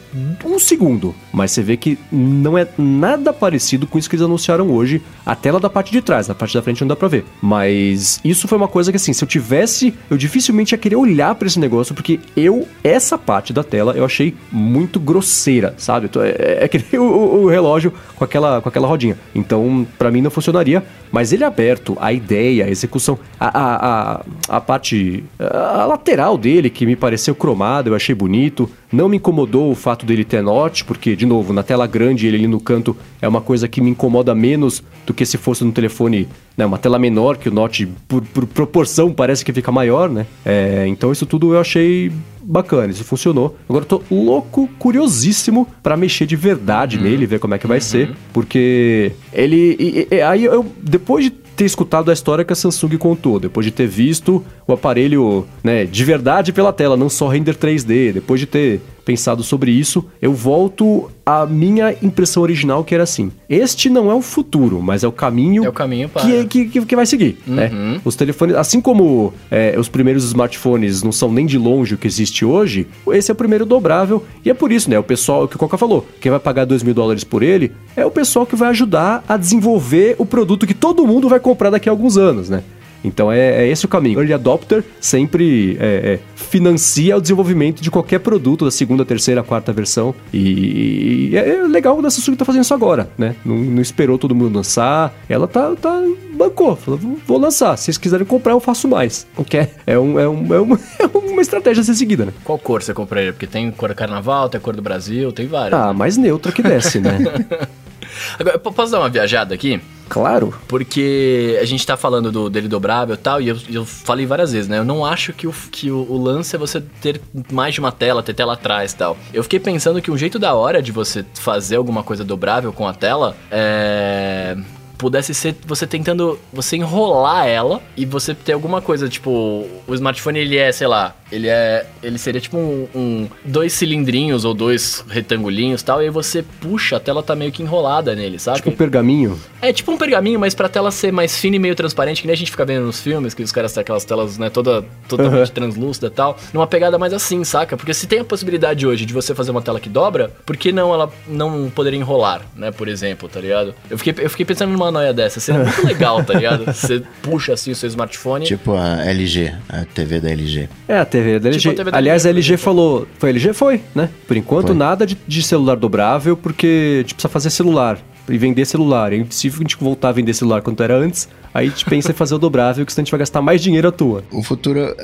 um 0.45 0.57
segundo, 0.57 1.13
mas 1.33 1.51
você 1.51 1.61
vê 1.61 1.75
que 1.75 1.97
não 2.09 2.57
é 2.57 2.65
nada 2.77 3.33
parecido 3.33 3.85
com 3.85 3.99
isso 3.99 4.09
que 4.09 4.15
eles 4.15 4.23
anunciaram 4.25 4.71
hoje. 4.71 5.01
A 5.25 5.35
tela 5.35 5.59
da 5.59 5.69
parte 5.69 5.91
de 5.91 6.01
trás, 6.01 6.29
a 6.29 6.35
parte 6.35 6.53
da 6.53 6.61
frente 6.61 6.79
não 6.79 6.87
dá 6.87 6.95
pra 6.95 7.09
ver. 7.09 7.25
Mas 7.41 8.21
isso 8.23 8.47
foi 8.47 8.57
uma 8.57 8.67
coisa 8.69 8.91
que, 8.91 8.95
assim, 8.95 9.11
se 9.11 9.21
eu 9.21 9.27
tivesse, 9.27 9.93
eu 10.09 10.15
dificilmente 10.15 10.73
ia 10.73 10.77
querer 10.77 10.95
olhar 10.95 11.35
pra 11.35 11.47
esse 11.47 11.59
negócio, 11.59 11.93
porque 11.93 12.19
eu, 12.35 12.65
essa 12.81 13.17
parte 13.17 13.51
da 13.51 13.61
tela, 13.63 13.93
eu 13.97 14.05
achei 14.05 14.33
muito 14.49 14.99
grosseira, 15.01 15.73
sabe? 15.77 16.05
Então, 16.05 16.21
É, 16.23 16.59
é 16.63 16.67
que 16.69 16.77
nem 16.91 17.01
o, 17.01 17.05
o- 17.05 17.43
o 17.43 17.47
relógio 17.49 17.91
com 18.15 18.23
aquela, 18.23 18.61
com 18.61 18.69
aquela 18.69 18.87
rodinha. 18.87 19.17
Então, 19.35 19.85
pra 19.97 20.10
para 20.11 20.17
mim 20.17 20.21
não 20.21 20.29
funcionaria, 20.29 20.83
mas 21.09 21.31
ele 21.31 21.45
é 21.45 21.47
aberto, 21.47 21.97
a 21.99 22.11
ideia, 22.11 22.65
a 22.65 22.69
execução, 22.69 23.17
a, 23.39 23.47
a, 23.47 23.75
a, 24.15 24.57
a 24.57 24.61
parte 24.61 25.23
a 25.39 25.85
lateral 25.85 26.37
dele, 26.37 26.69
que 26.69 26.85
me 26.85 26.97
pareceu 26.97 27.33
cromado, 27.33 27.89
eu 27.89 27.95
achei 27.95 28.13
bonito, 28.13 28.69
não 28.91 29.07
me 29.07 29.15
incomodou 29.15 29.71
o 29.71 29.75
fato 29.75 30.05
dele 30.05 30.25
ter 30.25 30.43
note, 30.43 30.83
porque, 30.83 31.15
de 31.15 31.25
novo, 31.25 31.53
na 31.53 31.63
tela 31.63 31.87
grande 31.87 32.27
ele 32.27 32.37
ali 32.37 32.47
no 32.47 32.59
canto 32.59 32.95
é 33.21 33.27
uma 33.27 33.39
coisa 33.39 33.69
que 33.69 33.79
me 33.79 33.89
incomoda 33.89 34.35
menos 34.35 34.83
do 35.05 35.13
que 35.13 35.25
se 35.25 35.37
fosse 35.37 35.63
no 35.63 35.71
telefone, 35.71 36.27
né, 36.61 36.65
uma 36.65 36.77
tela 36.77 36.99
menor, 36.99 37.37
que 37.37 37.49
o 37.49 37.51
note, 37.51 37.87
por, 38.07 38.21
por 38.21 38.45
proporção, 38.45 39.11
parece 39.11 39.43
que 39.43 39.51
fica 39.51 39.71
maior, 39.71 40.09
né? 40.09 40.27
É, 40.45 40.85
então 40.87 41.11
isso 41.11 41.25
tudo 41.25 41.55
eu 41.55 41.59
achei 41.59 42.11
bacana, 42.41 42.91
isso 42.91 43.03
funcionou. 43.03 43.57
Agora 43.67 43.83
eu 43.83 43.87
tô 43.87 44.01
louco, 44.11 44.69
curiosíssimo 44.77 45.67
para 45.81 45.97
mexer 45.97 46.27
de 46.27 46.35
verdade 46.35 46.97
uhum. 46.97 47.03
nele, 47.03 47.25
ver 47.25 47.39
como 47.39 47.55
é 47.55 47.57
que 47.57 47.65
vai 47.65 47.77
uhum. 47.77 47.83
ser, 47.83 48.11
porque 48.31 49.11
ele. 49.33 49.75
E, 49.79 50.07
e, 50.11 50.21
aí 50.21 50.45
eu, 50.45 50.65
depois 50.81 51.25
de 51.25 51.31
ter 51.31 51.65
escutado 51.65 52.09
a 52.09 52.13
história 52.13 52.45
que 52.45 52.53
a 52.53 52.55
Samsung 52.55 52.97
contou, 52.97 53.39
depois 53.39 53.65
de 53.65 53.71
ter 53.71 53.87
visto 53.87 54.43
o 54.67 54.73
aparelho 54.73 55.45
né, 55.63 55.85
de 55.85 56.03
verdade 56.03 56.53
pela 56.53 56.71
tela, 56.71 56.95
não 56.95 57.09
só 57.09 57.27
render 57.27 57.55
3D, 57.55 58.13
depois 58.13 58.39
de 58.39 58.45
ter 58.45 58.81
pensado 59.03 59.43
sobre 59.43 59.71
isso, 59.71 60.05
eu 60.21 60.33
volto 60.33 61.09
à 61.25 61.45
minha 61.45 61.95
impressão 62.01 62.43
original, 62.43 62.83
que 62.83 62.93
era 62.93 63.03
assim: 63.03 63.31
este 63.49 63.89
não 63.89 64.11
é 64.11 64.13
o 64.13 64.21
futuro, 64.21 64.81
mas 64.81 65.03
é 65.03 65.07
o 65.07 65.11
caminho, 65.11 65.65
é 65.65 65.69
o 65.69 65.73
caminho 65.73 66.09
para... 66.09 66.23
que, 66.45 66.65
que, 66.65 66.85
que 66.85 66.95
vai 66.95 67.05
seguir. 67.05 67.37
Né? 67.45 67.69
Uhum. 67.71 67.91
Né? 67.93 68.01
Os 68.03 68.15
telefones, 68.15 68.55
assim 68.55 68.81
como 68.81 69.33
é, 69.49 69.75
os 69.77 69.89
primeiros 69.89 70.23
smartphones 70.25 71.03
não 71.03 71.11
são 71.11 71.31
nem 71.31 71.45
de 71.45 71.57
longe 71.57 71.95
o 71.95 71.97
que 71.97 72.07
existe 72.07 72.45
hoje, 72.45 72.87
esse 73.07 73.31
é 73.31 73.33
o 73.33 73.35
primeiro 73.35 73.65
dobrável, 73.65 74.23
e 74.43 74.49
é 74.49 74.53
por 74.53 74.71
isso, 74.71 74.89
né? 74.89 74.97
O 74.97 75.03
pessoal, 75.03 75.43
o 75.43 75.47
que 75.47 75.55
o 75.55 75.59
Coca 75.59 75.77
falou, 75.77 76.07
quem 76.19 76.29
vai 76.29 76.39
pagar 76.39 76.65
2 76.65 76.83
mil 76.83 76.93
dólares 76.93 77.23
por 77.23 77.43
ele 77.43 77.71
é 77.95 78.05
o 78.05 78.11
pessoal 78.11 78.45
que 78.45 78.55
vai 78.55 78.69
ajudar 78.69 79.23
a 79.27 79.37
desenvolver 79.37 80.15
o 80.17 80.25
produto 80.25 80.67
que 80.67 80.73
todo 80.73 81.05
mundo 81.05 81.29
vai 81.29 81.39
comprar 81.39 81.69
daqui 81.69 81.89
a 81.89 81.91
alguns 81.91 82.17
anos, 82.17 82.49
né? 82.49 82.63
Então 83.03 83.31
é, 83.31 83.63
é 83.63 83.67
esse 83.67 83.85
o 83.85 83.87
caminho. 83.87 84.19
Early 84.19 84.33
Adopter 84.33 84.83
sempre 84.99 85.77
é, 85.79 85.85
é, 85.85 86.19
financia 86.35 87.17
o 87.17 87.21
desenvolvimento 87.21 87.81
de 87.81 87.89
qualquer 87.89 88.19
produto 88.19 88.65
da 88.65 88.71
segunda, 88.71 89.05
terceira, 89.05 89.43
quarta 89.43 89.71
versão. 89.73 90.13
E, 90.33 91.29
e 91.31 91.37
é 91.37 91.63
legal 91.67 92.01
da 92.01 92.09
Samsung 92.09 92.35
tá 92.35 92.45
fazendo 92.45 92.63
isso 92.63 92.73
agora, 92.73 93.09
né? 93.17 93.35
Não, 93.45 93.55
não, 93.55 93.81
esperou 93.81 94.17
todo 94.17 94.35
mundo 94.35 94.55
lançar. 94.55 95.13
Ela 95.27 95.47
tá, 95.47 95.75
tá 95.75 96.01
bancou, 96.33 96.75
falou, 96.75 96.99
vou 97.25 97.37
lançar. 97.37 97.77
Se 97.77 97.85
vocês 97.85 97.97
quiserem 97.97 98.25
comprar, 98.25 98.53
eu 98.53 98.59
faço 98.59 98.87
mais. 98.87 99.27
O 99.37 99.45
é, 99.55 99.69
é, 99.85 99.99
um, 99.99 100.19
é, 100.19 100.27
um, 100.27 100.53
é, 100.53 100.59
uma, 100.59 100.79
é 100.99 101.05
uma 101.05 101.41
estratégia 101.41 101.81
a 101.81 101.83
ser 101.83 101.95
seguida, 101.95 102.25
né? 102.25 102.33
Qual 102.43 102.57
cor 102.57 102.81
você 102.81 102.93
compraria? 102.93 103.33
Porque 103.33 103.47
tem 103.47 103.71
cor 103.71 103.89
do 103.89 103.95
carnaval, 103.95 104.49
tem 104.49 104.59
cor 104.59 104.75
do 104.75 104.81
Brasil, 104.81 105.31
tem 105.31 105.47
várias. 105.47 105.79
Ah, 105.79 105.87
né? 105.87 105.93
mais 105.93 106.17
neutra 106.17 106.51
que 106.51 106.63
desce, 106.63 106.99
né? 106.99 107.17
Agora, 108.39 108.59
posso 108.59 108.91
dar 108.91 108.99
uma 108.99 109.09
viajada 109.09 109.53
aqui? 109.53 109.79
Claro. 110.11 110.53
Porque 110.67 111.57
a 111.61 111.63
gente 111.63 111.87
tá 111.87 111.95
falando 111.95 112.33
do, 112.33 112.49
dele 112.49 112.67
dobrável 112.67 113.15
e 113.15 113.17
tal, 113.17 113.41
e 113.41 113.47
eu, 113.47 113.57
eu 113.69 113.85
falei 113.85 114.25
várias 114.25 114.51
vezes, 114.51 114.67
né? 114.67 114.77
Eu 114.77 114.83
não 114.83 115.05
acho 115.05 115.31
que, 115.31 115.47
o, 115.47 115.53
que 115.71 115.89
o, 115.89 115.99
o, 115.99 116.21
lance 116.21 116.53
é 116.53 116.59
você 116.59 116.81
ter 116.81 117.21
mais 117.49 117.73
de 117.73 117.79
uma 117.79 117.93
tela, 117.93 118.21
ter 118.21 118.33
tela 118.33 118.53
atrás 118.53 118.91
e 118.91 118.97
tal. 118.97 119.17
Eu 119.33 119.41
fiquei 119.41 119.57
pensando 119.57 120.01
que 120.01 120.11
um 120.11 120.17
jeito 120.17 120.37
da 120.37 120.53
hora 120.53 120.81
de 120.81 120.91
você 120.91 121.23
fazer 121.35 121.77
alguma 121.77 122.03
coisa 122.03 122.25
dobrável 122.25 122.73
com 122.73 122.85
a 122.85 122.93
tela 122.93 123.37
é 123.49 124.57
pudesse 125.01 125.33
ser 125.33 125.55
você 125.65 125.87
tentando 125.87 126.37
você 126.53 126.77
enrolar 126.77 127.47
ela 127.47 127.81
e 127.97 128.05
você 128.05 128.35
ter 128.35 128.53
alguma 128.53 128.79
coisa 128.83 129.09
tipo 129.09 129.67
o 129.87 129.93
smartphone 129.95 130.37
ele 130.37 130.57
é 130.57 130.71
sei 130.71 130.85
lá 130.85 131.15
ele 131.31 131.47
é. 131.47 131.85
Ele 132.03 132.17
seria 132.17 132.41
tipo 132.41 132.57
um, 132.57 132.87
um, 132.93 133.29
dois 133.45 133.73
cilindrinhos 133.73 134.43
ou 134.43 134.53
dois 134.53 135.03
retangulinhos 135.07 135.81
tal. 135.81 136.01
E 136.01 136.05
aí 136.05 136.09
você 136.09 136.43
puxa, 136.43 136.97
a 136.97 136.99
tela 136.99 137.23
tá 137.23 137.35
meio 137.35 137.51
que 137.51 137.63
enrolada 137.63 138.13
nele, 138.13 138.37
sabe? 138.37 138.57
Tipo 138.57 138.71
um 138.71 138.75
pergaminho? 138.75 139.39
É, 139.61 139.71
tipo 139.71 139.91
um 139.91 139.97
pergaminho, 139.97 140.39
mas 140.39 140.53
pra 140.53 140.67
tela 140.67 140.91
ser 140.91 141.11
mais 141.11 141.37
fina 141.37 141.55
e 141.55 141.59
meio 141.59 141.75
transparente, 141.75 142.21
que 142.21 142.27
nem 142.27 142.33
a 142.33 142.37
gente 142.37 142.51
fica 142.51 142.65
vendo 142.65 142.85
nos 142.85 142.99
filmes, 142.99 143.33
que 143.33 143.41
os 143.41 143.51
caras 143.51 143.71
têm 143.71 143.81
aquelas 143.81 144.03
telas, 144.03 144.37
né, 144.37 144.49
toda 144.49 144.83
totalmente 145.07 145.47
uhum. 145.47 145.53
translúcida 145.53 146.07
e 146.07 146.09
tal. 146.09 146.37
Numa 146.53 146.67
pegada 146.67 146.97
mais 146.97 147.13
assim, 147.13 147.43
saca? 147.43 147.77
Porque 147.77 147.93
se 147.93 148.07
tem 148.07 148.19
a 148.19 148.25
possibilidade 148.25 148.85
hoje 148.85 149.05
de 149.05 149.13
você 149.13 149.33
fazer 149.33 149.51
uma 149.51 149.61
tela 149.61 149.79
que 149.79 149.89
dobra, 149.89 150.31
por 150.45 150.57
que 150.57 150.71
não 150.71 150.93
ela 150.93 151.09
não 151.27 151.71
poderia 151.73 151.99
enrolar, 151.99 152.41
né? 152.55 152.71
Por 152.71 152.87
exemplo, 152.87 153.29
tá 153.29 153.39
ligado? 153.39 153.73
Eu 153.89 153.97
fiquei, 153.97 154.25
eu 154.25 154.29
fiquei 154.29 154.45
pensando 154.45 154.71
numa 154.71 154.90
noia 154.91 155.13
dessa. 155.13 155.39
Seria 155.39 155.63
muito 155.63 155.83
legal, 155.85 156.23
tá 156.23 156.33
ligado? 156.33 156.65
Você 156.65 157.01
puxa 157.21 157.53
assim 157.53 157.71
o 157.71 157.75
seu 157.75 157.87
smartphone. 157.87 158.45
Tipo 158.45 158.73
a 158.73 159.03
LG, 159.05 159.53
a 159.69 159.85
TV 159.85 160.19
da 160.19 160.29
LG. 160.29 160.69
É, 160.87 160.97
a 160.97 161.05
TV 161.05 161.39
da 161.39 161.49
LG. 161.49 161.61
Tipo, 161.61 161.75
TV 161.75 161.91
da 161.91 161.97
Aliás, 161.97 162.25
a 162.25 162.29
LG 162.29 162.57
falou. 162.57 163.07
Foi 163.17 163.29
a 163.29 163.31
LG? 163.31 163.53
Foi, 163.53 163.81
né? 163.95 164.09
Por 164.27 164.37
enquanto, 164.37 164.67
foi. 164.67 164.75
nada 164.75 165.05
de, 165.05 165.17
de, 165.27 165.43
celular 165.43 165.75
dobrável, 165.75 166.37
porque 166.37 166.97
a 166.97 167.01
gente 167.01 167.15
precisa 167.15 167.29
fazer 167.29 167.49
celular 167.49 167.97
e 168.29 168.37
vender 168.37 168.65
celular. 168.65 169.13
É 169.13 169.17
impossível 169.17 169.59
a 169.59 169.63
gente 169.63 169.77
voltar 169.77 170.09
a 170.09 170.11
vender 170.11 170.33
celular 170.33 170.61
quanto 170.61 170.81
era 170.83 170.95
antes. 170.97 171.27
Aí 171.53 171.67
a 171.67 171.69
gente 171.69 171.85
pensa 171.85 172.11
em 172.11 172.13
fazer 172.13 172.35
o 172.35 172.37
dobrável, 172.37 172.85
que 172.85 172.93
senão 172.93 173.03
a 173.03 173.05
gente 173.05 173.11
vai 173.11 173.19
gastar 173.19 173.41
mais 173.41 173.61
dinheiro 173.61 173.87
à 173.87 173.91
toa. 173.91 174.23
O 174.31 174.41
futuro. 174.41 174.95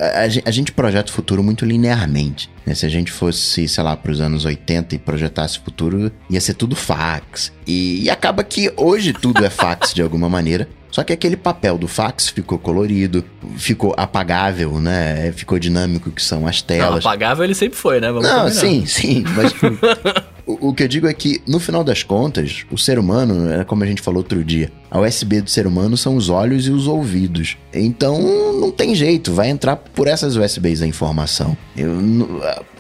A, 0.46 0.52
gente 0.52 0.72
projeta 0.72 1.12
o 1.12 1.14
futuro 1.14 1.44
muito 1.44 1.66
linearmente. 1.66 2.50
Né? 2.66 2.74
Se 2.74 2.86
a 2.86 2.90
gente 2.90 3.12
fosse, 3.12 3.68
sei 3.68 3.84
lá, 3.84 3.98
para 3.98 4.12
os 4.12 4.22
anos 4.22 4.46
80 4.46 4.96
e 4.96 5.00
projetasse 5.00 5.60
o 5.60 5.62
futuro, 5.62 6.12
ia 6.30 6.40
ser 6.40 6.54
tudo 6.54 6.76
fax. 6.76 7.52
E, 7.66 8.04
e 8.04 8.10
acaba 8.10 8.44
que 8.44 8.72
hoje 8.78 9.14
tudo 9.14 9.44
é 9.44 9.50
fax 9.50 9.94
de 9.94 10.02
alguma 10.02 10.30
maneira. 10.30 10.68
Só 10.98 11.04
que 11.04 11.14
aquele 11.14 11.38
papel 11.38 11.78
do 11.78 11.88
fax 11.88 12.28
ficou 12.30 12.58
colorido, 12.58 13.24
ficou 13.56 13.94
apagável, 13.96 14.80
né? 14.80 15.32
Ficou 15.32 15.60
dinâmico, 15.60 16.10
que 16.10 16.24
são 16.24 16.48
as 16.48 16.60
telas. 16.64 17.04
Não, 17.04 17.12
apagável 17.12 17.44
ele 17.44 17.54
sempre 17.54 17.78
foi, 17.78 18.02
né? 18.02 18.08
Vamos 18.12 18.28
Não, 18.28 18.46
combinar. 18.46 18.60
sim, 18.60 18.84
sim. 18.88 19.24
Mas 19.36 19.54
o, 20.44 20.70
o, 20.70 20.74
que 20.74 20.82
eu 20.82 20.88
digo 20.88 21.06
é 21.06 21.14
que, 21.14 21.40
no 21.48 21.60
final 21.60 21.84
das 21.84 22.02
contas, 22.02 22.66
o 22.72 22.80
ser 22.80 22.98
humano, 22.98 23.54
é 23.54 23.64
como 23.64 23.84
a 23.84 23.86
gente 23.86 24.02
falou 24.02 24.22
outro 24.22 24.44
dia, 24.44 24.72
a 24.90 25.00
USB 25.00 25.40
do 25.40 25.52
ser 25.52 25.68
humano 25.68 25.96
são 25.96 26.16
os 26.16 26.30
olhos 26.30 26.66
e 26.66 26.72
os 26.72 26.88
ouvidos. 26.88 27.58
Então, 27.72 28.20
não 28.60 28.72
tem 28.72 28.96
jeito, 28.96 29.32
vai 29.32 29.50
entrar 29.50 29.76
por 29.76 30.08
essas 30.08 30.36
USBs 30.36 30.82
a 30.82 30.88
informação. 30.88 31.56
Eu, 31.78 31.92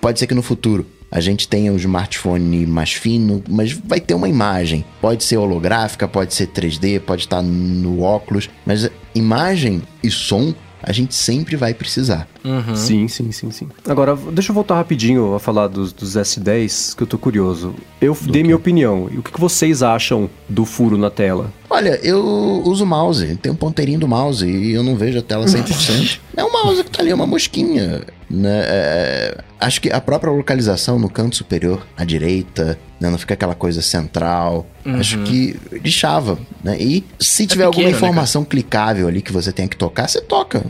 pode 0.02 0.18
ser 0.18 0.26
que 0.26 0.34
no 0.34 0.42
futuro 0.42 0.88
a 1.12 1.20
gente 1.20 1.48
tenha 1.48 1.72
um 1.72 1.78
smartphone 1.78 2.66
mais 2.66 2.94
fino, 2.94 3.44
mas 3.50 3.72
vai 3.72 4.00
ter 4.00 4.14
uma 4.14 4.28
imagem. 4.28 4.84
Pode 5.02 5.24
ser 5.24 5.38
holográfica, 5.38 6.08
pode 6.08 6.34
ser 6.34 6.48
3D, 6.48 7.00
pode 7.00 7.24
estar 7.24 7.42
no 7.42 8.02
óculos, 8.02 8.50
mas 8.66 8.90
imagem 9.16 9.82
e 10.04 10.12
som 10.12 10.54
a 10.82 10.92
gente 10.92 11.16
sempre 11.16 11.56
vai 11.56 11.74
precisar. 11.74 12.28
Uhum. 12.44 12.76
Sim, 12.76 13.08
sim, 13.08 13.32
sim, 13.32 13.52
sim. 13.52 13.68
Agora, 13.88 14.16
deixa 14.32 14.52
eu 14.52 14.54
voltar 14.54 14.76
rapidinho 14.76 15.34
a 15.34 15.40
falar 15.40 15.68
dos, 15.68 15.92
dos 15.92 16.16
S10, 16.16 16.96
que 16.96 17.04
eu 17.04 17.08
tô 17.08 17.18
curioso. 17.18 17.76
Eu 18.00 18.14
do 18.14 18.32
dei 18.32 18.42
quê? 18.42 18.44
minha 18.44 18.56
opinião. 18.56 19.10
E 19.12 19.18
o 19.18 19.24
que, 19.24 19.32
que 19.32 19.40
vocês 19.40 19.82
acham 19.82 20.30
do 20.48 20.66
furo 20.66 20.98
na 20.98 21.10
tela? 21.10 21.52
Olha, 21.70 22.00
eu 22.04 22.24
uso 22.66 22.86
mouse, 22.86 23.36
tem 23.38 23.52
um 23.52 23.56
ponteirinho 23.56 24.00
do 24.00 24.08
mouse 24.08 24.48
e 24.48 24.72
eu 24.72 24.84
não 24.84 24.96
vejo 24.96 25.20
a 25.20 25.22
tela 25.22 25.46
100%. 25.46 26.20
é 26.38 26.44
um 26.44 26.52
mouse 26.52 26.84
que 26.84 26.92
tá 26.92 27.02
ali, 27.02 27.12
é 27.12 27.16
uma 27.16 27.28
mosquinha. 27.28 28.04
Né? 28.30 28.62
É, 28.66 29.38
acho 29.60 29.80
que 29.80 29.92
a 29.92 30.02
própria 30.02 30.32
localização 30.32 31.00
no 31.00 31.10
canto 31.10 31.36
superior, 31.38 31.86
à 31.96 32.04
direita, 32.04 32.78
né? 33.00 33.10
não 33.10 33.18
fica 33.18 33.34
aquela 33.34 33.56
coisa 33.56 33.82
central. 33.82 34.66
Uhum. 34.86 35.00
Acho 35.00 35.18
que 35.24 35.56
lixava. 35.72 36.38
Né? 36.64 36.78
E 36.80 37.06
se 37.20 37.44
é 37.44 37.48
tiver 37.48 37.66
pequeno, 37.66 37.88
alguma 37.88 37.90
né, 37.90 37.92
informação 37.92 38.42
né, 38.42 38.48
clicável 38.50 39.08
ali 39.08 39.22
que 39.22 39.32
você 39.32 39.52
tem 39.52 39.68
que 39.68 39.78
tocar, 39.78 40.08
você 40.08 40.22
toca. 40.22 40.62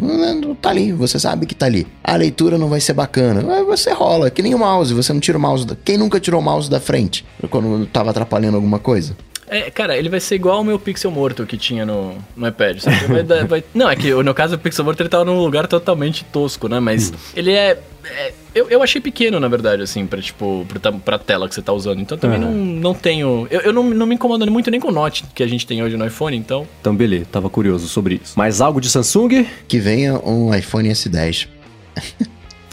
Tá 0.61 0.69
ali, 0.69 0.91
você 0.91 1.19
sabe 1.19 1.45
que 1.45 1.55
tá 1.55 1.65
ali. 1.65 1.87
A 2.03 2.15
leitura 2.15 2.57
não 2.57 2.69
vai 2.69 2.79
ser 2.79 2.93
bacana. 2.93 3.41
Você 3.65 3.91
rola, 3.91 4.29
que 4.29 4.41
nem 4.41 4.53
o 4.53 4.59
mouse, 4.59 4.93
você 4.93 5.11
não 5.11 5.19
tira 5.19 5.37
o 5.37 5.41
mouse. 5.41 5.65
Da... 5.65 5.75
Quem 5.75 5.97
nunca 5.97 6.19
tirou 6.19 6.39
o 6.39 6.43
mouse 6.43 6.69
da 6.69 6.79
frente 6.79 7.25
quando 7.49 7.87
tava 7.87 8.11
atrapalhando 8.11 8.55
alguma 8.55 8.79
coisa? 8.79 9.15
É, 9.49 9.71
cara, 9.71 9.97
ele 9.97 10.09
vai 10.09 10.19
ser 10.19 10.35
igual 10.35 10.57
ao 10.57 10.63
meu 10.63 10.77
pixel 10.77 11.09
morto 11.09 11.45
que 11.45 11.57
tinha 11.57 11.85
no, 11.85 12.17
no 12.35 12.47
iPad. 12.47 12.83
Vai, 13.07 13.23
vai, 13.47 13.63
não, 13.73 13.89
é 13.89 13.95
que 13.95 14.13
no 14.13 14.33
caso 14.33 14.55
o 14.55 14.59
pixel 14.59 14.83
morto 14.83 14.99
ele 15.01 15.09
tava 15.09 15.23
num 15.23 15.39
lugar 15.39 15.67
totalmente 15.67 16.25
tosco, 16.25 16.67
né? 16.67 16.79
Mas 16.79 17.11
hum. 17.11 17.13
ele 17.35 17.51
é. 17.51 17.79
é 18.05 18.33
eu, 18.53 18.69
eu 18.69 18.83
achei 18.83 18.99
pequeno, 18.99 19.39
na 19.39 19.47
verdade, 19.47 19.83
assim, 19.83 20.05
pra, 20.05 20.21
tipo, 20.21 20.65
pra, 20.67 20.91
pra 20.91 21.17
tela 21.17 21.47
que 21.47 21.55
você 21.55 21.61
tá 21.61 21.71
usando. 21.71 22.01
Então 22.01 22.17
também 22.17 22.39
não, 22.39 22.51
não 22.51 22.93
tenho. 22.93 23.47
Eu, 23.49 23.61
eu 23.61 23.73
não, 23.73 23.83
não 23.83 24.05
me 24.05 24.15
incomodo 24.15 24.49
muito 24.51 24.69
nem 24.69 24.81
com 24.81 24.89
o 24.89 24.91
Note 24.91 25.23
que 25.33 25.41
a 25.41 25.47
gente 25.47 25.65
tem 25.65 25.81
hoje 25.81 25.95
no 25.95 26.05
iPhone, 26.05 26.35
então. 26.35 26.67
Então, 26.81 26.93
beleza, 26.93 27.25
tava 27.31 27.49
curioso 27.49 27.87
sobre 27.87 28.19
isso. 28.21 28.37
Mais 28.37 28.59
algo 28.59 28.81
de 28.81 28.89
Samsung? 28.89 29.47
Que 29.67 29.79
venha 29.79 30.19
um 30.19 30.53
iPhone 30.53 30.89
S10. 30.89 31.47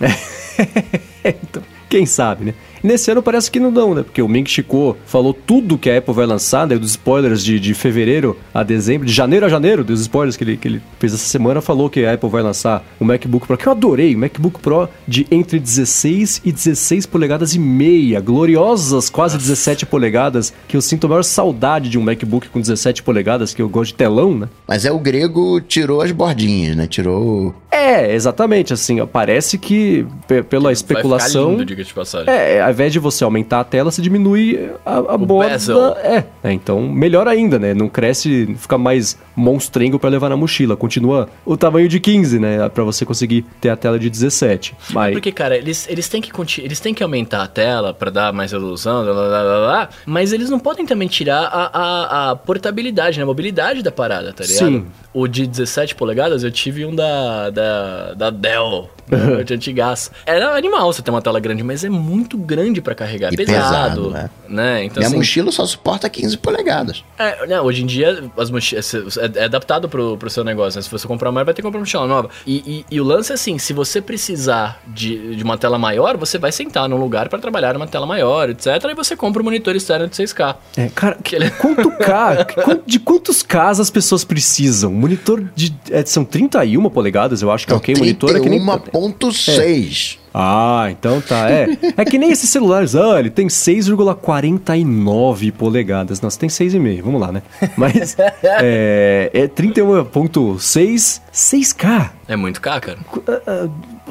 então, 1.24 1.62
quem 1.88 2.04
sabe, 2.04 2.46
né? 2.46 2.54
Nesse 2.84 3.10
ano 3.10 3.22
parece 3.22 3.50
que 3.50 3.58
não 3.58 3.72
dão, 3.72 3.94
né? 3.94 4.02
Porque 4.02 4.20
o 4.20 4.28
Ming 4.28 4.46
Chico 4.46 4.94
falou 5.06 5.32
tudo 5.32 5.78
que 5.78 5.88
a 5.88 5.96
Apple 5.96 6.12
vai 6.12 6.26
lançar, 6.26 6.66
né? 6.66 6.76
Dos 6.76 6.90
spoilers 6.90 7.42
de, 7.42 7.58
de 7.58 7.72
fevereiro 7.72 8.36
a 8.52 8.62
dezembro, 8.62 9.06
de 9.06 9.12
janeiro 9.12 9.46
a 9.46 9.48
janeiro, 9.48 9.82
dos 9.82 10.02
spoilers 10.02 10.36
que 10.36 10.44
ele, 10.44 10.58
que 10.58 10.68
ele 10.68 10.82
fez 10.98 11.14
essa 11.14 11.24
semana, 11.24 11.62
falou 11.62 11.88
que 11.88 12.04
a 12.04 12.12
Apple 12.12 12.28
vai 12.28 12.42
lançar 12.42 12.84
o 13.00 13.04
MacBook 13.06 13.46
Pro, 13.46 13.56
que 13.56 13.66
eu 13.66 13.72
adorei, 13.72 14.14
o 14.14 14.18
MacBook 14.18 14.60
Pro 14.60 14.86
de 15.08 15.26
entre 15.30 15.58
16 15.58 16.42
e 16.44 16.52
16 16.52 17.06
polegadas 17.06 17.54
e 17.54 17.58
meia, 17.58 18.20
gloriosas 18.20 19.08
quase 19.08 19.38
17 19.38 19.86
polegadas, 19.86 20.52
que 20.68 20.76
eu 20.76 20.82
sinto 20.82 21.06
a 21.06 21.08
maior 21.08 21.22
saudade 21.22 21.88
de 21.88 21.98
um 21.98 22.02
MacBook 22.02 22.50
com 22.50 22.60
17 22.60 23.02
polegadas, 23.02 23.54
que 23.54 23.62
eu 23.62 23.68
gosto 23.68 23.92
de 23.92 23.94
telão, 23.94 24.36
né? 24.36 24.48
Mas 24.68 24.84
é 24.84 24.92
o 24.92 24.98
grego 24.98 25.58
tirou 25.58 26.02
as 26.02 26.12
bordinhas, 26.12 26.76
né? 26.76 26.86
Tirou. 26.86 27.54
É, 27.70 28.14
exatamente, 28.14 28.72
assim, 28.72 29.04
parece 29.06 29.56
que 29.58 30.06
pela 30.48 30.70
especulação. 30.70 31.46
Vai 31.46 31.50
ficar 31.50 31.50
lindo, 31.50 31.64
diga 31.64 31.84
de 31.84 31.94
passagem. 31.94 32.32
É, 32.32 32.73
invés 32.74 32.92
de 32.92 32.98
você 32.98 33.24
aumentar 33.24 33.60
a 33.60 33.64
tela, 33.64 33.90
você 33.90 34.02
diminui 34.02 34.70
a, 34.84 34.98
a 34.98 35.16
borda. 35.16 35.98
É, 36.02 36.24
é, 36.42 36.52
então 36.52 36.82
melhor 36.82 37.26
ainda, 37.26 37.58
né? 37.58 37.72
Não 37.72 37.88
cresce, 37.88 38.54
fica 38.58 38.76
mais 38.76 39.16
monstrengo 39.36 39.98
pra 39.98 40.08
levar 40.10 40.28
na 40.28 40.36
mochila. 40.36 40.76
Continua 40.76 41.28
o 41.44 41.56
tamanho 41.56 41.88
de 41.88 41.98
15, 42.00 42.38
né? 42.38 42.68
Pra 42.68 42.84
você 42.84 43.04
conseguir 43.04 43.42
ter 43.60 43.68
a 43.68 43.76
tela 43.76 43.98
de 43.98 44.08
17. 44.10 44.74
Mas 44.90 45.12
Porque, 45.12 45.32
cara, 45.32 45.56
eles, 45.56 45.86
eles, 45.88 46.08
têm 46.08 46.20
que, 46.20 46.30
conti- 46.30 46.60
eles 46.62 46.80
têm 46.80 46.94
que 46.94 47.02
aumentar 47.02 47.42
a 47.42 47.46
tela 47.48 47.92
pra 47.92 48.10
dar 48.10 48.32
mais 48.32 48.52
resolução, 48.52 49.02
lá, 49.02 49.12
lá, 49.12 49.26
lá, 49.28 49.42
lá, 49.42 49.58
lá, 49.58 49.88
mas 50.06 50.32
eles 50.32 50.50
não 50.50 50.58
podem 50.58 50.86
também 50.86 51.08
tirar 51.08 51.42
a, 51.44 51.70
a, 51.78 52.30
a 52.30 52.36
portabilidade, 52.36 53.18
né? 53.18 53.22
A 53.22 53.26
mobilidade 53.26 53.82
da 53.82 53.90
parada, 53.92 54.32
tá 54.32 54.44
ligado? 54.44 54.58
Sim. 54.66 54.86
O 55.12 55.28
de 55.28 55.46
17 55.46 55.94
polegadas, 55.94 56.42
eu 56.42 56.50
tive 56.50 56.84
um 56.84 56.94
da, 56.94 57.50
da, 57.50 58.14
da 58.14 58.30
Dell, 58.30 58.90
né? 59.08 59.42
de 59.44 59.54
antigaço. 59.54 60.10
Era 60.26 60.56
animal 60.56 60.92
você 60.92 61.02
ter 61.02 61.10
uma 61.10 61.22
tela 61.22 61.38
grande, 61.38 61.62
mas 61.62 61.84
é 61.84 61.88
muito 61.88 62.36
grande 62.36 62.80
pra 62.80 62.94
carregar. 62.94 63.32
E 63.32 63.36
pesado, 63.36 63.62
pesado, 64.08 64.10
né? 64.10 64.30
né? 64.48 64.84
Então, 64.84 64.96
Minha 65.00 65.08
assim, 65.08 65.16
mochila 65.16 65.52
só 65.52 65.64
suporta 65.66 66.08
15 66.08 66.36
polegadas. 66.38 67.04
é, 67.18 67.46
né, 67.46 67.60
hoje 67.60 67.82
em 67.82 67.86
dia 67.86 68.24
as 68.36 68.50
mochilas 68.50 69.18
é, 69.24 69.40
é 69.40 69.44
adaptado 69.44 69.88
pro, 69.88 70.16
pro 70.16 70.28
seu 70.30 70.44
negócio, 70.44 70.78
né? 70.78 70.82
Se 70.82 70.90
você 70.90 71.06
comprar 71.06 71.30
mais, 71.32 71.44
vai 71.44 71.54
ter 71.54 71.62
que 71.62 71.66
comprar 71.66 71.78
uma 71.78 71.82
mochila 71.82 72.06
nova. 72.06 72.30
E, 72.46 72.56
e- 72.90 72.96
e 72.96 73.00
o 73.00 73.04
lance 73.04 73.32
é 73.32 73.34
assim: 73.34 73.58
se 73.58 73.72
você 73.72 74.00
precisar 74.00 74.80
de, 74.86 75.36
de 75.36 75.42
uma 75.44 75.56
tela 75.58 75.78
maior, 75.78 76.16
você 76.16 76.38
vai 76.38 76.52
sentar 76.52 76.88
num 76.88 76.96
lugar 76.96 77.28
pra 77.28 77.38
trabalhar 77.38 77.74
numa 77.74 77.86
tela 77.86 78.06
maior, 78.06 78.50
etc. 78.50 78.66
E 78.90 78.94
você 78.94 79.16
compra 79.16 79.40
um 79.42 79.44
monitor 79.44 79.74
externo 79.76 80.06
de 80.08 80.16
6K. 80.16 80.56
É, 80.76 80.88
cara, 80.88 81.16
Que 81.22 81.36
ele- 81.36 81.50
quanto 81.50 81.90
K, 81.98 82.46
de 82.86 82.98
quantos 82.98 83.42
Ks 83.42 83.80
as 83.80 83.90
pessoas 83.90 84.24
precisam? 84.24 84.92
Monitor 84.92 85.44
de. 85.54 85.74
é, 85.90 86.04
são 86.04 86.24
31 86.24 86.88
polegadas, 86.90 87.42
eu 87.42 87.50
acho 87.50 87.66
que 87.66 87.72
é 87.72 87.76
ok. 87.76 87.94
Monitor 87.96 88.36
é 88.36 88.40
que 88.40 88.48
nem. 88.48 88.60
31.6. 88.64 90.18
Ah, 90.36 90.88
então 90.90 91.20
tá. 91.20 91.48
É, 91.48 91.68
é 91.96 92.04
que 92.04 92.18
nem 92.18 92.32
esses 92.32 92.50
celulares. 92.50 92.96
Ah, 92.96 93.20
ele 93.20 93.30
tem 93.30 93.46
6,49 93.46 95.52
polegadas. 95.52 96.20
Nossa, 96.20 96.40
tem 96.40 96.48
6,5. 96.48 97.02
Vamos 97.02 97.20
lá, 97.20 97.30
né? 97.30 97.40
Mas 97.76 98.16
é, 98.42 99.30
é 99.32 99.46
31,6 99.46 101.20
6K. 101.32 102.10
É 102.28 102.36
muito 102.36 102.60
K, 102.60 102.80
cara. 102.80 102.98
Ah, 103.26 103.40
ah, 103.46 103.68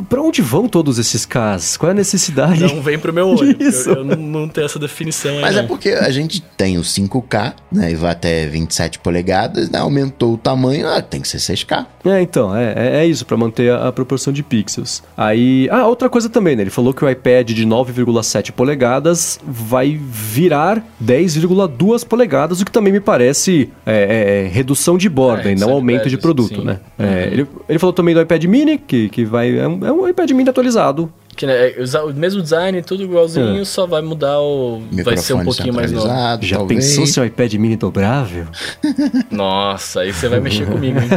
Pra 0.09 0.22
onde 0.22 0.41
vão 0.41 0.68
todos 0.68 0.97
esses 0.97 1.24
Ks? 1.24 1.78
Qual 1.78 1.89
é 1.89 1.91
a 1.91 1.95
necessidade? 1.95 2.61
Não 2.61 2.82
vem 2.82 2.97
pro 2.97 3.14
meu 3.14 3.28
olho. 3.28 3.55
Isso. 3.61 3.89
Eu, 3.89 3.97
eu 3.97 4.03
não, 4.03 4.16
não 4.16 4.47
tenho 4.47 4.66
essa 4.66 4.80
definição 4.80 5.36
aí. 5.36 5.41
Mas 5.41 5.55
é 5.55 5.61
não. 5.61 5.68
porque 5.68 5.89
a 5.89 6.09
gente 6.09 6.41
tem 6.57 6.80
o 6.80 6.82
5K, 6.82 7.53
né? 7.72 7.91
E 7.91 7.95
vai 7.95 8.11
até 8.11 8.47
27 8.47 8.97
polegadas, 8.99 9.70
né? 9.70 9.80
Aumentou 9.80 10.34
o 10.34 10.38
tamanho, 10.38 10.88
ah, 10.88 10.99
tem 11.01 11.22
que 11.22 11.28
ser 11.28 11.38
6K. 11.38 11.86
É, 12.05 12.22
então, 12.22 12.55
é, 12.55 12.74
é, 12.76 12.95
é 13.01 13.05
isso, 13.05 13.24
pra 13.24 13.38
manter 13.38 13.72
a, 13.72 13.88
a 13.88 13.91
proporção 13.91 14.34
de 14.34 14.41
pixels. 14.41 15.03
Aí, 15.16 15.70
ah, 15.72 15.86
outra 15.86 16.09
coisa 16.09 16.28
também, 16.28 16.55
né? 16.55 16.64
Ele 16.64 16.72
falou 16.72 16.91
que 16.91 17.05
o 17.05 17.09
iPad 17.09 17.51
de 17.51 17.66
9,7 17.66 18.51
polegadas 18.51 19.39
vai 19.45 19.95
virar 20.01 20.84
10,2 21.03 22.05
polegadas, 22.05 22.61
o 22.61 22.66
que 22.66 22.72
também 22.72 22.91
me 22.91 22.99
parece 22.99 23.70
é, 23.86 24.45
é, 24.45 24.47
redução 24.47 24.97
de 24.97 25.07
borda 25.07 25.49
É, 25.49 25.51
e 25.51 25.55
não 25.55 25.72
aumento 25.72 26.09
de 26.09 26.18
produto, 26.18 26.61
sim. 26.61 26.66
né? 26.66 26.80
É, 26.97 27.30
ele, 27.32 27.47
ele 27.70 27.80
falou 27.80 27.93
também 27.93 28.03
do 28.14 28.22
iPad 28.22 28.43
mini, 28.45 28.78
que, 28.78 29.08
que 29.10 29.24
vai. 29.24 29.58
É 29.58 29.68
um, 29.68 29.86
é 29.86 29.91
um 29.91 30.08
iPad 30.08 30.32
mini 30.32 30.49
atualizado. 30.49 31.12
Que, 31.36 31.47
né, 31.47 31.72
é, 31.72 32.01
o 32.04 32.14
mesmo 32.14 32.41
design, 32.43 32.80
tudo 32.84 33.04
igualzinho, 33.04 33.62
É. 33.62 33.66
só 33.66 33.88
vai 33.88 34.01
mudar 34.01 34.39
o. 34.39 34.82
vai 35.04 35.18
ser 35.18 35.34
um 35.34 35.38
Microfone 35.39 35.43
pouquinho 35.45 35.74
mais 35.74 35.91
novo. 35.91 36.08
Já 36.41 36.58
talvez. 36.58 36.86
pensou 36.86 37.08
se 37.08 37.20
o 37.20 37.26
iPad 37.26 37.54
mini 37.56 37.76
dobrável? 37.76 38.45
Nossa, 39.32 40.01
aí 40.01 40.14
você 40.14 40.28
vai 40.30 40.39
mexer 40.39 40.66
comigo, 40.68 40.99
hein? 40.99 41.10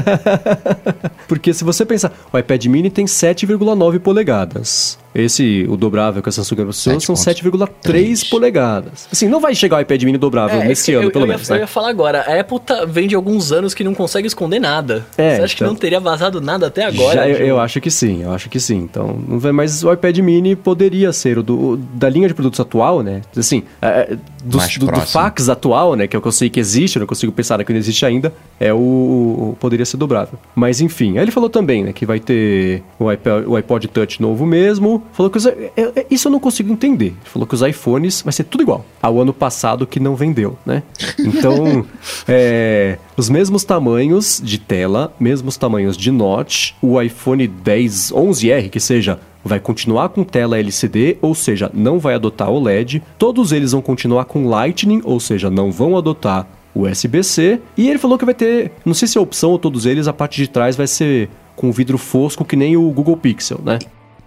Porque 1.29 1.53
se 1.53 1.65
você 1.65 1.85
pensar, 1.85 2.13
o 2.33 2.39
iPad 2.39 2.65
mini 2.67 2.89
tem 2.91 3.05
7,9 3.05 3.99
polegadas. 3.99 4.99
Esse, 5.19 5.65
o 5.69 5.77
dobrável 5.77 6.23
que 6.23 6.29
a 6.29 6.33
Samsung 6.33 6.61
anunciou, 6.63 7.01
são 7.01 7.15
7,3 7.15 7.69
3. 7.83 8.25
polegadas. 8.25 9.09
Assim, 9.11 9.29
não 9.29 9.41
vai 9.41 9.55
chegar 9.55 9.79
o 9.79 9.81
iPad 9.81 10.03
mini 10.03 10.19
dobrável 10.19 10.61
É, 10.61 10.65
nesse 10.69 10.93
eu- 10.93 10.99
ano, 11.01 11.09
eu, 11.09 11.13
pelo 11.13 11.25
eu 11.25 11.29
menos, 11.29 11.49
ia, 11.49 11.55
eu 11.55 11.57
né? 11.57 11.63
ia 11.63 11.67
falar 11.67 11.89
agora, 11.89 12.21
a 12.21 12.41
Apple 12.41 12.61
tá, 12.61 12.85
vem 12.85 13.09
de 13.09 13.15
alguns 13.15 13.51
anos 13.53 13.73
que 13.75 13.83
não 13.83 13.95
consegue 13.95 14.27
esconder 14.27 14.59
nada. 14.61 15.07
É, 15.17 15.37
Você 15.37 15.43
acha 15.43 15.55
que 15.57 15.63
então- 15.63 15.73
não 15.73 15.79
teria 15.81 16.01
vazado 16.01 16.41
nada 16.41 16.67
até 16.67 16.85
agora? 16.85 17.15
Já, 17.15 17.29
eu, 17.29 17.37
eu 17.47 17.61
acho 17.61 17.81
que 17.81 17.91
sim, 17.91 18.23
eu 18.23 18.33
acho 18.33 18.49
que 18.51 18.61
sim. 18.61 18.77
Então, 18.77 19.19
não 19.27 19.39
vai 19.39 19.53
mais 19.53 19.83
o 19.83 19.93
iPad 19.93 20.19
mini 20.19 20.55
poderia 20.55 21.13
ser 21.13 21.39
o 21.39 21.43
do, 21.43 21.57
o 21.73 21.77
da 21.77 22.09
linha 22.09 22.29
de 22.29 22.35
produtos 22.35 22.61
atual, 22.61 23.03
né? 23.03 23.23
Assim, 23.37 23.63
é, 23.81 24.17
do, 24.45 24.59
Mais 24.59 24.75
do, 24.77 24.81
do 24.81 24.87
próximo. 24.87 25.07
fax 25.09 25.49
atual, 25.49 25.95
né? 25.95 26.07
Que 26.07 26.15
é 26.15 26.19
o 26.19 26.23
que 26.23 26.29
eu 26.29 26.33
sei 26.33 26.51
que 26.51 26.61
existe, 26.61 26.97
eu 26.97 27.01
não 27.01 27.07
consigo 27.07 27.33
pensar 27.33 27.63
que 27.65 27.73
não 27.73 27.79
existe 27.79 28.05
ainda, 28.05 28.33
é 28.61 28.73
o, 28.73 28.77
o- 28.77 29.57
poderia 29.59 29.85
ser 29.87 29.97
dobrável. 29.97 30.39
Mas 30.55 30.81
enfim, 30.81 31.17
aí 31.17 31.25
ele 31.25 31.31
falou 31.31 31.49
também, 31.49 31.85
né, 31.85 31.93
que 31.93 32.05
vai 32.05 32.21
ter 32.21 32.83
o 32.99 33.09
iPod, 33.09 33.47
o 33.47 33.57
iPod 33.57 33.89
Touch 33.89 34.21
novo 34.21 34.45
mesmo. 34.45 35.03
Falou 35.13 35.31
que 35.31 35.39
os, 35.39 35.47
é- 35.47 35.71
é- 35.77 36.07
isso 36.11 36.29
eu 36.29 36.33
não 36.33 36.41
consigo 36.41 36.73
entender. 36.73 37.07
Ele 37.07 37.17
falou 37.25 37.47
que 37.47 37.55
os 37.55 37.63
iPhones 37.63 38.23
vai 38.23 38.33
ser 38.33 38.45
tudo 38.45 38.63
igual 38.63 38.85
ao 39.03 39.21
ano 39.21 39.33
passado 39.33 39.87
que 39.87 39.99
não 40.01 40.15
vendeu, 40.17 40.59
né? 40.65 40.83
Então, 41.19 41.85
é, 42.29 42.99
os 43.17 43.29
mesmos 43.29 43.65
tamanhos 43.65 44.41
de 44.43 44.59
tela, 44.59 45.15
mesmos 45.19 45.57
tamanhos 45.57 45.97
de 45.97 46.11
notch, 46.11 46.73
o 46.83 47.01
iPhone 47.01 47.47
10, 47.47 48.13
11R, 48.13 48.69
que 48.71 48.81
seja, 48.81 49.19
vai 49.45 49.61
continuar 49.61 50.09
com 50.09 50.25
tela 50.25 50.59
LCD, 50.59 51.19
ou 51.23 51.35
seja, 51.35 51.71
não 51.73 51.99
vai 51.99 52.15
adotar 52.15 52.51
OLED. 52.51 53.03
Todos 53.19 53.53
eles 53.53 53.73
vão 53.73 53.81
continuar 53.81 54.25
com 54.25 54.49
Lightning, 54.49 55.01
ou 55.05 55.21
seja, 55.21 55.49
não 55.51 55.71
vão 55.71 55.97
adotar 55.97 56.47
USB-C. 56.75 57.61
E 57.77 57.89
ele 57.89 57.99
falou 57.99 58.19
que 58.19 58.25
vai 58.25 58.35
ter, 58.35 58.73
não 58.85 58.95
sei 58.95 59.09
se 59.09 59.17
é 59.17 59.21
opção 59.21 59.51
ou 59.51 59.59
todos 59.59 59.87
eles, 59.87 60.09
a 60.09 60.13
parte 60.13 60.37
de 60.41 60.49
trás 60.49 60.77
vai 60.77 60.87
ser 60.87 61.29
com 61.55 61.73
vidro 61.73 61.97
fosco, 61.97 62.45
que 62.45 62.55
nem 62.55 62.77
o 62.77 62.91
Google 62.91 63.17
Pixel, 63.17 63.61
né? 63.65 63.79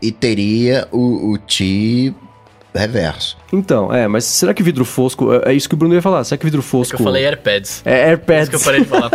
E 0.02 0.12
teria 0.12 0.88
o, 0.91 1.32
o 1.32 1.38
Ti 1.38 2.14
reverso. 2.74 3.36
Então, 3.52 3.91
é, 3.93 4.08
mas 4.08 4.24
será 4.26 4.54
que 4.54 4.62
vidro 4.62 4.86
fosco. 4.86 5.34
É 5.34 5.52
é 5.52 5.54
isso 5.54 5.68
que 5.68 5.74
o 5.74 5.78
Bruno 5.78 5.93
ia 5.95 6.02
falar. 6.02 6.24
Será 6.24 6.38
que 6.38 6.45
vidro 6.45 6.60
É 6.60 6.64
fosco. 6.64 6.95
que 6.95 7.02
eu 7.02 7.04
falei 7.04 7.26
AirPads. 7.26 7.82
É 7.84 8.02
É 8.02 8.06
AirPads. 8.10 8.41
isso 8.43 8.50
que 8.52 8.56
eu 8.56 8.60
parei 8.62 8.82
de 8.82 8.86
falar. 8.88 9.12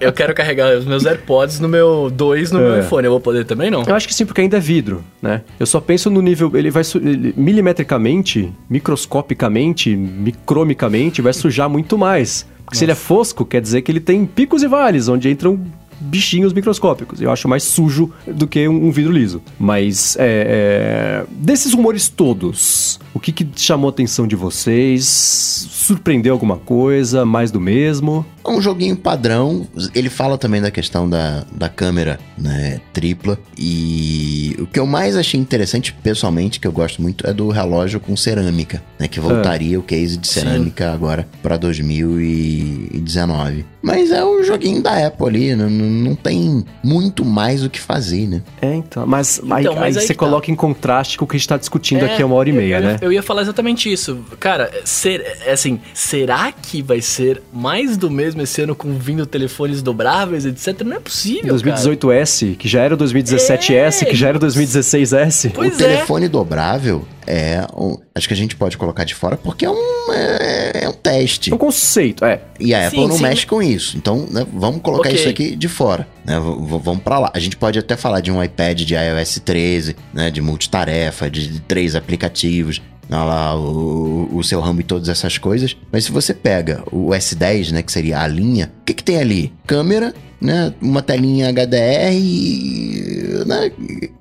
eu 0.00 0.12
quero 0.12 0.34
carregar 0.34 0.76
os 0.76 0.84
meus 0.84 1.04
AirPods 1.06 1.58
no 1.60 1.68
meu 1.68 2.10
2 2.14 2.52
no 2.52 2.60
meu 2.60 2.74
É. 2.74 2.80
iPhone. 2.80 3.04
Eu 3.06 3.10
vou 3.12 3.20
poder 3.20 3.44
também, 3.46 3.70
não? 3.70 3.82
Eu 3.82 3.94
acho 3.94 4.06
que 4.06 4.14
sim, 4.14 4.26
porque 4.26 4.42
ainda 4.42 4.58
é 4.58 4.60
vidro, 4.60 5.02
né? 5.20 5.40
Eu 5.58 5.64
só 5.66 5.80
penso 5.80 6.10
no 6.10 6.20
nível. 6.20 6.52
Ele 6.54 6.70
vai. 6.70 6.82
ele, 6.96 7.34
milimetricamente, 7.36 8.52
microscopicamente, 8.68 9.96
micromicamente, 9.96 11.22
vai 11.22 11.32
sujar 11.32 11.68
muito 11.68 11.96
mais. 11.98 12.46
Porque 12.64 12.78
se 12.78 12.84
ele 12.84 12.92
é 12.92 12.94
fosco, 12.94 13.44
quer 13.44 13.60
dizer 13.60 13.82
que 13.82 13.92
ele 13.92 14.00
tem 14.00 14.24
picos 14.24 14.62
e 14.62 14.66
vales, 14.66 15.06
onde 15.08 15.28
entram 15.30 15.60
bichinhos 16.00 16.52
microscópicos. 16.52 17.20
Eu 17.20 17.30
acho 17.30 17.48
mais 17.48 17.62
sujo 17.62 18.10
do 18.26 18.46
que 18.46 18.68
um, 18.68 18.90
vidro 18.90 19.12
liso. 19.12 19.42
Mas, 19.58 20.16
é, 20.18 21.24
é, 21.24 21.26
desses 21.30 21.72
rumores 21.72 22.08
todos, 22.08 23.00
o 23.12 23.20
que, 23.20 23.32
que 23.32 23.46
chamou 23.56 23.88
a 23.88 23.90
atenção 23.90 24.26
de 24.26 24.36
vocês? 24.36 25.06
Surpreendeu 25.06 26.32
alguma 26.32 26.56
coisa? 26.56 27.24
Mais 27.24 27.50
do 27.50 27.60
mesmo? 27.60 28.24
É 28.46 28.50
um 28.50 28.60
joguinho 28.60 28.96
padrão. 28.96 29.66
Ele 29.94 30.10
fala 30.10 30.36
também 30.36 30.60
da 30.60 30.70
questão 30.70 31.08
da, 31.08 31.44
da 31.52 31.68
câmera, 31.68 32.18
né, 32.36 32.80
tripla. 32.92 33.38
E 33.58 34.56
o 34.58 34.66
que 34.66 34.78
eu 34.78 34.86
mais 34.86 35.16
achei 35.16 35.38
interessante, 35.40 35.92
pessoalmente, 35.92 36.60
que 36.60 36.66
eu 36.66 36.72
gosto 36.72 37.00
muito, 37.00 37.26
é 37.26 37.32
do 37.32 37.48
relógio 37.48 38.00
com 38.00 38.16
cerâmica, 38.16 38.82
né? 38.98 39.08
Que 39.08 39.20
voltaria 39.20 39.78
o 39.78 39.82
case 39.82 40.16
de 40.16 40.26
Sim. 40.26 40.40
cerâmica 40.40 40.92
agora 40.92 41.26
para 41.42 41.56
2019. 41.56 43.64
Mas 43.82 44.10
é 44.10 44.24
um 44.24 44.42
joguinho 44.42 44.82
da 44.82 45.06
Apple 45.06 45.26
ali, 45.26 45.54
não, 45.54 45.68
não 45.68 46.14
tem 46.14 46.64
muito 46.82 47.24
mais 47.24 47.62
o 47.62 47.68
que 47.70 47.78
fazer, 47.78 48.26
né? 48.26 48.42
É, 48.62 48.74
então. 48.74 49.06
Mas, 49.06 49.40
aí, 49.50 49.62
Então, 49.64 49.74
mas 49.74 49.96
aí 49.96 50.02
aí 50.02 50.06
você 50.06 50.14
tá. 50.14 50.18
coloca 50.18 50.50
em 50.50 50.54
contraste 50.54 51.18
com 51.18 51.24
o 51.24 51.28
que 51.28 51.36
a 51.36 51.38
gente 51.38 51.48
tá 51.48 51.56
discutindo 51.58 52.04
É, 52.04 52.12
aqui 52.12 52.22
há 52.22 52.26
uma 52.26 52.34
hora 52.34 52.48
e 52.48 52.52
meia, 52.52 52.76
eu, 52.76 52.82
né? 52.82 52.96
Eu 53.00 53.12
ia 53.12 53.22
falar 53.22 53.42
exatamente 53.42 53.92
isso. 53.92 54.24
Cara, 54.40 54.70
ser, 54.84 55.20
é 55.44 55.52
assim, 55.52 55.78
será 55.92 56.50
que 56.50 56.80
vai 56.82 57.00
ser 57.02 57.42
mais 57.52 57.96
do 57.98 58.10
mesmo 58.10 58.33
esse 58.42 58.62
ano 58.62 58.74
com 58.74 58.96
vindo 58.98 59.24
telefones 59.26 59.82
dobráveis, 59.82 60.44
etc? 60.46 60.80
Não 60.84 60.96
é 60.96 61.00
possível, 61.00 61.54
2018S, 61.54 62.56
que 62.56 62.68
já 62.68 62.80
era 62.82 62.94
o 62.94 62.98
2017S, 62.98 64.02
É, 64.02 64.04
que 64.06 64.16
já 64.16 64.28
era 64.28 64.36
o 64.36 64.40
2016S. 64.40 65.50
Pois 65.54 65.72
o 65.72 65.74
é. 65.74 65.76
telefone 65.76 66.28
dobrável 66.28 67.06
é. 67.26 67.66
um- 67.76 67.96
acho 68.14 68.28
que 68.28 68.34
a 68.34 68.36
gente 68.36 68.54
pode 68.56 68.76
colocar 68.76 69.04
de 69.04 69.14
fora 69.14 69.36
porque 69.36 69.64
é 69.64 69.70
um, 69.70 70.12
é, 70.12 70.84
é 70.84 70.88
um 70.88 70.92
teste. 70.92 71.50
É 71.50 71.54
um 71.54 71.58
conceito, 71.58 72.24
é. 72.24 72.40
E 72.60 72.74
a 72.74 72.86
Apple 72.86 73.00
Sim, 73.00 73.08
não 73.08 73.16
sim. 73.16 73.22
mexe 73.22 73.46
com 73.46 73.62
isso. 73.62 73.96
Então, 73.96 74.26
né, 74.30 74.46
vamos 74.52 74.80
colocar 74.82 75.08
Ok. 75.08 75.18
isso 75.20 75.28
aqui 75.28 75.56
de 75.56 75.68
fora. 75.68 76.06
Né? 76.24 76.38
Vamos 76.40 77.02
pra 77.02 77.18
lá. 77.18 77.30
A 77.34 77.38
gente 77.38 77.56
pode 77.56 77.78
até 77.78 77.96
falar 77.96 78.20
de 78.20 78.30
um 78.30 78.42
iPad 78.42 78.80
de 78.82 78.94
iOS 78.94 79.40
13, 79.44 79.96
né? 80.12 80.30
De 80.30 80.40
multitarefa, 80.40 81.30
de, 81.30 81.48
de 81.48 81.60
três 81.60 81.94
aplicativos. 81.94 82.80
Olha 83.10 83.22
lá, 83.22 83.56
o, 83.58 84.28
o 84.32 84.42
seu 84.42 84.60
RAM 84.60 84.76
e 84.80 84.82
todas 84.82 85.08
essas 85.08 85.36
coisas. 85.38 85.76
Mas 85.92 86.04
se 86.04 86.12
você 86.12 86.32
pega 86.32 86.82
o 86.90 87.08
S10, 87.10 87.70
né? 87.72 87.82
Que 87.82 87.92
seria 87.92 88.20
a 88.20 88.26
linha, 88.26 88.72
o 88.80 88.84
que, 88.84 88.94
que 88.94 89.04
tem 89.04 89.18
ali? 89.18 89.52
Câmera, 89.66 90.14
né? 90.40 90.72
Uma 90.80 91.02
telinha 91.02 91.48
HDR 91.52 92.12
e. 92.14 93.44
Né? 93.46 93.70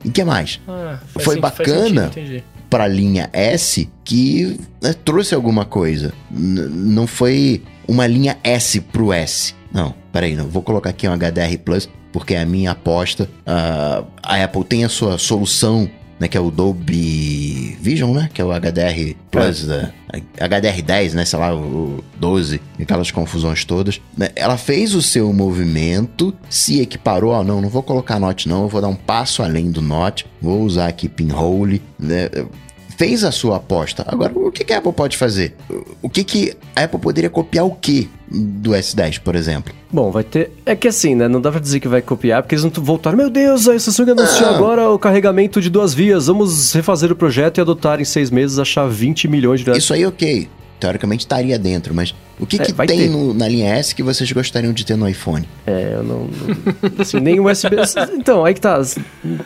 E 0.03 0.07
o 0.09 0.11
que 0.11 0.23
mais? 0.23 0.59
Ah, 0.67 0.99
Foi 1.19 1.39
bacana. 1.39 2.07
entendi. 2.11 2.43
Pra 2.69 2.87
linha 2.87 3.29
S 3.31 3.87
que 4.03 4.59
né, 4.81 4.93
trouxe 5.05 5.35
alguma 5.35 5.63
coisa. 5.63 6.11
N- 6.31 6.67
não 6.69 7.05
foi 7.07 7.61
uma 7.87 8.07
linha 8.07 8.37
S 8.43 8.79
pro 8.81 9.13
S. 9.13 9.53
Não, 9.71 9.93
peraí, 10.11 10.35
não. 10.35 10.47
Vou 10.47 10.61
colocar 10.63 10.89
aqui 10.89 11.07
um 11.07 11.13
HDR 11.15 11.57
Plus, 11.63 11.87
porque 12.11 12.33
é 12.33 12.41
a 12.41 12.45
minha 12.45 12.71
aposta. 12.71 13.29
Ah, 13.45 14.03
a 14.23 14.43
Apple 14.43 14.63
tem 14.63 14.83
a 14.83 14.89
sua 14.89 15.17
solução 15.19 15.87
né? 16.19 16.27
Que 16.27 16.37
é 16.37 16.41
o 16.41 16.51
Dolby 16.51 17.77
Vision, 17.81 18.13
né? 18.13 18.29
Que 18.33 18.41
é 18.41 18.45
o 18.45 18.51
HDR 18.51 19.15
Plus, 19.31 19.65
da, 19.65 19.91
HDR10, 20.37 21.13
né? 21.13 21.25
Sei 21.25 21.39
lá, 21.39 21.55
o 21.55 22.03
12, 22.19 22.61
aquelas 22.81 23.11
confusões 23.11 23.65
todas. 23.65 24.01
né, 24.17 24.29
Ela 24.35 24.57
fez 24.57 24.93
o 24.93 25.01
seu 25.01 25.31
movimento, 25.33 26.33
se 26.49 26.81
equiparou, 26.81 27.31
ó, 27.31 27.43
não, 27.43 27.61
não 27.61 27.69
vou 27.69 27.83
colocar 27.83 28.19
Note 28.19 28.47
não, 28.47 28.63
eu 28.63 28.69
vou 28.69 28.81
dar 28.81 28.87
um 28.87 28.95
passo 28.95 29.43
além 29.43 29.71
do 29.71 29.81
Note, 29.81 30.25
vou 30.41 30.61
usar 30.61 30.87
aqui 30.87 31.09
pinhole, 31.09 31.81
né? 31.99 32.29
Fez 33.03 33.25
a 33.25 33.31
sua 33.31 33.57
aposta. 33.57 34.05
Agora, 34.07 34.31
o 34.33 34.49
que, 34.49 34.63
que 34.63 34.71
a 34.71 34.77
Apple 34.77 34.93
pode 34.93 35.17
fazer? 35.17 35.53
O 36.01 36.07
que, 36.09 36.23
que 36.23 36.53
a 36.73 36.83
Apple 36.83 36.99
poderia 36.99 37.29
copiar 37.29 37.65
o 37.65 37.71
que 37.71 38.09
do 38.31 38.71
S10, 38.71 39.19
por 39.19 39.35
exemplo? 39.35 39.73
Bom, 39.91 40.09
vai 40.09 40.23
ter. 40.23 40.51
É 40.65 40.73
que 40.73 40.87
assim, 40.87 41.13
né? 41.13 41.27
Não 41.27 41.41
dá 41.41 41.51
pra 41.51 41.59
dizer 41.59 41.81
que 41.81 41.87
vai 41.89 42.01
copiar, 42.01 42.41
porque 42.41 42.55
eles 42.55 42.63
não 42.63 42.71
voltaram. 42.71 43.17
Meu 43.17 43.29
Deus, 43.29 43.67
a 43.67 43.77
Samsung 43.77 44.11
anunciou 44.11 44.49
Não. 44.49 44.55
agora 44.55 44.89
o 44.89 44.97
carregamento 44.97 45.59
de 45.59 45.69
duas 45.69 45.93
vias. 45.93 46.27
Vamos 46.27 46.71
refazer 46.71 47.11
o 47.11 47.15
projeto 47.15 47.57
e 47.57 47.61
adotar 47.61 47.99
em 47.99 48.05
seis 48.05 48.31
meses 48.31 48.57
achar 48.57 48.87
20 48.87 49.27
milhões 49.27 49.59
de 49.59 49.65
reais. 49.65 49.83
Isso 49.83 49.93
aí, 49.93 50.05
ok. 50.05 50.47
Teoricamente 50.79 51.25
estaria 51.25 51.59
dentro, 51.59 51.93
mas 51.93 52.15
o 52.39 52.45
que, 52.45 52.61
É, 52.61 52.65
que 52.65 52.73
vai 52.73 52.87
tem 52.87 52.97
ter. 52.99 53.09
no- 53.09 53.33
na 53.33 53.47
linha 53.47 53.73
S 53.75 53.93
que 53.93 54.01
vocês 54.03 54.31
gostariam 54.31 54.73
de 54.73 54.85
ter 54.85 54.95
no 54.95 55.07
iPhone? 55.07 55.47
É, 55.65 55.93
eu 55.95 56.03
não. 56.03 56.19
não- 56.19 56.91
assim, 56.99 57.19
nem 57.19 57.39
USB. 57.39 57.75
Então, 58.17 58.43
aí 58.45 58.53
que 58.53 58.61
tá. 58.61 58.81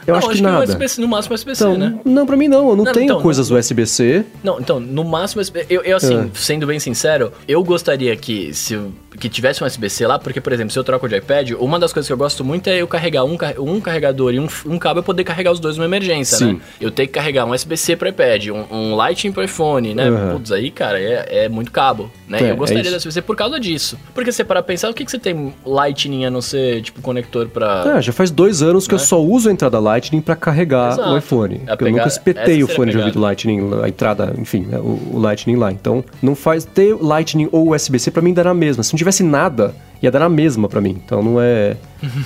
Eu 0.06 0.14
Não, 0.14 0.16
acho 0.16 0.30
que 0.30 0.42
nada. 0.42 0.78
No 0.98 1.08
máximo 1.08 1.36
USB-C, 1.36 1.64
Então, 1.64 1.78
né? 1.78 2.00
não, 2.06 2.26
pra 2.26 2.36
mim 2.38 2.48
não. 2.48 2.70
Eu 2.70 2.76
não, 2.76 2.86
Não, 2.86 2.92
tenho 2.94 3.06
então, 3.06 3.22
coisas 3.22 3.50
USB-C. 3.52 4.24
Não, 4.44 4.60
então, 4.60 4.80
no 4.80 5.04
máximo, 5.04 5.42
eu, 5.70 5.82
eu 5.84 5.98
assim, 5.98 6.16
Ah. 6.16 6.28
sendo 6.34 6.66
bem 6.66 6.80
sincero, 6.80 7.32
eu 7.48 7.64
gostaria 7.64 8.16
que 8.16 8.54
se 8.54 8.78
que 9.20 9.28
tivesse 9.30 9.64
um 9.64 9.66
USB-C 9.66 10.06
lá, 10.06 10.20
porque, 10.20 10.40
por 10.40 10.54
exemplo, 10.54 10.72
se 10.72 10.78
eu 10.78 10.84
troco 10.84 11.10
de 11.10 11.18
iPad, 11.18 11.52
uma 11.60 11.80
das 11.80 11.92
coisas 11.92 12.06
que 12.06 12.14
eu 12.14 12.18
gosto 12.18 12.46
muito 12.46 12.68
é 12.70 12.80
eu 12.84 12.88
carregar 12.88 13.24
um, 13.24 13.36
um 13.58 13.82
carregador 13.82 14.32
e 14.32 14.40
um, 14.40 14.48
um 14.68 14.78
cabo 14.78 15.00
e 15.00 15.04
poder 15.04 15.24
carregar 15.24 15.52
os 15.52 15.60
dois 15.60 15.76
numa 15.76 15.88
emergência, 15.88 16.38
Sim. 16.38 16.54
né? 16.54 16.60
Eu 16.80 16.92
tenho 16.92 17.08
que 17.08 17.16
carregar 17.16 17.44
um 17.46 17.50
USB-C 17.52 17.96
pro 17.96 18.08
iPad, 18.10 18.50
um, 18.50 18.66
um 18.72 18.96
Lightning 18.96 19.32
pro 19.32 19.44
iPhone, 19.44 19.96
né? 19.96 20.08
Aham. 20.08 20.34
Putz, 20.34 20.52
aí, 20.52 20.70
cara, 20.70 21.00
é, 21.00 21.46
é 21.46 21.50
muito 21.50 21.72
cabo, 21.72 22.12
né? 22.28 22.44
É, 22.44 22.52
eu 22.52 22.56
gostaria 22.56 22.77
é 22.80 22.82
isso. 22.82 22.98
USB-C 22.98 23.22
por 23.22 23.36
causa 23.36 23.60
disso. 23.60 23.98
Porque 24.14 24.32
você 24.32 24.44
para 24.44 24.62
pensar, 24.62 24.90
o 24.90 24.94
que, 24.94 25.04
que 25.06 25.12
você 25.12 25.20
tem 25.20 25.54
Lightning 25.66 26.26
a 26.26 26.30
não 26.30 26.42
ser, 26.42 26.82
tipo, 26.82 27.02
conector 27.02 27.48
pra... 27.48 27.96
Ah, 27.98 28.02
já 28.02 28.12
faz 28.12 28.32
dois 28.32 28.62
anos 28.62 28.88
que 28.88 28.94
eu 28.94 28.98
Né? 29.00 29.04
só 29.06 29.22
uso 29.22 29.50
a 29.50 29.52
entrada 29.52 29.80
Lightning 29.80 30.22
pra 30.22 30.36
carregar 30.36 30.94
Exato. 30.94 31.10
o 31.10 31.18
iPhone. 31.18 31.62
É 31.68 31.74
eu 31.80 31.92
nunca 31.92 32.08
espetei 32.08 32.64
o 32.64 32.68
fone 32.68 32.92
de 32.92 32.98
a 32.98 33.02
ouvido 33.02 33.20
Lightning, 33.20 33.60
a 33.84 33.88
entrada, 33.88 34.34
enfim, 34.38 34.62
né, 34.62 34.78
o, 34.80 35.00
o 35.14 35.20
Lightning 35.20 35.56
lá. 35.56 35.72
Então, 35.72 36.04
não 36.22 36.36
faz 36.36 36.66
ter 36.66 36.96
Lightning 36.96 37.48
ou 37.52 37.74
USB-C 37.74 38.12
pra 38.12 38.22
mim 38.22 38.34
dar 38.34 38.46
na 38.46 38.54
mesma. 38.54 38.84
Se 38.84 38.94
não 38.94 38.98
tivesse 38.98 39.24
nada, 39.24 39.74
ia 40.02 40.12
dar 40.12 40.20
na 40.20 40.30
mesma 40.30 40.68
pra 40.70 40.80
mim. 40.82 41.02
Então 41.06 41.22
não 41.24 41.42
é, 41.42 41.76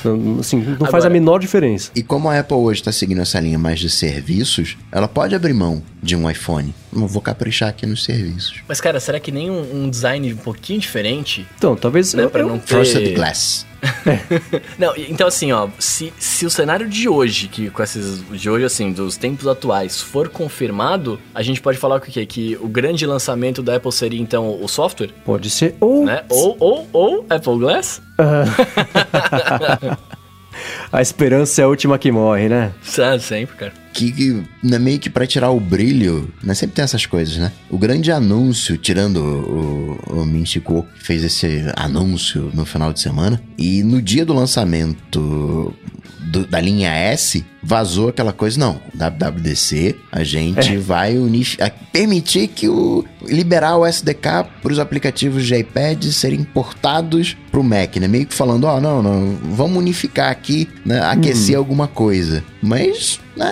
não, 0.03 0.39
assim, 0.39 0.57
não 0.57 0.77
faz 0.87 1.03
a 1.03 1.07
Agora- 1.07 1.09
menor 1.09 1.39
diferença. 1.39 1.91
E 1.95 2.01
como 2.03 2.29
a 2.29 2.39
Apple 2.39 2.55
hoje 2.57 2.81
está 2.81 2.91
seguindo 2.91 3.21
essa 3.21 3.39
linha 3.39 3.57
mais 3.59 3.79
de 3.79 3.89
serviços, 3.89 4.77
ela 4.91 5.07
pode 5.07 5.33
abrir 5.35 5.53
mão 5.53 5.81
de 6.01 6.15
um 6.15 6.29
iPhone. 6.29 6.73
Não 6.91 7.07
vou 7.07 7.21
caprichar 7.21 7.69
aqui 7.69 7.85
nos 7.85 8.03
serviços. 8.03 8.55
Mas, 8.67 8.81
cara, 8.81 8.99
será 8.99 9.19
que 9.19 9.31
nem 9.31 9.49
um, 9.49 9.83
um 9.85 9.89
design 9.89 10.33
um 10.33 10.37
pouquinho 10.37 10.79
diferente 10.79 11.45
Então, 11.57 11.75
talvez 11.75 12.13
Né, 12.13 12.23
eu- 12.23 12.29
pra 12.29 12.41
eu- 12.41 12.47
não 12.49 12.59
ter- 12.59 12.67
Frosted 12.67 13.13
Glass. 13.13 13.65
Não, 14.77 14.93
então 14.95 15.27
assim, 15.27 15.51
ó, 15.51 15.67
se, 15.79 16.13
se 16.17 16.45
o 16.45 16.49
cenário 16.49 16.87
de 16.87 17.09
hoje, 17.09 17.47
que 17.47 17.69
com 17.69 17.81
esses 17.81 18.23
de 18.29 18.49
hoje 18.49 18.65
assim, 18.65 18.91
dos 18.91 19.17
tempos 19.17 19.47
atuais, 19.47 20.01
for 20.01 20.29
confirmado, 20.29 21.19
a 21.33 21.41
gente 21.41 21.61
pode 21.61 21.77
falar 21.77 21.97
o 21.97 22.01
que 22.01 22.25
que 22.25 22.57
o 22.61 22.67
grande 22.67 23.05
lançamento 23.05 23.63
da 23.63 23.75
Apple 23.75 23.91
seria 23.91 24.21
então 24.21 24.61
o 24.61 24.67
software, 24.67 25.09
pode 25.25 25.49
ser 25.49 25.75
ou 25.79 26.05
né? 26.05 26.23
Ou 26.29 26.55
ou 26.59 26.87
ou 26.93 27.25
Apple 27.29 27.59
Glass? 27.59 28.01
a 30.91 31.01
esperança 31.01 31.61
é 31.61 31.65
a 31.65 31.67
última 31.67 31.97
que 31.97 32.11
morre, 32.11 32.49
né? 32.49 32.71
Sabe, 32.83 33.21
sempre, 33.23 33.55
cara. 33.55 33.73
Que, 33.93 34.11
que 34.11 34.43
né, 34.63 34.79
meio 34.79 34.99
que 34.99 35.09
pra 35.09 35.27
tirar 35.27 35.51
o 35.51 35.59
brilho, 35.59 36.31
né? 36.41 36.53
Sempre 36.53 36.75
tem 36.75 36.83
essas 36.83 37.05
coisas, 37.05 37.37
né? 37.37 37.51
O 37.69 37.77
grande 37.77 38.11
anúncio, 38.11 38.77
tirando 38.77 39.17
o, 39.17 39.99
o, 40.09 40.21
o 40.21 40.25
Minchico, 40.25 40.85
fez 40.95 41.23
esse 41.23 41.65
anúncio 41.75 42.49
no 42.53 42.65
final 42.65 42.93
de 42.93 43.01
semana, 43.01 43.41
e 43.57 43.83
no 43.83 44.01
dia 44.01 44.25
do 44.25 44.33
lançamento 44.33 45.73
do- 46.31 46.47
da 46.47 46.59
linha 46.61 46.89
S, 46.89 47.45
vazou 47.61 48.09
aquela 48.09 48.31
coisa, 48.33 48.59
não, 48.59 48.79
WWDC, 48.93 49.95
a 50.11 50.23
gente 50.23 50.77
vai 50.77 51.17
unif- 51.17 51.61
a- 51.61 51.69
permitir 51.69 52.47
que 52.47 52.67
o 52.69 53.03
liberar 53.23 53.77
o 53.77 53.85
SDK 53.85 54.45
para 54.61 54.71
os 54.71 54.79
aplicativos 54.79 55.45
de 55.45 55.55
iPad 55.55 56.03
serem 56.05 56.43
portados 56.43 57.35
pro 57.51 57.63
Mac, 57.63 57.97
né? 57.97 58.07
Meio 58.07 58.25
que 58.25 58.33
falando, 58.33 58.63
ó, 58.63 58.79
não, 58.79 59.03
não, 59.03 59.37
vamos 59.53 59.77
unificar 59.77 60.31
aqui, 60.31 60.67
né? 60.85 60.99
aquecer 61.01 61.55
alguma 61.57 61.87
coisa. 61.87 62.43
Mas, 62.61 63.19
né, 63.35 63.51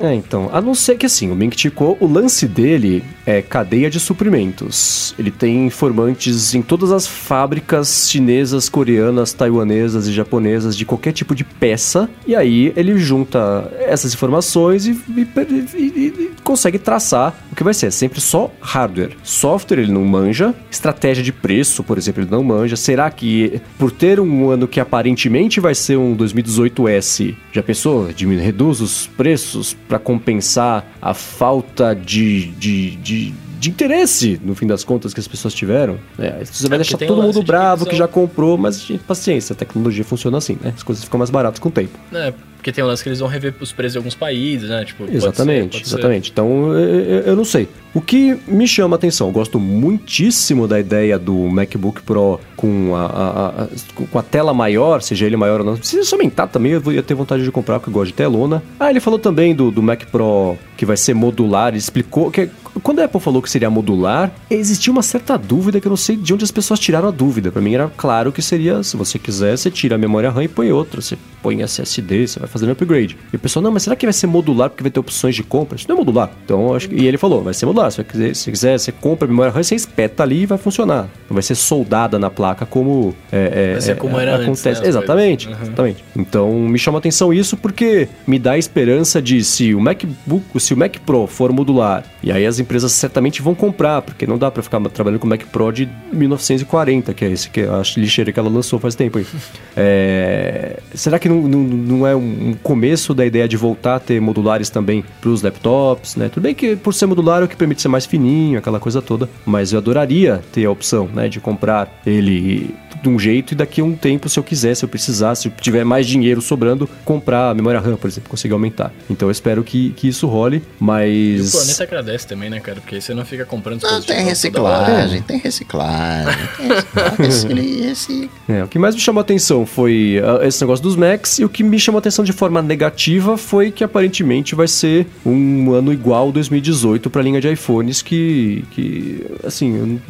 É, 0.00 0.14
então, 0.14 0.50
a 0.52 0.60
não 0.60 0.74
ser 0.74 0.96
que 0.96 1.06
assim, 1.06 1.30
o 1.30 1.34
Ming 1.34 1.54
Chico, 1.56 1.96
o 2.00 2.06
lance 2.06 2.46
dele 2.48 3.04
é 3.24 3.40
cadeia 3.40 3.88
de 3.88 4.00
suprimentos. 4.00 5.14
Ele 5.18 5.30
tem 5.30 5.66
informantes 5.66 6.54
em 6.54 6.62
todas 6.62 6.90
as 6.90 7.06
fábricas 7.06 8.08
chinesas, 8.10 8.68
coreanas, 8.68 9.32
taiwanesas 9.32 10.08
e 10.08 10.12
japonesas 10.12 10.76
de 10.76 10.84
qualquer 10.84 11.12
tipo 11.12 11.34
de 11.34 11.44
peça. 11.44 12.08
E 12.26 12.34
aí 12.34 12.72
ele 12.74 12.98
junta 12.98 13.70
essas 13.78 14.12
informações 14.14 14.86
e, 14.86 14.90
e- 14.90 15.20
e- 15.20 15.78
e- 15.78 16.06
e 16.06 16.30
consegue 16.42 16.78
traçar 16.78 17.34
o 17.52 17.54
que 17.54 17.62
vai 17.62 17.74
ser. 17.74 17.86
É 17.86 17.90
sempre 17.90 18.20
só 18.20 18.50
hardware. 18.60 19.16
Software 19.22 19.78
ele 19.80 19.92
não 19.92 20.04
manja. 20.04 20.54
Estratégia 20.70 21.22
de 21.22 21.32
preço, 21.32 21.84
por 21.84 21.96
exemplo, 21.98 22.22
ele 22.22 22.30
não 22.30 22.42
manja. 22.42 22.74
Será 22.76 23.08
que 23.10 23.60
por 23.78 23.92
ter 23.92 24.18
um 24.18 24.50
ano 24.50 24.66
que 24.66 24.80
aparentemente 24.80 25.60
vai 25.60 25.74
ser 25.74 25.96
um 25.96 26.16
2018S, 26.16 27.34
já 27.52 27.62
pensou? 27.62 28.12
Diminui, 28.12 28.42
reduz 28.42 28.80
os 28.80 29.06
preços 29.06 29.76
para 29.92 29.98
compensar 29.98 30.86
a 31.02 31.12
falta 31.12 31.94
de, 31.94 32.46
de, 32.52 32.96
de, 32.96 33.30
de 33.60 33.68
interesse, 33.68 34.40
no 34.42 34.54
fim 34.54 34.66
das 34.66 34.82
contas, 34.82 35.12
que 35.12 35.20
as 35.20 35.28
pessoas 35.28 35.52
tiveram. 35.52 35.98
É, 36.18 36.42
você 36.42 36.66
vai 36.66 36.76
É, 36.76 36.78
deixar 36.78 36.96
todo 36.96 37.18
o 37.18 37.22
mundo 37.22 37.42
bravo 37.42 37.84
que 37.84 37.94
já 37.94 38.08
comprou, 38.08 38.56
mas 38.56 38.80
gente, 38.80 39.04
paciência, 39.04 39.52
a 39.52 39.56
tecnologia 39.56 40.02
funciona 40.02 40.38
assim, 40.38 40.56
né? 40.62 40.72
As 40.74 40.82
coisas 40.82 41.04
ficam 41.04 41.18
mais 41.18 41.28
baratas 41.28 41.58
com 41.60 41.68
o 41.68 41.72
tempo. 41.72 41.98
É, 42.10 42.32
porque 42.62 42.70
tem 42.70 42.84
um 42.84 42.86
lance 42.86 43.02
que 43.02 43.08
eles 43.08 43.18
vão 43.18 43.28
rever 43.28 43.52
os 43.60 43.72
preços 43.72 43.94
de 43.94 43.98
alguns 43.98 44.14
países, 44.14 44.68
né? 44.70 44.84
Tipo, 44.84 44.98
pode 45.00 45.10
ser, 45.10 45.16
Exatamente, 45.16 45.78
pode 45.78 45.88
ser. 45.88 45.94
exatamente. 45.96 46.30
Então, 46.30 46.72
eu, 46.72 47.20
eu- 47.22 47.36
não 47.36 47.44
sei. 47.44 47.68
O 47.92 48.00
que 48.00 48.38
me 48.46 48.68
chama 48.68 48.94
a 48.94 48.98
atenção, 48.98 49.26
eu 49.26 49.32
gosto 49.32 49.58
muitíssimo 49.96 50.66
da 50.68 50.78
ideia 50.80 51.18
do 51.18 51.34
MacBook 51.48 52.02
Pro 52.02 52.38
com 52.56 52.94
a, 52.94 53.04
a- 53.06 53.48
a- 53.64 53.68
com 54.10 54.18
a 54.18 54.22
tela 54.22 54.54
maior, 54.54 55.02
seja 55.02 55.26
ele 55.26 55.36
maior 55.36 55.60
ou 55.60 55.66
não. 55.66 55.76
Se 55.82 55.98
isso 55.98 56.14
aumentar 56.14 56.46
também, 56.46 56.72
eu 56.72 56.92
ia 56.92 57.02
ter 57.02 57.14
vontade 57.14 57.42
de 57.42 57.50
comprar, 57.50 57.80
porque 57.80 57.90
eu 57.90 57.94
gosto 57.94 58.06
de 58.12 58.14
telona. 58.14 58.62
Ah, 58.78 58.90
ele 58.90 59.00
falou 59.00 59.18
também 59.18 59.54
do, 59.54 59.70
do 59.70 59.82
Mac 59.82 60.04
Pro 60.06 60.56
que 60.76 60.86
vai 60.86 60.96
ser 60.96 61.14
modular, 61.14 61.68
ele 61.68 61.78
explicou 61.78 62.30
que 62.30 62.48
quando 62.82 63.00
a 63.00 63.04
Apple 63.04 63.20
falou 63.20 63.42
que 63.42 63.50
seria 63.50 63.68
modular, 63.68 64.32
existia 64.50 64.90
uma 64.90 65.02
certa 65.02 65.36
dúvida 65.36 65.78
que 65.80 65.86
eu 65.86 65.90
não 65.90 65.96
sei 65.96 66.16
de 66.16 66.32
onde 66.32 66.42
as 66.42 66.50
pessoas 66.50 66.80
tiraram 66.80 67.08
a 67.08 67.10
dúvida. 67.10 67.52
Pra 67.52 67.60
mim 67.60 67.74
era 67.74 67.90
claro 67.96 68.32
que 68.32 68.40
seria, 68.40 68.82
se 68.82 68.96
você 68.96 69.18
quiser, 69.18 69.56
você 69.58 69.70
tira 69.70 69.94
a 69.96 69.98
memória 69.98 70.30
RAM 70.30 70.42
e 70.44 70.48
põe 70.48 70.72
outra, 70.72 71.00
você 71.02 71.16
põe 71.42 71.60
SSD, 71.62 72.26
você 72.26 72.38
vai 72.40 72.48
fazendo 72.52 72.72
upgrade. 72.72 73.16
E 73.32 73.36
o 73.36 73.38
pessoal, 73.38 73.62
não, 73.62 73.72
mas 73.72 73.82
será 73.82 73.96
que 73.96 74.06
vai 74.06 74.12
ser 74.12 74.26
modular 74.26 74.70
porque 74.70 74.82
vai 74.82 74.90
ter 74.90 75.00
opções 75.00 75.34
de 75.34 75.42
compra? 75.42 75.76
Isso 75.76 75.88
não 75.88 75.96
é 75.96 75.98
modular. 75.98 76.30
Então, 76.44 76.74
acho 76.74 76.88
que... 76.88 76.94
E 76.94 77.06
ele 77.06 77.18
falou, 77.18 77.42
vai 77.42 77.54
ser 77.54 77.66
modular. 77.66 77.90
Se 77.90 77.96
você 77.96 78.04
quiser, 78.04 78.34
se 78.34 78.50
quiser 78.50 78.78
você 78.78 78.92
compra 78.92 79.26
a 79.26 79.28
memória 79.28 79.52
RAM, 79.52 79.62
você 79.62 79.74
espeta 79.74 80.22
ali 80.22 80.42
e 80.42 80.46
vai 80.46 80.58
funcionar. 80.58 81.08
Não 81.28 81.34
vai 81.34 81.42
ser 81.42 81.54
soldada 81.54 82.18
na 82.18 82.30
placa 82.30 82.66
como... 82.66 83.14
É, 83.30 83.74
é, 83.76 83.80
ser 83.80 83.96
como 83.96 84.18
era 84.18 84.36
antes, 84.36 84.44
acontece. 84.44 84.82
né, 84.82 84.88
as 84.88 84.94
Exatamente. 84.94 85.48
Uhum. 85.48 85.56
exatamente. 85.62 86.04
Então, 86.16 86.52
me 86.52 86.78
chama 86.78 86.98
a 86.98 87.00
atenção 87.00 87.32
isso 87.32 87.56
porque 87.56 88.08
me 88.26 88.38
dá 88.38 88.52
a 88.52 88.58
esperança 88.58 89.20
de 89.20 89.42
se 89.42 89.74
o 89.74 89.80
MacBook, 89.80 90.60
se 90.60 90.74
o 90.74 90.76
Mac 90.76 90.96
Pro 91.04 91.26
for 91.26 91.52
modular, 91.52 92.04
e 92.22 92.30
aí 92.30 92.46
as 92.46 92.58
empresas 92.58 92.92
certamente 92.92 93.42
vão 93.42 93.54
comprar, 93.54 94.02
porque 94.02 94.26
não 94.26 94.38
dá 94.38 94.50
pra 94.50 94.62
ficar 94.62 94.80
trabalhando 94.90 95.20
com 95.20 95.26
o 95.26 95.30
Mac 95.30 95.42
Pro 95.46 95.72
de 95.72 95.88
1940, 96.12 97.14
que 97.14 97.24
é 97.24 97.30
esse 97.30 97.50
que 97.50 97.60
é 97.60 97.68
a 97.68 97.82
lixeira 97.96 98.32
que 98.32 98.38
ela 98.38 98.48
lançou 98.48 98.78
faz 98.78 98.94
tempo 98.94 99.18
aí. 99.18 99.26
É, 99.74 100.80
será 100.94 101.18
que 101.18 101.28
não, 101.28 101.42
não, 101.42 101.58
não 101.60 102.06
é 102.06 102.14
um 102.14 102.41
começo 102.62 103.14
da 103.14 103.24
ideia 103.24 103.48
de 103.48 103.56
voltar 103.56 103.96
a 103.96 104.00
ter 104.00 104.20
modulares 104.20 104.70
também 104.70 105.04
pros 105.20 105.42
laptops, 105.42 106.16
né? 106.16 106.28
Tudo 106.28 106.42
bem 106.42 106.54
que 106.54 106.76
por 106.76 106.94
ser 106.94 107.06
modular 107.06 107.42
é 107.42 107.44
o 107.44 107.48
que 107.48 107.56
permite 107.56 107.82
ser 107.82 107.88
mais 107.88 108.06
fininho, 108.06 108.58
aquela 108.58 108.80
coisa 108.80 109.00
toda, 109.00 109.28
mas 109.44 109.72
eu 109.72 109.78
adoraria 109.78 110.40
ter 110.52 110.64
a 110.64 110.70
opção, 110.70 111.08
né, 111.12 111.28
de 111.28 111.40
comprar 111.40 111.88
ele 112.06 112.74
de 113.02 113.08
um 113.08 113.18
jeito 113.18 113.52
e 113.52 113.54
daqui 113.54 113.80
a 113.80 113.84
um 113.84 113.94
tempo, 113.94 114.28
se 114.28 114.38
eu 114.38 114.42
quiser, 114.44 114.74
se 114.76 114.84
eu 114.84 114.88
precisar, 114.88 115.34
se 115.34 115.48
eu 115.48 115.52
tiver 115.60 115.84
mais 115.84 116.06
dinheiro 116.06 116.40
sobrando, 116.40 116.88
comprar 117.04 117.50
a 117.50 117.54
memória 117.54 117.80
RAM, 117.80 117.96
por 117.96 118.08
exemplo, 118.08 118.30
conseguir 118.30 118.52
aumentar. 118.54 118.92
Então 119.10 119.28
eu 119.28 119.32
espero 119.32 119.62
que, 119.64 119.90
que 119.90 120.08
isso 120.08 120.26
role, 120.26 120.56
E 120.56 120.60
o 120.80 120.84
mas. 120.84 121.50
planeta 121.52 121.82
agradece 121.84 122.26
também, 122.26 122.48
né, 122.50 122.60
cara? 122.60 122.80
Porque 122.80 122.94
aí 122.96 123.02
você 123.02 123.12
não 123.14 123.24
fica 123.24 123.44
comprando 123.44 123.82
Não, 123.82 123.88
coisas 123.88 124.04
tem 124.06 124.24
reciclagem, 124.24 125.22
tem 125.22 125.38
reciclagem. 125.38 126.48
Tem 126.56 126.68
reciclagem. 126.68 127.90
Esse- 127.90 128.30
É, 128.48 128.64
o 128.64 128.68
que 128.68 128.78
mais 128.78 128.94
me 128.94 129.00
chamou 129.00 129.20
a 129.20 129.22
atenção 129.22 129.66
foi 129.66 130.20
ah, 130.24 130.46
esse 130.46 130.60
negócio 130.60 130.82
dos 130.82 130.96
Macs, 130.96 131.38
e 131.38 131.44
o 131.44 131.48
que 131.48 131.62
me 131.62 131.78
chamou 131.78 131.98
a 131.98 132.00
atenção 132.00 132.24
de 132.24 132.32
forma 132.32 132.62
negativa 132.62 133.36
foi 133.36 133.70
que 133.70 133.82
aparentemente 133.84 134.54
vai 134.54 134.68
ser 134.68 135.06
um 135.24 135.72
ano 135.72 135.92
igual 135.92 136.30
2018 136.32 137.10
para 137.10 137.20
a 137.20 137.24
linha 137.24 137.40
de 137.40 137.50
iPhones, 137.52 138.02
que, 138.02 138.64
que 138.70 139.24
assim, 139.44 139.76
eu 139.76 140.00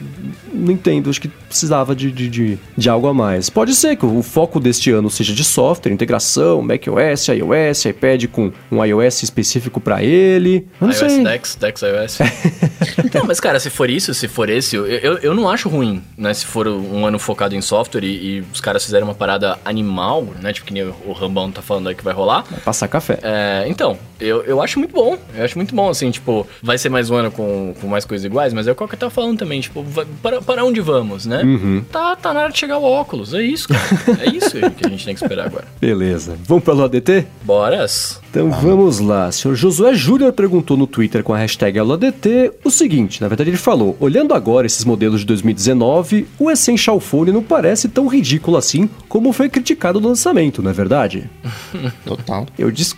não, 0.63 0.73
entendo, 0.73 1.11
acho 1.11 1.21
que 1.21 1.29
precisava 1.29 1.95
de, 1.95 2.11
de, 2.11 2.29
de, 2.29 2.59
de 2.77 2.89
algo 2.89 3.07
a 3.07 3.15
mais. 3.15 3.51
Pode 3.51 3.75
ser 3.75 3.97
que 3.97 4.07
o 4.07 4.23
foco 4.23 4.59
deste 4.61 4.91
ano 4.91 5.11
seja 5.11 5.33
de 5.35 5.45
software, 5.45 5.93
integração, 5.93 6.63
macOS, 6.63 7.29
iOS, 7.29 7.85
iPad 7.87 8.27
com 8.27 8.53
um 8.71 8.85
iOS 8.85 9.23
específico 9.23 9.81
para 9.81 10.03
ele. 10.03 10.67
Eu 10.81 10.87
não 10.89 10.95
iOS 10.95 10.99
sei. 11.13 11.25
Dex, 11.25 11.57
Dex 11.57 11.83
iOS. 11.83 12.19
não, 13.15 13.25
mas 13.27 13.41
cara, 13.41 13.59
se 13.61 13.71
for 13.71 13.91
isso, 13.91 14.13
se 14.15 14.29
for 14.29 14.49
esse, 14.49 14.77
eu, 14.77 14.87
eu, 14.87 15.19
eu 15.19 15.35
não 15.35 15.49
acho 15.49 15.69
ruim, 15.69 16.03
né? 16.17 16.33
Se 16.35 16.47
for 16.47 16.67
um 16.69 17.07
ano 17.07 17.19
focado 17.19 17.55
em 17.55 17.61
software 17.61 18.05
e, 18.05 18.39
e 18.39 18.45
os 18.53 18.61
caras 18.61 18.85
fizerem 18.85 19.05
uma 19.05 19.15
parada 19.15 19.59
animal, 19.65 20.27
né? 20.41 20.53
Tipo 20.53 20.67
que 20.67 20.73
nem 20.73 20.85
o, 20.85 20.95
o 21.07 21.13
Rambão 21.13 21.51
tá 21.51 21.63
falando 21.63 21.89
aí 21.89 21.95
que 21.95 22.05
vai 22.05 22.15
rolar. 22.15 22.45
Vai 22.51 22.61
passar 22.61 22.89
café. 22.89 23.19
É, 23.23 23.65
então, 23.67 23.99
eu, 24.21 24.43
eu 24.43 24.61
acho 24.63 24.79
muito 24.79 24.93
bom. 24.93 25.17
Eu 25.35 25.45
acho 25.45 25.57
muito 25.59 25.75
bom, 25.75 25.89
assim, 25.89 26.11
tipo, 26.11 26.47
vai 26.63 26.79
ser 26.79 26.89
mais 26.89 27.11
um 27.11 27.17
ano 27.17 27.31
com, 27.31 27.75
com 27.81 27.87
mais 27.87 28.05
coisas 28.05 28.25
iguais, 28.25 28.53
mas 28.53 28.67
é 28.67 28.73
o 28.73 28.75
que 28.75 28.83
eu 28.83 28.89
tava 28.99 29.11
falando 29.11 29.39
também, 29.39 29.61
tipo, 29.61 29.83
vai- 29.83 30.07
para, 30.23 30.41
para 30.43 30.52
onde 30.61 30.81
vamos, 30.81 31.27
né? 31.27 31.43
Tá, 31.91 32.17
tá 32.17 32.33
na 32.33 32.41
hora 32.41 32.53
de 32.53 32.59
chegar 32.59 32.79
o 32.79 32.85
óculos, 32.85 33.35
é 33.35 33.43
isso, 33.43 33.69
cara. 33.69 33.81
é 34.21 34.29
isso 34.31 34.53
que 34.77 34.87
a 34.87 34.89
gente 34.89 35.05
tem 35.05 35.15
que 35.15 35.23
esperar 35.23 35.47
agora. 35.47 35.65
Beleza. 35.81 36.37
Vamos 36.45 36.65
pelo 36.65 36.85
ADT? 36.85 37.27
Boras. 37.43 38.22
Então 38.33 38.51
vamos 38.51 38.99
lá. 38.99 39.29
O 39.29 39.33
senhor 39.33 39.55
Josué 39.55 39.93
Júnior 39.93 40.33
perguntou 40.33 40.75
no 40.75 40.87
Twitter 40.87 41.23
com 41.23 41.35
a 41.35 41.39
hashtag 41.39 41.79
AulaDT 41.79 42.51
o 42.65 42.71
seguinte: 42.71 43.21
na 43.21 43.29
verdade, 43.29 43.51
ele 43.51 43.59
falou: 43.59 43.95
olhando 44.01 44.33
agora 44.33 44.67
esses 44.67 44.87
modelos 44.87 45.21
de 45.21 45.27
2019, 45.27 46.27
o 46.39 46.51
Essential 46.51 46.99
Phone 46.99 47.31
não 47.31 47.43
parece 47.43 47.91
tão 47.91 48.07
ridículo 48.07 48.57
assim 48.57 48.89
como 49.07 49.31
foi 49.35 49.51
criticado 49.51 50.01
no 50.01 50.09
lançamento, 50.09 50.63
não 50.63 50.71
é 50.71 50.73
verdade? 50.73 51.29
Total. 52.07 52.47
Eu, 52.59 52.71
dis... 52.71 52.97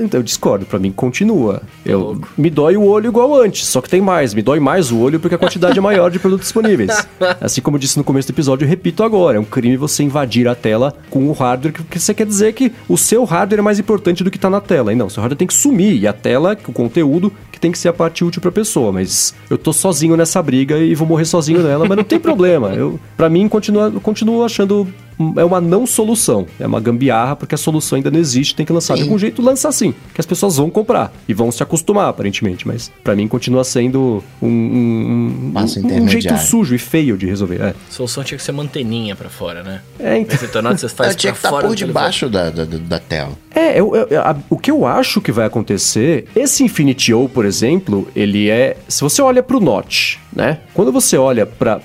então, 0.00 0.18
eu 0.20 0.22
discordo, 0.22 0.64
pra 0.64 0.78
mim 0.78 0.90
continua. 0.90 1.60
Eu 1.84 2.18
me 2.38 2.48
dói 2.48 2.74
o 2.74 2.84
olho 2.84 3.08
igual 3.08 3.38
antes, 3.38 3.66
só 3.66 3.82
que 3.82 3.90
tem 3.90 4.00
mais, 4.00 4.32
me 4.32 4.40
dói 4.40 4.58
mais 4.58 4.90
o 4.90 4.98
olho 4.98 5.20
porque 5.20 5.34
a 5.34 5.38
quantidade 5.38 5.76
é 5.76 5.82
maior 5.82 6.10
de 6.10 6.18
produtos 6.18 6.46
disponíveis. 6.46 7.06
Assim 7.38 7.60
como 7.60 7.76
eu 7.76 7.78
disse 7.78 7.98
no 7.98 8.04
começo 8.04 8.26
do 8.28 8.34
episódio, 8.34 8.64
eu 8.64 8.68
repito 8.70 9.02
agora, 9.02 9.36
é 9.36 9.40
um 9.40 9.44
crime 9.44 9.76
você 9.76 10.02
invadir 10.02 10.48
a 10.48 10.54
tela 10.54 10.94
com 11.10 11.28
o 11.28 11.32
hardware, 11.32 11.74
que 11.74 12.00
você 12.00 12.14
quer 12.14 12.24
dizer 12.24 12.54
que 12.54 12.72
o 12.88 12.96
seu 12.96 13.24
hardware 13.24 13.58
é 13.58 13.62
mais 13.62 13.78
importante 13.78 14.24
do 14.24 14.30
que 14.30 14.38
tá 14.38 14.48
na 14.48 14.61
tela. 14.62 14.92
E 14.92 14.96
não, 14.96 15.10
seu 15.10 15.20
hardware 15.20 15.38
tem 15.38 15.46
que 15.46 15.54
sumir 15.54 16.00
e 16.00 16.06
a 16.06 16.12
tela, 16.12 16.56
o 16.66 16.72
conteúdo, 16.72 17.32
que 17.50 17.60
tem 17.60 17.70
que 17.70 17.78
ser 17.78 17.88
a 17.88 17.92
parte 17.92 18.24
útil 18.24 18.40
pra 18.40 18.50
pessoa, 18.50 18.92
mas 18.92 19.34
eu 19.50 19.58
tô 19.58 19.72
sozinho 19.72 20.16
nessa 20.16 20.42
briga 20.42 20.78
e 20.78 20.94
vou 20.94 21.06
morrer 21.06 21.24
sozinho 21.24 21.62
nela, 21.62 21.86
mas 21.86 21.96
não 21.96 22.04
tem 22.04 22.18
problema. 22.20 22.68
Eu, 22.68 22.98
para 23.16 23.28
mim 23.28 23.44
eu 23.44 24.00
continuo 24.00 24.44
achando 24.44 24.88
é 25.36 25.44
uma 25.44 25.60
não 25.60 25.86
solução, 25.86 26.46
é 26.58 26.66
uma 26.66 26.80
gambiarra 26.80 27.36
porque 27.36 27.54
a 27.54 27.58
solução 27.58 27.96
ainda 27.96 28.10
não 28.10 28.18
existe, 28.18 28.54
tem 28.54 28.64
que 28.66 28.72
lançar 28.72 28.94
de 28.94 29.00
Sim. 29.00 29.06
algum 29.06 29.18
jeito, 29.18 29.42
lança 29.42 29.68
assim, 29.68 29.92
que 30.14 30.20
as 30.20 30.26
pessoas 30.26 30.56
vão 30.56 30.70
comprar 30.70 31.12
e 31.28 31.34
vão 31.34 31.50
se 31.52 31.62
acostumar 31.62 32.08
aparentemente, 32.08 32.66
mas 32.66 32.90
pra 33.02 33.14
mim 33.14 33.28
continua 33.28 33.64
sendo 33.64 34.22
um, 34.40 34.46
um, 34.48 35.52
um, 35.54 36.02
um- 36.02 36.08
jeito 36.08 36.36
sujo 36.38 36.74
e 36.74 36.78
feio 36.78 37.16
de 37.16 37.26
resolver. 37.26 37.60
É, 37.60 37.68
A 37.70 37.74
solução 37.90 38.22
tinha 38.24 38.36
que 38.38 38.44
ser 38.44 38.52
manteninha 38.52 39.14
pra 39.16 39.28
fora, 39.28 39.62
né? 39.62 39.80
é 39.98 40.18
então. 40.18 40.34
Esse 40.34 40.48
tornado 40.48 40.78
você 40.78 40.88
faz 40.88 41.14
tinha 41.16 41.32
que 41.32 41.38
estar 41.38 41.50
fora 41.50 41.66
por 41.68 41.76
debaixo 41.76 42.28
da, 42.28 42.50
da, 42.50 42.64
da- 42.64 42.98
tela. 42.98 43.32
É, 43.54 43.78
eu- 43.78 43.94
eu- 43.94 44.20
a- 44.20 44.36
o 44.48 44.56
que 44.56 44.70
eu 44.70 44.86
acho 44.86 45.20
que 45.20 45.32
vai 45.32 45.46
acontecer, 45.46 46.26
esse 46.34 46.62
Infinity 46.64 47.12
O, 47.12 47.28
por 47.28 47.44
exemplo, 47.44 48.08
ele 48.14 48.48
é. 48.48 48.76
Se 48.88 49.00
você 49.02 49.20
olha 49.20 49.42
pro 49.42 49.60
Note, 49.60 50.18
né? 50.34 50.58
Quando 50.74 50.90
você 50.90 51.16
olha 51.16 51.46
para 51.46 51.80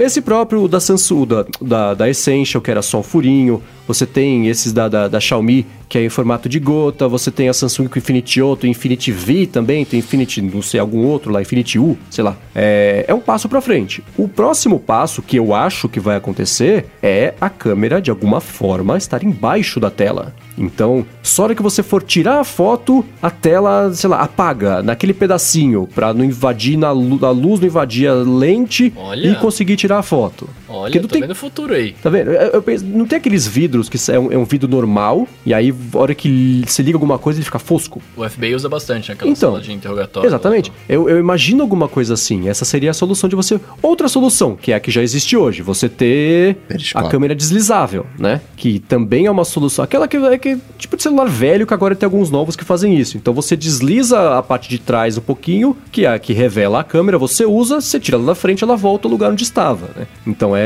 esse 0.00 0.20
próprio 0.20 0.66
da 0.66 0.80
Samsung, 0.80 1.26
da, 1.26 1.46
da, 1.60 1.94
da 1.94 2.08
Essential, 2.08 2.60
que 2.60 2.70
era 2.70 2.82
só 2.82 3.00
um 3.00 3.02
furinho, 3.02 3.62
você 3.86 4.06
tem 4.06 4.46
esses 4.46 4.72
da, 4.72 4.88
da, 4.88 5.08
da 5.08 5.20
Xiaomi, 5.20 5.66
que 5.88 5.98
é 5.98 6.04
em 6.04 6.08
formato 6.08 6.48
de 6.48 6.58
gota, 6.60 7.08
você 7.08 7.30
tem 7.30 7.48
a 7.48 7.52
Samsung 7.52 7.88
com 7.88 7.98
Infinity 7.98 8.40
O, 8.40 8.56
tem 8.56 8.70
Infinity 8.70 9.10
V 9.10 9.46
também, 9.46 9.84
tem 9.84 9.98
Infinity, 9.98 10.40
não 10.40 10.62
sei, 10.62 10.78
algum 10.78 11.04
outro 11.04 11.32
lá, 11.32 11.42
Infinity 11.42 11.78
U, 11.78 11.98
sei 12.08 12.22
lá. 12.22 12.36
É, 12.54 13.04
é 13.08 13.14
um 13.14 13.20
passo 13.20 13.48
pra 13.48 13.60
frente. 13.60 14.02
O 14.16 14.28
próximo 14.28 14.78
passo 14.78 15.20
que 15.20 15.36
eu 15.36 15.52
acho 15.52 15.88
que 15.88 15.98
vai 15.98 16.16
acontecer 16.16 16.86
é 17.02 17.34
a 17.40 17.50
câmera, 17.50 18.00
de 18.00 18.10
alguma 18.10 18.40
forma, 18.40 18.96
estar 18.96 19.24
embaixo 19.24 19.80
da 19.80 19.90
tela. 19.90 20.34
Então, 20.60 21.06
só 21.22 21.44
hora 21.44 21.54
que 21.54 21.62
você 21.62 21.82
for 21.82 22.02
tirar 22.02 22.38
a 22.38 22.44
foto, 22.44 23.02
a 23.22 23.30
tela, 23.30 23.90
sei 23.94 24.10
lá, 24.10 24.20
apaga 24.20 24.82
naquele 24.82 25.14
pedacinho 25.14 25.88
pra 25.94 26.12
não 26.12 26.22
invadir 26.22 26.76
na 26.76 26.88
a 26.88 26.92
luz, 26.92 27.60
não 27.60 27.66
invadir 27.66 28.08
a 28.08 28.14
lente 28.14 28.92
Olha. 28.94 29.28
e 29.28 29.34
conseguir 29.36 29.76
tirar 29.76 29.98
a 29.98 30.02
foto. 30.02 30.46
Olha, 30.70 30.94
não 30.94 31.02
tô 31.02 31.08
tem- 31.08 31.22
vendo 31.22 31.32
o 31.32 31.34
futuro 31.34 31.74
aí. 31.74 31.92
Tá 31.92 32.08
vendo? 32.08 32.30
Eu- 32.30 32.50
eu 32.52 32.62
penso- 32.62 32.84
não 32.86 33.06
tem 33.06 33.18
aqueles 33.18 33.46
vidros 33.46 33.88
que 33.88 33.98
é 34.10 34.18
um, 34.18 34.32
é 34.32 34.38
um 34.38 34.44
vidro 34.44 34.68
normal 34.68 35.26
e 35.44 35.52
aí, 35.52 35.74
a 35.94 35.98
hora 35.98 36.14
que 36.14 36.62
se 36.66 36.82
liga 36.82 36.96
alguma 36.96 37.18
coisa, 37.18 37.38
ele 37.38 37.44
fica 37.44 37.58
fosco. 37.58 38.00
O 38.16 38.24
FBI 38.28 38.54
usa 38.54 38.68
bastante 38.68 39.08
naquela 39.08 39.30
Então, 39.30 39.50
sala 39.52 39.62
de 39.62 39.72
interrogatório. 39.72 40.26
Exatamente. 40.28 40.72
Eu, 40.88 41.08
eu 41.08 41.18
imagino 41.18 41.62
alguma 41.62 41.88
coisa 41.88 42.14
assim. 42.14 42.48
Essa 42.48 42.64
seria 42.64 42.90
a 42.90 42.94
solução 42.94 43.28
de 43.28 43.36
você. 43.36 43.60
Outra 43.82 44.08
solução, 44.08 44.56
que 44.56 44.72
é 44.72 44.74
a 44.76 44.80
que 44.80 44.90
já 44.90 45.02
existe 45.02 45.36
hoje. 45.36 45.62
Você 45.62 45.88
ter 45.88 46.52
a 46.64 46.68
Periscópio. 46.68 47.10
câmera 47.10 47.34
deslizável, 47.34 48.06
né? 48.18 48.40
Que 48.56 48.78
também 48.78 49.26
é 49.26 49.30
uma 49.30 49.44
solução. 49.44 49.84
Aquela 49.84 50.06
que 50.06 50.16
é 50.16 50.38
que, 50.38 50.58
tipo 50.78 50.96
de 50.96 51.02
celular 51.02 51.26
velho, 51.28 51.66
que 51.66 51.74
agora 51.74 51.94
tem 51.94 52.06
alguns 52.06 52.30
novos 52.30 52.54
que 52.56 52.64
fazem 52.64 52.96
isso. 52.96 53.16
Então 53.16 53.32
você 53.34 53.56
desliza 53.56 54.38
a 54.38 54.42
parte 54.42 54.68
de 54.68 54.78
trás 54.78 55.16
um 55.18 55.20
pouquinho, 55.22 55.76
que 55.90 56.04
é 56.04 56.08
a 56.14 56.18
que 56.18 56.32
revela 56.32 56.80
a 56.80 56.84
câmera, 56.84 57.18
você 57.18 57.44
usa, 57.44 57.80
você 57.80 57.98
tira 57.98 58.16
ela 58.16 58.26
da 58.26 58.34
frente, 58.34 58.62
ela 58.62 58.76
volta 58.76 59.08
ao 59.08 59.10
lugar 59.12 59.30
onde 59.32 59.42
estava, 59.42 59.88
né? 59.96 60.06
Então 60.26 60.54
é. 60.56 60.59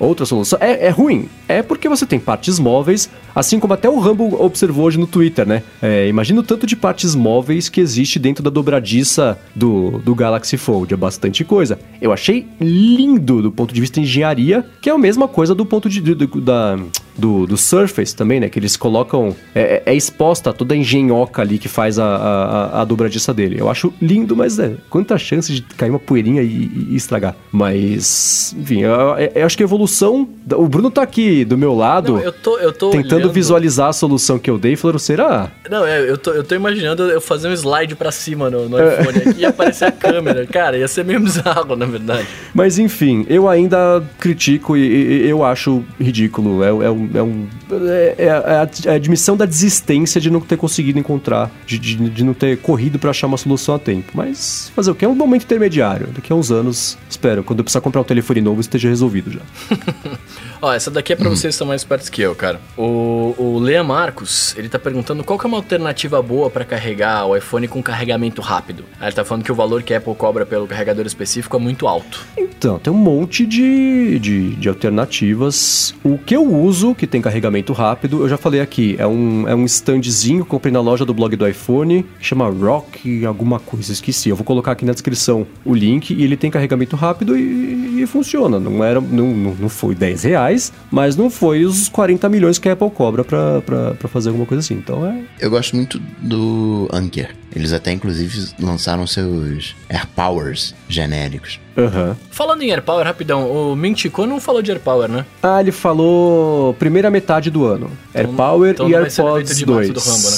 Outra 0.00 0.24
solução. 0.24 0.58
É, 0.62 0.86
é 0.86 0.88
ruim. 0.88 1.28
É 1.46 1.62
porque 1.62 1.86
você 1.86 2.06
tem 2.06 2.18
partes 2.18 2.58
móveis, 2.58 3.10
assim 3.34 3.60
como 3.60 3.74
até 3.74 3.86
o 3.86 3.98
Rambo 3.98 4.42
observou 4.42 4.86
hoje 4.86 4.98
no 4.98 5.06
Twitter, 5.06 5.46
né? 5.46 5.62
É, 5.82 6.08
imagina 6.08 6.40
o 6.40 6.42
tanto 6.42 6.66
de 6.66 6.74
partes 6.74 7.14
móveis 7.14 7.68
que 7.68 7.82
existe 7.82 8.18
dentro 8.18 8.42
da 8.42 8.48
dobradiça 8.48 9.38
do, 9.54 9.98
do 9.98 10.14
Galaxy 10.14 10.56
Fold. 10.56 10.94
É 10.94 10.96
bastante 10.96 11.44
coisa. 11.44 11.78
Eu 12.00 12.14
achei 12.14 12.48
lindo 12.58 13.42
do 13.42 13.52
ponto 13.52 13.74
de 13.74 13.80
vista 13.80 14.00
de 14.00 14.06
engenharia, 14.06 14.64
que 14.80 14.88
é 14.88 14.92
a 14.92 14.96
mesma 14.96 15.28
coisa 15.28 15.54
do 15.54 15.66
ponto 15.66 15.86
de, 15.86 16.00
do, 16.00 16.40
da, 16.40 16.78
do, 17.20 17.46
do 17.46 17.56
Surface 17.56 18.14
também, 18.16 18.40
né? 18.40 18.48
Que 18.48 18.58
eles 18.58 18.76
colocam. 18.76 19.36
É, 19.54 19.82
é 19.86 19.94
exposta 19.94 20.52
toda 20.52 20.74
a 20.74 20.76
engenhoca 20.76 21.42
ali 21.42 21.58
que 21.58 21.68
faz 21.68 21.98
a, 21.98 22.04
a, 22.06 22.80
a 22.80 22.84
dobradiça 22.84 23.32
dele. 23.34 23.56
Eu 23.60 23.68
acho 23.70 23.92
lindo, 24.00 24.34
mas 24.34 24.58
é. 24.58 24.72
Quanta 24.88 25.16
chance 25.18 25.52
de 25.52 25.62
cair 25.62 25.90
uma 25.90 25.98
poeirinha 25.98 26.42
e, 26.42 26.70
e 26.90 26.96
estragar. 26.96 27.36
Mas. 27.52 28.54
Enfim, 28.58 28.80
eu, 28.82 28.90
eu- 29.34 29.46
acho 29.46 29.56
que 29.56 29.62
a 29.62 29.66
evolução. 29.66 30.28
O 30.56 30.66
Bruno 30.68 30.90
tá 30.90 31.02
aqui 31.02 31.44
do 31.44 31.56
meu 31.56 31.74
lado. 31.74 32.14
Não, 32.14 32.20
eu 32.20 32.32
tô, 32.32 32.58
eu 32.58 32.72
tô 32.72 32.90
Tentando 32.90 33.14
olhando- 33.16 33.32
visualizar 33.32 33.88
a 33.88 33.92
solução 33.92 34.38
que 34.38 34.50
eu 34.50 34.58
dei, 34.58 34.74
falando, 34.76 34.98
será? 34.98 35.50
Não, 35.70 35.84
é, 35.86 36.08
eu 36.08 36.16
tô, 36.18 36.30
eu 36.32 36.42
tô 36.42 36.54
imaginando 36.54 37.04
eu 37.10 37.20
fazer 37.20 37.48
um 37.48 37.52
slide 37.52 37.94
pra 37.94 38.10
cima 38.10 38.50
no, 38.50 38.68
no 38.68 38.78
É. 38.78 39.00
iPhone 39.02 39.18
aqui 39.18 39.40
e 39.40 39.44
aparecer 39.44 39.84
a 39.84 39.92
câmera. 39.92 40.46
Cara, 40.46 40.76
ia 40.78 40.88
ser 40.88 41.04
meio 41.04 41.20
bizarro, 41.20 41.76
na 41.76 41.86
verdade. 41.86 42.26
Mas 42.54 42.78
enfim, 42.78 43.24
eu 43.28 43.48
ainda 43.48 44.02
critico 44.18 44.76
e, 44.76 44.80
e- 44.80 45.26
e 45.26 45.28
eu 45.30 45.44
acho 45.44 45.82
ridículo. 46.00 46.62
É, 46.64 46.68
é 46.68 46.90
um. 46.90 47.09
É, 47.12 47.22
um- 47.22 47.48
é- 47.74 48.14
é 48.18 48.30
a, 48.30 48.68
é 48.86 48.90
a 48.90 48.94
admissão 48.94 49.36
da 49.36 49.44
desistência 49.46 50.20
de 50.20 50.30
não 50.30 50.40
ter 50.40 50.56
conseguido 50.56 50.98
encontrar, 50.98 51.50
de, 51.66 51.78
de, 51.78 51.96
de 52.10 52.24
não 52.24 52.34
ter 52.34 52.58
corrido 52.58 52.98
pra 52.98 53.10
achar 53.10 53.26
uma 53.26 53.36
solução 53.36 53.74
a 53.74 53.78
tempo. 53.78 54.12
Mas 54.14 54.70
fazer 54.74 54.90
o 54.90 54.94
que? 54.94 55.04
É 55.04 55.08
um 55.08 55.14
momento 55.14 55.44
intermediário. 55.44 56.08
Daqui 56.08 56.32
a 56.32 56.36
uns 56.36 56.50
anos, 56.50 56.96
espero, 57.08 57.42
quando 57.42 57.60
eu 57.60 57.64
precisar 57.64 57.80
comprar 57.80 58.00
um 58.00 58.04
telefone 58.04 58.40
novo, 58.40 58.60
esteja 58.60 58.88
resolvido 58.88 59.30
já. 59.30 59.40
Ó, 60.62 60.72
essa 60.72 60.90
daqui 60.90 61.12
é 61.12 61.16
pra 61.16 61.28
vocês 61.28 61.54
que 61.54 61.58
são 61.58 61.66
mais 61.66 61.80
espertos 61.80 62.08
que 62.10 62.20
eu, 62.20 62.34
cara. 62.34 62.60
O, 62.76 63.34
o 63.38 63.58
Lea 63.58 63.82
Marcos, 63.82 64.54
ele 64.58 64.68
tá 64.68 64.78
perguntando 64.78 65.24
qual 65.24 65.38
que 65.38 65.46
é 65.46 65.48
uma 65.48 65.56
alternativa 65.56 66.20
boa 66.20 66.50
pra 66.50 66.64
carregar 66.66 67.24
o 67.26 67.34
iPhone 67.36 67.66
com 67.66 67.82
carregamento 67.82 68.42
rápido. 68.42 68.84
Aí 69.00 69.08
ele 69.08 69.16
tá 69.16 69.24
falando 69.24 69.42
que 69.44 69.50
o 69.50 69.54
valor 69.54 69.82
que 69.82 69.94
a 69.94 69.96
Apple 69.98 70.14
cobra 70.14 70.44
pelo 70.44 70.66
carregador 70.66 71.06
específico 71.06 71.56
é 71.56 71.60
muito 71.60 71.86
alto. 71.88 72.26
Então, 72.36 72.78
tem 72.78 72.92
um 72.92 72.96
monte 72.96 73.46
de, 73.46 74.18
de, 74.18 74.54
de 74.56 74.68
alternativas. 74.68 75.94
O 76.04 76.18
que 76.18 76.34
eu 76.36 76.42
uso, 76.44 76.94
que 76.94 77.06
tem 77.06 77.20
carregamento 77.20 77.59
rápido, 77.72 78.22
eu 78.22 78.28
já 78.28 78.36
falei 78.36 78.60
aqui, 78.60 78.96
é 78.98 79.06
um, 79.06 79.48
é 79.48 79.54
um 79.54 79.64
standzinho 79.64 80.44
comprei 80.44 80.72
na 80.72 80.80
loja 80.80 81.04
do 81.04 81.14
blog 81.14 81.34
do 81.36 81.46
iPhone, 81.46 82.04
chama 82.20 82.48
Rock 82.48 83.24
alguma 83.24 83.58
coisa, 83.58 83.92
esqueci. 83.92 84.28
Eu 84.28 84.36
vou 84.36 84.44
colocar 84.44 84.72
aqui 84.72 84.84
na 84.84 84.92
descrição 84.92 85.46
o 85.64 85.74
link 85.74 86.10
e 86.10 86.22
ele 86.22 86.36
tem 86.36 86.50
carregamento 86.50 86.96
rápido 86.96 87.36
e, 87.36 88.02
e 88.02 88.06
funciona. 88.06 88.58
Não 88.58 88.82
era, 88.82 89.00
não, 89.00 89.32
não, 89.32 89.68
foi 89.68 89.94
10 89.94 90.24
reais, 90.24 90.72
mas 90.90 91.16
não 91.16 91.30
foi 91.30 91.64
os 91.64 91.88
40 91.88 92.28
milhões 92.28 92.58
que 92.58 92.68
a 92.68 92.72
Apple 92.72 92.90
cobra 92.90 93.24
pra, 93.24 93.60
pra 93.62 94.08
fazer 94.08 94.30
alguma 94.30 94.46
coisa 94.46 94.60
assim. 94.60 94.74
Então 94.74 95.06
é. 95.06 95.22
Eu 95.38 95.50
gosto 95.50 95.76
muito 95.76 96.00
do 96.20 96.88
Anker. 96.92 97.39
Eles 97.54 97.72
até, 97.72 97.90
inclusive, 97.92 98.48
lançaram 98.60 99.06
seus 99.06 99.74
AirPowers 99.88 100.74
genéricos. 100.88 101.58
Aham. 101.76 102.16
Falando 102.30 102.62
em 102.62 102.70
AirPower, 102.70 103.04
rapidão, 103.04 103.50
o 103.50 103.74
Mintico 103.76 104.24
não 104.26 104.40
falou 104.40 104.62
de 104.62 104.70
AirPower, 104.70 105.08
né? 105.08 105.24
Ah, 105.42 105.60
ele 105.60 105.72
falou 105.72 106.74
primeira 106.74 107.10
metade 107.10 107.50
do 107.50 107.64
ano. 107.66 107.90
AirPower 108.14 108.70
então 108.72 108.88
e 108.88 108.92
não 108.92 109.00
vai 109.00 109.10
ser 109.10 109.22
no 109.22 109.28
AirPods 109.28 109.50
evento 109.52 109.66
de 109.66 109.72
março 109.72 109.92
2. 109.92 110.04
do 110.04 110.10
Rambo, 110.10 110.30
né? 110.30 110.36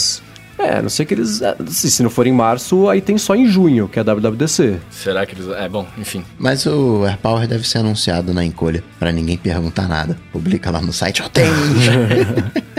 É, 0.59 0.81
não 0.81 0.89
sei 0.89 1.05
que 1.05 1.15
eles. 1.15 1.43
é, 1.43 1.57
Se, 1.67 1.91
se 1.91 2.03
não 2.05 2.11
for 2.11 2.25
em 2.27 2.33
março, 2.33 2.89
aí 2.89 3.01
tem 3.01 3.19
só 3.19 3.35
em 3.35 3.49
junho, 3.49 3.89
que 3.89 3.99
é 3.99 4.03
a 4.03 4.05
WWDC. 4.05 4.77
Será 4.91 5.27
que 5.27 5.35
eles. 5.35 5.49
É, 5.49 5.69
bom, 5.69 5.85
enfim. 5.99 6.23
Mas 6.39 6.65
o 6.67 7.05
AirPower 7.05 7.49
deve 7.49 7.67
ser 7.67 7.79
anunciado 7.79 8.33
na 8.33 8.45
encolha, 8.45 8.85
pra 8.99 9.11
ninguém 9.11 9.37
perguntar 9.37 9.89
nada. 9.89 10.17
Publica 10.31 10.71
lá 10.71 10.81
no 10.81 10.93
site, 10.93 11.21
eu 11.21 11.29
tenho. 11.29 11.53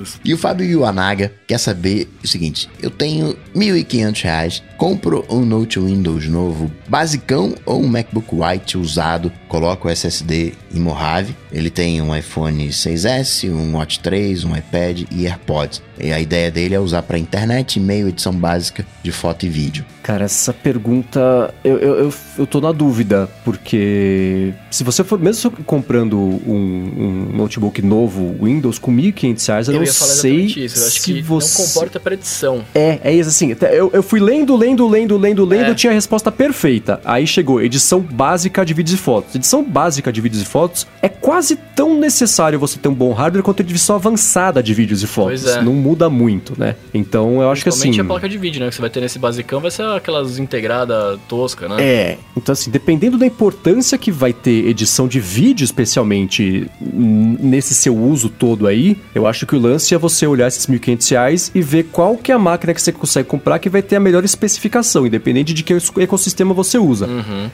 Justo. 0.00 0.20
E 0.24 0.32
o 0.32 0.38
Fábio 0.38 0.66
Iwanaga 0.66 1.32
quer 1.46 1.58
saber 1.58 2.08
o 2.24 2.26
seguinte: 2.26 2.68
eu 2.82 2.90
tenho 2.90 3.36
1.500 3.54 4.22
reais, 4.22 4.62
compro 4.76 5.24
um 5.28 5.44
Note 5.44 5.78
Windows 5.78 6.26
novo, 6.26 6.70
basicão 6.88 7.54
ou 7.66 7.82
um 7.82 7.88
MacBook 7.88 8.34
White 8.34 8.78
usado, 8.78 9.30
coloco 9.48 9.88
o 9.88 9.90
SSD 9.90 10.54
em 10.74 10.80
Mojave. 10.80 11.36
Ele 11.52 11.68
tem 11.68 12.00
um 12.00 12.16
iPhone 12.16 12.68
6S, 12.68 13.50
um 13.50 13.76
Watch 13.76 14.00
3, 14.00 14.44
um 14.44 14.56
iPad 14.56 15.02
e 15.10 15.26
AirPods. 15.26 15.82
E 15.98 16.12
a 16.12 16.20
ideia 16.20 16.50
dele 16.50 16.74
é 16.74 16.80
usar 16.80 17.02
para 17.02 17.18
internet, 17.18 17.76
e-mail, 17.76 18.08
edição 18.08 18.32
básica 18.32 18.86
de 19.02 19.12
foto 19.12 19.44
e 19.44 19.48
vídeo. 19.48 19.84
Cara, 20.02 20.24
essa 20.24 20.52
pergunta 20.52 21.52
eu, 21.62 21.78
eu, 21.78 21.94
eu, 22.04 22.14
eu 22.38 22.46
tô 22.46 22.60
na 22.60 22.72
dúvida, 22.72 23.28
porque 23.44 24.54
se 24.70 24.82
você 24.82 25.04
for, 25.04 25.18
mesmo 25.18 25.50
comprando 25.66 26.18
um, 26.18 26.52
um 26.52 27.36
notebook 27.36 27.82
novo, 27.82 28.34
Windows, 28.42 28.78
com 28.78 28.94
1.500 28.94 29.48
reais, 29.48 29.68
eu, 29.68 29.74
Eu 29.74 29.80
não 29.80 29.89
sei 29.90 30.44
isso. 30.44 30.78
Eu 30.78 30.86
acho 30.86 31.02
que 31.02 31.22
você... 31.22 31.58
não 31.62 31.66
comporta 31.66 32.00
pra 32.00 32.14
edição. 32.14 32.64
É, 32.74 32.98
é 33.02 33.14
isso 33.14 33.28
assim. 33.28 33.56
Eu, 33.72 33.90
eu 33.92 34.02
fui 34.02 34.20
lendo, 34.20 34.56
lendo, 34.56 34.86
lendo, 34.88 35.16
lendo, 35.16 35.44
lendo, 35.44 35.70
É. 35.70 35.74
tinha 35.74 35.90
a 35.90 35.94
resposta 35.94 36.30
perfeita. 36.30 37.00
Aí 37.04 37.26
chegou 37.26 37.60
edição 37.60 38.00
básica 38.00 38.64
de 38.64 38.74
vídeos 38.74 38.94
e 38.94 39.02
fotos. 39.02 39.34
Edição 39.34 39.62
básica 39.64 40.12
de 40.12 40.20
vídeos 40.20 40.42
e 40.42 40.46
fotos 40.46 40.86
é 41.02 41.08
quase 41.08 41.56
tão 41.56 41.98
necessário 41.98 42.58
você 42.58 42.78
ter 42.78 42.88
um 42.88 42.94
bom 42.94 43.12
hardware 43.12 43.42
quanto 43.42 43.60
a 43.60 43.64
edição 43.64 43.96
avançada 43.96 44.62
de 44.62 44.74
vídeos 44.74 45.02
e 45.02 45.06
fotos. 45.06 45.42
Pois 45.42 45.56
é. 45.56 45.62
Não 45.62 45.72
muda 45.74 46.08
muito, 46.08 46.54
né? 46.58 46.76
Então 46.92 47.40
eu 47.40 47.50
acho 47.50 47.62
que 47.62 47.68
assim. 47.68 47.98
A 48.00 48.04
placa 48.04 48.28
de 48.28 48.38
vídeo, 48.38 48.60
né? 48.60 48.68
Que 48.68 48.74
você 48.74 48.80
vai 48.80 48.90
ter 48.90 49.00
nesse 49.00 49.18
basicão, 49.18 49.60
vai 49.60 49.70
ser 49.70 49.84
aquelas 49.84 50.38
integrada 50.38 51.18
tosca, 51.28 51.68
né? 51.68 51.76
É, 51.82 52.18
então 52.36 52.52
assim, 52.52 52.70
dependendo 52.70 53.18
da 53.18 53.26
importância 53.26 53.96
que 53.98 54.10
vai 54.10 54.32
ter 54.32 54.66
edição 54.66 55.06
de 55.06 55.20
vídeo, 55.20 55.64
especialmente 55.64 56.66
nesse 56.80 57.74
seu 57.74 57.96
uso 57.96 58.28
todo 58.28 58.66
aí, 58.66 58.96
eu 59.14 59.26
acho 59.26 59.46
que 59.46 59.54
o 59.54 59.58
lance 59.58 59.79
é 59.94 59.98
você 59.98 60.26
olhar 60.26 60.48
esses 60.48 60.66
1.500 60.66 61.10
reais 61.10 61.50
e 61.54 61.60
ver 61.60 61.84
qual 61.84 62.16
que 62.16 62.32
é 62.32 62.34
a 62.34 62.38
máquina 62.38 62.74
que 62.74 62.80
você 62.80 62.92
consegue 62.92 63.28
comprar 63.28 63.58
que 63.58 63.68
vai 63.68 63.82
ter 63.82 63.96
a 63.96 64.00
melhor 64.00 64.24
especificação, 64.24 65.06
independente 65.06 65.54
de 65.54 65.62
que 65.62 65.74
ecossistema 65.98 66.54
você 66.54 66.78
usa. 66.78 67.08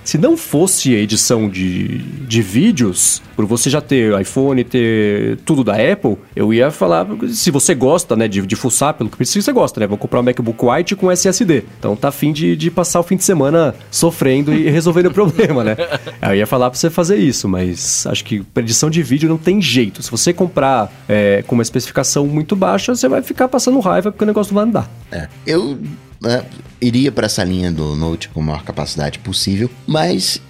Se 0.04 0.18
não 0.18 0.36
fosse 0.36 0.94
a 0.94 0.98
edição 0.98 1.48
de, 1.48 1.98
de 1.98 2.42
vídeos, 2.42 3.22
por 3.34 3.44
você 3.44 3.68
já 3.68 3.80
ter 3.80 4.18
iPhone, 4.20 4.64
ter 4.64 5.38
tudo 5.44 5.62
da 5.62 5.74
Apple, 5.74 6.16
eu 6.34 6.52
ia 6.52 6.70
falar, 6.70 7.06
se 7.28 7.50
você 7.50 7.74
gosta, 7.74 8.16
né, 8.16 8.26
de, 8.26 8.46
de 8.46 8.56
fuçar 8.56 8.94
pelo 8.94 9.10
que 9.10 9.16
precisa, 9.16 9.44
você 9.44 9.52
gosta, 9.52 9.80
né? 9.80 9.86
Vou 9.86 9.98
comprar 9.98 10.20
um 10.20 10.22
MacBook 10.22 10.64
White 10.64 10.96
com 10.96 11.10
SSD. 11.10 11.64
Então 11.78 11.94
tá 11.94 12.08
afim 12.08 12.32
de, 12.32 12.56
de 12.56 12.70
passar 12.70 13.00
o 13.00 13.02
fim 13.02 13.16
de 13.16 13.24
semana 13.24 13.74
sofrendo 13.90 14.52
e 14.54 14.68
resolvendo 14.68 15.06
o 15.06 15.12
problema, 15.14 15.62
né? 15.62 15.76
Eu 16.22 16.34
ia 16.34 16.46
falar 16.46 16.70
pra 16.70 16.78
você 16.78 16.88
fazer 16.88 17.16
isso, 17.16 17.48
mas 17.48 18.06
acho 18.06 18.24
que 18.24 18.42
pra 18.42 18.62
edição 18.62 18.88
de 18.88 19.02
vídeo 19.02 19.28
não 19.28 19.38
tem 19.38 19.60
jeito. 19.60 20.02
Se 20.02 20.10
você 20.10 20.32
comprar 20.32 20.90
é, 21.08 21.44
com 21.46 21.54
uma 21.54 21.62
especificação 21.62 22.15
muito 22.24 22.54
baixa, 22.54 22.94
você 22.94 23.08
vai 23.08 23.20
ficar 23.20 23.48
passando 23.48 23.80
raiva 23.80 24.12
porque 24.12 24.24
o 24.24 24.26
negócio 24.26 24.54
não 24.54 24.62
vai 24.62 24.68
andar. 24.70 24.90
É, 25.10 25.28
eu 25.44 25.78
né, 26.20 26.44
iria 26.80 27.10
para 27.10 27.26
essa 27.26 27.42
linha 27.42 27.72
do 27.72 27.96
Note 27.96 28.28
com 28.28 28.40
a 28.40 28.44
maior 28.44 28.62
capacidade 28.62 29.18
possível, 29.18 29.68
mas 29.86 30.40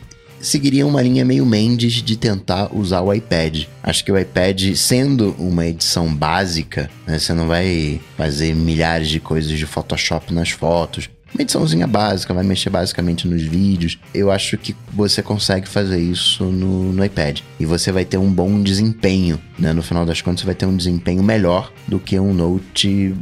seguiria 0.41 0.87
uma 0.87 1.03
linha 1.03 1.25
meio 1.25 1.45
Mendes 1.45 1.95
de 1.95 2.17
tentar 2.17 2.75
usar 2.75 3.01
o 3.01 3.13
iPad. 3.13 3.65
Acho 3.83 4.05
que 4.05 4.13
o 4.13 4.19
iPad, 4.19 4.75
sendo 4.75 5.35
uma 5.39 5.67
edição 5.67 6.15
básica, 6.15 6.91
né, 7.07 7.19
você 7.19 7.33
não 7.33 7.47
vai 7.47 8.01
fazer 8.17 8.55
milhares 8.55 9.09
de 9.09 9.21
coisas 9.21 9.59
de 9.59 9.67
Photoshop 9.67 10.33
nas 10.33 10.51
fotos. 10.51 11.09
Uma 11.35 11.43
ediçãozinha 11.43 11.87
básica, 11.87 12.33
vai 12.33 12.45
mexer 12.45 12.71
basicamente 12.71 13.29
nos 13.29 13.43
vídeos. 13.43 13.99
Eu 14.15 14.31
acho 14.31 14.57
que 14.57 14.75
você 14.93 15.23
consegue 15.23 15.69
fazer 15.69 15.99
isso 15.99 16.45
no, 16.45 16.93
no 16.93 17.05
iPad. 17.05 17.41
E 17.61 17.67
você 17.67 17.93
vai 17.93 18.05
ter 18.05 18.17
um 18.17 18.33
bom 18.33 18.63
desempenho, 18.63 19.39
né? 19.59 19.73
No 19.73 19.83
final 19.83 20.05
das 20.05 20.21
contas, 20.21 20.41
você 20.41 20.47
vai 20.47 20.55
ter 20.55 20.67
um 20.67 20.77
desempenho 20.77 21.23
melhor 21.23 21.73
do 21.87 21.99
que 21.99 22.19
um 22.19 22.33
Note 22.35 23.15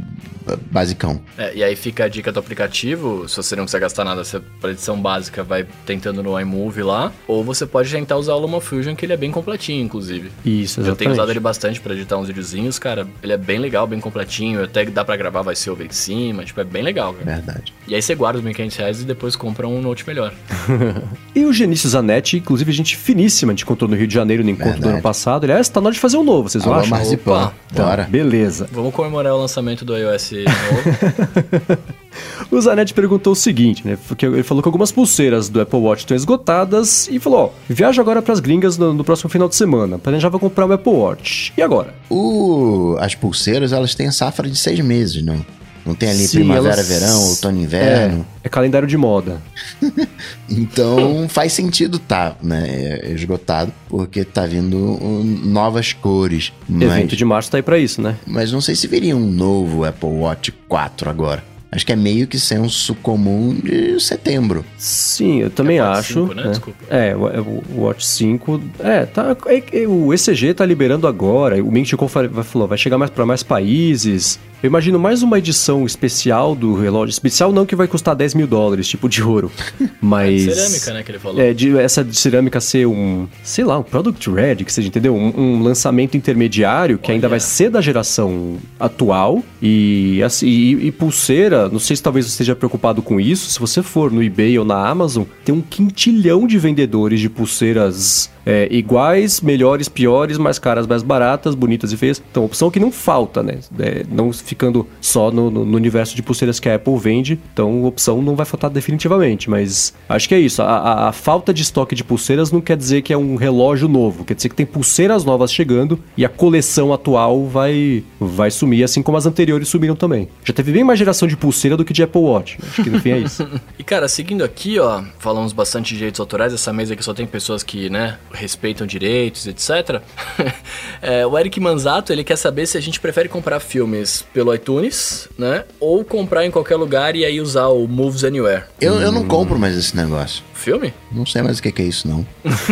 uh, 0.47 0.57
basicão. 0.71 1.21
É, 1.37 1.55
e 1.55 1.63
aí 1.63 1.75
fica 1.75 2.05
a 2.05 2.07
dica 2.07 2.31
do 2.31 2.39
aplicativo, 2.39 3.27
se 3.27 3.35
você 3.37 3.55
não 3.55 3.65
quiser 3.65 3.79
gastar 3.79 4.03
nada, 4.03 4.23
você, 4.23 4.39
pra 4.59 4.71
edição 4.71 4.99
básica, 4.99 5.43
vai 5.43 5.65
tentando 5.85 6.21
no 6.21 6.39
iMovie 6.39 6.83
lá, 6.83 7.11
ou 7.27 7.43
você 7.43 7.65
pode 7.65 7.89
tentar 7.91 8.17
usar 8.17 8.33
o 8.33 8.39
LumaFusion, 8.39 8.95
que 8.95 9.05
ele 9.05 9.13
é 9.13 9.17
bem 9.17 9.31
completinho, 9.31 9.83
inclusive. 9.83 10.31
Isso, 10.45 10.81
Eu 10.81 10.95
tenho 10.95 11.11
usado 11.11 11.31
ele 11.31 11.39
bastante 11.39 11.79
pra 11.79 11.93
editar 11.93 12.17
uns 12.17 12.27
videozinhos, 12.27 12.77
cara, 12.79 13.07
ele 13.23 13.33
é 13.33 13.37
bem 13.37 13.59
legal, 13.59 13.87
bem 13.87 13.99
completinho, 13.99 14.63
até 14.63 14.85
que 14.85 14.91
dá 14.91 15.03
pra 15.05 15.15
gravar 15.15 15.41
vai 15.41 15.55
ser 15.55 15.69
over 15.69 15.87
em 15.87 15.91
cima, 15.91 16.43
tipo, 16.43 16.59
é 16.59 16.63
bem 16.63 16.83
legal, 16.83 17.13
cara. 17.13 17.25
Verdade. 17.25 17.73
E 17.87 17.95
aí 17.95 18.01
você 18.01 18.15
guarda 18.15 18.39
os 18.39 18.45
1.500 18.45 18.75
reais 18.77 19.01
e 19.01 19.05
depois 19.05 19.35
compra 19.35 19.67
um 19.67 19.81
Note 19.81 20.05
melhor. 20.07 20.33
E 21.35 21.43
o 21.43 21.51
Genício 21.51 21.89
Zanetti, 21.89 22.37
inclusive 22.37 22.71
gente 22.71 22.95
finíssima, 22.95 23.51
a 23.51 23.53
gente 23.53 23.63
encontrou 23.63 23.89
no 23.89 23.95
Rio 23.95 24.07
de 24.07 24.13
Janeiro 24.13 24.41
no 24.41 24.49
encontro 24.49 24.71
do 24.71 24.75
Verdade. 24.75 24.93
ano 24.93 25.01
passado. 25.01 25.43
Aliás, 25.43 25.67
tá 25.67 25.81
na 25.81 25.87
hora 25.87 25.93
de 25.93 25.99
fazer 25.99 26.15
um 26.15 26.23
novo, 26.25 26.49
vocês 26.49 26.63
não 26.65 26.73
Alô, 26.73 26.81
acham? 26.81 26.97
Marzipan. 26.97 27.45
Opa. 27.45 27.53
Bora. 27.73 28.03
Beleza. 28.09 28.67
Vamos 28.71 28.93
comemorar 28.93 29.33
o 29.33 29.37
lançamento 29.37 29.85
do 29.85 29.95
iOS 29.95 30.31
novo. 30.31 31.77
O 32.49 32.61
Zanetti 32.61 32.93
perguntou 32.93 33.33
o 33.33 33.35
seguinte, 33.35 33.85
né? 33.85 33.97
Porque 34.07 34.25
ele 34.25 34.43
falou 34.43 34.61
que 34.61 34.67
algumas 34.67 34.91
pulseiras 34.91 35.49
do 35.49 35.59
Apple 35.59 35.79
Watch 35.79 36.03
estão 36.03 36.15
esgotadas 36.15 37.07
e 37.09 37.19
falou: 37.19 37.39
ó, 37.39 37.49
viaja 37.67 38.01
agora 38.01 38.21
pras 38.21 38.39
gringas 38.39 38.77
no, 38.77 38.93
no 38.93 39.03
próximo 39.03 39.29
final 39.29 39.49
de 39.49 39.55
semana. 39.55 39.97
Planejava 39.97 40.39
comprar 40.39 40.65
um 40.65 40.71
Apple 40.71 40.93
Watch. 40.93 41.53
E 41.57 41.61
agora? 41.61 41.93
O, 42.09 42.95
as 42.99 43.15
pulseiras, 43.15 43.73
elas 43.73 43.95
têm 43.95 44.07
a 44.07 44.11
safra 44.11 44.49
de 44.49 44.57
seis 44.57 44.79
meses, 44.79 45.23
não? 45.23 45.45
Não 45.85 45.93
tem 45.93 46.09
ali 46.09 46.27
Sim, 46.27 46.37
primavera, 46.39 46.75
elas- 46.75 46.87
verão, 46.87 47.21
outono, 47.29 47.61
inverno. 47.61 48.25
É, 48.43 48.47
é 48.47 48.49
calendário 48.49 48.87
de 48.87 48.97
moda. 48.97 49.39
Então 50.49 51.27
faz 51.27 51.53
sentido 51.53 51.97
tá, 51.99 52.35
né, 52.41 52.99
é, 53.03 53.11
esgotado, 53.11 53.71
porque 53.89 54.23
tá 54.23 54.45
vindo 54.45 54.77
um, 54.77 55.23
novas 55.45 55.93
cores. 55.93 56.53
Mas, 56.67 56.83
Evento 56.83 57.15
de 57.15 57.25
março 57.25 57.49
tá 57.51 57.57
aí 57.57 57.63
pra 57.63 57.77
isso, 57.79 58.01
né? 58.01 58.15
mas 58.25 58.51
não 58.51 58.61
sei 58.61 58.75
se 58.75 58.87
viria 58.87 59.15
um 59.15 59.29
novo 59.31 59.83
Apple 59.83 60.09
Watch 60.09 60.51
4 60.67 61.09
agora. 61.09 61.43
Acho 61.71 61.85
que 61.85 61.91
é 61.91 61.95
meio 61.95 62.25
que 62.25 62.39
senso 62.39 62.95
comum 62.95 63.53
de 63.53 63.99
setembro. 63.99 64.63
Sim, 64.77 65.41
eu 65.41 65.49
também 65.49 65.81
Watch 65.81 65.99
acho. 65.99 66.13
5, 66.21 66.33
né? 66.33 66.47
Desculpa. 66.49 66.79
É, 66.89 67.13
o, 67.15 67.27
é, 67.27 67.41
o 67.41 67.63
Watch 67.81 68.05
5. 68.07 68.61
É, 68.79 69.05
tá. 69.05 69.35
é- 69.47 69.81
é- 69.81 69.87
o 69.87 70.13
ECG 70.13 70.53
tá 70.53 70.65
liberando 70.65 71.05
agora. 71.05 71.57
O 71.61 72.07
fa- 72.07 72.29
falou, 72.43 72.65
vai 72.67 72.77
chegar 72.77 72.97
mais 72.97 73.11
para 73.11 73.25
mais 73.25 73.43
países. 73.43 74.39
Eu 74.65 74.67
imagino 74.67 74.97
mais 74.97 75.21
uma 75.21 75.37
edição 75.37 75.85
especial 75.85 76.55
do 76.55 76.73
relógio. 76.73 77.11
Especial 77.11 77.53
não 77.53 77.67
que 77.67 77.75
vai 77.75 77.87
custar 77.87 78.15
10 78.15 78.33
mil 78.33 78.47
dólares, 78.47 78.87
tipo 78.87 79.07
de 79.07 79.21
ouro. 79.21 79.51
Mas. 80.01 80.41
Cerâmica, 80.41 80.93
né, 80.93 81.03
que 81.03 81.11
ele 81.11 81.19
falou. 81.19 81.39
É, 81.39 81.53
de, 81.53 81.77
essa 81.77 82.03
de 82.03 82.15
cerâmica 82.15 82.59
ser 82.59 82.87
um, 82.87 83.27
sei 83.43 83.63
lá, 83.63 83.77
um 83.77 83.83
product 83.83 84.27
red, 84.27 84.55
que 84.55 84.73
seja, 84.73 84.87
entendeu? 84.87 85.13
Um, 85.15 85.39
um 85.39 85.61
lançamento 85.61 86.17
intermediário 86.17 86.97
que 86.97 87.11
ainda 87.11 87.27
Olha. 87.27 87.33
vai 87.33 87.39
ser 87.39 87.69
da 87.69 87.79
geração 87.79 88.57
atual 88.79 89.43
e, 89.61 90.23
assim, 90.23 90.47
e, 90.47 90.87
e 90.87 90.91
pulseira, 90.91 91.69
não 91.69 91.77
sei 91.77 91.95
se 91.95 92.01
talvez 92.01 92.25
você 92.25 92.31
esteja 92.31 92.55
preocupado 92.55 93.03
com 93.03 93.19
isso, 93.19 93.47
se 93.51 93.59
você 93.59 93.83
for 93.83 94.11
no 94.11 94.23
eBay 94.23 94.57
ou 94.57 94.65
na 94.65 94.87
Amazon, 94.87 95.25
tem 95.43 95.53
um 95.53 95.61
quintilhão 95.61 96.47
de 96.47 96.57
vendedores 96.57 97.19
de 97.19 97.29
pulseiras 97.29 98.31
é, 98.45 98.67
iguais, 98.71 99.41
melhores, 99.41 99.89
piores, 99.89 100.37
mais 100.37 100.59
caras, 100.59 100.85
mais 100.87 101.01
baratas, 101.03 101.55
bonitas 101.55 101.91
e 101.91 101.97
feias. 101.97 102.21
Então, 102.31 102.45
opção 102.45 102.69
que 102.69 102.79
não 102.79 102.91
falta, 102.91 103.41
né? 103.41 103.59
É, 103.79 104.05
não 104.09 104.31
ficando 104.31 104.87
só 105.01 105.31
no, 105.31 105.49
no- 105.49 105.65
no 105.65 105.75
universo 105.77 106.15
de 106.15 106.21
pulseiras 106.21 106.59
que 106.59 106.69
a 106.69 106.75
Apple 106.75 106.97
vende, 106.97 107.39
então 107.53 107.83
opção 107.85 108.21
não 108.21 108.35
vai 108.35 108.45
faltar 108.45 108.69
definitivamente, 108.69 109.49
mas 109.49 109.93
acho 110.07 110.27
que 110.29 110.35
é 110.35 110.39
isso. 110.39 110.61
A, 110.61 110.65
a- 110.65 111.09
a 111.09 111.11
falta 111.11 111.53
de 111.53 111.61
estoque 111.61 111.95
de 111.95 112.03
pulseiras 112.03 112.51
não 112.51 112.61
quer 112.61 112.77
dizer 112.77 113.01
que 113.01 113.11
é 113.13 113.17
um 113.17 113.35
relógio 113.35 113.87
novo, 113.87 114.23
quer 114.23 114.33
dizer 114.35 114.49
que 114.49 114.55
tem 114.55 114.65
pulseiras 114.65 115.23
novas 115.25 115.51
chegando 115.51 115.99
e 116.15 116.23
a 116.25 116.29
coleção 116.29 116.93
atual 116.93 117.45
vai, 117.47 118.03
vai 118.19 118.51
sumir, 118.51 118.83
assim 118.83 119.01
como 119.01 119.17
as 119.17 119.25
anteriores 119.25 119.67
sumiram 119.67 119.95
também. 119.95 120.27
Já 120.43 120.53
teve 120.53 120.71
bem 120.71 120.83
mais 120.83 120.99
geração 120.99 121.27
de 121.27 121.35
pulseira 121.35 121.75
do 121.75 121.83
que 121.85 121.93
de 121.93 122.03
Apple 122.03 122.21
Watch. 122.21 122.57
Acho 122.61 122.83
que 122.83 122.89
no 122.89 122.99
fim 123.01 123.11
é 123.11 123.17
isso. 123.19 123.45
E 123.77 123.83
cara, 123.83 124.07
seguindo 124.07 124.43
aqui, 124.43 124.79
ó, 124.79 125.03
falamos 125.19 125.51
bastante 125.51 125.89
de 125.89 125.95
direitos 125.97 126.19
autorais, 126.19 126.53
essa 126.53 126.71
mesa 126.71 126.93
aqui 126.93 127.03
só 127.03 127.13
tem 127.13 127.25
pessoas 127.25 127.61
que, 127.63 127.89
né, 127.89 128.17
respeitam 128.35 128.85
direitos, 128.85 129.47
etc. 129.47 130.01
É, 131.01 131.25
o 131.25 131.37
Eric 131.37 131.59
Manzato, 131.59 132.11
ele 132.11 132.23
quer 132.23 132.35
saber 132.35 132.65
se 132.65 132.77
a 132.77 132.81
gente 132.81 132.99
prefere 132.99 133.29
comprar 133.29 133.59
filmes 133.59 134.25
pelo 134.33 134.53
iTunes, 134.55 135.27
né, 135.37 135.65
ou 135.79 136.03
comprar 136.03 136.45
em 136.45 136.49
qualquer 136.49 136.77
lugar 136.77 137.15
e 137.15 137.23
aí 137.23 137.39
usar 137.39 137.67
o 137.67 137.87
Moves 137.87 138.23
Anywhere. 138.23 138.63
Eu, 138.81 138.95
eu 138.95 139.11
não 139.11 139.27
compro 139.27 139.59
mais 139.59 139.77
esse 139.77 139.95
negócio. 139.95 140.43
Filme? 140.65 140.93
Não 141.11 141.25
sei 141.25 141.41
mais 141.41 141.59
o 141.59 141.63
que 141.63 141.71
que 141.71 141.81
é 141.81 141.85
isso, 141.85 142.07
não. 142.07 142.25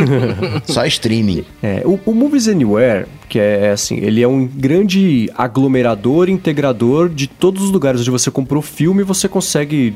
Só 0.65 0.85
streaming. 0.85 1.45
É, 1.61 1.83
o, 1.85 1.99
o 2.05 2.13
Movies 2.13 2.47
Anywhere, 2.47 3.05
que 3.29 3.39
é 3.39 3.71
assim, 3.71 3.97
ele 3.97 4.21
é 4.21 4.27
um 4.27 4.45
grande 4.45 5.29
aglomerador, 5.37 6.27
integrador 6.27 7.07
de 7.07 7.27
todos 7.27 7.63
os 7.63 7.69
lugares 7.69 8.01
onde 8.01 8.09
você 8.09 8.31
comprou 8.31 8.59
o 8.59 8.63
filme, 8.63 9.03
você 9.03 9.27
consegue. 9.27 9.95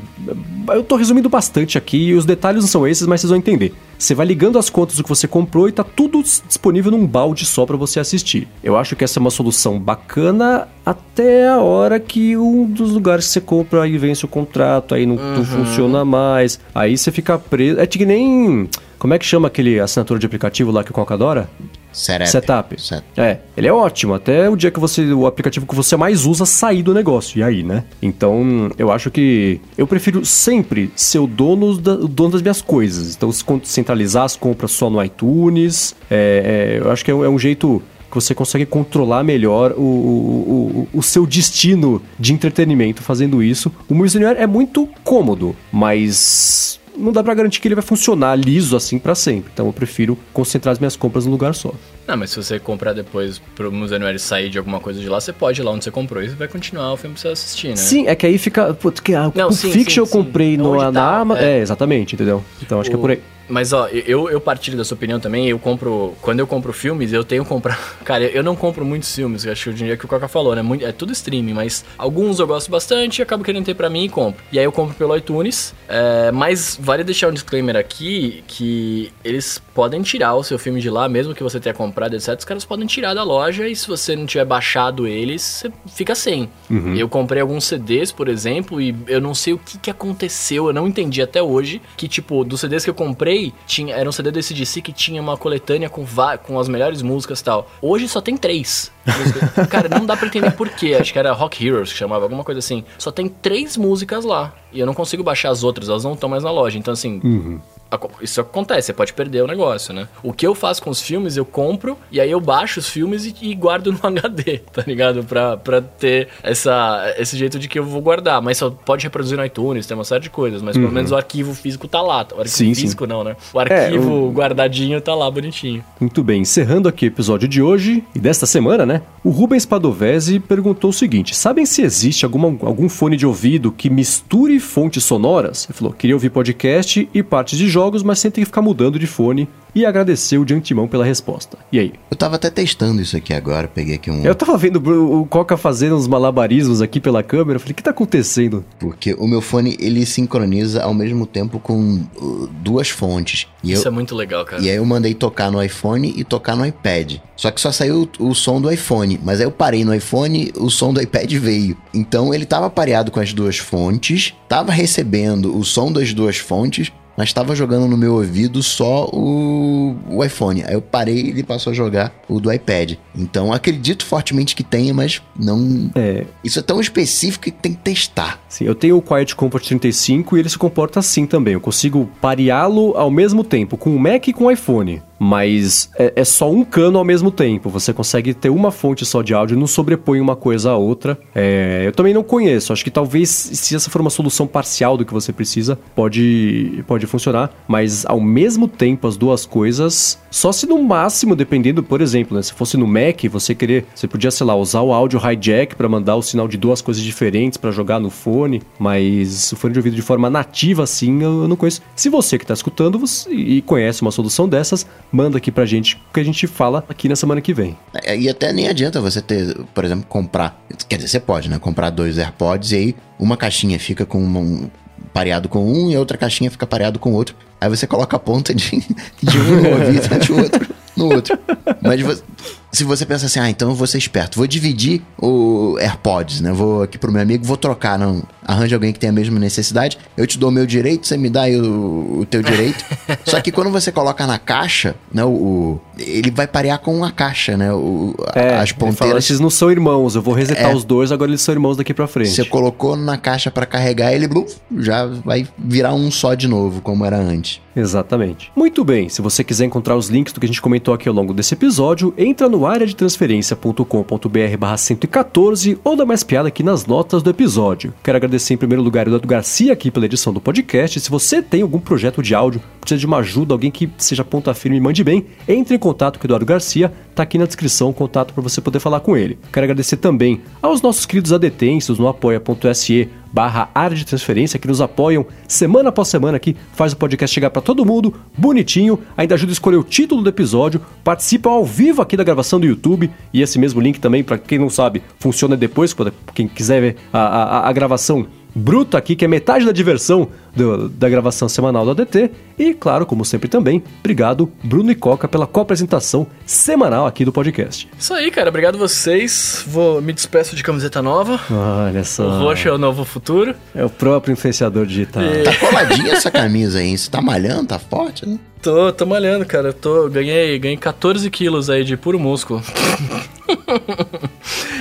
Eu 0.70 0.84
tô 0.84 0.96
resumindo 0.96 1.28
bastante 1.28 1.78
aqui, 1.78 2.14
os 2.14 2.26
detalhes 2.26 2.62
não 2.62 2.70
são 2.70 2.88
esses, 2.88 3.08
mas 3.08 3.22
vocês 3.22 3.30
vão 3.30 3.40
entender. 3.40 3.74
Você 3.98 4.14
vai 4.14 4.28
ligando 4.28 4.60
as 4.60 4.70
contas 4.70 4.98
do 4.98 5.04
que 5.04 5.10
você 5.10 5.28
comprou 5.28 5.68
e 5.68 5.72
tá 5.72 5.84
tudo 5.84 6.22
disponível 6.22 6.92
num 6.92 7.06
balde 7.06 7.46
só 7.46 7.66
para 7.66 7.76
você 7.76 8.00
assistir. 8.00 8.48
Eu 8.64 8.78
acho 8.78 8.96
que 8.96 9.04
essa 9.04 9.18
é 9.18 9.22
uma 9.22 9.32
solução 9.32 9.80
bacana 9.80 10.68
até 10.86 11.48
a 11.50 11.58
hora 11.58 12.00
que 12.00 12.38
um 12.38 12.66
dos 12.66 12.92
lugares 12.92 13.26
que 13.26 13.34
você 13.34 13.42
compra 13.42 13.82
aí 13.82 13.98
vence 13.98 14.24
o 14.24 14.28
contrato, 14.28 14.94
aí 14.94 15.06
não, 15.06 15.16
não 15.16 15.44
funciona 15.44 16.06
mais. 16.06 16.60
Aí 16.76 16.96
você 16.96 17.12
fica 17.12 17.40
preso. 17.40 17.80
É 17.80 17.87
que 17.96 18.06
nem. 18.06 18.68
Como 18.98 19.14
é 19.14 19.20
que 19.20 19.26
chama 19.26 19.48
aquele 19.48 19.80
assinatura 19.80 20.20
de 20.20 20.26
aplicativo 20.26 20.72
lá 20.72 20.84
que 20.84 20.90
o 20.90 20.94
Coca 20.94 21.14
adora? 21.14 21.48
Setup. 21.94 22.28
Setup. 22.30 22.82
Set- 22.82 23.04
É, 23.16 23.38
ele 23.56 23.68
é 23.68 23.72
ótimo, 23.74 24.14
até 24.16 24.50
o 24.50 24.56
dia 24.56 24.72
que 24.72 24.80
você. 24.80 25.04
O 25.14 25.28
aplicativo 25.28 25.68
que 25.68 25.76
você 25.76 25.96
mais 25.96 26.26
usa 26.26 26.46
sair 26.48 26.82
do 26.82 26.94
negócio. 26.94 27.38
E 27.40 27.44
aí, 27.44 27.62
né? 27.64 27.84
Então, 28.02 28.70
eu 28.78 28.92
acho 28.92 29.12
que. 29.12 29.62
Eu 29.78 29.86
prefiro 29.86 30.26
sempre 30.26 30.92
ser 30.96 31.20
o 31.20 31.28
dono, 31.28 31.78
da- 31.78 31.94
o 31.94 32.08
dono 32.08 32.32
das 32.32 32.42
minhas 32.42 32.62
coisas. 32.62 33.16
Então, 33.16 33.32
se 33.32 33.44
centralizar 33.64 34.24
as 34.24 34.36
compras 34.36 34.72
só 34.72 34.90
no 34.90 35.04
iTunes. 35.04 35.96
é, 36.10 36.78
é, 36.80 36.86
eu 36.86 36.92
acho 36.92 37.06
que 37.06 37.12
é, 37.12 37.14
um- 37.16 37.24
é 37.24 37.30
um 37.30 37.38
jeito 37.38 37.82
que 38.10 38.16
você 38.16 38.34
consegue 38.34 38.66
controlar 38.66 39.22
melhor 39.24 39.74
o, 39.78 39.82
o, 39.82 40.88
o, 40.94 41.00
o 41.00 41.04
seu 41.04 41.26
destino 41.28 42.02
de 42.18 42.32
entretenimento 42.34 43.02
fazendo 43.04 43.44
isso. 43.44 43.72
O 43.90 43.94
Anywhere 43.96 44.40
é 44.40 44.48
muito 44.48 44.88
cômodo, 45.04 45.54
mas 45.72 46.80
não 46.98 47.12
dá 47.12 47.24
pra 47.24 47.34
garantir 47.34 47.60
que 47.62 47.68
ele 47.68 47.76
vai 47.76 47.84
funcionar 47.84 48.36
liso 48.36 48.76
assim 48.76 48.98
pra 48.98 49.14
sempre. 49.16 49.52
Então 49.54 49.68
eu 49.68 49.74
prefiro 49.74 50.18
concentrar 50.34 50.72
as 50.74 50.80
minhas 50.80 50.96
compras 50.96 51.26
num 51.26 51.32
lugar 51.32 51.54
só. 51.54 51.72
Não, 52.08 52.18
mas 52.18 52.30
se 52.32 52.38
você 52.38 52.58
comprar 52.60 52.94
depois 52.94 53.40
pro 53.56 53.72
Museu 53.72 53.98
Anuário 53.98 54.20
sair 54.20 54.50
de 54.50 54.58
alguma 54.58 54.80
coisa 54.80 55.00
de 55.00 55.08
lá, 55.10 55.20
você 55.20 55.32
pode 55.34 55.62
ir 55.62 55.64
lá 55.64 55.72
onde 55.72 55.84
você 55.84 55.92
comprou 55.92 56.24
e 56.24 56.28
vai 56.30 56.48
continuar 56.48 56.94
o 56.94 56.98
filme 56.98 57.14
pra 57.14 57.22
você 57.22 57.28
assistir, 57.30 57.70
né? 57.70 57.76
Sim, 57.76 58.08
é 58.08 58.16
que 58.16 58.26
aí 58.26 58.38
fica. 58.38 58.74
Putz, 58.74 59.00
que 59.00 59.14
a, 59.14 59.32
Não, 59.36 59.50
o 59.50 59.52
sim, 59.54 59.72
Fiction 59.72 60.06
sim, 60.06 60.12
eu 60.12 60.24
comprei 60.24 60.52
sim. 60.52 60.58
no, 60.58 60.76
na 60.92 60.92
tá, 60.92 61.26
é. 61.40 61.58
É, 61.58 61.60
exatamente, 61.60 62.16
entendeu? 62.16 62.44
Então 62.62 62.80
acho 62.80 62.90
que 62.90 62.96
é 62.96 62.98
O- 63.00 63.02
por 63.02 63.12
aí. 63.12 63.22
Mas 63.50 63.72
ó, 63.74 63.88
eu, 63.88 64.30
eu 64.30 64.42
partilho 64.42 64.78
da 64.78 64.84
sua 64.84 64.96
opinião 64.96 65.20
também, 65.20 65.48
eu 65.48 65.58
compro. 65.60 66.16
Quando 66.22 66.40
eu 66.40 66.48
compro 66.48 66.74
filmes, 66.74 67.14
eu 67.14 67.24
tenho 67.24 67.44
que 67.44 67.50
comprar. 67.50 67.80
Cara, 68.04 68.26
eu 68.26 68.44
não 68.44 68.56
compro 68.56 68.84
muitos 68.86 69.14
filmes, 69.14 69.46
acho 69.48 69.66
que 69.66 69.70
o 69.70 69.74
dinheiro 69.74 69.98
que 69.98 70.06
o 70.06 70.08
Coca 70.08 70.28
falou, 70.28 70.56
né? 70.56 70.62
Muito- 70.62 70.86
é 70.86 70.92
tudo 70.92 71.12
streaming, 71.14 71.54
mas 71.54 71.84
alguns 71.98 72.40
eu 72.40 72.48
gosto 72.48 72.70
bastante 72.70 73.20
e 73.20 73.22
acabo 73.22 73.44
querendo 73.44 73.66
ter 73.66 73.74
pra 73.76 73.90
mim 73.90 74.04
e 74.06 74.10
compro. 74.10 74.44
E 74.52 74.60
aí 74.60 74.66
eu 74.66 74.72
compro 74.72 74.96
pelo 74.96 75.16
iTunes. 75.16 75.74
é, 75.88 76.32
mas 76.32 76.78
vale 76.82 77.04
deixar 77.04 77.30
um 77.30 77.34
disclaimer 77.34 77.76
aqui 77.76 78.44
que 78.48 79.12
eles 79.24 79.62
podem 79.78 80.02
tirar 80.02 80.34
o 80.34 80.44
seu 80.44 80.58
filme 80.58 80.82
de 80.82 80.90
lá, 80.90 81.08
mesmo 81.08 81.36
que 81.36 81.44
você 81.44 81.60
tenha 81.60 81.72
comprado, 81.72 82.16
etc. 82.16 82.36
Os 82.36 82.44
caras 82.44 82.66
podem 82.66 82.88
tirar 82.88 83.14
da 83.14 83.22
loja 83.22 83.68
e 83.68 83.76
se 83.76 83.88
você 83.88 84.16
não 84.16 84.26
tiver 84.26 84.44
baixado 84.44 85.06
eles, 85.08 85.44
você 85.44 85.72
fica 85.86 86.16
sem. 86.16 86.50
Eu 86.98 87.08
comprei 87.08 87.44
alguns 87.44 87.66
CDs, 87.66 88.12
por 88.12 88.28
exemplo, 88.28 88.82
e 88.82 88.96
eu 89.06 89.22
não 89.22 89.36
sei 89.36 89.54
o 89.54 89.60
que, 89.60 89.78
que 89.78 89.92
aconteceu, 89.92 90.66
eu 90.66 90.74
não 90.74 90.88
entendi 90.88 91.22
até 91.22 91.44
hoje. 91.44 91.80
Que, 91.96 92.08
tipo, 92.08 92.44
dos 92.44 92.60
CDs 92.60 92.84
que 92.84 92.90
eu 92.90 92.96
comprei, 92.96 93.54
tinha, 93.68 93.94
era 93.94 94.10
um 94.10 94.12
CD 94.12 94.32
do 94.32 94.40
ACDC 94.40 94.82
que 94.82 94.92
tinha 94.92 95.22
uma 95.22 95.38
coletânea 95.38 95.92
com, 95.92 96.04
com 96.42 96.60
as 96.60 96.68
melhores 96.68 97.04
músicas 97.04 97.40
e 97.40 97.44
tal. 97.44 97.70
Hoje 97.80 98.08
só 98.08 98.20
tem 98.20 98.36
três. 98.36 98.92
Cara, 99.70 99.90
não 99.90 100.06
dá 100.06 100.16
pra 100.18 100.28
entender 100.28 100.52
por 100.52 100.70
quê. 100.70 100.96
Acho 101.00 101.12
que 101.14 101.20
era 101.20 101.32
Rock 101.34 101.66
Heroes 101.66 101.92
que 101.92 101.98
chamava, 101.98 102.24
alguma 102.26 102.44
coisa 102.44 102.60
assim. 102.60 102.84
Só 102.98 103.12
tem 103.12 103.28
três 103.28 103.78
músicas 103.78 104.24
lá. 104.26 104.54
E 104.74 104.80
eu 104.80 104.86
não 104.86 104.94
consigo 104.94 105.24
baixar 105.24 105.50
as 105.50 105.64
outras, 105.64 105.90
elas 105.90 106.04
não 106.04 106.14
estão 106.14 106.30
mais 106.30 106.44
na 106.44 106.52
loja. 106.52 106.78
Então, 106.78 106.94
assim. 106.94 107.60
aco- 107.90 108.12
Isso 108.22 108.42
acontece, 108.42 108.88
você 108.88 108.94
pode 108.94 109.14
perder 109.14 109.42
o 109.44 109.48
negócio, 109.48 109.94
né? 109.94 110.08
O 110.22 110.34
que 110.34 110.46
eu 110.46 110.54
faço 110.54 110.84
com 110.84 110.90
os 110.90 111.02
filmes, 111.02 111.38
eu 111.38 111.46
compro 111.46 111.98
e 112.12 112.20
aí 112.20 112.30
eu 112.30 112.40
baixo 112.42 112.80
os 112.80 112.88
filmes 112.90 113.26
e, 113.26 113.34
e 113.42 113.56
guardo 113.56 113.92
no 113.94 114.00
HD, 114.04 114.58
tá 114.74 114.84
ligado? 114.86 115.24
Pra, 115.24 115.56
pra 115.56 115.82
ter 115.82 116.28
essa, 116.44 117.14
esse 117.18 117.38
jeito 117.38 117.58
de 117.58 117.68
que 117.70 117.80
eu 117.80 117.86
vou 117.86 118.02
guardar. 118.02 118.42
Mas 118.42 118.58
só 118.58 118.70
pode 118.70 119.04
reproduzir 119.06 119.38
no 119.38 119.46
iTunes, 119.46 119.88
tem 119.88 119.96
uma 119.96 120.04
série 120.04 120.22
de 120.24 120.30
coisas. 120.30 120.62
Mas 120.62 120.76
pelo 120.78 120.92
menos 120.92 121.12
o 121.12 121.16
arquivo 121.16 121.54
físico 121.56 121.88
tá 121.88 122.02
lá. 122.02 122.18
O 122.36 122.40
arquivo 122.42 122.48
Sim, 122.50 122.74
sim. 122.74 122.82
físico 122.82 123.08
não, 123.08 123.24
né? 123.24 123.36
O 123.54 123.60
arquivo 123.60 124.30
guardadinho 124.32 125.00
tá 125.00 125.16
lá 125.16 125.32
bonitinho. 125.32 125.84
Muito 126.00 126.22
bem, 126.24 126.42
encerrando 126.42 126.90
aqui 126.90 127.06
o 127.06 127.08
episódio 127.08 127.48
de 127.48 127.62
hoje 127.62 128.04
e 128.14 128.20
desta 128.20 128.46
semana, 128.46 128.86
né? 128.86 128.97
O 129.24 129.30
Rubens 129.30 129.66
Padovese 129.66 130.40
perguntou 130.40 130.90
o 130.90 130.94
seguinte: 130.94 131.36
sabem 131.36 131.66
se 131.66 131.82
existe 131.82 132.26
alguma, 132.26 132.48
algum 132.66 132.88
fone 132.88 133.18
de 133.18 133.26
ouvido 133.26 133.72
que 133.72 133.90
misture 133.90 134.60
fontes 134.60 135.04
sonoras? 135.04 135.66
Ele 135.66 135.78
falou: 135.78 135.94
queria 135.94 136.16
ouvir 136.16 136.30
podcast 136.30 137.10
e 137.14 137.24
partes 137.24 137.58
de 137.58 137.68
jogos, 137.68 138.04
mas 138.04 138.20
sem 138.20 138.32
ter 138.32 138.42
que 138.42 138.46
ficar 138.46 138.62
mudando 138.62 139.00
de 139.00 139.08
fone. 139.08 139.48
E 139.78 139.86
agradeceu 139.86 140.44
de 140.44 140.56
antemão 140.56 140.88
pela 140.88 141.06
resposta. 141.06 141.56
E 141.72 141.78
aí? 141.78 141.94
Eu 142.10 142.18
tava 142.18 142.36
até 142.36 142.50
testando 142.50 143.00
isso 143.00 143.16
aqui 143.16 143.32
agora, 143.32 143.68
peguei 143.68 143.94
aqui 143.94 144.10
um. 144.10 144.26
Eu 144.26 144.34
tava 144.34 144.58
vendo 144.58 144.78
o 144.78 145.24
Coca 145.28 145.56
fazendo 145.56 145.96
uns 145.96 146.08
malabarismos 146.08 146.82
aqui 146.82 147.00
pela 147.00 147.22
câmera. 147.22 147.58
Eu 147.58 147.60
falei: 147.60 147.74
o 147.74 147.76
que 147.76 147.84
tá 147.84 147.92
acontecendo? 147.92 148.66
Porque 148.80 149.14
o 149.14 149.28
meu 149.28 149.40
fone 149.40 149.78
ele 149.80 150.04
sincroniza 150.04 150.82
ao 150.82 150.96
mesmo 150.96 151.28
tempo 151.28 151.60
com 151.60 152.04
uh, 152.20 152.48
duas 152.64 152.90
fontes. 152.90 153.46
E 153.64 153.72
eu, 153.72 153.78
Isso 153.78 153.88
é 153.88 153.92
muito 153.92 154.16
legal, 154.16 154.44
cara. 154.46 154.64
E 154.64 154.68
aí 154.68 154.78
eu 154.78 154.86
mandei 154.86 155.14
tocar 155.14 155.52
no 155.52 155.62
iPhone 155.62 156.12
e 156.18 156.24
tocar 156.24 156.56
no 156.56 156.66
iPad. 156.66 157.18
Só 157.36 157.52
que 157.52 157.62
só 157.62 157.72
saiu 157.72 158.10
o, 158.18 158.30
o 158.30 158.34
som 158.34 158.60
do 158.60 158.72
iPhone. 158.72 159.20
Mas 159.24 159.40
aí 159.40 159.46
eu 159.46 159.52
parei 159.52 159.86
no 159.86 159.94
iPhone, 159.94 160.52
o 160.58 160.72
som 160.72 160.92
do 160.92 161.00
iPad 161.00 161.32
veio. 161.34 161.78
Então 161.94 162.34
ele 162.34 162.48
tava 162.48 162.68
pareado 162.68 163.12
com 163.12 163.20
as 163.20 163.32
duas 163.32 163.60
fontes, 163.60 164.34
tava 164.50 164.72
recebendo 164.72 165.56
o 165.56 165.64
som 165.64 165.92
das 165.92 166.16
duas 166.16 166.38
fontes, 166.38 166.92
mas 167.18 167.34
tava 167.34 167.56
jogando 167.56 167.88
no 167.88 167.98
meu 167.98 168.14
ouvido 168.14 168.62
só 168.62 169.10
o, 169.12 169.96
o 170.08 170.24
iPhone. 170.24 170.64
Aí 170.64 170.74
eu 170.74 170.82
parei 170.82 171.16
e 171.16 171.30
ele 171.30 171.44
passou 171.44 171.72
a 171.72 171.74
jogar 171.74 172.14
o 172.30 172.40
do 172.40 172.54
iPad. 172.54 172.94
Então 173.16 173.52
acredito 173.52 174.06
fortemente 174.06 174.56
que 174.56 174.64
tenha, 174.64 174.94
mas 174.94 175.22
não. 175.38 175.90
É, 175.96 176.26
Isso 176.44 176.60
é 176.60 176.62
tão 176.62 176.80
específico 176.80 177.46
que 177.46 177.52
tem 177.52 177.74
que 177.74 177.80
testar. 177.80 178.40
Sim, 178.48 178.66
eu 178.66 178.76
tenho 178.76 178.96
o 178.96 179.02
Quiet 179.02 179.36
Comfort 179.36 179.66
35 179.66 180.38
e 180.38 180.40
ele 180.42 180.50
se 180.50 180.58
comporta 180.58 181.00
assim 181.00 181.26
também. 181.26 181.56
Eu 181.56 181.62
consigo 181.62 182.08
pareá-lo 182.22 182.96
ao 182.96 183.10
mesmo 183.10 183.44
tempo 183.44 183.78
com 183.78 183.96
o 183.96 184.00
Mac 184.00 184.28
e 184.28 184.34
com 184.34 184.46
o 184.46 184.52
iPhone. 184.52 185.02
Mas 185.20 185.90
é, 185.98 186.14
é 186.18 186.24
só 186.24 186.50
um 186.52 186.64
cano 186.64 186.98
ao 186.98 187.04
mesmo 187.06 187.32
tempo. 187.32 187.70
Você 187.70 187.94
consegue 187.94 188.34
ter 188.34 188.50
uma 188.50 188.72
fonte 188.72 189.06
só 189.06 189.22
de 189.22 189.34
áudio 189.34 189.58
não 189.58 189.68
sobrepõe 189.68 190.20
uma 190.22 190.36
coisa 190.36 190.72
à 190.72 190.78
outra. 190.78 191.18
É, 191.34 191.84
eu 191.86 191.92
também 191.92 192.14
não 192.14 192.24
conheço. 192.24 192.72
Acho 192.72 192.84
que 192.84 192.92
talvez, 192.92 193.30
se 193.30 193.76
essa 193.76 193.90
for 193.90 194.02
uma 194.02 194.10
solução 194.10 194.46
parcial 194.46 194.98
do 194.98 195.06
que 195.06 195.14
você 195.14 195.34
precisa, 195.34 195.78
pode, 195.96 196.84
pode 196.88 197.06
funcionar. 197.08 197.52
Mas 197.68 198.06
ao 198.06 198.20
mesmo 198.22 198.68
tempo, 198.68 199.08
as 199.08 199.18
duas 199.18 199.46
coisas. 199.46 200.20
Só 200.30 200.52
se 200.52 200.68
no 200.68 200.82
máximo, 200.84 201.36
dependendo, 201.36 201.82
por 201.82 202.02
exemplo, 202.02 202.36
né, 202.36 202.44
se 202.44 202.54
fosse 202.54 202.78
no 202.78 202.86
Mac, 202.86 203.24
você 203.30 203.56
querer. 203.56 203.86
Você 203.96 204.08
podia, 204.08 204.30
sei 204.32 204.46
lá, 204.46 204.56
usar 204.56 204.82
o 204.82 204.94
áudio 204.94 205.20
hijack 205.20 205.76
para 205.76 205.90
mandar 205.90 206.16
o 206.16 206.22
sinal 206.22 206.48
de 206.48 206.58
duas 206.58 206.82
coisas 206.82 207.02
diferentes 207.04 207.58
para 207.58 207.72
jogar 207.72 208.00
no 208.00 208.10
fone. 208.10 208.62
Mas 208.78 209.52
o 209.52 209.56
fone 209.56 209.74
de 209.74 209.80
ouvido 209.80 209.96
de 209.96 210.02
forma 210.02 210.30
nativa, 210.30 210.84
assim, 210.84 211.24
eu 211.24 211.38
eu 211.38 211.48
não 211.48 211.56
conheço. 211.56 211.82
Se 211.96 212.10
você 212.10 212.38
que 212.38 212.46
tá 212.46 212.54
escutando 212.54 212.98
você- 212.98 213.30
e 213.32 213.62
conhece 213.62 214.02
uma 214.02 214.12
solução 214.12 214.48
dessas, 214.50 214.88
manda 215.12 215.38
aqui 215.38 215.52
pra 215.52 215.66
gente, 215.66 215.98
que 216.14 216.20
a 216.20 216.24
gente 216.24 216.46
fala 216.48 216.84
aqui 216.90 217.08
na 217.10 217.16
semana 217.16 217.42
que 217.42 217.54
vem. 217.54 217.78
É, 218.04 218.18
E 218.18 218.30
até 218.30 218.52
nem 218.54 218.68
adianta 218.68 219.00
você 219.02 219.22
ter, 219.22 219.56
por 219.74 219.84
exemplo, 219.86 220.06
comprar. 220.08 220.60
Quer 220.90 220.98
dizer, 220.98 221.08
você 221.08 221.20
pode, 221.20 221.50
né? 221.50 221.58
Comprar 221.60 221.90
dois 221.90 222.18
AirPods 222.18 222.72
e 222.72 222.76
aí 222.76 222.96
uma 223.20 223.36
caixinha 223.38 223.80
fica 223.80 224.06
com 224.06 224.20
um, 224.24 224.70
pareado 225.14 225.48
com 225.50 225.64
um 225.66 225.90
e 225.90 225.96
a 225.96 226.00
outra 226.00 226.18
caixinha 226.18 226.52
fica 226.52 226.68
pareado 226.68 227.00
com 227.00 227.12
o 227.12 227.14
outro. 227.14 227.36
Aí 227.60 227.70
você 227.70 227.88
coloca 227.88 228.16
a 228.16 228.20
ponta 228.20 228.54
de, 228.54 228.70
de 229.24 229.38
um 229.40 229.62
no 229.62 229.70
ouvido 229.72 230.20
de 230.20 230.32
outro 230.34 230.68
no 230.96 231.06
outro. 231.14 231.38
Mas 231.82 232.02
vo- 232.02 232.24
se 232.72 232.84
você 232.84 233.06
pensa 233.06 233.26
assim, 233.26 233.40
ah, 233.40 233.50
então 233.50 233.70
eu 233.70 233.76
vou 233.76 233.88
ser 233.88 233.98
esperto, 233.98 234.38
vou 234.38 234.46
dividir 234.48 235.02
o 235.18 235.78
AirPods, 235.80 236.42
né? 236.42 236.52
Vou 236.52 236.84
aqui 236.84 236.98
pro 236.98 237.12
meu 237.12 237.22
amigo, 237.22 237.44
vou 237.46 237.58
trocar, 237.58 237.98
não. 237.98 238.22
Arranja 238.46 238.76
alguém 238.76 238.94
que 238.94 239.00
tenha 239.00 239.12
a 239.12 239.14
mesma 239.16 239.40
necessidade, 239.40 239.98
eu 240.16 240.26
te 240.26 240.38
dou 240.40 240.50
o 240.50 240.52
meu 240.52 240.66
direito, 240.66 241.06
você 241.08 241.18
me 241.18 241.30
dá 241.30 241.44
aí 241.44 241.60
o, 241.60 242.20
o 242.22 242.26
teu 242.26 242.42
direito. 242.42 242.84
Só 243.26 243.42
que 243.42 243.52
quando 243.52 243.70
você 243.72 243.92
coloca 243.92 244.26
na 244.26 244.38
caixa, 244.40 244.96
né, 245.14 245.24
o, 245.26 245.80
ele 245.98 246.32
vai 246.32 246.48
parear 246.48 246.80
com 246.80 247.04
a 247.04 247.12
caixa, 247.12 247.58
né? 247.58 247.74
O, 247.74 248.16
É, 248.36 248.56
as 248.58 248.70
fala, 248.70 248.92
ponteiras. 248.92 249.24
esses 249.26 249.40
não 249.40 249.50
são 249.50 249.70
irmãos, 249.72 250.16
eu 250.16 250.22
vou 250.22 250.34
resetar 250.34 250.72
É. 250.72 250.76
os 250.76 250.84
dois, 250.86 251.12
agora 251.12 251.30
eles 251.32 251.42
são 251.42 251.54
irmãos 251.54 251.76
daqui 251.78 251.94
pra 251.94 252.08
frente. 252.08 252.30
Você 252.30 252.46
colocou 252.46 252.96
na 252.96 253.18
caixa 253.18 253.50
pra 253.52 253.66
carregar, 253.66 254.14
ele 254.14 254.28
bluf, 254.28 254.56
já 254.78 255.06
vai 255.06 255.48
virar 255.58 255.94
um 255.94 256.10
só 256.12 256.34
de 256.34 256.48
novo, 256.48 256.80
como 256.82 257.04
era 257.06 257.18
antes. 257.18 257.60
Exatamente. 257.76 258.52
Muito 258.56 258.84
bem, 258.84 259.08
se 259.10 259.22
você 259.22 259.44
quiser 259.44 259.66
encontrar 259.66 259.96
os 259.96 260.08
links 260.08 260.34
do 260.34 260.40
que 260.40 260.46
a 260.46 260.50
gente 260.50 260.62
comentou 260.62 260.94
aqui 260.94 261.08
ao 261.08 261.14
longo 261.14 261.34
desse 261.34 261.54
episódio, 261.54 262.14
entra 262.18 262.48
no 262.50 262.57
transferência.com.br 262.96 264.58
barra 264.60 264.78
114 264.78 265.80
ou 265.84 265.96
dá 265.96 266.06
mais 266.06 266.24
piada 266.24 266.48
aqui 266.48 266.64
nas 266.64 266.86
notas 266.86 267.22
do 267.22 267.30
episódio. 267.30 267.94
Quero 268.04 268.18
agradecer 268.18 268.54
em 268.54 268.58
primeiro 268.58 268.82
lugar 268.82 269.06
o 269.06 269.10
Eduardo 269.10 269.28
Garcia 269.28 269.74
aqui 269.74 269.92
pela 269.92 270.06
edição 270.06 270.34
do 270.34 270.42
podcast. 270.42 271.00
Se 271.00 271.10
você 271.10 271.42
tem 271.42 271.62
algum 271.62 271.80
projeto 271.80 272.22
de 272.24 272.34
áudio, 272.34 272.62
precisa 272.82 273.00
de 273.00 273.06
uma 273.06 273.18
ajuda, 273.18 273.54
alguém 273.54 273.70
que 273.70 273.90
seja 273.98 274.24
ponta 274.24 274.54
firme 274.54 274.78
e 274.78 274.82
mande 274.82 275.04
bem, 275.04 275.26
entre 275.48 275.76
em 275.76 275.80
contato 275.80 276.18
com 276.18 276.26
o 276.26 276.28
Eduardo 276.28 276.46
Garcia, 276.46 276.92
tá 277.14 277.24
aqui 277.24 277.38
na 277.38 277.46
descrição 277.46 277.90
o 277.90 277.94
contato 277.94 278.34
para 278.34 278.44
você 278.44 278.62
poder 278.62 278.80
falar 278.80 279.00
com 279.00 279.16
ele. 279.16 279.38
Quero 279.52 279.64
agradecer 279.64 279.98
também 279.98 280.42
aos 280.62 280.82
nossos 280.82 281.06
queridos 281.06 281.34
adetensos 281.34 282.00
no 282.00 282.08
apoia.se 282.08 283.10
barra 283.32 283.70
área 283.74 283.96
de 283.96 284.06
transferência 284.06 284.60
que 284.60 284.68
nos 284.68 284.82
apoiam 284.82 285.26
semana 285.48 285.90
após 285.90 286.08
semana 286.08 286.38
aqui, 286.38 286.56
faz 286.74 286.94
o 286.94 286.98
podcast 286.98 287.34
chegar 287.34 287.50
para 287.50 287.62
todo 287.62 287.86
mundo, 287.86 288.14
bonitinho, 288.38 289.00
ainda 289.16 289.36
ajuda 289.36 289.52
a 289.52 289.54
escolher 289.54 289.78
o 289.78 289.84
título 289.84 290.22
do 290.22 290.30
episódio, 290.30 290.82
participam 291.04 291.52
ao 291.52 291.66
vivo 291.66 292.02
aqui 292.02 292.18
da 292.18 292.24
gravação 292.24 292.60
do 292.60 292.66
YouTube 292.66 293.10
e 293.34 293.42
esse 293.42 293.60
mesmo 293.60 293.82
link 293.82 294.00
também, 294.00 294.24
para 294.24 294.38
quem 294.38 294.60
não 294.60 294.70
sabe, 294.70 295.02
funciona 295.20 295.56
depois, 295.56 295.96
quem 296.34 296.48
quiser 296.48 296.82
ver 296.82 296.96
a, 297.12 297.20
a, 297.20 297.70
a 297.70 297.74
gravação 297.74 298.28
bruta 298.58 298.98
aqui, 298.98 299.16
que 299.16 299.24
é 299.24 299.28
metade 299.28 299.66
da 299.66 299.72
diversão 299.72 300.28
do, 300.56 300.90
da 300.90 301.08
gravação 301.08 301.48
semanal 301.48 301.86
do 301.86 301.92
ADT. 301.92 302.32
E, 302.58 302.74
claro, 302.74 303.06
como 303.06 303.24
sempre 303.24 303.48
também, 303.48 303.84
obrigado, 304.00 304.52
Bruno 304.64 304.92
e 304.92 304.96
Coca, 304.96 305.28
pela 305.28 305.46
co-apresentação 305.46 306.26
semanal 306.46 307.06
aqui 307.06 307.24
do 307.24 307.32
podcast. 307.32 307.88
Isso 307.98 308.14
aí, 308.14 308.32
cara. 308.32 308.50
Obrigado 308.50 308.78
vocês. 308.78 309.64
Vou 309.68 310.02
me 310.02 310.12
despeço 310.12 310.56
de 310.56 310.64
camiseta 310.64 311.02
nova. 311.02 311.40
Olha 311.52 312.04
só. 312.04 312.28
O 312.28 312.40
roxo 312.40 312.68
é 312.68 312.72
o 312.72 312.78
novo 312.78 313.06
futuro. 313.06 313.54
É 313.76 313.86
o 313.86 313.90
próprio 313.90 314.34
influenciador 314.34 314.86
digital. 314.86 315.24
E... 315.24 315.44
Tá 315.44 315.56
coladinha 315.56 316.14
essa 316.14 316.32
camisa 316.32 316.80
aí. 316.80 316.98
Você 316.98 317.12
tá 317.12 317.22
malhando, 317.22 317.68
tá 317.68 317.78
forte, 317.78 318.28
né? 318.28 318.40
Tô, 318.62 318.92
tô 318.92 319.06
malhando, 319.06 319.46
cara. 319.46 319.72
Tô, 319.72 320.10
ganhei, 320.10 320.58
ganhei 320.58 320.78
14 320.78 321.30
quilos 321.30 321.70
aí 321.70 321.84
de 321.84 321.96
puro 321.96 322.20
músculo. 322.20 322.62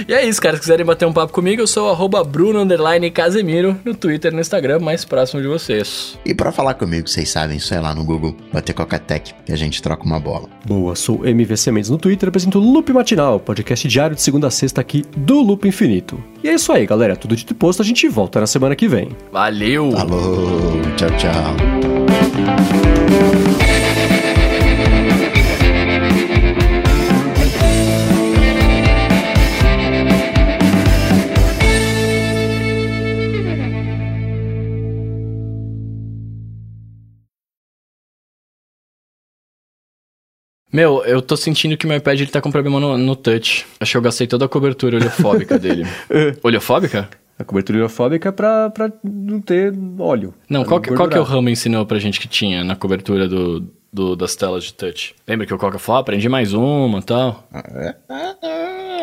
e 0.08 0.14
é 0.14 0.24
isso, 0.24 0.40
cara. 0.40 0.56
Se 0.56 0.60
quiserem 0.62 0.84
bater 0.84 1.06
um 1.06 1.12
papo 1.12 1.32
comigo, 1.32 1.62
eu 1.62 1.66
sou 1.66 1.92
o 1.92 2.24
Bruno 2.24 2.66
Casemiro 3.12 3.78
no 3.84 3.94
Twitter 3.94 4.32
e 4.32 4.34
no 4.34 4.40
Instagram, 4.40 4.78
mais 4.80 5.04
próximo 5.04 5.40
de 5.40 5.48
vocês. 5.48 6.18
E 6.24 6.34
para 6.34 6.52
falar 6.52 6.74
comigo, 6.74 7.08
vocês 7.08 7.28
sabem, 7.28 7.56
isso 7.56 7.72
é 7.74 7.80
lá 7.80 7.94
no 7.94 8.04
Google, 8.04 8.36
bater 8.52 8.72
Coca-Tech, 8.72 9.34
que 9.44 9.52
a 9.52 9.56
gente 9.56 9.82
troca 9.82 10.04
uma 10.04 10.20
bola. 10.20 10.48
Boa, 10.64 10.94
sou 10.94 11.26
MVC 11.26 11.70
Mendes 11.70 11.90
no 11.90 11.98
Twitter, 11.98 12.28
apresento 12.28 12.58
o 12.58 12.62
Loop 12.72 12.92
Matinal, 12.92 13.38
podcast 13.40 13.86
diário 13.88 14.16
de 14.16 14.22
segunda 14.22 14.46
a 14.46 14.50
sexta 14.50 14.80
aqui 14.80 15.04
do 15.16 15.40
Loop 15.40 15.66
Infinito. 15.66 16.22
E 16.42 16.48
é 16.48 16.54
isso 16.54 16.72
aí, 16.72 16.86
galera. 16.86 17.16
Tudo 17.16 17.36
dito 17.36 17.52
e 17.52 17.56
posto, 17.56 17.82
a 17.82 17.84
gente 17.84 18.08
volta 18.08 18.40
na 18.40 18.46
semana 18.46 18.76
que 18.76 18.88
vem. 18.88 19.08
Valeu! 19.32 19.92
Falou, 19.92 20.80
tchau, 20.96 21.10
tchau. 21.16 21.56
Meu, 40.72 41.04
eu 41.04 41.22
tô 41.22 41.36
sentindo 41.36 41.76
que 41.76 41.86
meu 41.86 41.96
iPad 41.96 42.20
ele 42.20 42.30
tá 42.30 42.40
com 42.40 42.50
problema 42.50 42.80
no, 42.80 42.98
no 42.98 43.16
touch. 43.16 43.66
Acho 43.80 43.92
que 43.92 43.96
eu 43.96 44.02
gastei 44.02 44.26
toda 44.26 44.44
a 44.44 44.48
cobertura 44.48 44.96
oleofóbica 44.96 45.58
dele. 45.58 45.84
oleofóbica? 46.42 47.08
A 47.38 47.44
cobertura 47.44 47.78
oleofóbica 47.78 48.30
é 48.30 48.32
pra, 48.32 48.70
pra 48.70 48.92
não 49.04 49.40
ter 49.40 49.72
óleo. 49.98 50.34
Não, 50.48 50.64
qual 50.64 50.80
que, 50.80 50.92
qual 50.92 51.08
que 51.08 51.18
o 51.18 51.22
Ramo 51.22 51.48
ensinou 51.48 51.84
pra 51.86 51.98
gente 51.98 52.18
que 52.18 52.26
tinha 52.26 52.64
na 52.64 52.74
cobertura 52.74 53.28
do, 53.28 53.68
do, 53.96 54.14
das 54.14 54.36
telas 54.36 54.64
de 54.64 54.74
touch? 54.74 55.14
Lembra 55.26 55.46
que 55.46 55.54
o 55.54 55.58
Coca 55.58 55.78
falou, 55.78 55.98
ah, 55.98 56.00
aprendi 56.02 56.28
mais 56.28 56.52
uma 56.52 56.98
e 56.98 57.02
tal? 57.02 57.48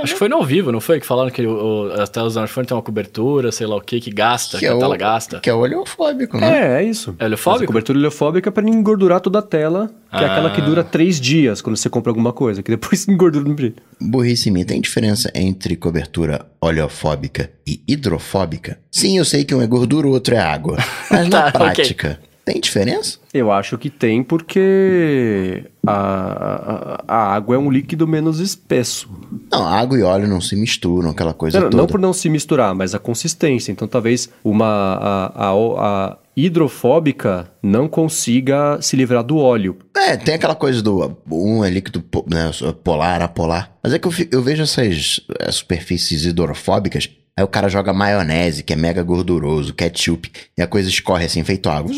Acho 0.03 0.13
que 0.13 0.19
foi 0.19 0.27
no 0.27 0.35
ao 0.35 0.43
vivo, 0.43 0.71
não 0.71 0.79
foi? 0.79 0.99
Que 0.99 1.05
falaram 1.05 1.31
que 1.31 1.45
o, 1.47 1.91
as 1.93 2.09
telas 2.09 2.33
do 2.33 2.37
smartphone 2.37 2.67
tem 2.67 2.75
uma 2.77 2.83
cobertura, 2.83 3.51
sei 3.51 3.65
lá 3.65 3.75
o 3.77 3.81
que, 3.81 3.99
que 3.99 4.11
gasta, 4.11 4.59
que, 4.59 4.65
que 4.65 4.71
a 4.71 4.75
é 4.75 4.77
tela 4.77 4.97
gasta. 4.97 5.39
Que 5.39 5.49
é 5.49 5.53
oleofóbico, 5.53 6.37
né? 6.37 6.77
É, 6.77 6.83
é 6.83 6.83
isso. 6.83 7.15
É 7.17 7.25
oleofóbico? 7.25 7.63
a 7.63 7.67
cobertura 7.67 7.97
oleofóbica 7.97 8.49
é 8.49 8.51
pra 8.51 8.61
não 8.61 8.69
engordurar 8.69 9.21
toda 9.21 9.39
a 9.39 9.41
tela, 9.41 9.87
que 9.87 10.17
ah. 10.17 10.21
é 10.21 10.25
aquela 10.25 10.51
que 10.51 10.61
ah. 10.61 10.65
dura 10.65 10.83
três 10.83 11.19
dias 11.19 11.61
quando 11.61 11.77
você 11.77 11.89
compra 11.89 12.11
alguma 12.11 12.33
coisa, 12.33 12.61
que 12.61 12.69
depois 12.69 13.07
engordura 13.09 13.45
no 13.47 13.55
brilho. 13.55 13.75
Burrice 13.99 14.51
minha, 14.51 14.65
tem 14.65 14.79
diferença 14.79 15.31
entre 15.33 15.75
cobertura 15.75 16.45
oleofóbica 16.61 17.49
e 17.65 17.81
hidrofóbica? 17.87 18.77
Sim, 18.91 19.17
eu 19.17 19.25
sei 19.25 19.43
que 19.45 19.55
um 19.55 19.61
é 19.61 19.67
gordura, 19.67 20.05
o 20.05 20.11
outro 20.11 20.35
é 20.35 20.39
água. 20.39 20.77
Mas 21.09 21.29
tá, 21.29 21.45
na 21.45 21.51
prática... 21.51 22.19
Okay. 22.19 22.32
Tem 22.45 22.59
diferença? 22.59 23.19
Eu 23.33 23.51
acho 23.51 23.77
que 23.77 23.89
tem 23.89 24.21
porque 24.21 25.63
a, 25.87 25.93
a, 25.93 27.03
a, 27.07 27.35
água 27.35 27.55
é 27.55 27.57
um 27.57 27.71
líquido 27.71 28.05
menos 28.05 28.39
espesso. 28.39 29.09
Não, 29.49 29.65
água 29.65 29.97
e 29.97 30.03
óleo 30.03 30.27
não 30.27 30.41
se 30.41 30.55
misturam, 30.55 31.11
aquela 31.11 31.33
coisa 31.33 31.57
não, 31.57 31.69
toda. 31.69 31.77
Não 31.77 31.87
por 31.87 31.99
não 31.99 32.11
se 32.11 32.27
misturar, 32.27 32.75
mas 32.75 32.93
a 32.93 32.99
consistência. 32.99 33.71
Então 33.71 33.87
talvez 33.87 34.29
uma 34.43 34.65
a, 34.65 35.51
a, 35.51 36.17
hidrofóbica 36.35 37.49
não 37.61 37.87
consiga 37.87 38.77
se 38.81 38.97
livrar 38.97 39.23
do 39.23 39.37
óleo. 39.37 39.77
É, 39.95 40.17
tem 40.17 40.35
aquela 40.35 40.55
coisa 40.55 40.81
do 40.81 41.15
um 41.31 41.63
é 41.63 41.69
líquido 41.69 42.03
né, 42.27 42.51
polar, 42.83 43.21
apolar. 43.21 43.71
Mas 43.81 43.93
é 43.93 43.99
que 43.99 44.07
eu, 44.07 44.13
eu 44.31 44.41
vejo 44.41 44.63
essas 44.63 45.21
superfícies 45.49 46.25
hidrofóbicas 46.25 47.07
Aí 47.35 47.43
o 47.43 47.47
cara 47.47 47.67
joga 47.67 47.91
maionese, 47.91 48.61
que 48.61 48.73
é 48.73 48.75
mega 48.75 49.01
gorduroso, 49.01 49.73
ketchup, 49.73 50.31
e 50.55 50.61
a 50.61 50.67
coisa 50.67 50.87
escorre 50.87 51.25
assim, 51.25 51.43
feito 51.43 51.67
água. 51.67 51.91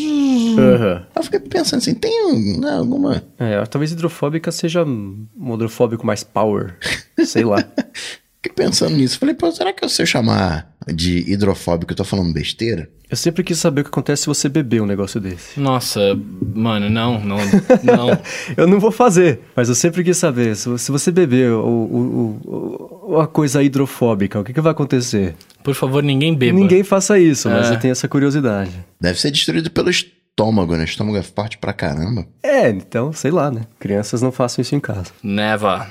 Uhum. 0.60 1.02
Eu 1.14 1.22
fiquei 1.22 1.40
pensando 1.40 1.78
assim, 1.78 1.94
tem 1.94 2.58
né, 2.58 2.72
alguma. 2.72 3.22
É, 3.38 3.64
talvez 3.66 3.92
hidrofóbica 3.92 4.50
seja 4.50 4.84
um 4.84 5.54
hidrofóbico 5.54 6.06
mais 6.06 6.22
power. 6.22 6.76
Sei 7.24 7.44
lá. 7.44 7.64
fiquei 8.46 8.52
pensando 8.52 8.96
nisso. 8.96 9.18
Falei, 9.18 9.34
pô, 9.34 9.50
será 9.50 9.72
que 9.72 9.88
se 9.88 10.02
eu 10.02 10.06
chamar 10.06 10.70
de 10.86 11.30
hidrofóbico 11.30 11.92
eu 11.92 11.96
tô 11.96 12.04
falando 12.04 12.32
besteira? 12.32 12.88
Eu 13.08 13.16
sempre 13.16 13.44
quis 13.44 13.58
saber 13.58 13.82
o 13.82 13.84
que 13.84 13.90
acontece 13.90 14.22
se 14.22 14.26
você 14.26 14.48
beber 14.48 14.82
um 14.82 14.86
negócio 14.86 15.20
desse. 15.20 15.60
Nossa, 15.60 16.00
mano, 16.54 16.90
não, 16.90 17.20
não, 17.20 17.38
não. 17.84 18.18
eu 18.56 18.66
não 18.66 18.80
vou 18.80 18.90
fazer, 18.90 19.40
mas 19.54 19.68
eu 19.68 19.76
sempre 19.76 20.02
quis 20.02 20.16
saber. 20.16 20.56
Se 20.56 20.90
você 20.90 21.12
beber 21.12 21.52
o, 21.52 21.68
o, 21.68 23.00
o, 23.04 23.20
a 23.20 23.26
coisa 23.28 23.62
hidrofóbica, 23.62 24.40
o 24.40 24.44
que, 24.44 24.52
que 24.52 24.60
vai 24.60 24.72
acontecer? 24.72 25.36
Por 25.62 25.74
favor, 25.74 26.02
ninguém 26.02 26.34
beba. 26.34 26.58
Ninguém 26.58 26.82
faça 26.82 27.16
isso, 27.18 27.48
mas 27.48 27.70
é. 27.70 27.74
eu 27.74 27.78
tenho 27.78 27.92
essa 27.92 28.08
curiosidade. 28.08 28.72
Deve 29.00 29.20
ser 29.20 29.30
destruído 29.30 29.70
pelo 29.70 29.88
estômago, 30.38 30.76
né? 30.76 30.82
O 30.82 30.84
estômago 30.84 31.16
é 31.16 31.22
forte 31.22 31.56
pra 31.56 31.72
caramba. 31.72 32.26
É, 32.42 32.68
então, 32.68 33.10
sei 33.10 33.30
lá, 33.30 33.50
né? 33.50 33.62
Crianças 33.78 34.20
não 34.20 34.30
façam 34.30 34.60
isso 34.60 34.74
em 34.74 34.80
casa. 34.80 35.10
Neva. 35.22 35.86